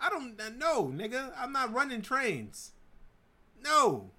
I 0.00 0.08
don't 0.10 0.36
know, 0.58 0.86
nigga. 0.94 1.32
I'm 1.36 1.52
not 1.52 1.72
running 1.72 2.02
trains. 2.02 2.72
No. 3.62 4.10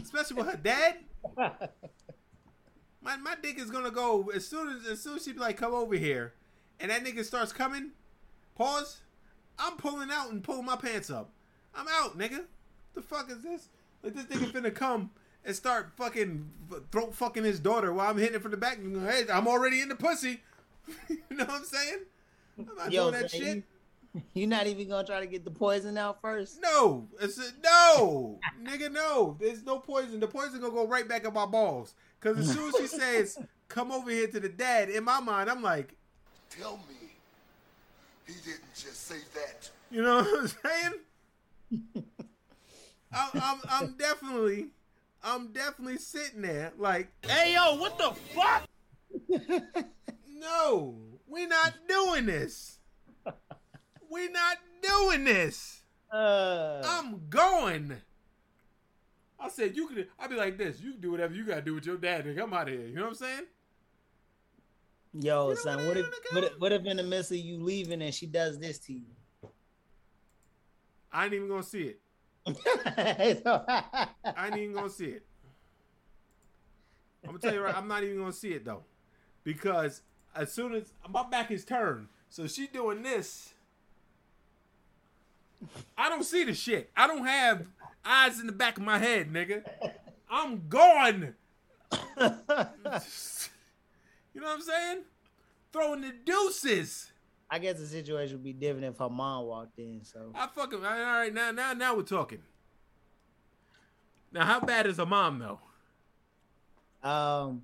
Especially 0.00 0.36
with 0.36 0.46
her 0.46 0.56
dad. 0.56 0.96
My 3.04 3.18
my 3.18 3.36
dick 3.40 3.58
is 3.58 3.70
gonna 3.70 3.90
go 3.90 4.30
as 4.34 4.46
soon 4.48 4.74
as 4.74 4.86
as 4.86 5.00
soon 5.02 5.16
as 5.16 5.24
she 5.24 5.32
be 5.32 5.38
like, 5.38 5.58
come 5.58 5.74
over 5.74 5.94
here, 5.94 6.32
and 6.80 6.90
that 6.90 7.04
nigga 7.04 7.22
starts 7.22 7.52
coming. 7.52 7.90
Pause. 8.54 9.02
I'm 9.58 9.76
pulling 9.76 10.10
out 10.10 10.30
and 10.32 10.42
pulling 10.42 10.64
my 10.64 10.76
pants 10.76 11.10
up. 11.10 11.30
I'm 11.74 11.86
out, 11.86 12.16
nigga. 12.18 12.44
The 12.94 13.02
fuck 13.02 13.30
is 13.30 13.42
this? 13.42 13.68
Like 14.02 14.14
this 14.14 14.24
nigga 14.24 14.50
finna 14.50 14.74
come 14.74 15.10
and 15.44 15.54
start 15.54 15.92
fucking 15.96 16.50
throat 16.90 17.14
fucking 17.14 17.44
his 17.44 17.60
daughter 17.60 17.92
while 17.92 18.10
I'm 18.10 18.18
hitting 18.18 18.34
it 18.36 18.42
from 18.42 18.50
the 18.50 18.56
back. 18.56 18.78
And 18.78 18.94
go, 18.94 19.00
hey, 19.00 19.24
I'm 19.32 19.46
already 19.46 19.80
in 19.80 19.88
the 19.88 19.94
pussy. 19.96 20.40
you 21.08 21.18
know 21.30 21.44
what 21.44 21.54
I'm 21.54 21.64
saying? 21.64 21.98
I'm 22.58 22.68
not 22.76 22.92
Yo, 22.92 23.10
doing 23.10 23.22
that 23.22 23.30
so 23.30 23.38
shit. 23.38 23.56
you- 24.14 24.22
You're 24.32 24.48
not 24.48 24.66
even 24.68 24.88
gonna 24.88 25.04
try 25.06 25.18
to 25.20 25.26
get 25.26 25.44
the 25.44 25.50
poison 25.50 25.98
out 25.98 26.20
first? 26.20 26.60
No, 26.62 27.08
it's 27.20 27.36
a, 27.38 27.50
no, 27.62 28.38
nigga, 28.62 28.92
no. 28.92 29.36
There's 29.40 29.64
no 29.64 29.78
poison. 29.80 30.20
The 30.20 30.28
poison 30.28 30.60
gonna 30.60 30.72
go 30.72 30.86
right 30.86 31.08
back 31.08 31.24
in 31.24 31.32
my 31.34 31.46
balls. 31.46 31.94
Cause 32.20 32.38
as 32.38 32.52
soon 32.54 32.68
as 32.68 32.76
she 32.80 32.86
says, 32.86 33.38
"Come 33.68 33.90
over 33.92 34.10
here 34.10 34.28
to 34.28 34.38
the 34.40 34.48
dad," 34.48 34.88
in 34.88 35.02
my 35.04 35.18
mind, 35.20 35.50
I'm 35.50 35.62
like, 35.62 35.96
Tell 36.48 36.76
me 36.88 37.10
he 38.26 38.34
didn't 38.34 38.72
just 38.74 39.06
say 39.08 39.18
that. 39.34 39.68
you 39.90 40.00
know 40.00 40.18
what 40.22 40.28
I'm 40.40 40.48
saying? 40.48 41.94
I'm, 43.12 43.30
I'm, 43.34 43.60
I'm 43.68 43.96
definitely, 43.98 44.68
I'm 45.24 45.52
definitely 45.52 45.96
sitting 45.96 46.42
there 46.42 46.74
like, 46.76 47.08
hey 47.26 47.54
yo, 47.54 47.76
what 47.76 47.96
the 47.96 48.12
fuck? 48.34 48.68
no, 50.28 50.96
we're 51.26 51.48
not 51.48 51.72
doing 51.88 52.26
this. 52.26 52.78
We're 54.10 54.30
not 54.30 54.58
doing 54.82 55.24
this. 55.24 55.82
Uh, 56.12 56.82
I'm 56.84 57.22
going. 57.30 57.96
I 59.40 59.48
said 59.48 59.74
you 59.74 59.88
could. 59.88 60.08
I'd 60.18 60.30
be 60.30 60.36
like 60.36 60.58
this. 60.58 60.80
You 60.80 60.92
can 60.92 61.00
do 61.00 61.10
whatever 61.10 61.34
you 61.34 61.44
gotta 61.44 61.62
do 61.62 61.74
with 61.74 61.86
your 61.86 61.96
dad. 61.96 62.26
Nigga, 62.26 62.42
I'm 62.42 62.52
out 62.52 62.68
of 62.68 62.74
here. 62.74 62.86
You 62.86 62.94
know 62.94 63.02
what 63.02 63.08
I'm 63.08 63.14
saying? 63.14 63.42
Yo, 65.20 65.54
son, 65.54 65.86
what 65.86 65.96
if, 65.96 66.06
what 66.32 66.44
if 66.44 66.52
what 66.60 66.72
if 66.72 66.84
in 66.84 66.96
the 66.98 67.02
midst 67.02 67.30
of 67.30 67.38
you 67.38 67.62
leaving 67.62 68.02
and 68.02 68.14
she 68.14 68.26
does 68.26 68.58
this 68.58 68.78
to 68.80 68.92
you? 68.92 69.06
I 71.10 71.24
ain't 71.24 71.34
even 71.34 71.48
gonna 71.48 71.62
see 71.62 71.84
it. 71.84 72.00
I 72.46 74.08
ain't 74.46 74.56
even 74.56 74.74
gonna 74.74 74.90
see 74.90 75.06
it. 75.06 75.24
I'm 77.24 77.30
gonna 77.30 77.38
tell 77.38 77.54
you 77.54 77.62
right. 77.62 77.76
I'm 77.76 77.88
not 77.88 78.04
even 78.04 78.18
gonna 78.18 78.32
see 78.32 78.52
it 78.52 78.64
though, 78.64 78.82
because 79.44 80.02
as 80.34 80.52
soon 80.52 80.74
as 80.74 80.92
my 81.08 81.22
back 81.28 81.50
is 81.50 81.64
turned, 81.64 82.08
so 82.28 82.46
she 82.46 82.66
doing 82.66 83.02
this. 83.02 83.54
I 85.96 86.10
don't 86.10 86.24
see 86.24 86.44
the 86.44 86.52
shit. 86.52 86.90
I 86.94 87.06
don't 87.06 87.24
have 87.24 87.66
eyes 88.04 88.38
in 88.38 88.46
the 88.46 88.52
back 88.52 88.76
of 88.76 88.82
my 88.82 88.98
head, 88.98 89.32
nigga. 89.32 89.62
I'm 90.30 90.68
gone. 90.68 91.34
you 91.92 91.96
know 92.18 92.30
what 94.42 94.56
I'm 94.56 94.60
saying? 94.60 94.98
Throwing 95.72 96.02
the 96.02 96.12
deuces. 96.24 97.12
I 97.50 97.58
guess 97.58 97.78
the 97.78 97.86
situation 97.86 98.36
would 98.36 98.44
be 98.44 98.52
different 98.52 98.86
if 98.86 98.98
her 98.98 99.08
mom 99.08 99.46
walked 99.46 99.78
in. 99.78 100.00
So 100.04 100.32
I 100.34 100.46
fucking 100.46 100.84
I 100.84 100.98
all 101.00 101.18
right 101.20 101.32
now. 101.32 101.50
Now, 101.50 101.72
now 101.72 101.94
we're 101.96 102.02
talking. 102.02 102.42
Now, 104.32 104.44
how 104.44 104.60
bad 104.60 104.86
is 104.86 104.98
a 104.98 105.06
mom 105.06 105.38
though? 105.38 105.60
Um, 107.08 107.62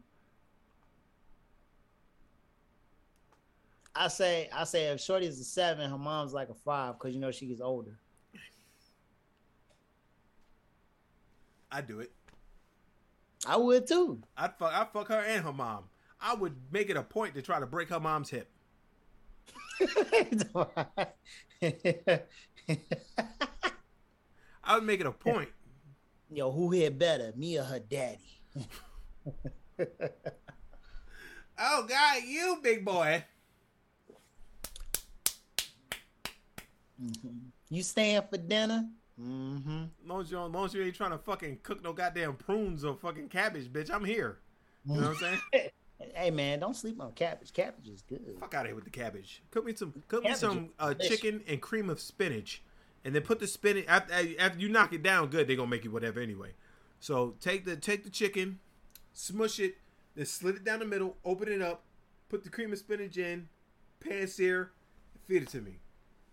I 3.94 4.08
say, 4.08 4.48
I 4.54 4.64
say, 4.64 4.84
if 4.86 5.00
Shorty's 5.00 5.40
a 5.40 5.44
seven, 5.44 5.90
her 5.90 5.98
mom's 5.98 6.32
like 6.32 6.48
a 6.48 6.54
five 6.54 6.98
because 6.98 7.14
you 7.14 7.20
know 7.20 7.30
she 7.30 7.46
gets 7.46 7.60
older. 7.60 7.98
I 11.72 11.80
do 11.80 12.00
it. 12.00 12.12
I 13.46 13.56
would 13.56 13.86
too. 13.86 14.22
I'd 14.36 14.54
fuck. 14.58 14.72
I 14.72 14.84
fuck 14.92 15.08
her 15.08 15.20
and 15.20 15.44
her 15.44 15.52
mom. 15.52 15.84
I 16.20 16.34
would 16.34 16.54
make 16.70 16.90
it 16.90 16.96
a 16.96 17.02
point 17.02 17.34
to 17.34 17.42
try 17.42 17.58
to 17.58 17.66
break 17.66 17.88
her 17.88 18.00
mom's 18.00 18.30
hip. 18.30 18.48
I 24.64 24.74
would 24.74 24.84
make 24.84 25.00
it 25.00 25.06
a 25.06 25.12
point. 25.12 25.48
Yo, 26.32 26.50
who 26.50 26.70
hit 26.70 26.98
better, 26.98 27.32
me 27.36 27.58
or 27.58 27.64
her 27.64 27.80
daddy? 27.80 28.40
Oh 31.62 31.84
God, 31.86 32.22
you 32.26 32.58
big 32.62 32.86
boy. 32.86 33.22
You 37.68 37.82
staying 37.82 38.22
for 38.30 38.38
dinner? 38.38 38.88
Mm-hmm. 39.20 39.82
Long 40.06 40.20
as 40.22 40.30
you, 40.30 40.38
long 40.38 40.64
as 40.64 40.72
you 40.72 40.82
ain't 40.82 40.94
trying 40.94 41.10
to 41.10 41.18
fucking 41.18 41.58
cook 41.62 41.84
no 41.84 41.92
goddamn 41.92 42.36
prunes 42.36 42.82
or 42.82 42.96
fucking 42.96 43.28
cabbage, 43.28 43.70
bitch, 43.70 43.90
I'm 43.92 44.06
here. 44.06 44.38
You 44.86 45.02
know 45.02 45.08
what 45.08 45.22
I'm 45.22 45.38
saying? 45.52 45.68
Hey 46.14 46.30
man, 46.30 46.60
don't 46.60 46.74
sleep 46.74 47.00
on 47.00 47.12
cabbage. 47.12 47.52
Cabbage 47.52 47.88
is 47.88 48.02
good. 48.02 48.36
Fuck 48.38 48.54
out 48.54 48.62
of 48.62 48.68
here 48.68 48.74
with 48.74 48.84
the 48.84 48.90
cabbage. 48.90 49.42
Cook 49.50 49.66
me 49.66 49.74
some, 49.74 49.92
cook 50.08 50.24
me 50.24 50.34
some 50.34 50.70
uh, 50.78 50.94
chicken 50.94 51.42
and 51.46 51.60
cream 51.60 51.90
of 51.90 52.00
spinach, 52.00 52.62
and 53.04 53.14
then 53.14 53.22
put 53.22 53.38
the 53.38 53.46
spinach 53.46 53.84
after, 53.86 54.14
after 54.38 54.58
you 54.58 54.68
knock 54.68 54.92
it 54.92 55.02
down 55.02 55.28
good. 55.28 55.46
They're 55.46 55.56
gonna 55.56 55.68
make 55.68 55.84
you 55.84 55.90
whatever 55.90 56.20
anyway. 56.20 56.52
So 57.00 57.34
take 57.40 57.64
the 57.64 57.76
take 57.76 58.04
the 58.04 58.10
chicken, 58.10 58.60
smush 59.12 59.60
it, 59.60 59.76
then 60.14 60.24
slit 60.24 60.56
it 60.56 60.64
down 60.64 60.78
the 60.78 60.86
middle, 60.86 61.16
open 61.24 61.48
it 61.48 61.60
up, 61.60 61.82
put 62.28 62.44
the 62.44 62.50
cream 62.50 62.72
of 62.72 62.78
spinach 62.78 63.18
in, 63.18 63.48
pan 64.00 64.26
sear, 64.26 64.70
feed 65.26 65.42
it 65.42 65.48
to 65.48 65.60
me. 65.60 65.80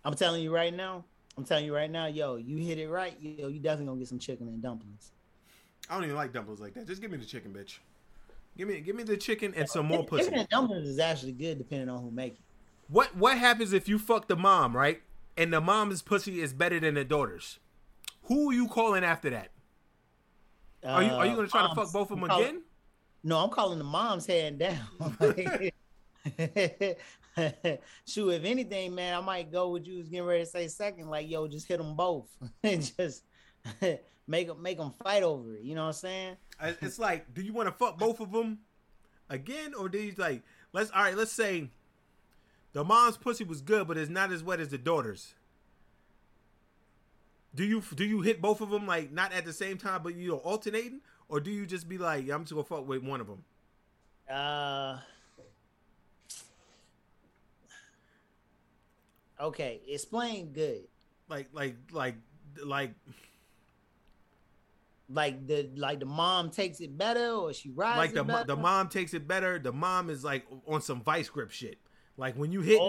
I'm 0.04 0.14
telling 0.14 0.42
you 0.42 0.54
right 0.54 0.74
now. 0.74 1.04
I'm 1.36 1.44
telling 1.44 1.64
you 1.64 1.74
right 1.74 1.90
now, 1.90 2.06
yo, 2.06 2.34
you 2.34 2.56
hit 2.56 2.78
it 2.78 2.88
right, 2.88 3.16
yo, 3.20 3.46
you 3.46 3.60
definitely 3.60 3.86
gonna 3.86 3.98
get 4.00 4.08
some 4.08 4.18
chicken 4.18 4.48
and 4.48 4.60
dumplings. 4.60 5.12
I 5.88 5.94
don't 5.94 6.04
even 6.04 6.16
like 6.16 6.32
dumplings 6.32 6.60
like 6.60 6.74
that. 6.74 6.86
Just 6.86 7.00
give 7.00 7.10
me 7.10 7.16
the 7.16 7.24
chicken, 7.24 7.52
bitch. 7.52 7.78
Give 8.58 8.66
me 8.68 8.80
give 8.80 8.96
me 8.96 9.04
the 9.04 9.16
chicken 9.16 9.54
and 9.56 9.68
some 9.68 9.86
more 9.86 9.98
Chicken 10.02 10.18
pussy. 10.18 10.32
and 10.34 10.48
dumplings 10.48 10.88
is 10.88 10.98
actually 10.98 11.32
good 11.32 11.58
depending 11.58 11.88
on 11.88 12.02
who 12.02 12.10
make 12.10 12.32
it. 12.34 12.40
What 12.88 13.14
what 13.16 13.38
happens 13.38 13.72
if 13.72 13.88
you 13.88 13.98
fuck 14.00 14.26
the 14.28 14.36
mom, 14.36 14.76
right? 14.76 15.00
And 15.36 15.52
the 15.52 15.60
mom's 15.60 16.02
pussy 16.02 16.40
is 16.40 16.52
better 16.52 16.80
than 16.80 16.94
the 16.94 17.04
daughter's? 17.04 17.60
Who 18.24 18.50
are 18.50 18.52
you 18.52 18.66
calling 18.66 19.04
after 19.04 19.30
that? 19.30 19.52
Are 20.84 21.02
you 21.04 21.10
are 21.10 21.24
you 21.26 21.32
Uh, 21.32 21.36
gonna 21.36 21.48
try 21.48 21.68
to 21.68 21.74
fuck 21.74 21.92
both 21.92 22.10
of 22.10 22.18
them 22.18 22.28
call- 22.28 22.40
again? 22.42 22.62
No, 23.22 23.38
I'm 23.38 23.50
calling 23.50 23.78
the 23.78 23.84
moms 23.84 24.26
hand 24.26 24.58
down. 24.58 24.78
Shoot, 28.06 28.30
if 28.30 28.44
anything, 28.44 28.94
man, 28.94 29.14
I 29.16 29.20
might 29.20 29.52
go 29.52 29.68
with 29.70 29.86
you. 29.86 29.98
Was 29.98 30.08
getting 30.08 30.26
ready 30.26 30.44
to 30.44 30.50
say 30.50 30.66
second, 30.68 31.08
like, 31.08 31.28
yo, 31.30 31.46
just 31.46 31.68
hit 31.68 31.78
them 31.78 31.94
both 31.94 32.26
and 32.64 32.82
just 32.96 33.22
make 34.26 34.48
them 34.48 34.60
make 34.60 34.78
them 34.78 34.92
fight 35.02 35.22
over 35.22 35.54
it. 35.54 35.62
You 35.62 35.74
know 35.76 35.82
what 35.82 35.88
I'm 35.88 35.92
saying? 35.94 36.36
It's 36.60 36.98
like, 36.98 37.34
do 37.34 37.42
you 37.42 37.52
want 37.52 37.68
to 37.68 37.72
fuck 37.72 37.98
both 37.98 38.20
of 38.20 38.32
them, 38.32 38.58
again, 39.28 39.74
or 39.74 39.88
do 39.88 39.98
you 39.98 40.12
like 40.16 40.42
let's 40.72 40.90
all 40.90 41.02
right? 41.02 41.16
Let's 41.16 41.32
say 41.32 41.68
the 42.72 42.84
mom's 42.84 43.16
pussy 43.16 43.44
was 43.44 43.60
good, 43.60 43.86
but 43.88 43.96
it's 43.96 44.10
not 44.10 44.32
as 44.32 44.42
wet 44.42 44.60
as 44.60 44.68
the 44.68 44.78
daughter's. 44.78 45.34
Do 47.54 47.64
you 47.64 47.82
do 47.94 48.04
you 48.04 48.20
hit 48.20 48.40
both 48.40 48.60
of 48.60 48.70
them 48.70 48.86
like 48.86 49.10
not 49.12 49.32
at 49.32 49.44
the 49.44 49.52
same 49.52 49.78
time, 49.78 50.02
but 50.02 50.14
you 50.14 50.28
know 50.28 50.36
alternating, 50.38 51.00
or 51.28 51.40
do 51.40 51.50
you 51.50 51.66
just 51.66 51.88
be 51.88 51.98
like, 51.98 52.28
I'm 52.30 52.42
just 52.44 52.52
gonna 52.52 52.64
fuck 52.64 52.86
with 52.86 53.02
one 53.02 53.20
of 53.20 53.26
them? 53.26 53.44
Uh. 54.30 54.98
Okay, 59.40 59.80
explain 59.88 60.52
good. 60.52 60.82
Like 61.28 61.48
like 61.52 61.76
like 61.92 62.16
like 62.64 62.90
Like 65.10 65.46
the 65.46 65.70
like 65.74 66.00
the 66.00 66.06
mom 66.06 66.50
takes 66.50 66.80
it 66.80 66.96
better, 66.98 67.30
or 67.30 67.52
she 67.54 67.70
rides 67.70 67.96
like 67.96 68.12
the 68.12 68.24
better? 68.24 68.44
the 68.46 68.56
mom 68.56 68.88
takes 68.88 69.14
it 69.14 69.26
better. 69.26 69.58
The 69.58 69.72
mom 69.72 70.10
is 70.10 70.22
like 70.22 70.46
on 70.66 70.82
some 70.82 71.00
vice 71.02 71.30
grip 71.30 71.50
shit. 71.50 71.78
Like 72.18 72.34
when 72.36 72.52
you 72.52 72.60
hit, 72.60 72.80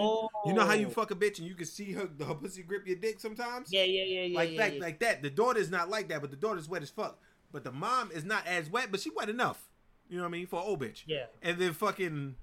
you 0.44 0.52
know 0.52 0.66
how 0.66 0.74
you 0.74 0.88
Oh. 0.88 0.90
fuck 0.90 1.10
a 1.12 1.14
bitch 1.14 1.38
and 1.38 1.46
you 1.48 1.54
can 1.54 1.64
see 1.64 1.92
her 1.92 2.10
her 2.18 2.34
pussy 2.34 2.62
grip 2.62 2.86
your 2.86 2.96
dick 2.96 3.20
sometimes. 3.20 3.72
Yeah, 3.72 3.84
yeah, 3.84 4.02
yeah, 4.02 4.22
yeah, 4.22 4.36
Like 4.36 4.50
yeah, 4.52 4.58
that, 4.58 4.74
yeah. 4.74 4.80
like 4.82 4.98
that. 5.00 5.22
The 5.22 5.30
daughter's 5.30 5.70
not 5.70 5.88
like 5.88 6.08
that, 6.08 6.20
but 6.20 6.30
the 6.30 6.36
daughter's 6.36 6.68
wet 6.68 6.82
as 6.82 6.90
fuck. 6.90 7.18
But 7.52 7.64
the 7.64 7.72
mom 7.72 8.10
is 8.12 8.24
not 8.24 8.46
as 8.46 8.68
wet, 8.68 8.90
but 8.90 9.00
she 9.00 9.10
wet 9.10 9.28
enough. 9.30 9.70
You 10.08 10.16
know 10.16 10.24
what 10.24 10.28
I 10.28 10.32
mean 10.32 10.46
for 10.46 10.60
old 10.60 10.80
bitch. 10.80 11.04
Yeah. 11.06 11.26
And 11.42 11.58
then 11.58 11.72
fucking 11.72 12.34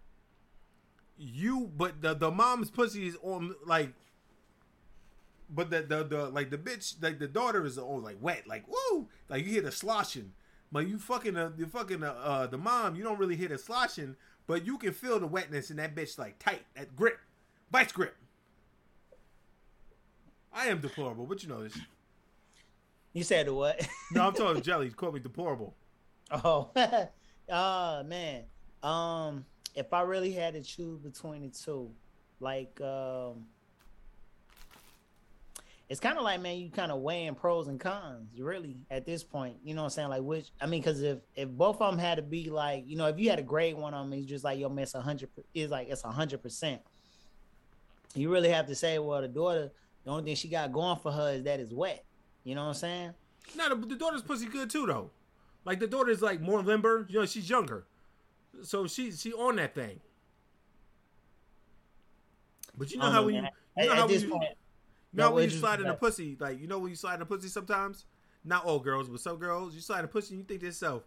you, 1.17 1.69
but 1.75 2.01
the 2.01 2.13
the 2.13 2.31
mom's 2.31 2.69
pussy 2.71 3.07
is 3.07 3.17
on 3.21 3.53
like. 3.65 3.93
But 5.49 5.69
the, 5.69 5.81
the 5.81 6.03
the 6.03 6.29
like 6.29 6.49
the 6.49 6.57
bitch 6.57 7.01
like 7.01 7.19
the 7.19 7.27
daughter 7.27 7.65
is 7.65 7.77
all 7.77 7.99
like 7.99 8.17
wet 8.19 8.47
like 8.47 8.65
woo 8.67 9.07
like 9.29 9.45
you 9.45 9.51
hear 9.51 9.61
the 9.61 9.71
sloshing, 9.71 10.33
but 10.71 10.87
you 10.87 10.99
fucking 10.99 11.37
uh, 11.37 11.51
you 11.57 11.65
fucking 11.67 12.03
uh, 12.03 12.11
uh 12.11 12.47
the 12.47 12.57
mom 12.57 12.95
you 12.95 13.03
don't 13.03 13.17
really 13.17 13.37
hear 13.37 13.47
the 13.47 13.57
sloshing, 13.57 14.15
but 14.45 14.65
you 14.65 14.77
can 14.77 14.91
feel 14.91 15.19
the 15.19 15.27
wetness 15.27 15.71
in 15.71 15.77
that 15.77 15.95
bitch 15.95 16.17
like 16.19 16.37
tight 16.39 16.63
that 16.75 16.95
grip, 16.95 17.17
vice 17.71 17.91
grip. 17.91 18.15
I 20.51 20.67
am 20.67 20.81
deplorable, 20.81 21.25
but 21.25 21.43
you 21.43 21.49
know 21.49 21.63
this. 21.63 21.77
You 23.13 23.23
said 23.23 23.49
what? 23.49 23.87
No, 24.11 24.27
I'm 24.27 24.33
talking 24.33 24.61
jelly. 24.63 24.89
Call 24.89 25.11
me 25.11 25.19
deplorable. 25.19 25.75
Oh, 26.31 26.71
uh 27.49 28.03
man. 28.07 28.43
Um, 28.83 29.45
if 29.75 29.93
I 29.93 30.01
really 30.01 30.31
had 30.31 30.53
to 30.53 30.61
choose 30.61 30.99
between 30.99 31.41
the 31.41 31.49
two, 31.49 31.91
like 32.39 32.79
um 32.81 33.45
it's 35.89 35.99
kind 36.01 36.17
of 36.17 36.23
like 36.23 36.41
man, 36.41 36.57
you 36.57 36.69
kind 36.69 36.91
of 36.91 36.99
weighing 36.99 37.35
pros 37.35 37.67
and 37.67 37.79
cons, 37.79 38.27
really, 38.37 38.77
at 38.91 39.05
this 39.05 39.23
point. 39.23 39.55
You 39.63 39.73
know 39.73 39.81
what 39.83 39.85
I'm 39.85 39.91
saying? 39.91 40.09
Like 40.09 40.21
which 40.21 40.51
I 40.59 40.65
mean, 40.65 40.81
because 40.81 41.01
if 41.01 41.19
if 41.35 41.49
both 41.49 41.81
of 41.81 41.91
them 41.91 41.99
had 41.99 42.15
to 42.15 42.21
be 42.21 42.49
like, 42.49 42.83
you 42.87 42.97
know, 42.97 43.07
if 43.07 43.17
you 43.19 43.29
had 43.29 43.39
a 43.39 43.43
grade 43.43 43.77
one 43.77 43.93
of 43.93 44.09
them, 44.09 44.17
it's 44.19 44.27
just 44.27 44.43
like 44.43 44.59
yo, 44.59 44.69
man, 44.69 44.83
it's 44.83 44.95
a 44.95 45.01
hundred. 45.01 45.29
It's 45.53 45.71
like 45.71 45.87
it's 45.89 46.03
a 46.03 46.11
hundred 46.11 46.41
percent. 46.41 46.81
You 48.15 48.31
really 48.31 48.49
have 48.49 48.67
to 48.67 48.75
say, 48.75 48.99
well, 48.99 49.21
the 49.21 49.27
daughter, 49.27 49.71
the 50.03 50.11
only 50.11 50.23
thing 50.23 50.35
she 50.35 50.47
got 50.47 50.71
going 50.71 50.97
for 50.97 51.11
her 51.11 51.33
is 51.33 51.43
that 51.43 51.59
it's 51.59 51.71
wet. 51.71 52.03
You 52.43 52.55
know 52.55 52.63
what 52.63 52.69
I'm 52.69 52.73
saying? 52.75 53.13
No, 53.55 53.69
the, 53.75 53.85
the 53.85 53.95
daughter's 53.95 54.21
pussy 54.21 54.45
good 54.45 54.69
too 54.69 54.85
though. 54.85 55.11
Like 55.63 55.79
the 55.79 55.87
daughter's 55.87 56.21
like 56.21 56.41
more 56.41 56.61
limber. 56.61 57.05
You 57.09 57.19
know, 57.19 57.25
she's 57.25 57.49
younger, 57.49 57.85
so 58.61 58.87
she 58.87 59.11
she 59.11 59.31
on 59.33 59.55
that 59.57 59.75
thing. 59.75 59.99
But 62.77 62.91
you 62.91 62.97
know 62.97 63.05
how 63.05 63.21
know, 63.21 63.25
when 63.25 63.35
you 63.35 63.41
you 63.77 63.85
know 63.87 63.91
At- 63.91 63.97
how 63.97 64.03
at 64.03 64.09
this 64.09 64.23
you, 64.23 64.29
point, 64.29 64.43
know 65.17 65.31
when 65.31 65.43
you 65.43 65.49
slide 65.59 65.79
in 65.79 65.85
a 65.87 65.93
pussy, 65.95 66.37
like 66.39 66.59
you 66.59 66.67
know 66.67 66.79
when 66.79 66.89
you 66.89 66.95
slide 66.95 67.15
in 67.15 67.21
a 67.21 67.25
pussy 67.25 67.47
sometimes. 67.47 68.05
Not 68.43 68.63
all 68.63 68.79
girls, 68.79 69.09
but 69.09 69.19
some 69.19 69.37
girls, 69.37 69.75
you 69.75 69.81
slide 69.81 69.99
in 69.99 70.05
a 70.05 70.07
pussy 70.07 70.33
and 70.35 70.39
you 70.39 70.45
think 70.47 70.61
to 70.61 70.67
yourself, 70.67 71.03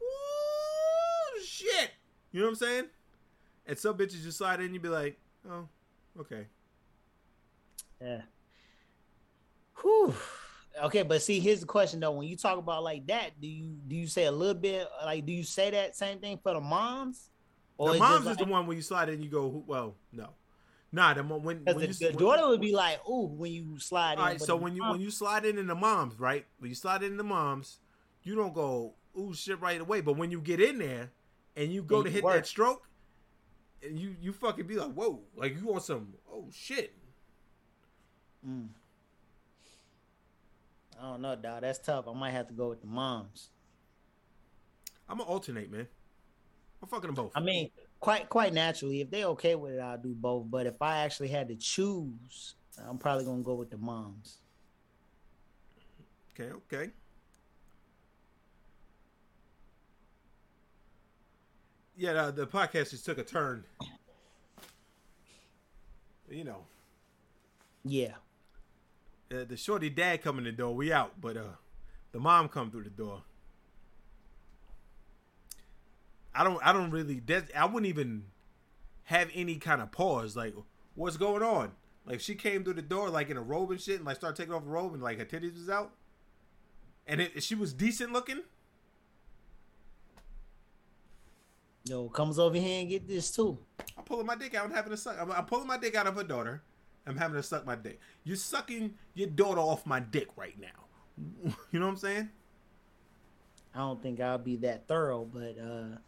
"Ooh, 0.00 1.42
shit," 1.42 1.90
you 2.30 2.38
know 2.40 2.46
what 2.46 2.50
I'm 2.50 2.56
saying? 2.56 2.84
And 3.66 3.76
some 3.78 3.96
bitches 3.98 4.22
just 4.22 4.38
slide 4.38 4.60
in, 4.60 4.66
and 4.66 4.74
you 4.74 4.80
be 4.80 4.88
like, 4.88 5.18
"Oh, 5.50 5.66
okay." 6.20 6.46
Yeah. 8.00 8.22
Whew. 9.82 10.14
Okay, 10.84 11.02
but 11.02 11.22
see, 11.22 11.40
here's 11.40 11.60
the 11.60 11.66
question 11.66 12.00
though. 12.00 12.12
When 12.12 12.28
you 12.28 12.36
talk 12.36 12.58
about 12.58 12.82
like 12.84 13.06
that, 13.06 13.40
do 13.40 13.48
you 13.48 13.78
do 13.88 13.96
you 13.96 14.06
say 14.06 14.26
a 14.26 14.32
little 14.32 14.54
bit 14.54 14.86
like 15.04 15.24
do 15.24 15.32
you 15.32 15.42
say 15.42 15.70
that 15.70 15.96
same 15.96 16.18
thing 16.18 16.38
for 16.42 16.52
the 16.52 16.60
moms? 16.60 17.30
the 17.78 17.84
it's 17.92 17.98
mom's 17.98 18.24
just 18.26 18.40
is 18.40 18.46
the 18.46 18.52
one 18.52 18.66
when 18.66 18.76
you 18.76 18.82
slide 18.82 19.08
in, 19.08 19.22
you 19.22 19.30
go, 19.30 19.50
"Who- 19.50 19.64
"Well, 19.66 19.94
no." 20.12 20.28
Nah, 20.96 21.12
the 21.12 21.22
when, 21.22 21.42
when 21.42 21.64
the, 21.64 21.86
you 21.88 21.92
the 21.92 22.06
when- 22.06 22.16
daughter 22.16 22.48
would 22.48 22.60
be 22.62 22.72
like, 22.72 23.06
"Ooh," 23.06 23.26
when 23.26 23.52
you 23.52 23.78
slide 23.78 24.14
in. 24.14 24.18
All 24.18 24.24
right, 24.24 24.38
but 24.38 24.46
so 24.46 24.56
when 24.56 24.74
you 24.74 24.80
mom- 24.80 24.92
when 24.92 25.00
you 25.02 25.10
slide 25.10 25.44
in 25.44 25.58
in 25.58 25.66
the 25.66 25.74
moms, 25.74 26.18
right? 26.18 26.46
When 26.58 26.70
you 26.70 26.74
slide 26.74 27.02
in 27.02 27.18
the 27.18 27.22
moms, 27.22 27.80
you 28.22 28.34
don't 28.34 28.54
go 28.54 28.94
ooh 29.18 29.34
shit 29.34 29.60
right 29.60 29.78
away. 29.78 30.00
But 30.00 30.14
when 30.16 30.30
you 30.30 30.40
get 30.40 30.58
in 30.58 30.78
there 30.78 31.10
and 31.54 31.70
you 31.70 31.82
go 31.82 31.98
Yeah, 31.98 32.02
to 32.04 32.08
you 32.08 32.14
hit 32.14 32.24
work. 32.24 32.34
that 32.36 32.46
stroke, 32.46 32.88
and 33.82 33.98
you 33.98 34.16
you 34.22 34.32
fucking 34.32 34.66
be 34.66 34.76
like 34.76 34.92
whoa, 34.94 35.20
like 35.36 35.54
you 35.60 35.66
want 35.66 35.82
some 35.82 36.14
oh 36.32 36.48
shit. 36.50 36.94
Mm. 38.48 38.68
I 40.98 41.02
don't 41.02 41.20
know, 41.20 41.36
dog. 41.36 41.60
That's 41.60 41.78
tough. 41.78 42.08
I 42.08 42.14
might 42.14 42.30
have 42.30 42.48
to 42.48 42.54
go 42.54 42.70
with 42.70 42.80
the 42.80 42.86
moms. 42.86 43.50
I'm 45.10 45.18
gonna 45.18 45.28
alternate, 45.28 45.70
man. 45.70 45.88
I'm 46.82 46.88
fucking 46.88 47.08
them 47.08 47.14
both. 47.14 47.32
I 47.34 47.40
mean, 47.40 47.68
quite 48.06 48.28
quite 48.28 48.54
naturally, 48.54 49.00
if 49.00 49.10
they 49.10 49.24
okay 49.24 49.56
with 49.56 49.72
it, 49.72 49.80
I'll 49.80 49.98
do 49.98 50.14
both. 50.14 50.48
But 50.48 50.66
if 50.68 50.80
I 50.80 50.98
actually 50.98 51.26
had 51.26 51.48
to 51.48 51.56
choose, 51.56 52.54
I'm 52.88 52.98
probably 52.98 53.24
gonna 53.24 53.42
go 53.42 53.54
with 53.54 53.68
the 53.68 53.78
moms. 53.78 54.38
Okay, 56.30 56.52
okay. 56.52 56.90
Yeah, 61.96 62.12
the, 62.12 62.30
the 62.30 62.46
podcast 62.46 62.90
just 62.90 63.04
took 63.04 63.18
a 63.18 63.24
turn. 63.24 63.64
You 66.30 66.44
know, 66.44 66.64
Yeah. 67.84 68.14
uh, 69.32 69.44
the 69.48 69.56
shorty 69.56 69.90
dad 69.90 70.22
coming 70.22 70.46
in 70.46 70.52
the 70.52 70.56
door. 70.56 70.76
We 70.76 70.92
out, 70.92 71.20
but 71.20 71.36
uh, 71.36 71.56
the 72.12 72.20
mom 72.20 72.48
come 72.50 72.70
through 72.70 72.84
the 72.84 72.90
door. 72.90 73.22
I 76.36 76.44
don't. 76.44 76.60
I 76.62 76.72
don't 76.72 76.90
really. 76.90 77.20
That, 77.20 77.50
I 77.56 77.64
wouldn't 77.66 77.86
even 77.86 78.24
have 79.04 79.30
any 79.34 79.56
kind 79.56 79.80
of 79.80 79.92
pause. 79.92 80.36
Like, 80.36 80.54
what's 80.94 81.16
going 81.16 81.42
on? 81.42 81.72
Like, 82.04 82.20
she 82.20 82.34
came 82.34 82.62
through 82.62 82.74
the 82.74 82.82
door 82.82 83.10
like 83.10 83.30
in 83.30 83.36
a 83.36 83.42
robe 83.42 83.70
and 83.70 83.80
shit, 83.80 83.96
and 83.96 84.04
like 84.04 84.16
started 84.16 84.36
taking 84.36 84.54
off 84.54 84.64
the 84.64 84.70
robe 84.70 84.94
and 84.94 85.02
like 85.02 85.18
her 85.18 85.24
titties 85.24 85.54
was 85.54 85.70
out, 85.70 85.92
and 87.06 87.20
it, 87.20 87.42
she 87.42 87.54
was 87.54 87.72
decent 87.72 88.12
looking. 88.12 88.42
Yo, 91.84 92.08
comes 92.08 92.38
over 92.38 92.56
here 92.56 92.80
and 92.80 92.88
get 92.88 93.06
this 93.06 93.30
too. 93.30 93.58
I'm 93.96 94.02
pulling 94.04 94.26
my 94.26 94.34
dick 94.34 94.54
out 94.54 94.66
and 94.66 94.74
having 94.74 94.92
a 94.92 94.96
suck. 94.96 95.16
I'm, 95.20 95.30
I'm 95.30 95.44
pulling 95.44 95.68
my 95.68 95.78
dick 95.78 95.94
out 95.94 96.08
of 96.08 96.16
her 96.16 96.24
daughter. 96.24 96.62
I'm 97.06 97.16
having 97.16 97.36
to 97.36 97.42
suck 97.42 97.64
my 97.64 97.76
dick. 97.76 98.00
You're 98.24 98.36
sucking 98.36 98.94
your 99.14 99.28
daughter 99.28 99.60
off 99.60 99.86
my 99.86 100.00
dick 100.00 100.28
right 100.36 100.58
now. 100.60 100.68
You 101.70 101.80
know 101.80 101.86
what 101.86 101.92
I'm 101.92 101.96
saying? 101.96 102.30
I 103.74 103.78
don't 103.78 104.02
think 104.02 104.20
I'll 104.20 104.38
be 104.38 104.56
that 104.56 104.88
thorough, 104.88 105.24
but 105.24 105.56
uh 105.58 105.98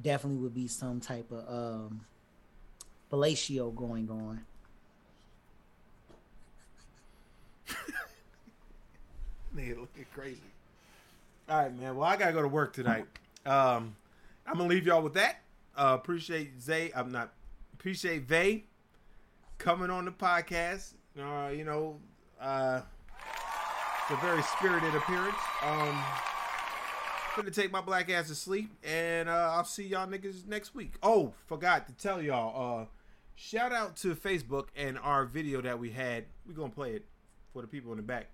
definitely 0.00 0.38
would 0.38 0.54
be 0.54 0.68
some 0.68 1.00
type 1.00 1.30
of 1.30 1.48
um 1.48 2.00
fellatio 3.10 3.74
going 3.74 4.08
on. 4.10 4.44
Nigga 9.56 9.80
looking 9.80 10.06
crazy. 10.14 10.40
All 11.48 11.58
right, 11.58 11.78
man. 11.78 11.96
Well, 11.96 12.08
I 12.08 12.16
gotta 12.16 12.32
go 12.32 12.42
to 12.42 12.48
work 12.48 12.72
tonight. 12.72 13.06
Um, 13.44 13.94
I'm 14.46 14.56
gonna 14.56 14.68
leave 14.68 14.86
y'all 14.86 15.02
with 15.02 15.14
that. 15.14 15.40
Uh, 15.76 15.96
appreciate 16.00 16.60
Zay. 16.60 16.90
I'm 16.94 17.10
not 17.12 17.32
appreciate 17.74 18.22
Vay 18.22 18.64
coming 19.58 19.90
on 19.90 20.04
the 20.04 20.10
podcast. 20.10 20.94
Uh, 21.18 21.50
you 21.50 21.64
know, 21.64 21.98
uh, 22.40 22.80
it's 24.02 24.10
a 24.10 24.16
very 24.24 24.42
spirited 24.42 24.94
appearance. 24.94 25.36
Um, 25.62 26.02
gonna 27.36 27.50
take 27.50 27.72
my 27.72 27.80
black 27.80 28.10
ass 28.10 28.28
to 28.28 28.34
sleep, 28.34 28.70
and 28.84 29.28
uh, 29.28 29.50
I'll 29.52 29.64
see 29.64 29.86
y'all 29.86 30.06
niggas 30.06 30.46
next 30.46 30.74
week. 30.74 30.94
Oh, 31.02 31.32
forgot 31.46 31.86
to 31.86 31.92
tell 31.94 32.20
y'all. 32.22 32.82
Uh, 32.82 32.86
shout 33.34 33.72
out 33.72 33.96
to 33.98 34.14
Facebook 34.14 34.68
and 34.76 34.98
our 34.98 35.24
video 35.24 35.60
that 35.62 35.78
we 35.78 35.90
had. 35.90 36.24
We 36.46 36.54
gonna 36.54 36.70
play 36.70 36.94
it 36.94 37.04
for 37.52 37.62
the 37.62 37.68
people 37.68 37.90
in 37.92 37.98
the 37.98 38.02
back 38.02 38.28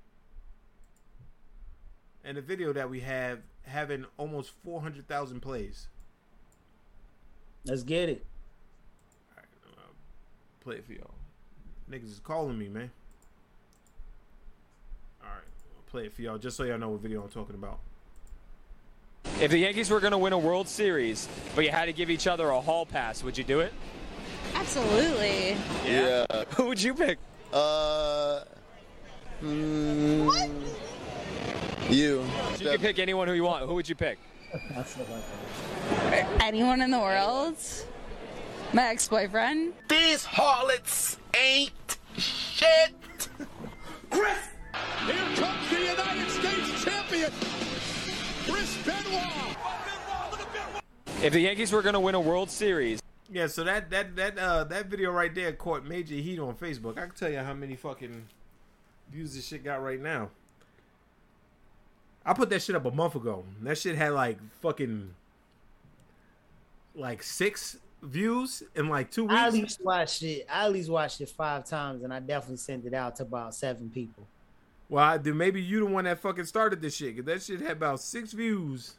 and 2.24 2.36
the 2.36 2.42
video 2.42 2.74
that 2.74 2.90
we 2.90 3.00
have 3.00 3.40
having 3.62 4.04
almost 4.18 4.52
400,000 4.62 5.40
plays. 5.40 5.88
Let's 7.64 7.82
get 7.82 8.08
it. 8.08 8.26
Play 10.60 10.76
it 10.76 10.84
for 10.84 10.92
y'all. 10.92 11.14
Niggas 11.90 12.12
is 12.12 12.20
calling 12.22 12.58
me, 12.58 12.68
man. 12.68 12.90
All 15.22 15.30
right, 15.30 15.44
I'll 15.76 15.90
play 15.90 16.04
it 16.04 16.12
for 16.12 16.20
y'all 16.20 16.36
just 16.36 16.58
so 16.58 16.64
y'all 16.64 16.76
know 16.76 16.90
what 16.90 17.00
video 17.00 17.22
I'm 17.22 17.30
talking 17.30 17.54
about. 17.54 17.78
If 19.40 19.50
the 19.52 19.58
Yankees 19.58 19.88
were 19.90 20.00
going 20.00 20.10
to 20.12 20.18
win 20.18 20.32
a 20.32 20.38
World 20.38 20.66
Series, 20.68 21.28
but 21.54 21.64
you 21.64 21.70
had 21.70 21.84
to 21.86 21.92
give 21.92 22.10
each 22.10 22.26
other 22.26 22.48
a 22.50 22.60
hall 22.60 22.84
pass, 22.84 23.22
would 23.22 23.38
you 23.38 23.44
do 23.44 23.60
it? 23.60 23.72
Absolutely. 24.54 25.56
Yeah. 25.86 26.26
Who 26.56 26.66
would 26.66 26.82
you 26.82 26.92
pick? 26.94 27.18
Uh. 27.52 28.40
mm, 29.42 30.50
You. 31.88 32.24
You 32.58 32.70
can 32.70 32.78
pick 32.80 32.98
anyone 32.98 33.28
who 33.28 33.34
you 33.34 33.44
want. 33.44 33.64
Who 33.64 33.74
would 33.74 33.88
you 33.88 33.94
pick? 33.94 34.18
Anyone 36.40 36.82
in 36.82 36.90
the 36.90 36.98
world? 36.98 37.54
My 38.72 38.88
ex-boyfriend? 38.88 39.72
These 39.88 40.24
harlots 40.24 41.18
ain't 41.36 41.96
shit. 42.16 42.92
Chris! 44.10 44.36
Here 45.06 45.14
comes 45.36 45.70
the 45.70 45.80
United 45.80 46.30
States 46.30 46.84
champion, 46.84 47.32
Chris 48.48 48.76
Benoit. 48.84 49.56
If 51.22 51.32
the 51.32 51.40
Yankees 51.40 51.72
were 51.72 51.82
going 51.82 51.94
to 51.94 52.00
win 52.00 52.14
a 52.14 52.20
World 52.20 52.50
Series, 52.50 53.00
Yeah, 53.30 53.46
so 53.48 53.64
that 53.64 53.90
that 53.90 54.16
that 54.16 54.38
uh 54.38 54.64
that 54.64 54.86
video 54.86 55.10
right 55.10 55.34
there 55.34 55.52
caught 55.52 55.84
major 55.84 56.14
heat 56.14 56.38
on 56.38 56.54
Facebook. 56.54 56.96
I 56.96 57.06
can 57.06 57.14
tell 57.14 57.30
you 57.30 57.38
how 57.38 57.54
many 57.54 57.76
fucking 57.76 58.24
views 59.10 59.34
this 59.34 59.46
shit 59.46 59.64
got 59.64 59.82
right 59.82 60.00
now. 60.00 60.30
I 62.24 62.32
put 62.34 62.50
that 62.50 62.62
shit 62.62 62.76
up 62.76 62.84
a 62.84 62.90
month 62.90 63.16
ago. 63.16 63.44
That 63.62 63.76
shit 63.78 63.96
had 63.96 64.12
like 64.12 64.38
fucking 64.60 65.14
like 66.94 67.22
six 67.22 67.78
views 68.02 68.62
in 68.74 68.88
like 68.88 69.10
two 69.10 69.24
weeks. 69.24 69.34
I 69.34 69.46
at 69.46 69.52
least 69.52 69.84
watched 69.84 70.22
it. 70.22 70.46
I 70.50 70.66
at 70.66 70.72
least 70.72 70.88
watched 70.90 71.20
it 71.20 71.28
five 71.30 71.64
times, 71.64 72.02
and 72.04 72.12
I 72.14 72.20
definitely 72.20 72.58
sent 72.58 72.84
it 72.84 72.94
out 72.94 73.16
to 73.16 73.24
about 73.24 73.54
seven 73.54 73.90
people. 73.90 74.26
Well, 74.88 75.18
then 75.18 75.36
maybe 75.36 75.60
you 75.60 75.80
the 75.80 75.86
one 75.86 76.04
that 76.04 76.18
fucking 76.20 76.46
started 76.46 76.80
this 76.80 76.96
shit. 76.96 77.16
Cause 77.16 77.24
that 77.26 77.42
shit 77.42 77.60
had 77.60 77.72
about 77.72 78.00
six 78.00 78.32
views 78.32 78.94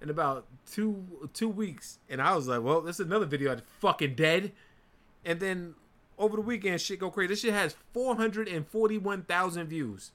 in 0.00 0.10
about 0.10 0.46
two 0.70 1.28
two 1.32 1.48
weeks, 1.48 1.98
and 2.08 2.22
I 2.22 2.34
was 2.36 2.46
like, 2.46 2.62
well, 2.62 2.80
this 2.80 3.00
is 3.00 3.06
another 3.06 3.26
video 3.26 3.50
that's 3.54 3.66
fucking 3.80 4.14
dead. 4.14 4.52
And 5.24 5.40
then 5.40 5.74
over 6.18 6.36
the 6.36 6.42
weekend, 6.42 6.80
shit 6.80 7.00
go 7.00 7.10
crazy. 7.10 7.28
This 7.28 7.40
shit 7.40 7.52
has 7.54 7.74
four 7.92 8.14
hundred 8.16 8.46
and 8.48 8.66
forty 8.66 8.96
one 8.98 9.22
thousand 9.22 9.66
views, 9.68 10.12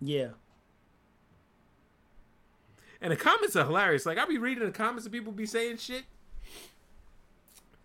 Yeah. 0.00 0.28
and 3.02 3.12
the 3.12 3.16
comments 3.16 3.56
are 3.56 3.64
hilarious. 3.64 4.06
Like 4.06 4.16
I 4.18 4.24
be 4.26 4.38
reading 4.38 4.64
the 4.64 4.70
comments 4.70 5.04
and 5.04 5.12
people 5.12 5.32
be 5.32 5.46
saying 5.46 5.76
shit, 5.78 6.04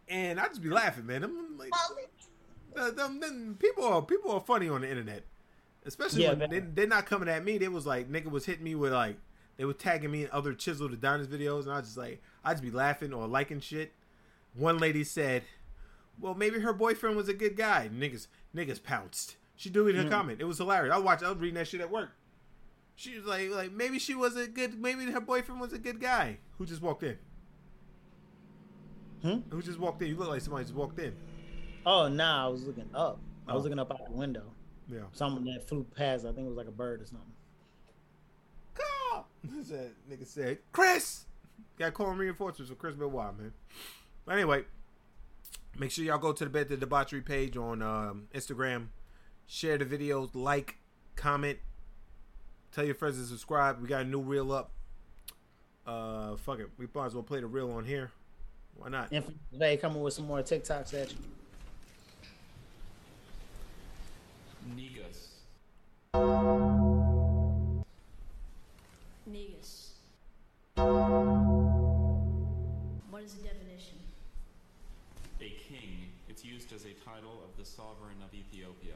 and 0.07 0.39
I 0.39 0.47
just 0.47 0.61
be 0.61 0.69
laughing, 0.69 1.05
man. 1.05 1.23
I'm 1.23 1.57
like, 1.57 1.71
the- 2.73 2.91
them- 2.91 3.19
them 3.19 3.57
people 3.59 3.83
are 3.83 4.01
people 4.01 4.31
are 4.31 4.39
funny 4.41 4.69
on 4.69 4.81
the 4.81 4.89
internet, 4.89 5.23
especially 5.85 6.23
Yeah, 6.23 6.29
when 6.29 6.39
man. 6.39 6.49
they, 6.49 6.59
they're 6.59 6.87
not 6.87 7.05
coming 7.05 7.29
at 7.29 7.43
me. 7.43 7.57
They 7.57 7.67
was 7.67 7.85
like 7.85 8.11
nigga 8.11 8.29
was 8.31 8.45
hitting 8.45 8.63
me 8.63 8.75
with 8.75 8.93
like 8.93 9.17
they 9.57 9.65
were 9.65 9.73
tagging 9.73 10.11
me 10.11 10.23
in 10.23 10.29
other 10.31 10.53
Chisel 10.53 10.89
the 10.89 10.97
Diners 10.97 11.27
videos, 11.27 11.63
and 11.63 11.71
I 11.71 11.77
was 11.77 11.85
just 11.85 11.97
like 11.97 12.21
I 12.43 12.51
just 12.53 12.63
be 12.63 12.71
laughing 12.71 13.13
or 13.13 13.27
liking 13.27 13.59
shit. 13.59 13.93
One 14.53 14.77
lady 14.77 15.03
said, 15.03 15.43
"Well, 16.19 16.33
maybe 16.33 16.59
her 16.59 16.73
boyfriend 16.73 17.15
was 17.15 17.29
a 17.29 17.33
good 17.33 17.55
guy." 17.55 17.89
Niggas 17.93 18.27
niggas 18.55 18.81
pounced. 18.83 19.35
She 19.57 19.69
deleted 19.69 20.01
her 20.03 20.07
Mm. 20.07 20.11
comment. 20.11 20.41
It 20.41 20.45
was 20.45 20.57
hilarious. 20.57 20.93
I 20.93 20.97
watched. 20.97 21.23
I 21.23 21.29
was 21.29 21.37
reading 21.39 21.55
that 21.55 21.67
shit 21.67 21.79
at 21.81 21.89
work. 21.91 22.09
She 22.97 23.15
was 23.17 23.25
like, 23.25 23.49
like 23.49 23.71
maybe 23.71 23.99
she 23.99 24.15
was 24.15 24.35
a 24.37 24.47
good. 24.47 24.79
Maybe 24.79 25.09
her 25.11 25.19
boyfriend 25.21 25.59
was 25.61 25.73
a 25.73 25.77
good 25.79 25.99
guy 26.01 26.37
who 26.57 26.65
just 26.65 26.81
walked 26.81 27.03
in. 27.03 27.17
Hmm? 29.21 29.39
Who 29.49 29.61
just 29.61 29.79
walked 29.79 30.01
in? 30.01 30.09
You 30.09 30.17
look 30.17 30.29
like 30.29 30.41
somebody 30.41 30.65
just 30.65 30.75
walked 30.75 30.99
in. 30.99 31.15
Oh, 31.85 32.07
nah, 32.07 32.45
I 32.45 32.49
was 32.49 32.63
looking 32.65 32.89
up. 32.93 33.19
I 33.47 33.53
was 33.53 33.61
Oh. 33.61 33.63
looking 33.63 33.79
up 33.79 33.91
out 33.91 34.05
the 34.05 34.11
window. 34.11 34.43
Yeah. 34.91 34.99
Someone 35.13 35.45
that 35.45 35.67
flew 35.67 35.85
past. 35.95 36.25
I 36.25 36.29
think 36.29 36.45
it 36.45 36.49
was 36.49 36.57
like 36.57 36.67
a 36.67 36.71
bird 36.71 37.01
or 37.01 37.05
something. 37.05 37.31
That 39.69 39.91
nigga 40.09 40.25
said, 40.25 40.59
Chris! 40.71 41.25
Got 41.77 41.93
calling 41.93 42.17
reinforcements 42.17 42.69
for 42.69 42.75
Chris 42.75 42.95
Benoit, 42.95 43.37
man. 43.37 43.53
But 44.25 44.35
anyway, 44.35 44.63
make 45.77 45.91
sure 45.91 46.03
y'all 46.05 46.17
go 46.17 46.31
to 46.33 46.43
the 46.43 46.49
Bed 46.49 46.69
the 46.69 46.77
Debauchery 46.77 47.21
page 47.21 47.57
on 47.57 47.81
um, 47.81 48.27
Instagram. 48.33 48.87
Share 49.47 49.77
the 49.77 49.85
videos, 49.85 50.31
like, 50.33 50.77
comment, 51.15 51.59
tell 52.71 52.85
your 52.85 52.95
friends 52.95 53.17
to 53.17 53.25
subscribe. 53.25 53.81
We 53.81 53.87
got 53.87 54.01
a 54.01 54.05
new 54.05 54.21
reel 54.21 54.51
up. 54.51 54.71
Uh, 55.85 56.35
fuck 56.37 56.59
it. 56.59 56.69
We 56.77 56.87
might 56.93 57.07
as 57.07 57.13
well 57.13 57.23
play 57.23 57.41
the 57.41 57.47
reel 57.47 57.71
on 57.71 57.85
here. 57.85 58.11
Why 58.75 58.89
not? 58.89 59.11
And 59.11 59.23
for 59.23 59.33
today, 59.51 59.77
coming 59.77 60.01
with 60.01 60.13
some 60.13 60.25
more 60.25 60.41
TikToks 60.41 60.93
at 60.99 61.11
you. 61.11 61.17
Negus. 64.73 65.29
Negus. 69.27 69.91
What 73.09 73.23
is 73.23 73.35
the 73.35 73.43
definition? 73.43 73.99
A 75.41 75.49
king. 75.49 76.09
It's 76.27 76.43
used 76.43 76.73
as 76.73 76.85
a 76.85 76.93
title 77.05 77.43
of 77.43 77.55
the 77.57 77.65
sovereign 77.65 78.17
of 78.23 78.33
Ethiopia. 78.33 78.95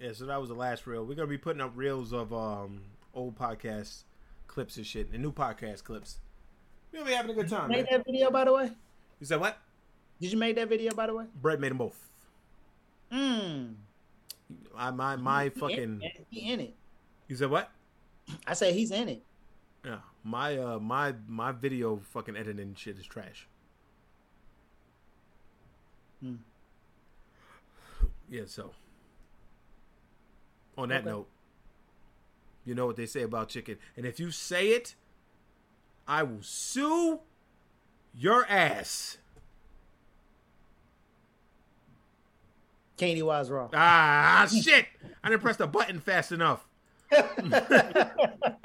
Yeah, 0.00 0.12
so 0.12 0.26
that 0.26 0.38
was 0.40 0.48
the 0.48 0.54
last 0.54 0.86
reel. 0.86 1.04
We're 1.04 1.14
gonna 1.14 1.26
be 1.26 1.38
putting 1.38 1.60
up 1.60 1.72
reels 1.74 2.12
of 2.12 2.32
um 2.32 2.82
old 3.14 3.36
podcast 3.36 4.04
clips 4.46 4.76
and 4.76 4.86
shit, 4.86 5.10
and 5.12 5.22
new 5.22 5.32
podcast 5.32 5.82
clips. 5.82 6.18
We're 6.92 7.00
gonna 7.00 7.10
be 7.10 7.16
having 7.16 7.32
a 7.32 7.34
good 7.34 7.48
time. 7.48 7.70
Made 7.70 7.88
that 7.90 8.04
video, 8.04 8.30
by 8.30 8.44
the 8.44 8.52
way? 8.52 8.70
You 9.20 9.26
said 9.26 9.40
what? 9.40 9.58
Did 10.20 10.32
you 10.32 10.38
make 10.38 10.56
that 10.56 10.68
video, 10.68 10.92
by 10.94 11.06
the 11.06 11.14
way? 11.14 11.24
Brett 11.40 11.60
made 11.60 11.70
them 11.70 11.78
both. 11.78 11.98
Mmm. 13.12 13.74
I 14.76 14.90
my 14.90 15.16
my 15.16 15.48
fucking. 15.50 16.00
He 16.30 16.52
in 16.52 16.60
it. 16.60 16.74
You 17.28 17.36
said 17.36 17.50
what? 17.50 17.70
I 18.46 18.54
said 18.54 18.74
he's 18.74 18.90
in 18.90 19.08
it. 19.08 19.22
Yeah, 19.84 19.98
my 20.22 20.56
uh 20.58 20.78
my 20.78 21.14
my 21.28 21.52
video 21.52 22.00
fucking 22.12 22.36
editing 22.36 22.74
shit 22.74 22.98
is 22.98 23.06
trash. 23.06 23.46
Hmm. 26.20 26.36
Yeah, 28.30 28.42
so 28.46 28.72
on 30.78 30.88
that 30.88 31.02
Okay. 31.02 31.10
note, 31.10 31.28
you 32.64 32.74
know 32.74 32.86
what 32.86 32.96
they 32.96 33.06
say 33.06 33.22
about 33.22 33.48
chicken, 33.48 33.76
and 33.96 34.06
if 34.06 34.18
you 34.18 34.30
say 34.30 34.68
it, 34.68 34.94
I 36.08 36.22
will 36.22 36.42
sue 36.42 37.20
your 38.16 38.46
ass. 38.46 39.18
Katie 42.96 43.22
Wise 43.22 43.50
Raw. 43.50 43.68
Ah 43.74 44.46
shit! 44.46 44.86
I 45.22 45.28
didn't 45.28 45.42
press 45.42 45.56
the 45.56 45.66
button 45.66 45.98
fast 46.00 46.32
enough. 46.32 46.66